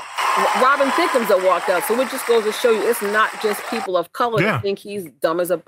Robin 0.61 0.89
Thicke's 0.91 1.27
that 1.27 1.41
walked 1.43 1.67
out. 1.69 1.83
So 1.83 1.99
it 1.99 2.09
just 2.09 2.25
goes 2.27 2.45
to 2.45 2.53
show 2.53 2.71
you, 2.71 2.89
it's 2.89 3.01
not 3.01 3.29
just 3.41 3.61
people 3.69 3.97
of 3.97 4.13
color 4.13 4.41
yeah. 4.41 4.53
that 4.53 4.61
think 4.61 4.79
he's 4.79 5.05
dumb 5.21 5.41
as 5.41 5.51
a 5.51 5.61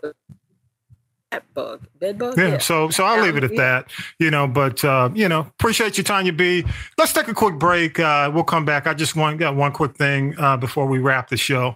bug, 1.53 1.81
bed 1.99 2.17
bug. 2.17 2.37
Yeah, 2.37 2.57
so 2.57 2.89
so 2.89 3.03
I'll 3.03 3.21
leave 3.21 3.35
it 3.35 3.43
at 3.43 3.51
yeah. 3.51 3.57
that. 3.57 3.91
You 4.19 4.31
know, 4.31 4.47
but 4.47 4.83
uh, 4.85 5.09
you 5.13 5.27
know, 5.27 5.41
appreciate 5.41 5.97
your 5.97 6.05
time, 6.05 6.25
you, 6.25 6.31
Tanya 6.31 6.63
B. 6.63 6.71
Let's 6.97 7.11
take 7.11 7.27
a 7.27 7.33
quick 7.33 7.55
break. 7.55 7.99
Uh, 7.99 8.31
we'll 8.33 8.45
come 8.45 8.63
back. 8.63 8.87
I 8.87 8.93
just 8.93 9.17
want 9.17 9.39
got 9.39 9.55
one 9.57 9.73
quick 9.73 9.95
thing 9.95 10.35
uh, 10.37 10.55
before 10.55 10.87
we 10.87 10.99
wrap 10.99 11.29
the 11.29 11.37
show, 11.37 11.75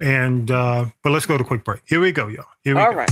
and 0.00 0.50
uh, 0.50 0.86
but 1.02 1.10
let's 1.10 1.24
go 1.24 1.38
to 1.38 1.44
quick 1.44 1.64
break. 1.64 1.80
Here 1.86 2.00
we 2.00 2.12
go, 2.12 2.28
y'all. 2.28 2.44
Here 2.62 2.74
we 2.74 2.80
All 2.82 2.92
go. 2.92 2.98
right. 2.98 3.10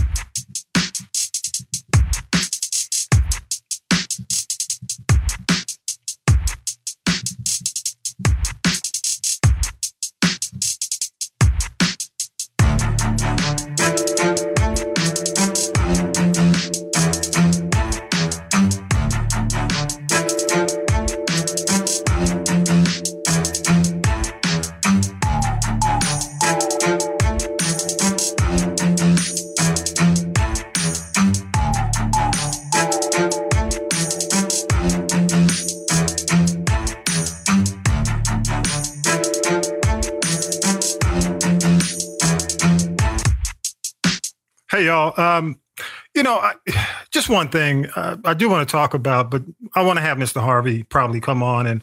You 46.22 46.28
know, 46.28 46.38
I, 46.38 46.54
just 47.10 47.28
one 47.28 47.48
thing 47.48 47.86
uh, 47.96 48.16
I 48.24 48.34
do 48.34 48.48
want 48.48 48.66
to 48.66 48.70
talk 48.70 48.94
about, 48.94 49.30
but 49.30 49.42
I 49.74 49.82
want 49.82 49.98
to 49.98 50.02
have 50.02 50.18
Mr. 50.18 50.40
Harvey 50.40 50.84
probably 50.84 51.20
come 51.20 51.42
on 51.42 51.66
and 51.66 51.82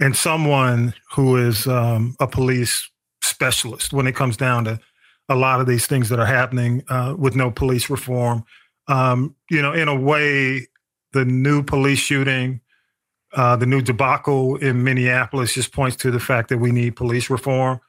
and 0.00 0.16
someone 0.16 0.94
who 1.12 1.36
is 1.36 1.66
um, 1.66 2.14
a 2.20 2.26
police 2.26 2.88
specialist 3.20 3.92
when 3.92 4.06
it 4.06 4.14
comes 4.14 4.36
down 4.36 4.64
to 4.64 4.78
a 5.28 5.34
lot 5.34 5.60
of 5.60 5.66
these 5.66 5.88
things 5.88 6.08
that 6.08 6.20
are 6.20 6.26
happening 6.26 6.84
uh, 6.88 7.16
with 7.18 7.34
no 7.34 7.50
police 7.50 7.90
reform. 7.90 8.44
Um, 8.86 9.34
you 9.50 9.60
know, 9.60 9.72
in 9.72 9.88
a 9.88 9.94
way, 9.94 10.68
the 11.12 11.24
new 11.24 11.64
police 11.64 11.98
shooting, 11.98 12.60
uh, 13.34 13.56
the 13.56 13.66
new 13.66 13.82
debacle 13.82 14.54
in 14.56 14.84
Minneapolis 14.84 15.54
just 15.54 15.72
points 15.72 15.96
to 15.96 16.12
the 16.12 16.20
fact 16.20 16.48
that 16.50 16.58
we 16.58 16.70
need 16.70 16.94
police 16.94 17.28
reform. 17.28 17.80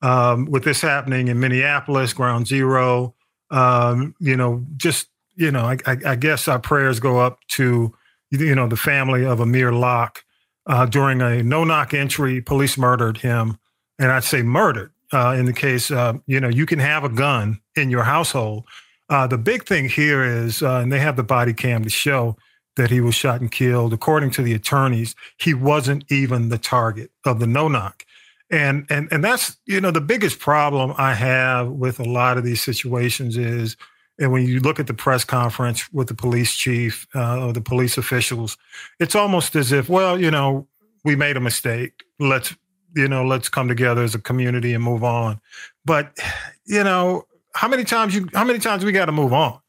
Um, 0.00 0.46
with 0.46 0.64
this 0.64 0.80
happening 0.80 1.28
in 1.28 1.38
Minneapolis, 1.38 2.14
ground 2.14 2.46
zero, 2.46 3.14
um, 3.50 4.14
you 4.20 4.36
know, 4.36 4.64
just 4.78 5.08
you 5.38 5.50
know, 5.50 5.64
I, 5.64 5.78
I, 5.86 5.96
I 6.06 6.16
guess 6.16 6.48
our 6.48 6.58
prayers 6.58 7.00
go 7.00 7.18
up 7.18 7.40
to 7.48 7.94
you 8.30 8.54
know 8.54 8.68
the 8.68 8.76
family 8.76 9.24
of 9.24 9.40
Amir 9.40 9.72
Locke 9.72 10.24
uh, 10.66 10.86
during 10.86 11.20
a 11.22 11.42
no-knock 11.42 11.94
entry. 11.94 12.40
Police 12.40 12.76
murdered 12.76 13.18
him, 13.18 13.58
and 13.98 14.12
I'd 14.12 14.24
say 14.24 14.42
murdered. 14.42 14.92
Uh, 15.10 15.34
in 15.38 15.46
the 15.46 15.54
case, 15.54 15.90
uh, 15.90 16.14
you 16.26 16.38
know, 16.38 16.48
you 16.48 16.66
can 16.66 16.78
have 16.78 17.02
a 17.02 17.08
gun 17.08 17.60
in 17.76 17.88
your 17.88 18.02
household. 18.02 18.64
Uh, 19.08 19.26
the 19.26 19.38
big 19.38 19.64
thing 19.64 19.88
here 19.88 20.22
is, 20.22 20.62
uh, 20.62 20.80
and 20.82 20.92
they 20.92 20.98
have 20.98 21.16
the 21.16 21.22
body 21.22 21.54
cam 21.54 21.82
to 21.84 21.88
show 21.88 22.36
that 22.76 22.90
he 22.90 23.00
was 23.00 23.14
shot 23.14 23.40
and 23.40 23.50
killed. 23.50 23.94
According 23.94 24.32
to 24.32 24.42
the 24.42 24.52
attorneys, 24.52 25.14
he 25.38 25.54
wasn't 25.54 26.04
even 26.12 26.50
the 26.50 26.58
target 26.58 27.10
of 27.24 27.40
the 27.40 27.46
no-knock 27.46 28.04
and 28.50 28.86
and 28.88 29.08
and 29.10 29.22
that's 29.22 29.56
you 29.66 29.80
know 29.80 29.90
the 29.90 30.00
biggest 30.00 30.38
problem 30.38 30.94
I 30.96 31.14
have 31.14 31.68
with 31.68 32.00
a 32.00 32.04
lot 32.04 32.38
of 32.38 32.44
these 32.44 32.62
situations 32.62 33.36
is, 33.36 33.76
and 34.18 34.32
when 34.32 34.46
you 34.46 34.60
look 34.60 34.80
at 34.80 34.86
the 34.86 34.94
press 34.94 35.24
conference 35.24 35.92
with 35.92 36.08
the 36.08 36.14
police 36.14 36.54
chief 36.54 37.06
uh, 37.14 37.46
or 37.46 37.52
the 37.52 37.60
police 37.60 37.96
officials, 37.96 38.56
it's 38.98 39.14
almost 39.14 39.54
as 39.54 39.70
if, 39.72 39.88
well, 39.88 40.20
you 40.20 40.30
know, 40.30 40.66
we 41.04 41.14
made 41.14 41.36
a 41.36 41.40
mistake. 41.40 42.04
Let's 42.18 42.54
you 42.96 43.06
know, 43.06 43.24
let's 43.24 43.48
come 43.48 43.68
together 43.68 44.02
as 44.02 44.14
a 44.14 44.18
community 44.18 44.72
and 44.72 44.82
move 44.82 45.04
on. 45.04 45.40
But 45.84 46.18
you 46.66 46.82
know, 46.82 47.26
how 47.54 47.68
many 47.68 47.84
times 47.84 48.14
you 48.14 48.28
how 48.34 48.44
many 48.44 48.58
times 48.58 48.84
we 48.84 48.92
got 48.92 49.06
to 49.06 49.12
move 49.12 49.32
on? 49.32 49.60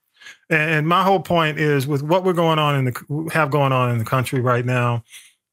And 0.49 0.87
my 0.87 1.03
whole 1.03 1.19
point 1.19 1.59
is 1.59 1.85
with 1.85 2.01
what 2.01 2.23
we're 2.23 2.33
going 2.33 2.59
on 2.59 2.75
in 2.75 2.85
the 2.85 3.29
have 3.33 3.51
going 3.51 3.71
on 3.71 3.91
in 3.91 3.97
the 3.99 4.05
country 4.05 4.39
right 4.39 4.65
now. 4.65 5.03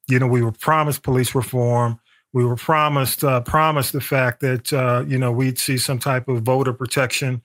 You 0.08 0.20
know, 0.20 0.26
we 0.28 0.40
were 0.40 0.52
promised 0.52 1.02
police 1.02 1.34
reform 1.34 1.98
we 2.36 2.44
were 2.44 2.56
promised 2.56 3.24
uh, 3.24 3.40
promised 3.40 3.94
the 3.94 4.00
fact 4.02 4.40
that 4.40 4.70
uh, 4.70 5.02
you 5.08 5.16
know 5.16 5.32
we'd 5.32 5.58
see 5.58 5.78
some 5.78 5.98
type 5.98 6.28
of 6.28 6.42
voter 6.42 6.74
protection. 6.74 7.42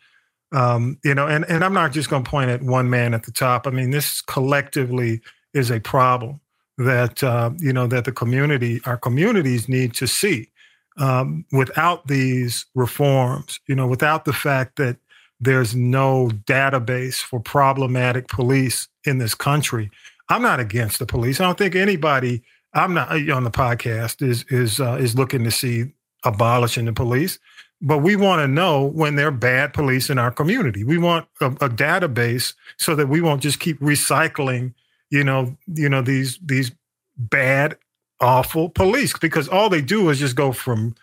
Um, 0.52 1.00
you 1.04 1.16
know, 1.16 1.28
and 1.28 1.46
and 1.50 1.64
I'm 1.64 1.74
not 1.74 1.94
just 1.94 2.10
going 2.10 2.24
to 2.24 2.30
point 2.30 2.50
at 2.50 2.62
one 2.62 2.90
man 2.90 3.14
at 3.14 3.24
the 3.24 3.32
top. 3.32 3.68
I 3.68 3.72
mean, 3.72 3.92
this 3.92 4.22
collectively 4.22 5.22
is 5.54 5.72
a 5.72 5.80
problem 5.80 6.42
that 6.78 7.24
uh, 7.24 7.52
you 7.58 7.74
know 7.74 7.88
that 7.88 8.06
the 8.06 8.12
community, 8.12 8.82
our 8.86 8.98
communities, 8.98 9.70
need 9.70 9.94
to 9.96 10.08
see. 10.08 10.50
Um, 10.98 11.46
without 11.54 12.08
these 12.08 12.66
reforms, 12.76 13.60
you 13.66 13.76
know, 13.76 13.88
without 13.88 14.26
the 14.26 14.34
fact 14.34 14.76
that 14.76 14.98
there's 15.40 15.74
no 15.74 16.30
database 16.46 17.22
for 17.22 17.40
problematic 17.40 18.28
police 18.28 18.90
in 19.06 19.18
this 19.18 19.34
country, 19.34 19.90
I'm 20.28 20.42
not 20.42 20.60
against 20.60 21.00
the 21.00 21.06
police. 21.06 21.40
I 21.40 21.46
don't 21.46 21.58
think 21.58 21.76
anybody 21.76 22.44
I'm 22.74 22.94
not 22.94 23.12
uh, 23.12 23.36
on 23.36 23.44
the 23.44 23.52
podcast 23.52 24.22
is 24.22 24.46
is 24.50 24.80
uh, 24.80 24.98
is 25.00 25.16
looking 25.16 25.44
to 25.44 25.52
see 25.52 25.92
abolishing 26.24 26.86
the 26.86 26.94
police, 26.94 27.40
but 27.82 28.00
we 28.00 28.16
want 28.16 28.42
to 28.42 28.48
know 28.48 28.86
when 28.86 29.16
there 29.16 29.28
are 29.28 29.32
bad 29.32 29.74
police 29.74 30.10
in 30.10 30.18
our 30.18 30.32
community. 30.32 30.84
We 30.84 30.98
want 30.98 31.28
a, 31.40 31.48
a, 31.48 31.70
database 31.70 32.54
so 32.78 32.96
that 32.96 33.08
we 33.08 33.22
won't 33.22 33.42
just 33.42 33.60
keep 33.60 33.80
recycling, 33.80 34.74
you 35.10 35.24
know, 35.24 35.58
you 35.74 35.90
know 35.90 36.02
these 36.02 36.40
these 36.44 36.72
bad, 37.18 37.78
awful 38.20 38.70
police 38.70 39.18
because 39.18 39.48
all 39.48 39.70
they 39.70 39.82
do 39.82 40.10
is 40.10 40.20
just 40.20 40.36
go 40.36 40.52
from 40.52 40.96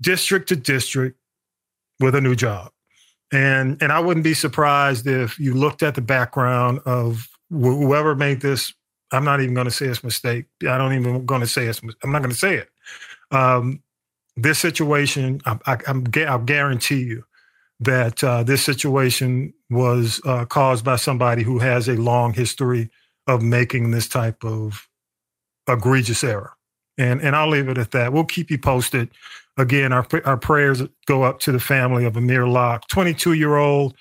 district 0.00 0.48
to 0.48 0.56
district 0.56 1.18
with 2.00 2.14
a 2.14 2.20
new 2.20 2.34
job. 2.34 2.72
And 3.32 3.80
and 3.80 3.92
I 3.92 4.00
wouldn't 4.00 4.24
be 4.24 4.34
surprised 4.34 5.06
if 5.06 5.38
you 5.38 5.54
looked 5.54 5.82
at 5.82 5.94
the 5.94 6.02
background 6.02 6.80
of 6.84 7.28
wh- 7.48 7.78
whoever 7.78 8.14
made 8.14 8.40
this 8.40 8.74
I'm 9.14 9.24
not 9.24 9.40
even 9.40 9.54
going 9.54 9.66
to 9.66 9.70
say 9.70 9.86
it's 9.86 10.02
mistake. 10.02 10.46
I 10.62 10.76
don't 10.76 10.92
even 10.92 11.24
going 11.24 11.40
to 11.40 11.46
say 11.46 11.66
it's. 11.66 11.80
I'm 12.02 12.10
not 12.10 12.22
going 12.22 12.32
to 12.32 12.38
say 12.38 12.56
it. 12.56 12.68
Um, 13.30 13.82
this 14.36 14.58
situation, 14.58 15.40
I, 15.44 15.58
I, 15.66 15.78
I'm, 15.86 16.04
I'll 16.26 16.38
guarantee 16.38 17.02
you 17.02 17.24
that 17.80 18.22
uh, 18.22 18.42
this 18.42 18.62
situation 18.62 19.52
was 19.70 20.20
uh, 20.24 20.44
caused 20.46 20.84
by 20.84 20.96
somebody 20.96 21.42
who 21.42 21.58
has 21.58 21.88
a 21.88 21.94
long 21.96 22.32
history 22.32 22.90
of 23.26 23.42
making 23.42 23.90
this 23.90 24.08
type 24.08 24.44
of 24.44 24.88
egregious 25.68 26.22
error. 26.22 26.52
And 26.96 27.20
and 27.20 27.34
I'll 27.34 27.48
leave 27.48 27.68
it 27.68 27.78
at 27.78 27.90
that. 27.90 28.12
We'll 28.12 28.24
keep 28.24 28.50
you 28.50 28.58
posted. 28.58 29.10
Again, 29.56 29.92
our 29.92 30.06
our 30.24 30.36
prayers 30.36 30.82
go 31.06 31.24
up 31.24 31.40
to 31.40 31.52
the 31.52 31.58
family 31.58 32.04
of 32.04 32.16
Amir 32.16 32.46
Locke, 32.46 32.86
22 32.88 33.32
year 33.32 33.56
old, 33.56 33.94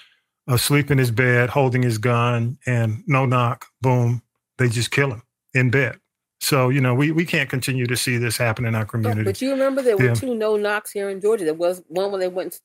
asleep 0.48 0.92
in 0.92 1.00
his 1.00 1.10
bed, 1.10 1.50
holding 1.50 1.82
his 1.82 1.98
gun, 1.98 2.60
and 2.68 3.04
no 3.08 3.26
knock, 3.26 3.66
boom, 3.82 4.22
they 4.58 4.70
just 4.70 4.92
kill 4.92 5.12
him 5.12 5.24
in 5.54 5.72
bed. 5.72 6.00
So 6.44 6.68
you 6.68 6.82
know 6.82 6.94
we 6.94 7.12
we 7.12 7.26
can't 7.26 7.50
continue 7.50 7.88
to 7.88 7.96
see 7.96 8.18
this 8.18 8.36
happen 8.36 8.66
in 8.66 8.76
our 8.76 8.86
community. 8.86 9.24
But 9.24 9.42
you 9.42 9.52
remember 9.52 9.82
there 9.82 9.96
were 9.96 10.08
Yeah. 10.08 10.14
two 10.14 10.36
no 10.36 10.58
knocks 10.58 10.92
here 10.92 11.10
in 11.10 11.22
Georgia. 11.22 11.46
There 11.46 11.54
was 11.54 11.82
one 11.88 12.12
where 12.12 12.20
they 12.20 12.28
went 12.28 12.60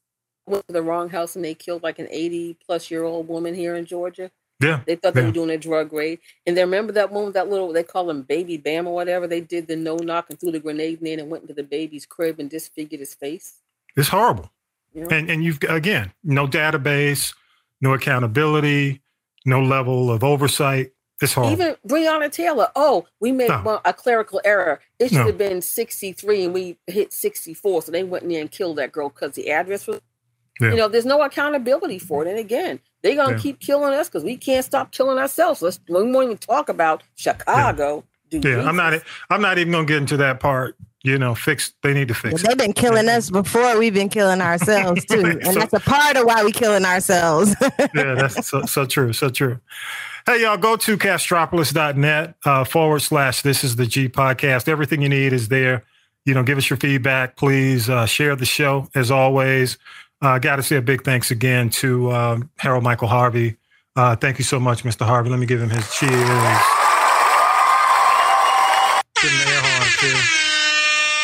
went 0.46 0.66
to 0.66 0.72
the 0.72 0.82
wrong 0.82 1.08
house 1.10 1.36
and 1.36 1.44
they 1.44 1.54
killed 1.54 1.82
like 1.84 1.98
an 2.00 2.08
80 2.10 2.56
plus 2.66 2.90
year 2.90 3.04
old 3.04 3.28
woman 3.28 3.54
here 3.54 3.76
in 3.76 3.84
Georgia. 3.84 4.32
Yeah, 4.60 4.80
They 4.84 4.96
thought 4.96 5.14
they 5.14 5.20
yeah. 5.20 5.26
were 5.28 5.32
doing 5.32 5.50
a 5.50 5.58
drug 5.58 5.92
raid. 5.92 6.18
And 6.44 6.56
they 6.56 6.62
remember 6.64 6.92
that 6.94 7.12
one 7.12 7.26
with 7.26 7.34
that 7.34 7.48
little 7.48 7.72
they 7.72 7.84
call 7.84 8.10
him 8.10 8.22
baby 8.22 8.56
bam 8.56 8.88
or 8.88 8.94
whatever. 8.94 9.28
They 9.28 9.40
did 9.40 9.68
the 9.68 9.76
no 9.76 9.94
knock 9.94 10.26
and 10.30 10.40
threw 10.40 10.50
the 10.50 10.58
grenade 10.58 11.00
in 11.00 11.20
and 11.20 11.30
went 11.30 11.42
into 11.42 11.54
the 11.54 11.62
baby's 11.62 12.04
crib 12.04 12.40
and 12.40 12.50
disfigured 12.50 12.98
his 12.98 13.14
face. 13.14 13.58
It's 13.96 14.08
horrible. 14.08 14.50
You 14.92 15.02
know? 15.02 15.08
And 15.16 15.30
and 15.30 15.44
you've 15.44 15.60
again 15.68 16.12
no 16.24 16.48
database, 16.48 17.32
no 17.80 17.94
accountability, 17.94 19.02
no 19.46 19.62
level 19.62 20.10
of 20.10 20.24
oversight. 20.24 20.90
It's 21.20 21.32
horrible. 21.32 21.52
Even 21.52 21.76
Breonna 21.86 22.30
Taylor. 22.30 22.68
Oh, 22.76 23.06
we 23.20 23.32
made 23.32 23.48
No. 23.48 23.58
one, 23.58 23.80
a 23.84 23.92
clerical 23.92 24.40
error. 24.44 24.80
It 24.98 25.08
should 25.08 25.18
No. 25.18 25.26
have 25.26 25.38
been 25.38 25.60
63 25.62 26.44
and 26.44 26.54
we 26.54 26.78
hit 26.86 27.12
64. 27.12 27.82
So 27.82 27.92
they 27.92 28.04
went 28.04 28.22
in 28.24 28.30
there 28.30 28.40
and 28.40 28.50
killed 28.50 28.78
that 28.78 28.92
girl 28.92 29.08
because 29.08 29.32
the 29.32 29.50
address 29.50 29.86
was, 29.86 30.00
Yeah. 30.60 30.70
you 30.70 30.76
know, 30.76 30.88
there's 30.88 31.04
no 31.06 31.22
accountability 31.22 31.98
for 31.98 32.24
it. 32.24 32.28
And 32.28 32.38
again, 32.38 32.78
they're 33.02 33.16
going 33.16 33.30
to 33.30 33.34
Yeah. 33.36 33.40
keep 33.42 33.60
killing 33.60 33.94
us 33.94 34.08
because 34.08 34.22
we 34.24 34.36
can't 34.36 34.64
stop 34.64 34.92
killing 34.92 35.18
ourselves. 35.18 35.60
Let's, 35.62 35.80
we 35.88 35.94
won't 36.10 36.24
even 36.26 36.38
talk 36.38 36.68
about 36.68 37.02
Chicago. 37.16 38.04
Do 38.30 38.40
yeah, 38.44 38.62
I'm 38.68 38.76
not. 38.76 38.92
I'm 39.30 39.40
not 39.40 39.56
even 39.56 39.72
gonna 39.72 39.86
get 39.86 39.96
into 39.96 40.18
that 40.18 40.38
part. 40.38 40.76
You 41.02 41.16
know, 41.18 41.34
fix. 41.34 41.72
They 41.82 41.94
need 41.94 42.08
to 42.08 42.14
fix 42.14 42.42
it. 42.42 42.46
They've 42.46 42.58
been 42.58 42.74
killing 42.74 43.08
us 43.08 43.30
before 43.30 43.78
we've 43.78 43.94
been 43.94 44.10
killing 44.10 44.42
ourselves 44.42 45.04
too, 45.10 45.24
and 45.24 45.42
so- 45.46 45.52
that's 45.60 45.72
a 45.72 45.80
part 45.80 46.18
of 46.18 46.26
why 46.26 46.44
we 46.44 46.52
killing 46.52 46.84
ourselves. 46.84 47.54
yeah, 47.94 48.14
that's 48.14 48.46
so, 48.46 48.66
so 48.66 48.84
true. 48.84 49.14
So 49.14 49.30
true. 49.30 49.60
Hey, 50.28 50.42
y'all, 50.42 50.58
go 50.58 50.76
to 50.76 50.98
castropolis.net 50.98 52.34
uh, 52.44 52.64
forward 52.64 53.00
slash 53.00 53.40
this 53.40 53.64
is 53.64 53.76
the 53.76 53.86
G 53.86 54.10
podcast. 54.10 54.68
Everything 54.68 55.00
you 55.00 55.08
need 55.08 55.32
is 55.32 55.48
there. 55.48 55.84
You 56.26 56.34
know, 56.34 56.42
give 56.42 56.58
us 56.58 56.68
your 56.68 56.76
feedback. 56.76 57.34
Please 57.34 57.88
uh, 57.88 58.04
share 58.04 58.36
the 58.36 58.44
show 58.44 58.90
as 58.94 59.10
always. 59.10 59.78
Uh, 60.20 60.38
got 60.38 60.56
to 60.56 60.62
say 60.62 60.76
a 60.76 60.82
big 60.82 61.02
thanks 61.02 61.30
again 61.30 61.70
to 61.70 62.12
um, 62.12 62.50
Harold 62.58 62.84
Michael 62.84 63.08
Harvey 63.08 63.56
Uh, 63.96 64.16
thank 64.16 64.36
you 64.38 64.44
so 64.44 64.60
much, 64.60 64.82
Mr. 64.82 65.06
Harvey. 65.06 65.30
Let 65.30 65.38
me 65.38 65.46
give 65.46 65.62
him 65.62 65.70
his 65.70 65.90
cheers. 65.94 66.12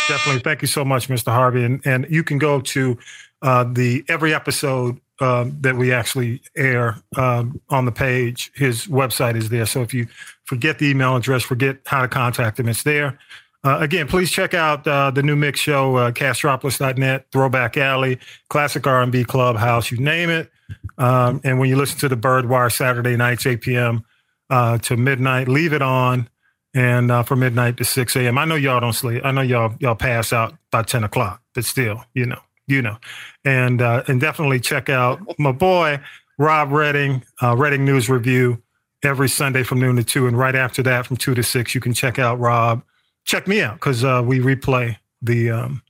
Definitely. 0.09 0.41
Thank 0.41 0.63
you 0.63 0.69
so 0.69 0.83
much, 0.83 1.09
Mr. 1.09 1.31
Harvey. 1.31 1.63
And 1.63 1.83
and 1.85 2.07
you 2.09 2.25
can 2.25 2.39
go 2.39 2.63
to 2.63 2.97
uh, 3.45 3.63
the 3.63 4.05
every 4.09 4.35
episode 4.35 4.99
um, 5.21 5.57
that 5.61 5.77
we 5.77 5.93
actually 5.93 6.41
air 6.57 6.97
um, 7.17 7.61
on 7.69 7.85
the 7.85 7.93
page. 7.93 8.51
His 8.55 8.87
website 8.87 9.37
is 9.37 9.51
there. 9.51 9.67
So 9.67 9.83
if 9.83 9.95
you 9.95 10.09
forget 10.45 10.79
the 10.79 10.87
email 10.91 11.15
address, 11.15 11.43
forget 11.43 11.79
how 11.87 12.03
to 12.03 12.09
contact 12.09 12.59
him, 12.59 12.69
it's 12.69 12.83
there. 12.83 13.19
Uh, 13.63 13.79
again, 13.81 14.09
please 14.09 14.31
check 14.31 14.53
out 14.53 14.87
uh, 14.87 15.11
the 15.11 15.23
new 15.23 15.37
mix 15.37 15.61
show, 15.61 15.97
uh, 15.97 16.11
castropolis.net, 16.11 17.27
Throwback 17.33 17.77
Alley, 17.77 18.19
Classic 18.49 18.87
R&B 18.87 19.25
Clubhouse, 19.25 19.91
you 19.91 19.99
name 19.99 20.29
it. 20.29 20.51
Um, 20.99 21.41
and 21.45 21.59
when 21.59 21.69
you 21.69 21.77
listen 21.77 21.99
to 22.01 22.09
the 22.09 22.17
Birdwire 22.17 22.73
Saturday 22.73 23.17
nights, 23.17 23.47
8 23.47 23.61
p.m. 23.61 24.05
Uh, 24.51 24.79
to 24.79 24.97
midnight, 24.97 25.49
leave 25.49 25.73
it 25.73 25.83
on. 25.83 26.29
And 26.75 27.11
uh, 27.11 27.23
from 27.23 27.39
midnight 27.39 27.77
to 27.77 27.85
6 27.85 28.17
a.m. 28.17 28.37
I 28.37 28.45
know 28.45 28.57
y'all 28.57 28.81
don't 28.81 28.93
sleep. 28.93 29.25
I 29.25 29.31
know 29.31 29.43
y'all 29.43 29.77
y'all 29.79 29.95
pass 29.95 30.33
out 30.33 30.55
by 30.73 30.83
10 30.83 31.05
o'clock, 31.05 31.41
but 31.55 31.65
still, 31.65 32.05
you 32.15 32.27
know, 32.27 32.41
you 32.67 32.83
know. 32.83 32.97
And 33.45 33.83
uh, 33.83 34.03
and 34.09 34.21
definitely 34.21 34.61
check 34.61 34.89
out 34.89 35.21
my 35.39 35.53
boy 35.53 36.01
Rob 36.39 36.73
Redding, 36.73 37.23
uh, 37.43 37.57
Redding 37.57 37.85
News 37.85 38.09
Review 38.09 38.61
every 39.03 39.29
Sunday 39.29 39.63
from 39.63 39.81
noon 39.81 39.97
to 39.97 40.05
two, 40.05 40.27
and 40.27 40.39
right 40.39 40.55
after 40.55 40.83
that 40.83 41.07
from 41.07 41.17
two 41.17 41.35
to 41.35 41.43
six, 41.43 41.75
you 41.75 41.81
can 41.81 41.93
check 41.95 42.19
out 42.19 42.39
Rob. 42.41 42.83
Check 43.25 43.47
me 43.47 43.63
out 43.63 43.75
because 43.75 44.05
uh, 44.05 44.23
we 44.25 44.39
replay 44.41 44.97
the 45.23 45.51
um, 45.51 45.83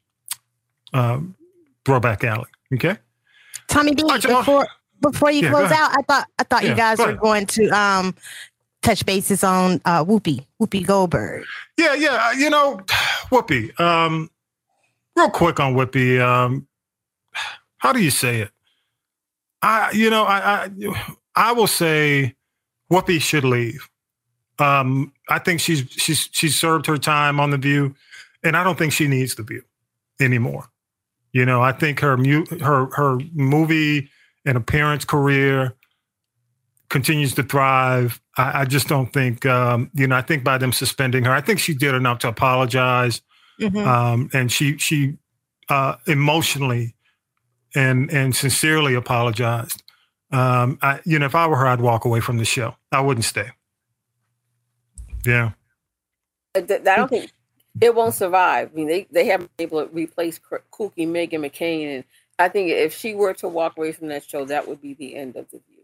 uh, 0.92 1.20
Throwback 1.84 2.24
Alley. 2.24 2.48
Okay. 2.72 2.96
Tommy 3.68 3.94
B, 3.94 4.02
before 4.26 4.66
before 5.00 5.30
you 5.30 5.42
Yeah, 5.42 5.50
close 5.50 5.70
out, 5.72 5.90
I 5.92 6.02
thought 6.02 6.26
I 6.38 6.44
thought 6.44 6.64
Yeah, 6.64 6.70
you 6.70 6.76
guys 6.76 6.98
were 6.98 7.14
going 7.14 7.46
to 7.46 7.68
um 7.68 8.14
touch 8.82 9.04
bases 9.06 9.42
on 9.42 9.80
uh 9.84 10.04
Whoopi, 10.04 10.46
Whoopi 10.60 10.86
Goldberg. 10.86 11.44
Yeah, 11.76 11.94
yeah. 11.94 12.28
uh, 12.28 12.32
You 12.32 12.50
know, 12.50 12.80
Whoopi. 13.30 13.78
Um, 13.80 14.30
real 15.16 15.30
quick 15.30 15.60
on 15.60 15.74
Whippy. 15.74 16.20
Um, 16.20 16.66
how 17.78 17.92
do 17.92 18.02
you 18.02 18.10
say 18.10 18.40
it? 18.40 18.50
I, 19.62 19.90
you 19.92 20.10
know, 20.10 20.24
I, 20.24 20.64
I, 20.64 20.70
I 21.36 21.52
will 21.52 21.66
say, 21.66 22.34
Whoopi 22.92 23.20
should 23.20 23.44
leave. 23.44 23.88
Um, 24.58 25.12
I 25.28 25.38
think 25.38 25.60
she's 25.60 25.84
she's 25.90 26.28
she's 26.32 26.54
served 26.54 26.86
her 26.86 26.98
time 26.98 27.40
on 27.40 27.50
the 27.50 27.58
View, 27.58 27.94
and 28.42 28.56
I 28.56 28.62
don't 28.62 28.78
think 28.78 28.92
she 28.92 29.08
needs 29.08 29.34
the 29.34 29.42
View 29.42 29.62
anymore. 30.20 30.68
You 31.32 31.44
know, 31.44 31.60
I 31.60 31.72
think 31.72 32.00
her 32.00 32.16
mu- 32.16 32.46
her 32.60 32.86
her 32.94 33.18
movie 33.32 34.10
and 34.44 34.56
appearance 34.56 35.04
career 35.04 35.74
continues 36.88 37.34
to 37.34 37.42
thrive. 37.42 38.20
I, 38.36 38.60
I 38.60 38.64
just 38.66 38.86
don't 38.86 39.12
think, 39.12 39.44
um, 39.46 39.90
you 39.94 40.06
know, 40.06 40.16
I 40.16 40.22
think 40.22 40.44
by 40.44 40.58
them 40.58 40.72
suspending 40.72 41.24
her, 41.24 41.32
I 41.32 41.40
think 41.40 41.58
she 41.58 41.74
did 41.74 41.94
enough 41.94 42.20
to 42.20 42.28
apologize, 42.28 43.22
Mhm. 43.60 43.86
um, 43.86 44.30
and 44.32 44.50
she 44.50 44.78
she 44.78 45.16
uh, 45.68 45.96
emotionally 46.06 46.94
and 47.74 48.10
and 48.10 48.34
sincerely 48.34 48.94
apologized. 48.94 49.82
Um, 50.32 50.78
I, 50.82 51.00
you 51.04 51.18
know, 51.18 51.26
if 51.26 51.34
I 51.34 51.46
were 51.46 51.56
her, 51.56 51.66
I'd 51.66 51.80
walk 51.80 52.04
away 52.04 52.20
from 52.20 52.38
the 52.38 52.44
show. 52.44 52.74
I 52.90 53.00
wouldn't 53.00 53.24
stay. 53.24 53.50
Yeah. 55.24 55.52
I 56.56 56.60
don't 56.60 57.08
think 57.08 57.32
it 57.80 57.94
won't 57.94 58.14
survive. 58.14 58.70
I 58.72 58.76
mean, 58.76 58.88
they, 58.88 59.06
they 59.10 59.26
haven't 59.26 59.56
been 59.56 59.68
able 59.68 59.86
to 59.86 59.92
replace 59.92 60.38
K- 60.38 60.56
Kooky 60.72 61.06
Meghan 61.08 61.40
McCain, 61.40 61.96
and 61.96 62.04
I 62.38 62.48
think 62.48 62.70
if 62.70 62.96
she 62.96 63.14
were 63.14 63.34
to 63.34 63.48
walk 63.48 63.76
away 63.76 63.92
from 63.92 64.08
that 64.08 64.24
show, 64.28 64.44
that 64.44 64.68
would 64.68 64.80
be 64.80 64.94
the 64.94 65.16
end 65.16 65.36
of 65.36 65.46
the 65.50 65.60
view. 65.68 65.82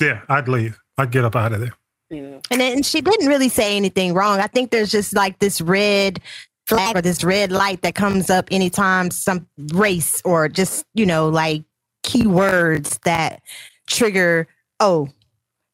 Yeah, 0.00 0.20
I'd 0.28 0.48
leave. 0.48 0.78
I'd 0.98 1.10
get 1.10 1.24
up 1.24 1.36
out 1.36 1.52
of 1.52 1.60
there. 1.60 1.72
You 2.10 2.22
know, 2.22 2.40
And 2.50 2.60
then 2.60 2.82
she 2.82 3.00
didn't 3.00 3.26
really 3.28 3.48
say 3.48 3.76
anything 3.76 4.12
wrong. 4.12 4.38
I 4.40 4.46
think 4.46 4.70
there's 4.70 4.90
just 4.90 5.14
like 5.14 5.38
this 5.38 5.60
red 5.62 6.20
flag 6.66 6.96
or 6.96 7.02
this 7.02 7.24
red 7.24 7.52
light 7.52 7.82
that 7.82 7.94
comes 7.94 8.30
up 8.30 8.48
anytime 8.50 9.10
some 9.10 9.46
race 9.74 10.22
or 10.24 10.48
just, 10.48 10.84
you 10.94 11.04
know, 11.06 11.28
like 11.28 11.62
keywords 12.04 13.00
that 13.02 13.42
trigger, 13.86 14.46
oh, 14.80 15.08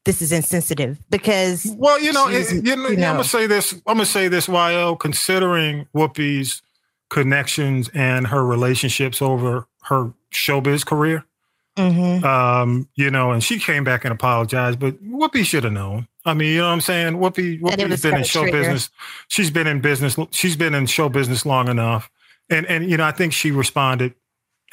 this 0.04 0.22
is 0.22 0.32
insensitive 0.32 0.98
because 1.10 1.66
Well, 1.76 2.00
you 2.00 2.12
know, 2.12 2.28
it- 2.28 2.64
you 2.64 2.76
know, 2.76 2.86
I'm 2.88 2.96
gonna 2.96 3.24
say 3.24 3.46
this. 3.46 3.72
I'm 3.86 3.96
gonna 3.96 4.06
say 4.06 4.28
this, 4.28 4.48
Yo. 4.48 4.96
Considering 4.96 5.86
Whoopi's 5.94 6.62
connections 7.10 7.90
and 7.94 8.26
her 8.28 8.44
relationships 8.46 9.20
over 9.20 9.66
her 9.84 10.12
showbiz 10.32 10.84
career, 10.86 11.24
Mhm. 11.76 12.24
um, 12.24 12.88
you 12.94 13.10
know, 13.10 13.32
and 13.32 13.42
she 13.44 13.58
came 13.58 13.84
back 13.84 14.04
and 14.04 14.12
apologized, 14.12 14.78
but 14.78 15.02
Whoopi 15.04 15.44
should 15.44 15.64
have 15.64 15.72
known. 15.72 16.08
I 16.28 16.34
mean, 16.34 16.52
you 16.52 16.58
know 16.58 16.68
what 16.68 16.74
I'm 16.74 16.80
saying? 16.82 17.14
Whoopi, 17.14 17.60
That 17.64 17.80
it 17.80 17.88
Whoopi's 17.88 18.02
been 18.02 18.16
in 18.16 18.24
show 18.24 18.46
trigger. 18.46 18.58
business. 18.58 18.90
She's 19.28 19.50
been 19.50 19.66
in 19.66 19.80
business. 19.80 20.16
She's 20.32 20.56
been 20.56 20.74
in 20.74 20.86
show 20.86 21.08
business 21.08 21.46
long 21.46 21.68
enough, 21.68 22.10
and 22.50 22.66
and 22.66 22.90
you 22.90 22.96
know, 22.98 23.04
I 23.04 23.12
think 23.12 23.32
she 23.34 23.50
responded 23.50 24.14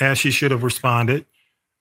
as 0.01 0.17
she 0.19 0.31
should 0.31 0.51
have 0.51 0.63
responded. 0.63 1.25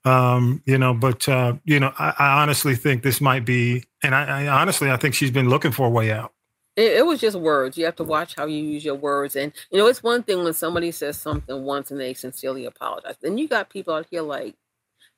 Um, 0.05 0.63
you 0.67 0.79
know, 0.79 0.95
but 0.95 1.29
uh, 1.29 1.55
you 1.65 1.81
know, 1.81 1.93
I, 1.99 2.15
I 2.19 2.43
honestly 2.43 2.77
think 2.77 3.03
this 3.03 3.21
might 3.21 3.45
be, 3.47 3.85
and 4.03 4.15
I, 4.15 4.45
I 4.45 4.49
honestly, 4.49 4.91
I 4.91 4.97
think 4.99 5.15
she's 5.15 5.31
been 5.33 5.49
looking 5.51 5.73
for 5.73 5.87
a 5.87 5.91
way 5.91 6.13
out. 6.13 6.33
it, 6.77 6.99
it 6.99 7.07
was 7.07 7.21
just 7.21 7.37
words. 7.39 7.79
You 7.79 7.87
have 7.87 7.97
to 7.97 8.05
watch 8.05 8.35
how 8.37 8.47
you 8.47 8.63
use 8.63 8.85
your 8.85 8.97
words, 8.97 9.37
and 9.37 9.53
you 9.71 9.79
know, 9.79 9.87
it's 9.87 10.03
one 10.03 10.23
thing 10.23 10.45
when 10.45 10.55
somebody 10.55 10.91
says 10.93 11.19
something 11.19 11.63
once 11.65 11.91
and 11.91 12.01
they 12.01 12.15
sincerely 12.15 12.67
apologize. 12.67 13.17
Then 13.23 13.39
you 13.39 13.49
got 13.49 13.71
people 13.71 13.95
out 13.95 14.07
here 14.11 14.23
like, 14.23 14.55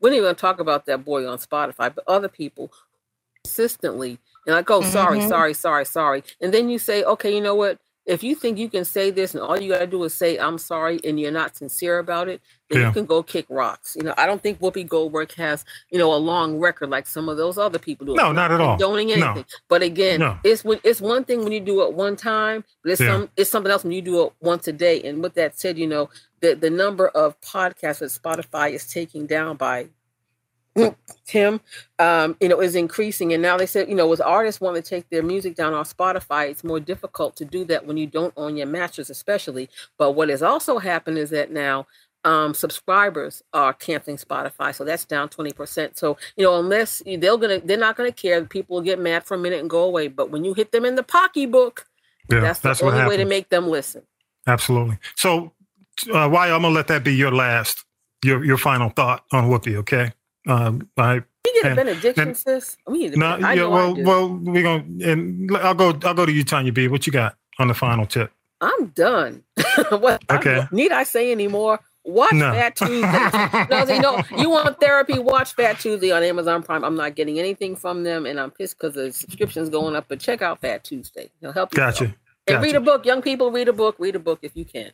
we 0.00 0.10
didn't 0.10 0.18
even 0.18 0.28
gonna 0.28 0.34
talk 0.34 0.60
about 0.60 0.86
that 0.86 1.04
boy 1.04 1.28
on 1.28 1.38
Spotify, 1.38 1.92
but 1.94 2.04
other 2.06 2.28
people 2.28 2.72
consistently 3.44 4.18
and 4.46 4.54
like, 4.54 4.70
oh, 4.70 4.82
sorry, 4.82 5.18
Mhm. 5.18 5.28
sorry, 5.28 5.54
sorry, 5.54 5.84
sorry, 5.84 6.22
and 6.40 6.52
then 6.54 6.68
you 6.70 6.78
say, 6.78 7.02
okay, 7.04 7.34
you 7.34 7.40
know 7.40 7.54
what? 7.54 7.78
If 8.06 8.22
you 8.22 8.36
think 8.36 8.56
you 8.56 8.68
can 8.70 8.84
say 8.84 9.10
this 9.10 9.34
and 9.34 9.42
all 9.42 9.60
you 9.60 9.72
got 9.72 9.80
to 9.80 9.86
do 9.88 10.04
is 10.04 10.14
say 10.14 10.36
I'm 10.38 10.58
sorry 10.58 11.00
and 11.02 11.18
you're 11.18 11.32
not 11.32 11.56
sincere 11.56 11.98
about 11.98 12.28
it, 12.28 12.40
then 12.70 12.80
Yeah. 12.80 12.86
you 12.86 12.92
can 12.92 13.04
go 13.04 13.20
kick 13.24 13.46
rocks. 13.48 13.96
You 13.98 14.04
know, 14.04 14.14
I 14.16 14.26
don't 14.26 14.40
think 14.40 14.60
Whoopi 14.60 14.86
Goldberg 14.86 15.32
has, 15.34 15.64
you 15.90 15.98
know, 15.98 16.14
a 16.14 16.22
long 16.32 16.60
record 16.60 16.88
like 16.88 17.08
some 17.08 17.28
of 17.28 17.36
those 17.36 17.58
other 17.58 17.80
people 17.80 18.06
do. 18.06 18.14
No, 18.14 18.30
not 18.30 18.52
at 18.52 18.60
all. 18.60 18.78
No. 18.78 18.94
anything. 18.94 19.44
But 19.68 19.82
again, 19.82 20.20
No. 20.20 20.38
it's 20.44 20.64
when 20.64 20.78
it's 20.84 21.00
one 21.00 21.24
thing 21.24 21.42
when 21.42 21.50
you 21.50 21.58
do 21.58 21.82
it 21.82 21.94
one 21.94 22.14
time, 22.14 22.62
but 22.84 22.92
it's 22.92 23.00
Yeah. 23.00 23.08
some 23.12 23.28
it's 23.36 23.50
something 23.50 23.72
else 23.72 23.82
when 23.82 23.90
you 23.92 24.02
do 24.02 24.22
it 24.22 24.32
once 24.40 24.68
a 24.68 24.72
day. 24.72 25.02
And 25.02 25.20
with 25.20 25.34
that 25.34 25.58
said, 25.58 25.76
you 25.76 25.88
know, 25.88 26.08
the 26.40 26.54
the 26.54 26.70
number 26.70 27.08
of 27.08 27.40
podcasts 27.40 27.98
that 27.98 28.10
Spotify 28.10 28.70
is 28.70 28.86
taking 28.86 29.26
down 29.26 29.56
by 29.56 29.88
Tim, 31.26 31.60
um, 31.98 32.36
you 32.40 32.48
know, 32.48 32.60
is 32.60 32.74
increasing. 32.74 33.32
And 33.32 33.42
now 33.42 33.56
they 33.56 33.66
said, 33.66 33.88
you 33.88 33.94
know, 33.94 34.06
with 34.06 34.20
artists 34.20 34.60
want 34.60 34.76
to 34.76 34.82
take 34.82 35.08
their 35.10 35.22
music 35.22 35.54
down 35.56 35.74
on 35.74 35.84
Spotify, 35.84 36.48
it's 36.50 36.62
more 36.62 36.80
difficult 36.80 37.36
to 37.36 37.44
do 37.44 37.64
that 37.64 37.86
when 37.86 37.96
you 37.96 38.06
don't 38.06 38.34
own 38.36 38.56
your 38.56 38.66
masters, 38.66 39.10
especially. 39.10 39.68
But 39.98 40.12
what 40.12 40.28
has 40.28 40.42
also 40.42 40.78
happened 40.78 41.18
is 41.18 41.30
that 41.30 41.50
now 41.50 41.86
um, 42.24 42.54
subscribers 42.54 43.42
are 43.52 43.72
canceling 43.72 44.16
Spotify, 44.16 44.74
so 44.74 44.84
that's 44.84 45.04
down 45.04 45.28
twenty 45.28 45.52
percent. 45.52 45.96
So 45.96 46.16
you 46.36 46.44
know, 46.44 46.58
unless 46.58 47.00
they're 47.06 47.36
gonna, 47.36 47.60
they're 47.60 47.76
not 47.78 47.96
gonna 47.96 48.10
care. 48.10 48.44
People 48.44 48.76
will 48.76 48.82
get 48.82 48.98
mad 48.98 49.24
for 49.24 49.34
a 49.34 49.38
minute 49.38 49.60
and 49.60 49.70
go 49.70 49.84
away. 49.84 50.08
But 50.08 50.30
when 50.30 50.44
you 50.44 50.52
hit 50.52 50.72
them 50.72 50.84
in 50.84 50.96
the 50.96 51.04
pocketbook, 51.04 51.86
Yeah, 52.30 52.40
that's 52.40 52.58
the 52.58 52.68
that's 52.70 52.82
only 52.82 53.04
way 53.06 53.16
to 53.16 53.24
make 53.24 53.48
them 53.48 53.68
listen. 53.68 54.02
Absolutely. 54.48 54.98
So, 55.14 55.52
uh, 56.12 56.28
why 56.28 56.50
I'm 56.50 56.62
gonna 56.62 56.70
let 56.74 56.88
that 56.88 57.04
be 57.04 57.14
your 57.14 57.30
last, 57.30 57.84
your 58.24 58.44
your 58.44 58.58
final 58.58 58.88
thought 58.88 59.24
on 59.30 59.48
Whoopi. 59.48 59.76
Okay. 59.76 60.12
Um, 60.46 60.88
I 60.96 61.14
We 61.44 61.62
get 61.62 61.72
a 61.72 61.74
benediction, 61.74 62.28
and- 62.28 62.36
sis. 62.36 62.76
We 62.86 62.98
need 62.98 63.20
a 63.20 63.24
I 63.24 63.54
yeah. 63.54 63.62
know 63.62 63.70
Well, 63.70 63.96
well, 64.02 64.28
we 64.28 64.62
gonna 64.62 64.84
and 65.04 65.56
I'll 65.56 65.74
go. 65.74 65.88
I'll 66.04 66.14
go 66.14 66.26
to 66.26 66.32
you, 66.32 66.44
Tanya 66.44 66.72
B. 66.72 66.88
What 66.88 67.06
you 67.06 67.12
got 67.12 67.36
on 67.58 67.68
the 67.68 67.74
final 67.74 68.06
tip? 68.06 68.30
I'm 68.60 68.86
done. 68.88 69.42
what, 69.90 70.22
I- 70.28 70.36
Okay. 70.36 70.66
need 70.70 70.92
I 70.92 71.02
say 71.04 71.30
any 71.32 71.48
more? 71.48 71.80
Watch 72.04 72.32
No. 72.34 72.52
Fat 72.52 72.76
Tuesday. 72.76 73.66
no, 73.70 73.84
you 73.92 74.00
know, 74.00 74.22
you 74.38 74.48
want 74.48 74.78
therapy? 74.80 75.18
Watch 75.18 75.54
Fat 75.54 75.80
Tuesday 75.80 76.12
on 76.12 76.22
Amazon 76.22 76.62
Prime. 76.62 76.84
I'm 76.84 76.94
not 76.94 77.16
getting 77.16 77.40
anything 77.40 77.74
from 77.74 78.04
them, 78.04 78.26
and 78.26 78.38
I'm 78.38 78.52
pissed 78.52 78.78
because 78.78 78.94
the 78.94 79.12
subscription's 79.12 79.68
going 79.70 79.96
up. 79.96 80.06
But 80.08 80.20
check 80.20 80.40
out 80.40 80.60
Fat 80.60 80.84
Tuesday. 80.84 81.30
It'll 81.42 81.52
help 81.52 81.72
you. 81.72 81.76
Gotcha. 81.78 82.14
And 82.46 82.62
read 82.62 82.76
a 82.76 82.80
book. 82.80 83.04
Young 83.04 83.22
people, 83.22 83.50
read 83.50 83.66
a 83.66 83.72
book. 83.72 83.96
Read 83.98 84.14
a 84.14 84.20
book 84.20 84.38
if 84.42 84.52
you 84.54 84.64
can. 84.64 84.92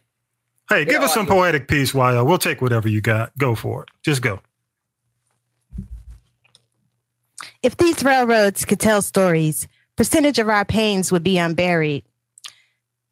Hey, 0.70 0.86
give 0.86 1.02
us 1.02 1.12
some 1.12 1.26
poetic 1.26 1.68
piece, 1.68 1.92
Yo. 1.92 2.24
We'll 2.24 2.38
take 2.38 2.62
whatever 2.62 2.88
you 2.88 3.02
got. 3.02 3.36
Go 3.36 3.54
for 3.54 3.82
it. 3.82 3.90
Just 4.02 4.22
go. 4.22 4.40
If 7.62 7.76
these 7.76 8.02
railroads 8.02 8.64
could 8.64 8.80
tell 8.80 9.02
stories, 9.02 9.68
percentage 9.96 10.40
of 10.40 10.48
our 10.48 10.64
pains 10.64 11.12
would 11.12 11.22
be 11.22 11.38
unburied. 11.38 12.02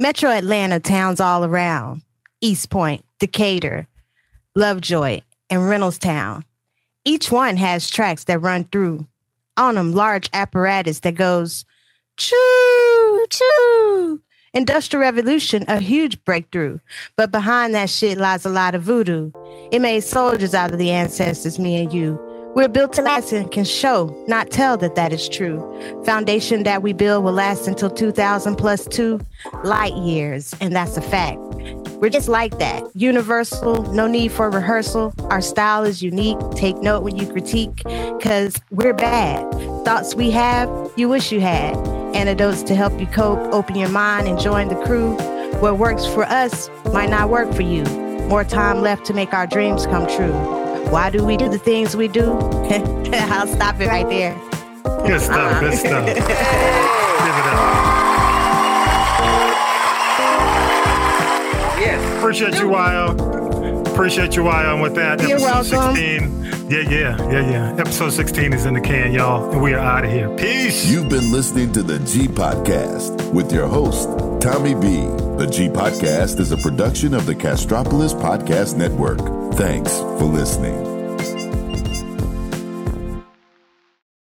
Metro 0.01 0.31
Atlanta 0.31 0.81
towns 0.81 1.21
all 1.21 1.45
around, 1.45 2.03
East 2.41 2.69
Point, 2.69 3.05
Decatur, 3.21 3.87
Lovejoy, 4.57 5.21
and 5.51 5.63
Reynoldstown. 5.63 6.43
Each 7.05 7.31
one 7.31 7.57
has 7.59 7.89
tracks 7.89 8.25
that 8.25 8.41
run 8.41 8.65
through. 8.65 9.07
On 9.57 9.77
them, 9.77 9.93
large 9.93 10.29
apparatus 10.33 11.01
that 11.01 11.15
goes 11.15 11.65
choo 12.17 13.27
choo. 13.31 14.21
Industrial 14.53 15.01
Revolution, 15.01 15.65
a 15.69 15.79
huge 15.79 16.25
breakthrough. 16.25 16.81
But 17.15 17.31
behind 17.31 17.75
that 17.77 17.89
shit 17.89 18.19
lies 18.19 18.45
a 18.45 18.51
lot 18.51 18.75
of 18.75 18.83
voodoo. 18.83 19.31
It 19.71 19.81
made 19.81 20.01
soldiers 20.01 20.55
out 20.55 20.73
of 20.73 20.79
the 20.79 20.91
ancestors, 20.91 21.59
me 21.59 21.81
and 21.83 21.93
you. 21.93 22.30
We're 22.53 22.69
built 22.69 22.93
to 22.95 23.03
last 23.03 23.31
and 23.31 23.49
can 23.49 23.65
show, 23.65 24.25
not 24.27 24.51
tell 24.51 24.77
that 24.79 24.97
that 24.97 25.13
is 25.13 25.29
true. 25.29 25.61
Foundation 26.05 26.65
that 26.65 26.83
we 26.83 26.93
build 26.93 27.23
will 27.23 27.33
last 27.33 27.69
until 27.69 27.91
2000 27.91 28.57
plus 28.57 28.87
two 28.87 29.21
light 29.63 29.95
years, 29.95 30.53
and 30.61 30.75
that's 30.75 30.97
a 30.97 31.01
fact. 31.01 31.39
We're 32.01 32.09
just 32.09 32.27
like 32.27 32.59
that. 32.59 32.83
Universal, 32.97 33.93
no 33.93 34.09
need 34.09 34.33
for 34.33 34.51
rehearsal. 34.51 35.15
Our 35.31 35.41
style 35.41 35.85
is 35.85 36.03
unique. 36.03 36.39
Take 36.57 36.77
note 36.79 37.05
when 37.05 37.17
you 37.17 37.31
critique, 37.31 37.77
because 37.85 38.57
we're 38.71 38.95
bad. 38.95 39.49
Thoughts 39.85 40.17
we 40.17 40.33
have, 40.33 40.69
you 40.97 41.09
wish 41.09 41.31
you 41.31 41.41
had. 41.41 41.77
Antidotes 42.17 42.65
to 42.65 42.75
help 42.75 42.99
you 42.99 43.07
cope. 43.07 43.39
Open 43.55 43.77
your 43.77 43.91
mind 43.91 44.27
and 44.27 44.41
join 44.41 44.67
the 44.67 44.83
crew. 44.85 45.15
What 45.61 45.79
works 45.79 46.05
for 46.05 46.25
us 46.25 46.69
might 46.93 47.11
not 47.11 47.31
work 47.31 47.55
for 47.55 47.63
you. 47.63 47.85
More 48.27 48.43
time 48.43 48.81
left 48.81 49.07
to 49.07 49.15
make 49.15 49.33
our 49.33 49.47
dreams 49.47 49.87
come 49.87 50.09
true. 50.09 50.70
Why 50.89 51.11
do 51.11 51.25
we 51.25 51.37
do 51.37 51.49
the 51.49 51.59
things 51.59 51.97
we 51.97 52.09
do? 52.09 52.33
I'll 53.13 53.47
stop 53.47 53.81
it 53.81 53.89
right 53.89 54.09
there. 54.09 54.35
Good 55.07 55.21
stuff. 55.21 55.61
Good 55.61 55.73
uh-huh. 55.73 55.77
stuff. 55.77 56.07
Give 56.17 56.17
it 56.17 57.47
up. 57.47 58.01
Yes. 61.81 62.19
Appreciate 62.19 62.55
you, 62.55 62.69
Wild. 62.69 63.40
Appreciate 63.93 64.37
you, 64.37 64.45
Wild. 64.45 64.67
And 64.75 64.83
with 64.83 64.95
that, 64.95 65.21
You're 65.21 65.39
episode 65.39 65.73
welcome. 65.73 65.97
16. 65.97 66.71
Yeah, 66.71 66.79
yeah, 66.89 67.31
yeah, 67.31 67.51
yeah. 67.51 67.77
Episode 67.79 68.11
16 68.11 68.53
is 68.53 68.65
in 68.65 68.75
the 68.75 68.81
can, 68.81 69.13
y'all. 69.13 69.51
And 69.51 69.61
we 69.61 69.75
are 69.75 69.79
out 69.79 70.05
of 70.05 70.11
here. 70.11 70.29
Peace. 70.37 70.87
You've 70.87 71.09
been 71.09 71.33
listening 71.33 71.73
to 71.73 71.83
the 71.83 71.99
G 72.01 72.29
Podcast 72.29 73.33
with 73.33 73.53
your 73.53 73.67
host, 73.67 74.09
Tommy 74.41 74.75
B. 74.75 75.05
The 75.37 75.49
G 75.51 75.69
Podcast 75.69 76.39
is 76.39 76.53
a 76.53 76.57
production 76.57 77.13
of 77.15 77.27
the 77.27 77.35
Castropolis 77.35 78.15
Podcast 78.15 78.77
Network. 78.77 79.19
Thanks 79.55 79.99
for 79.99 80.25
listening. 80.25 80.90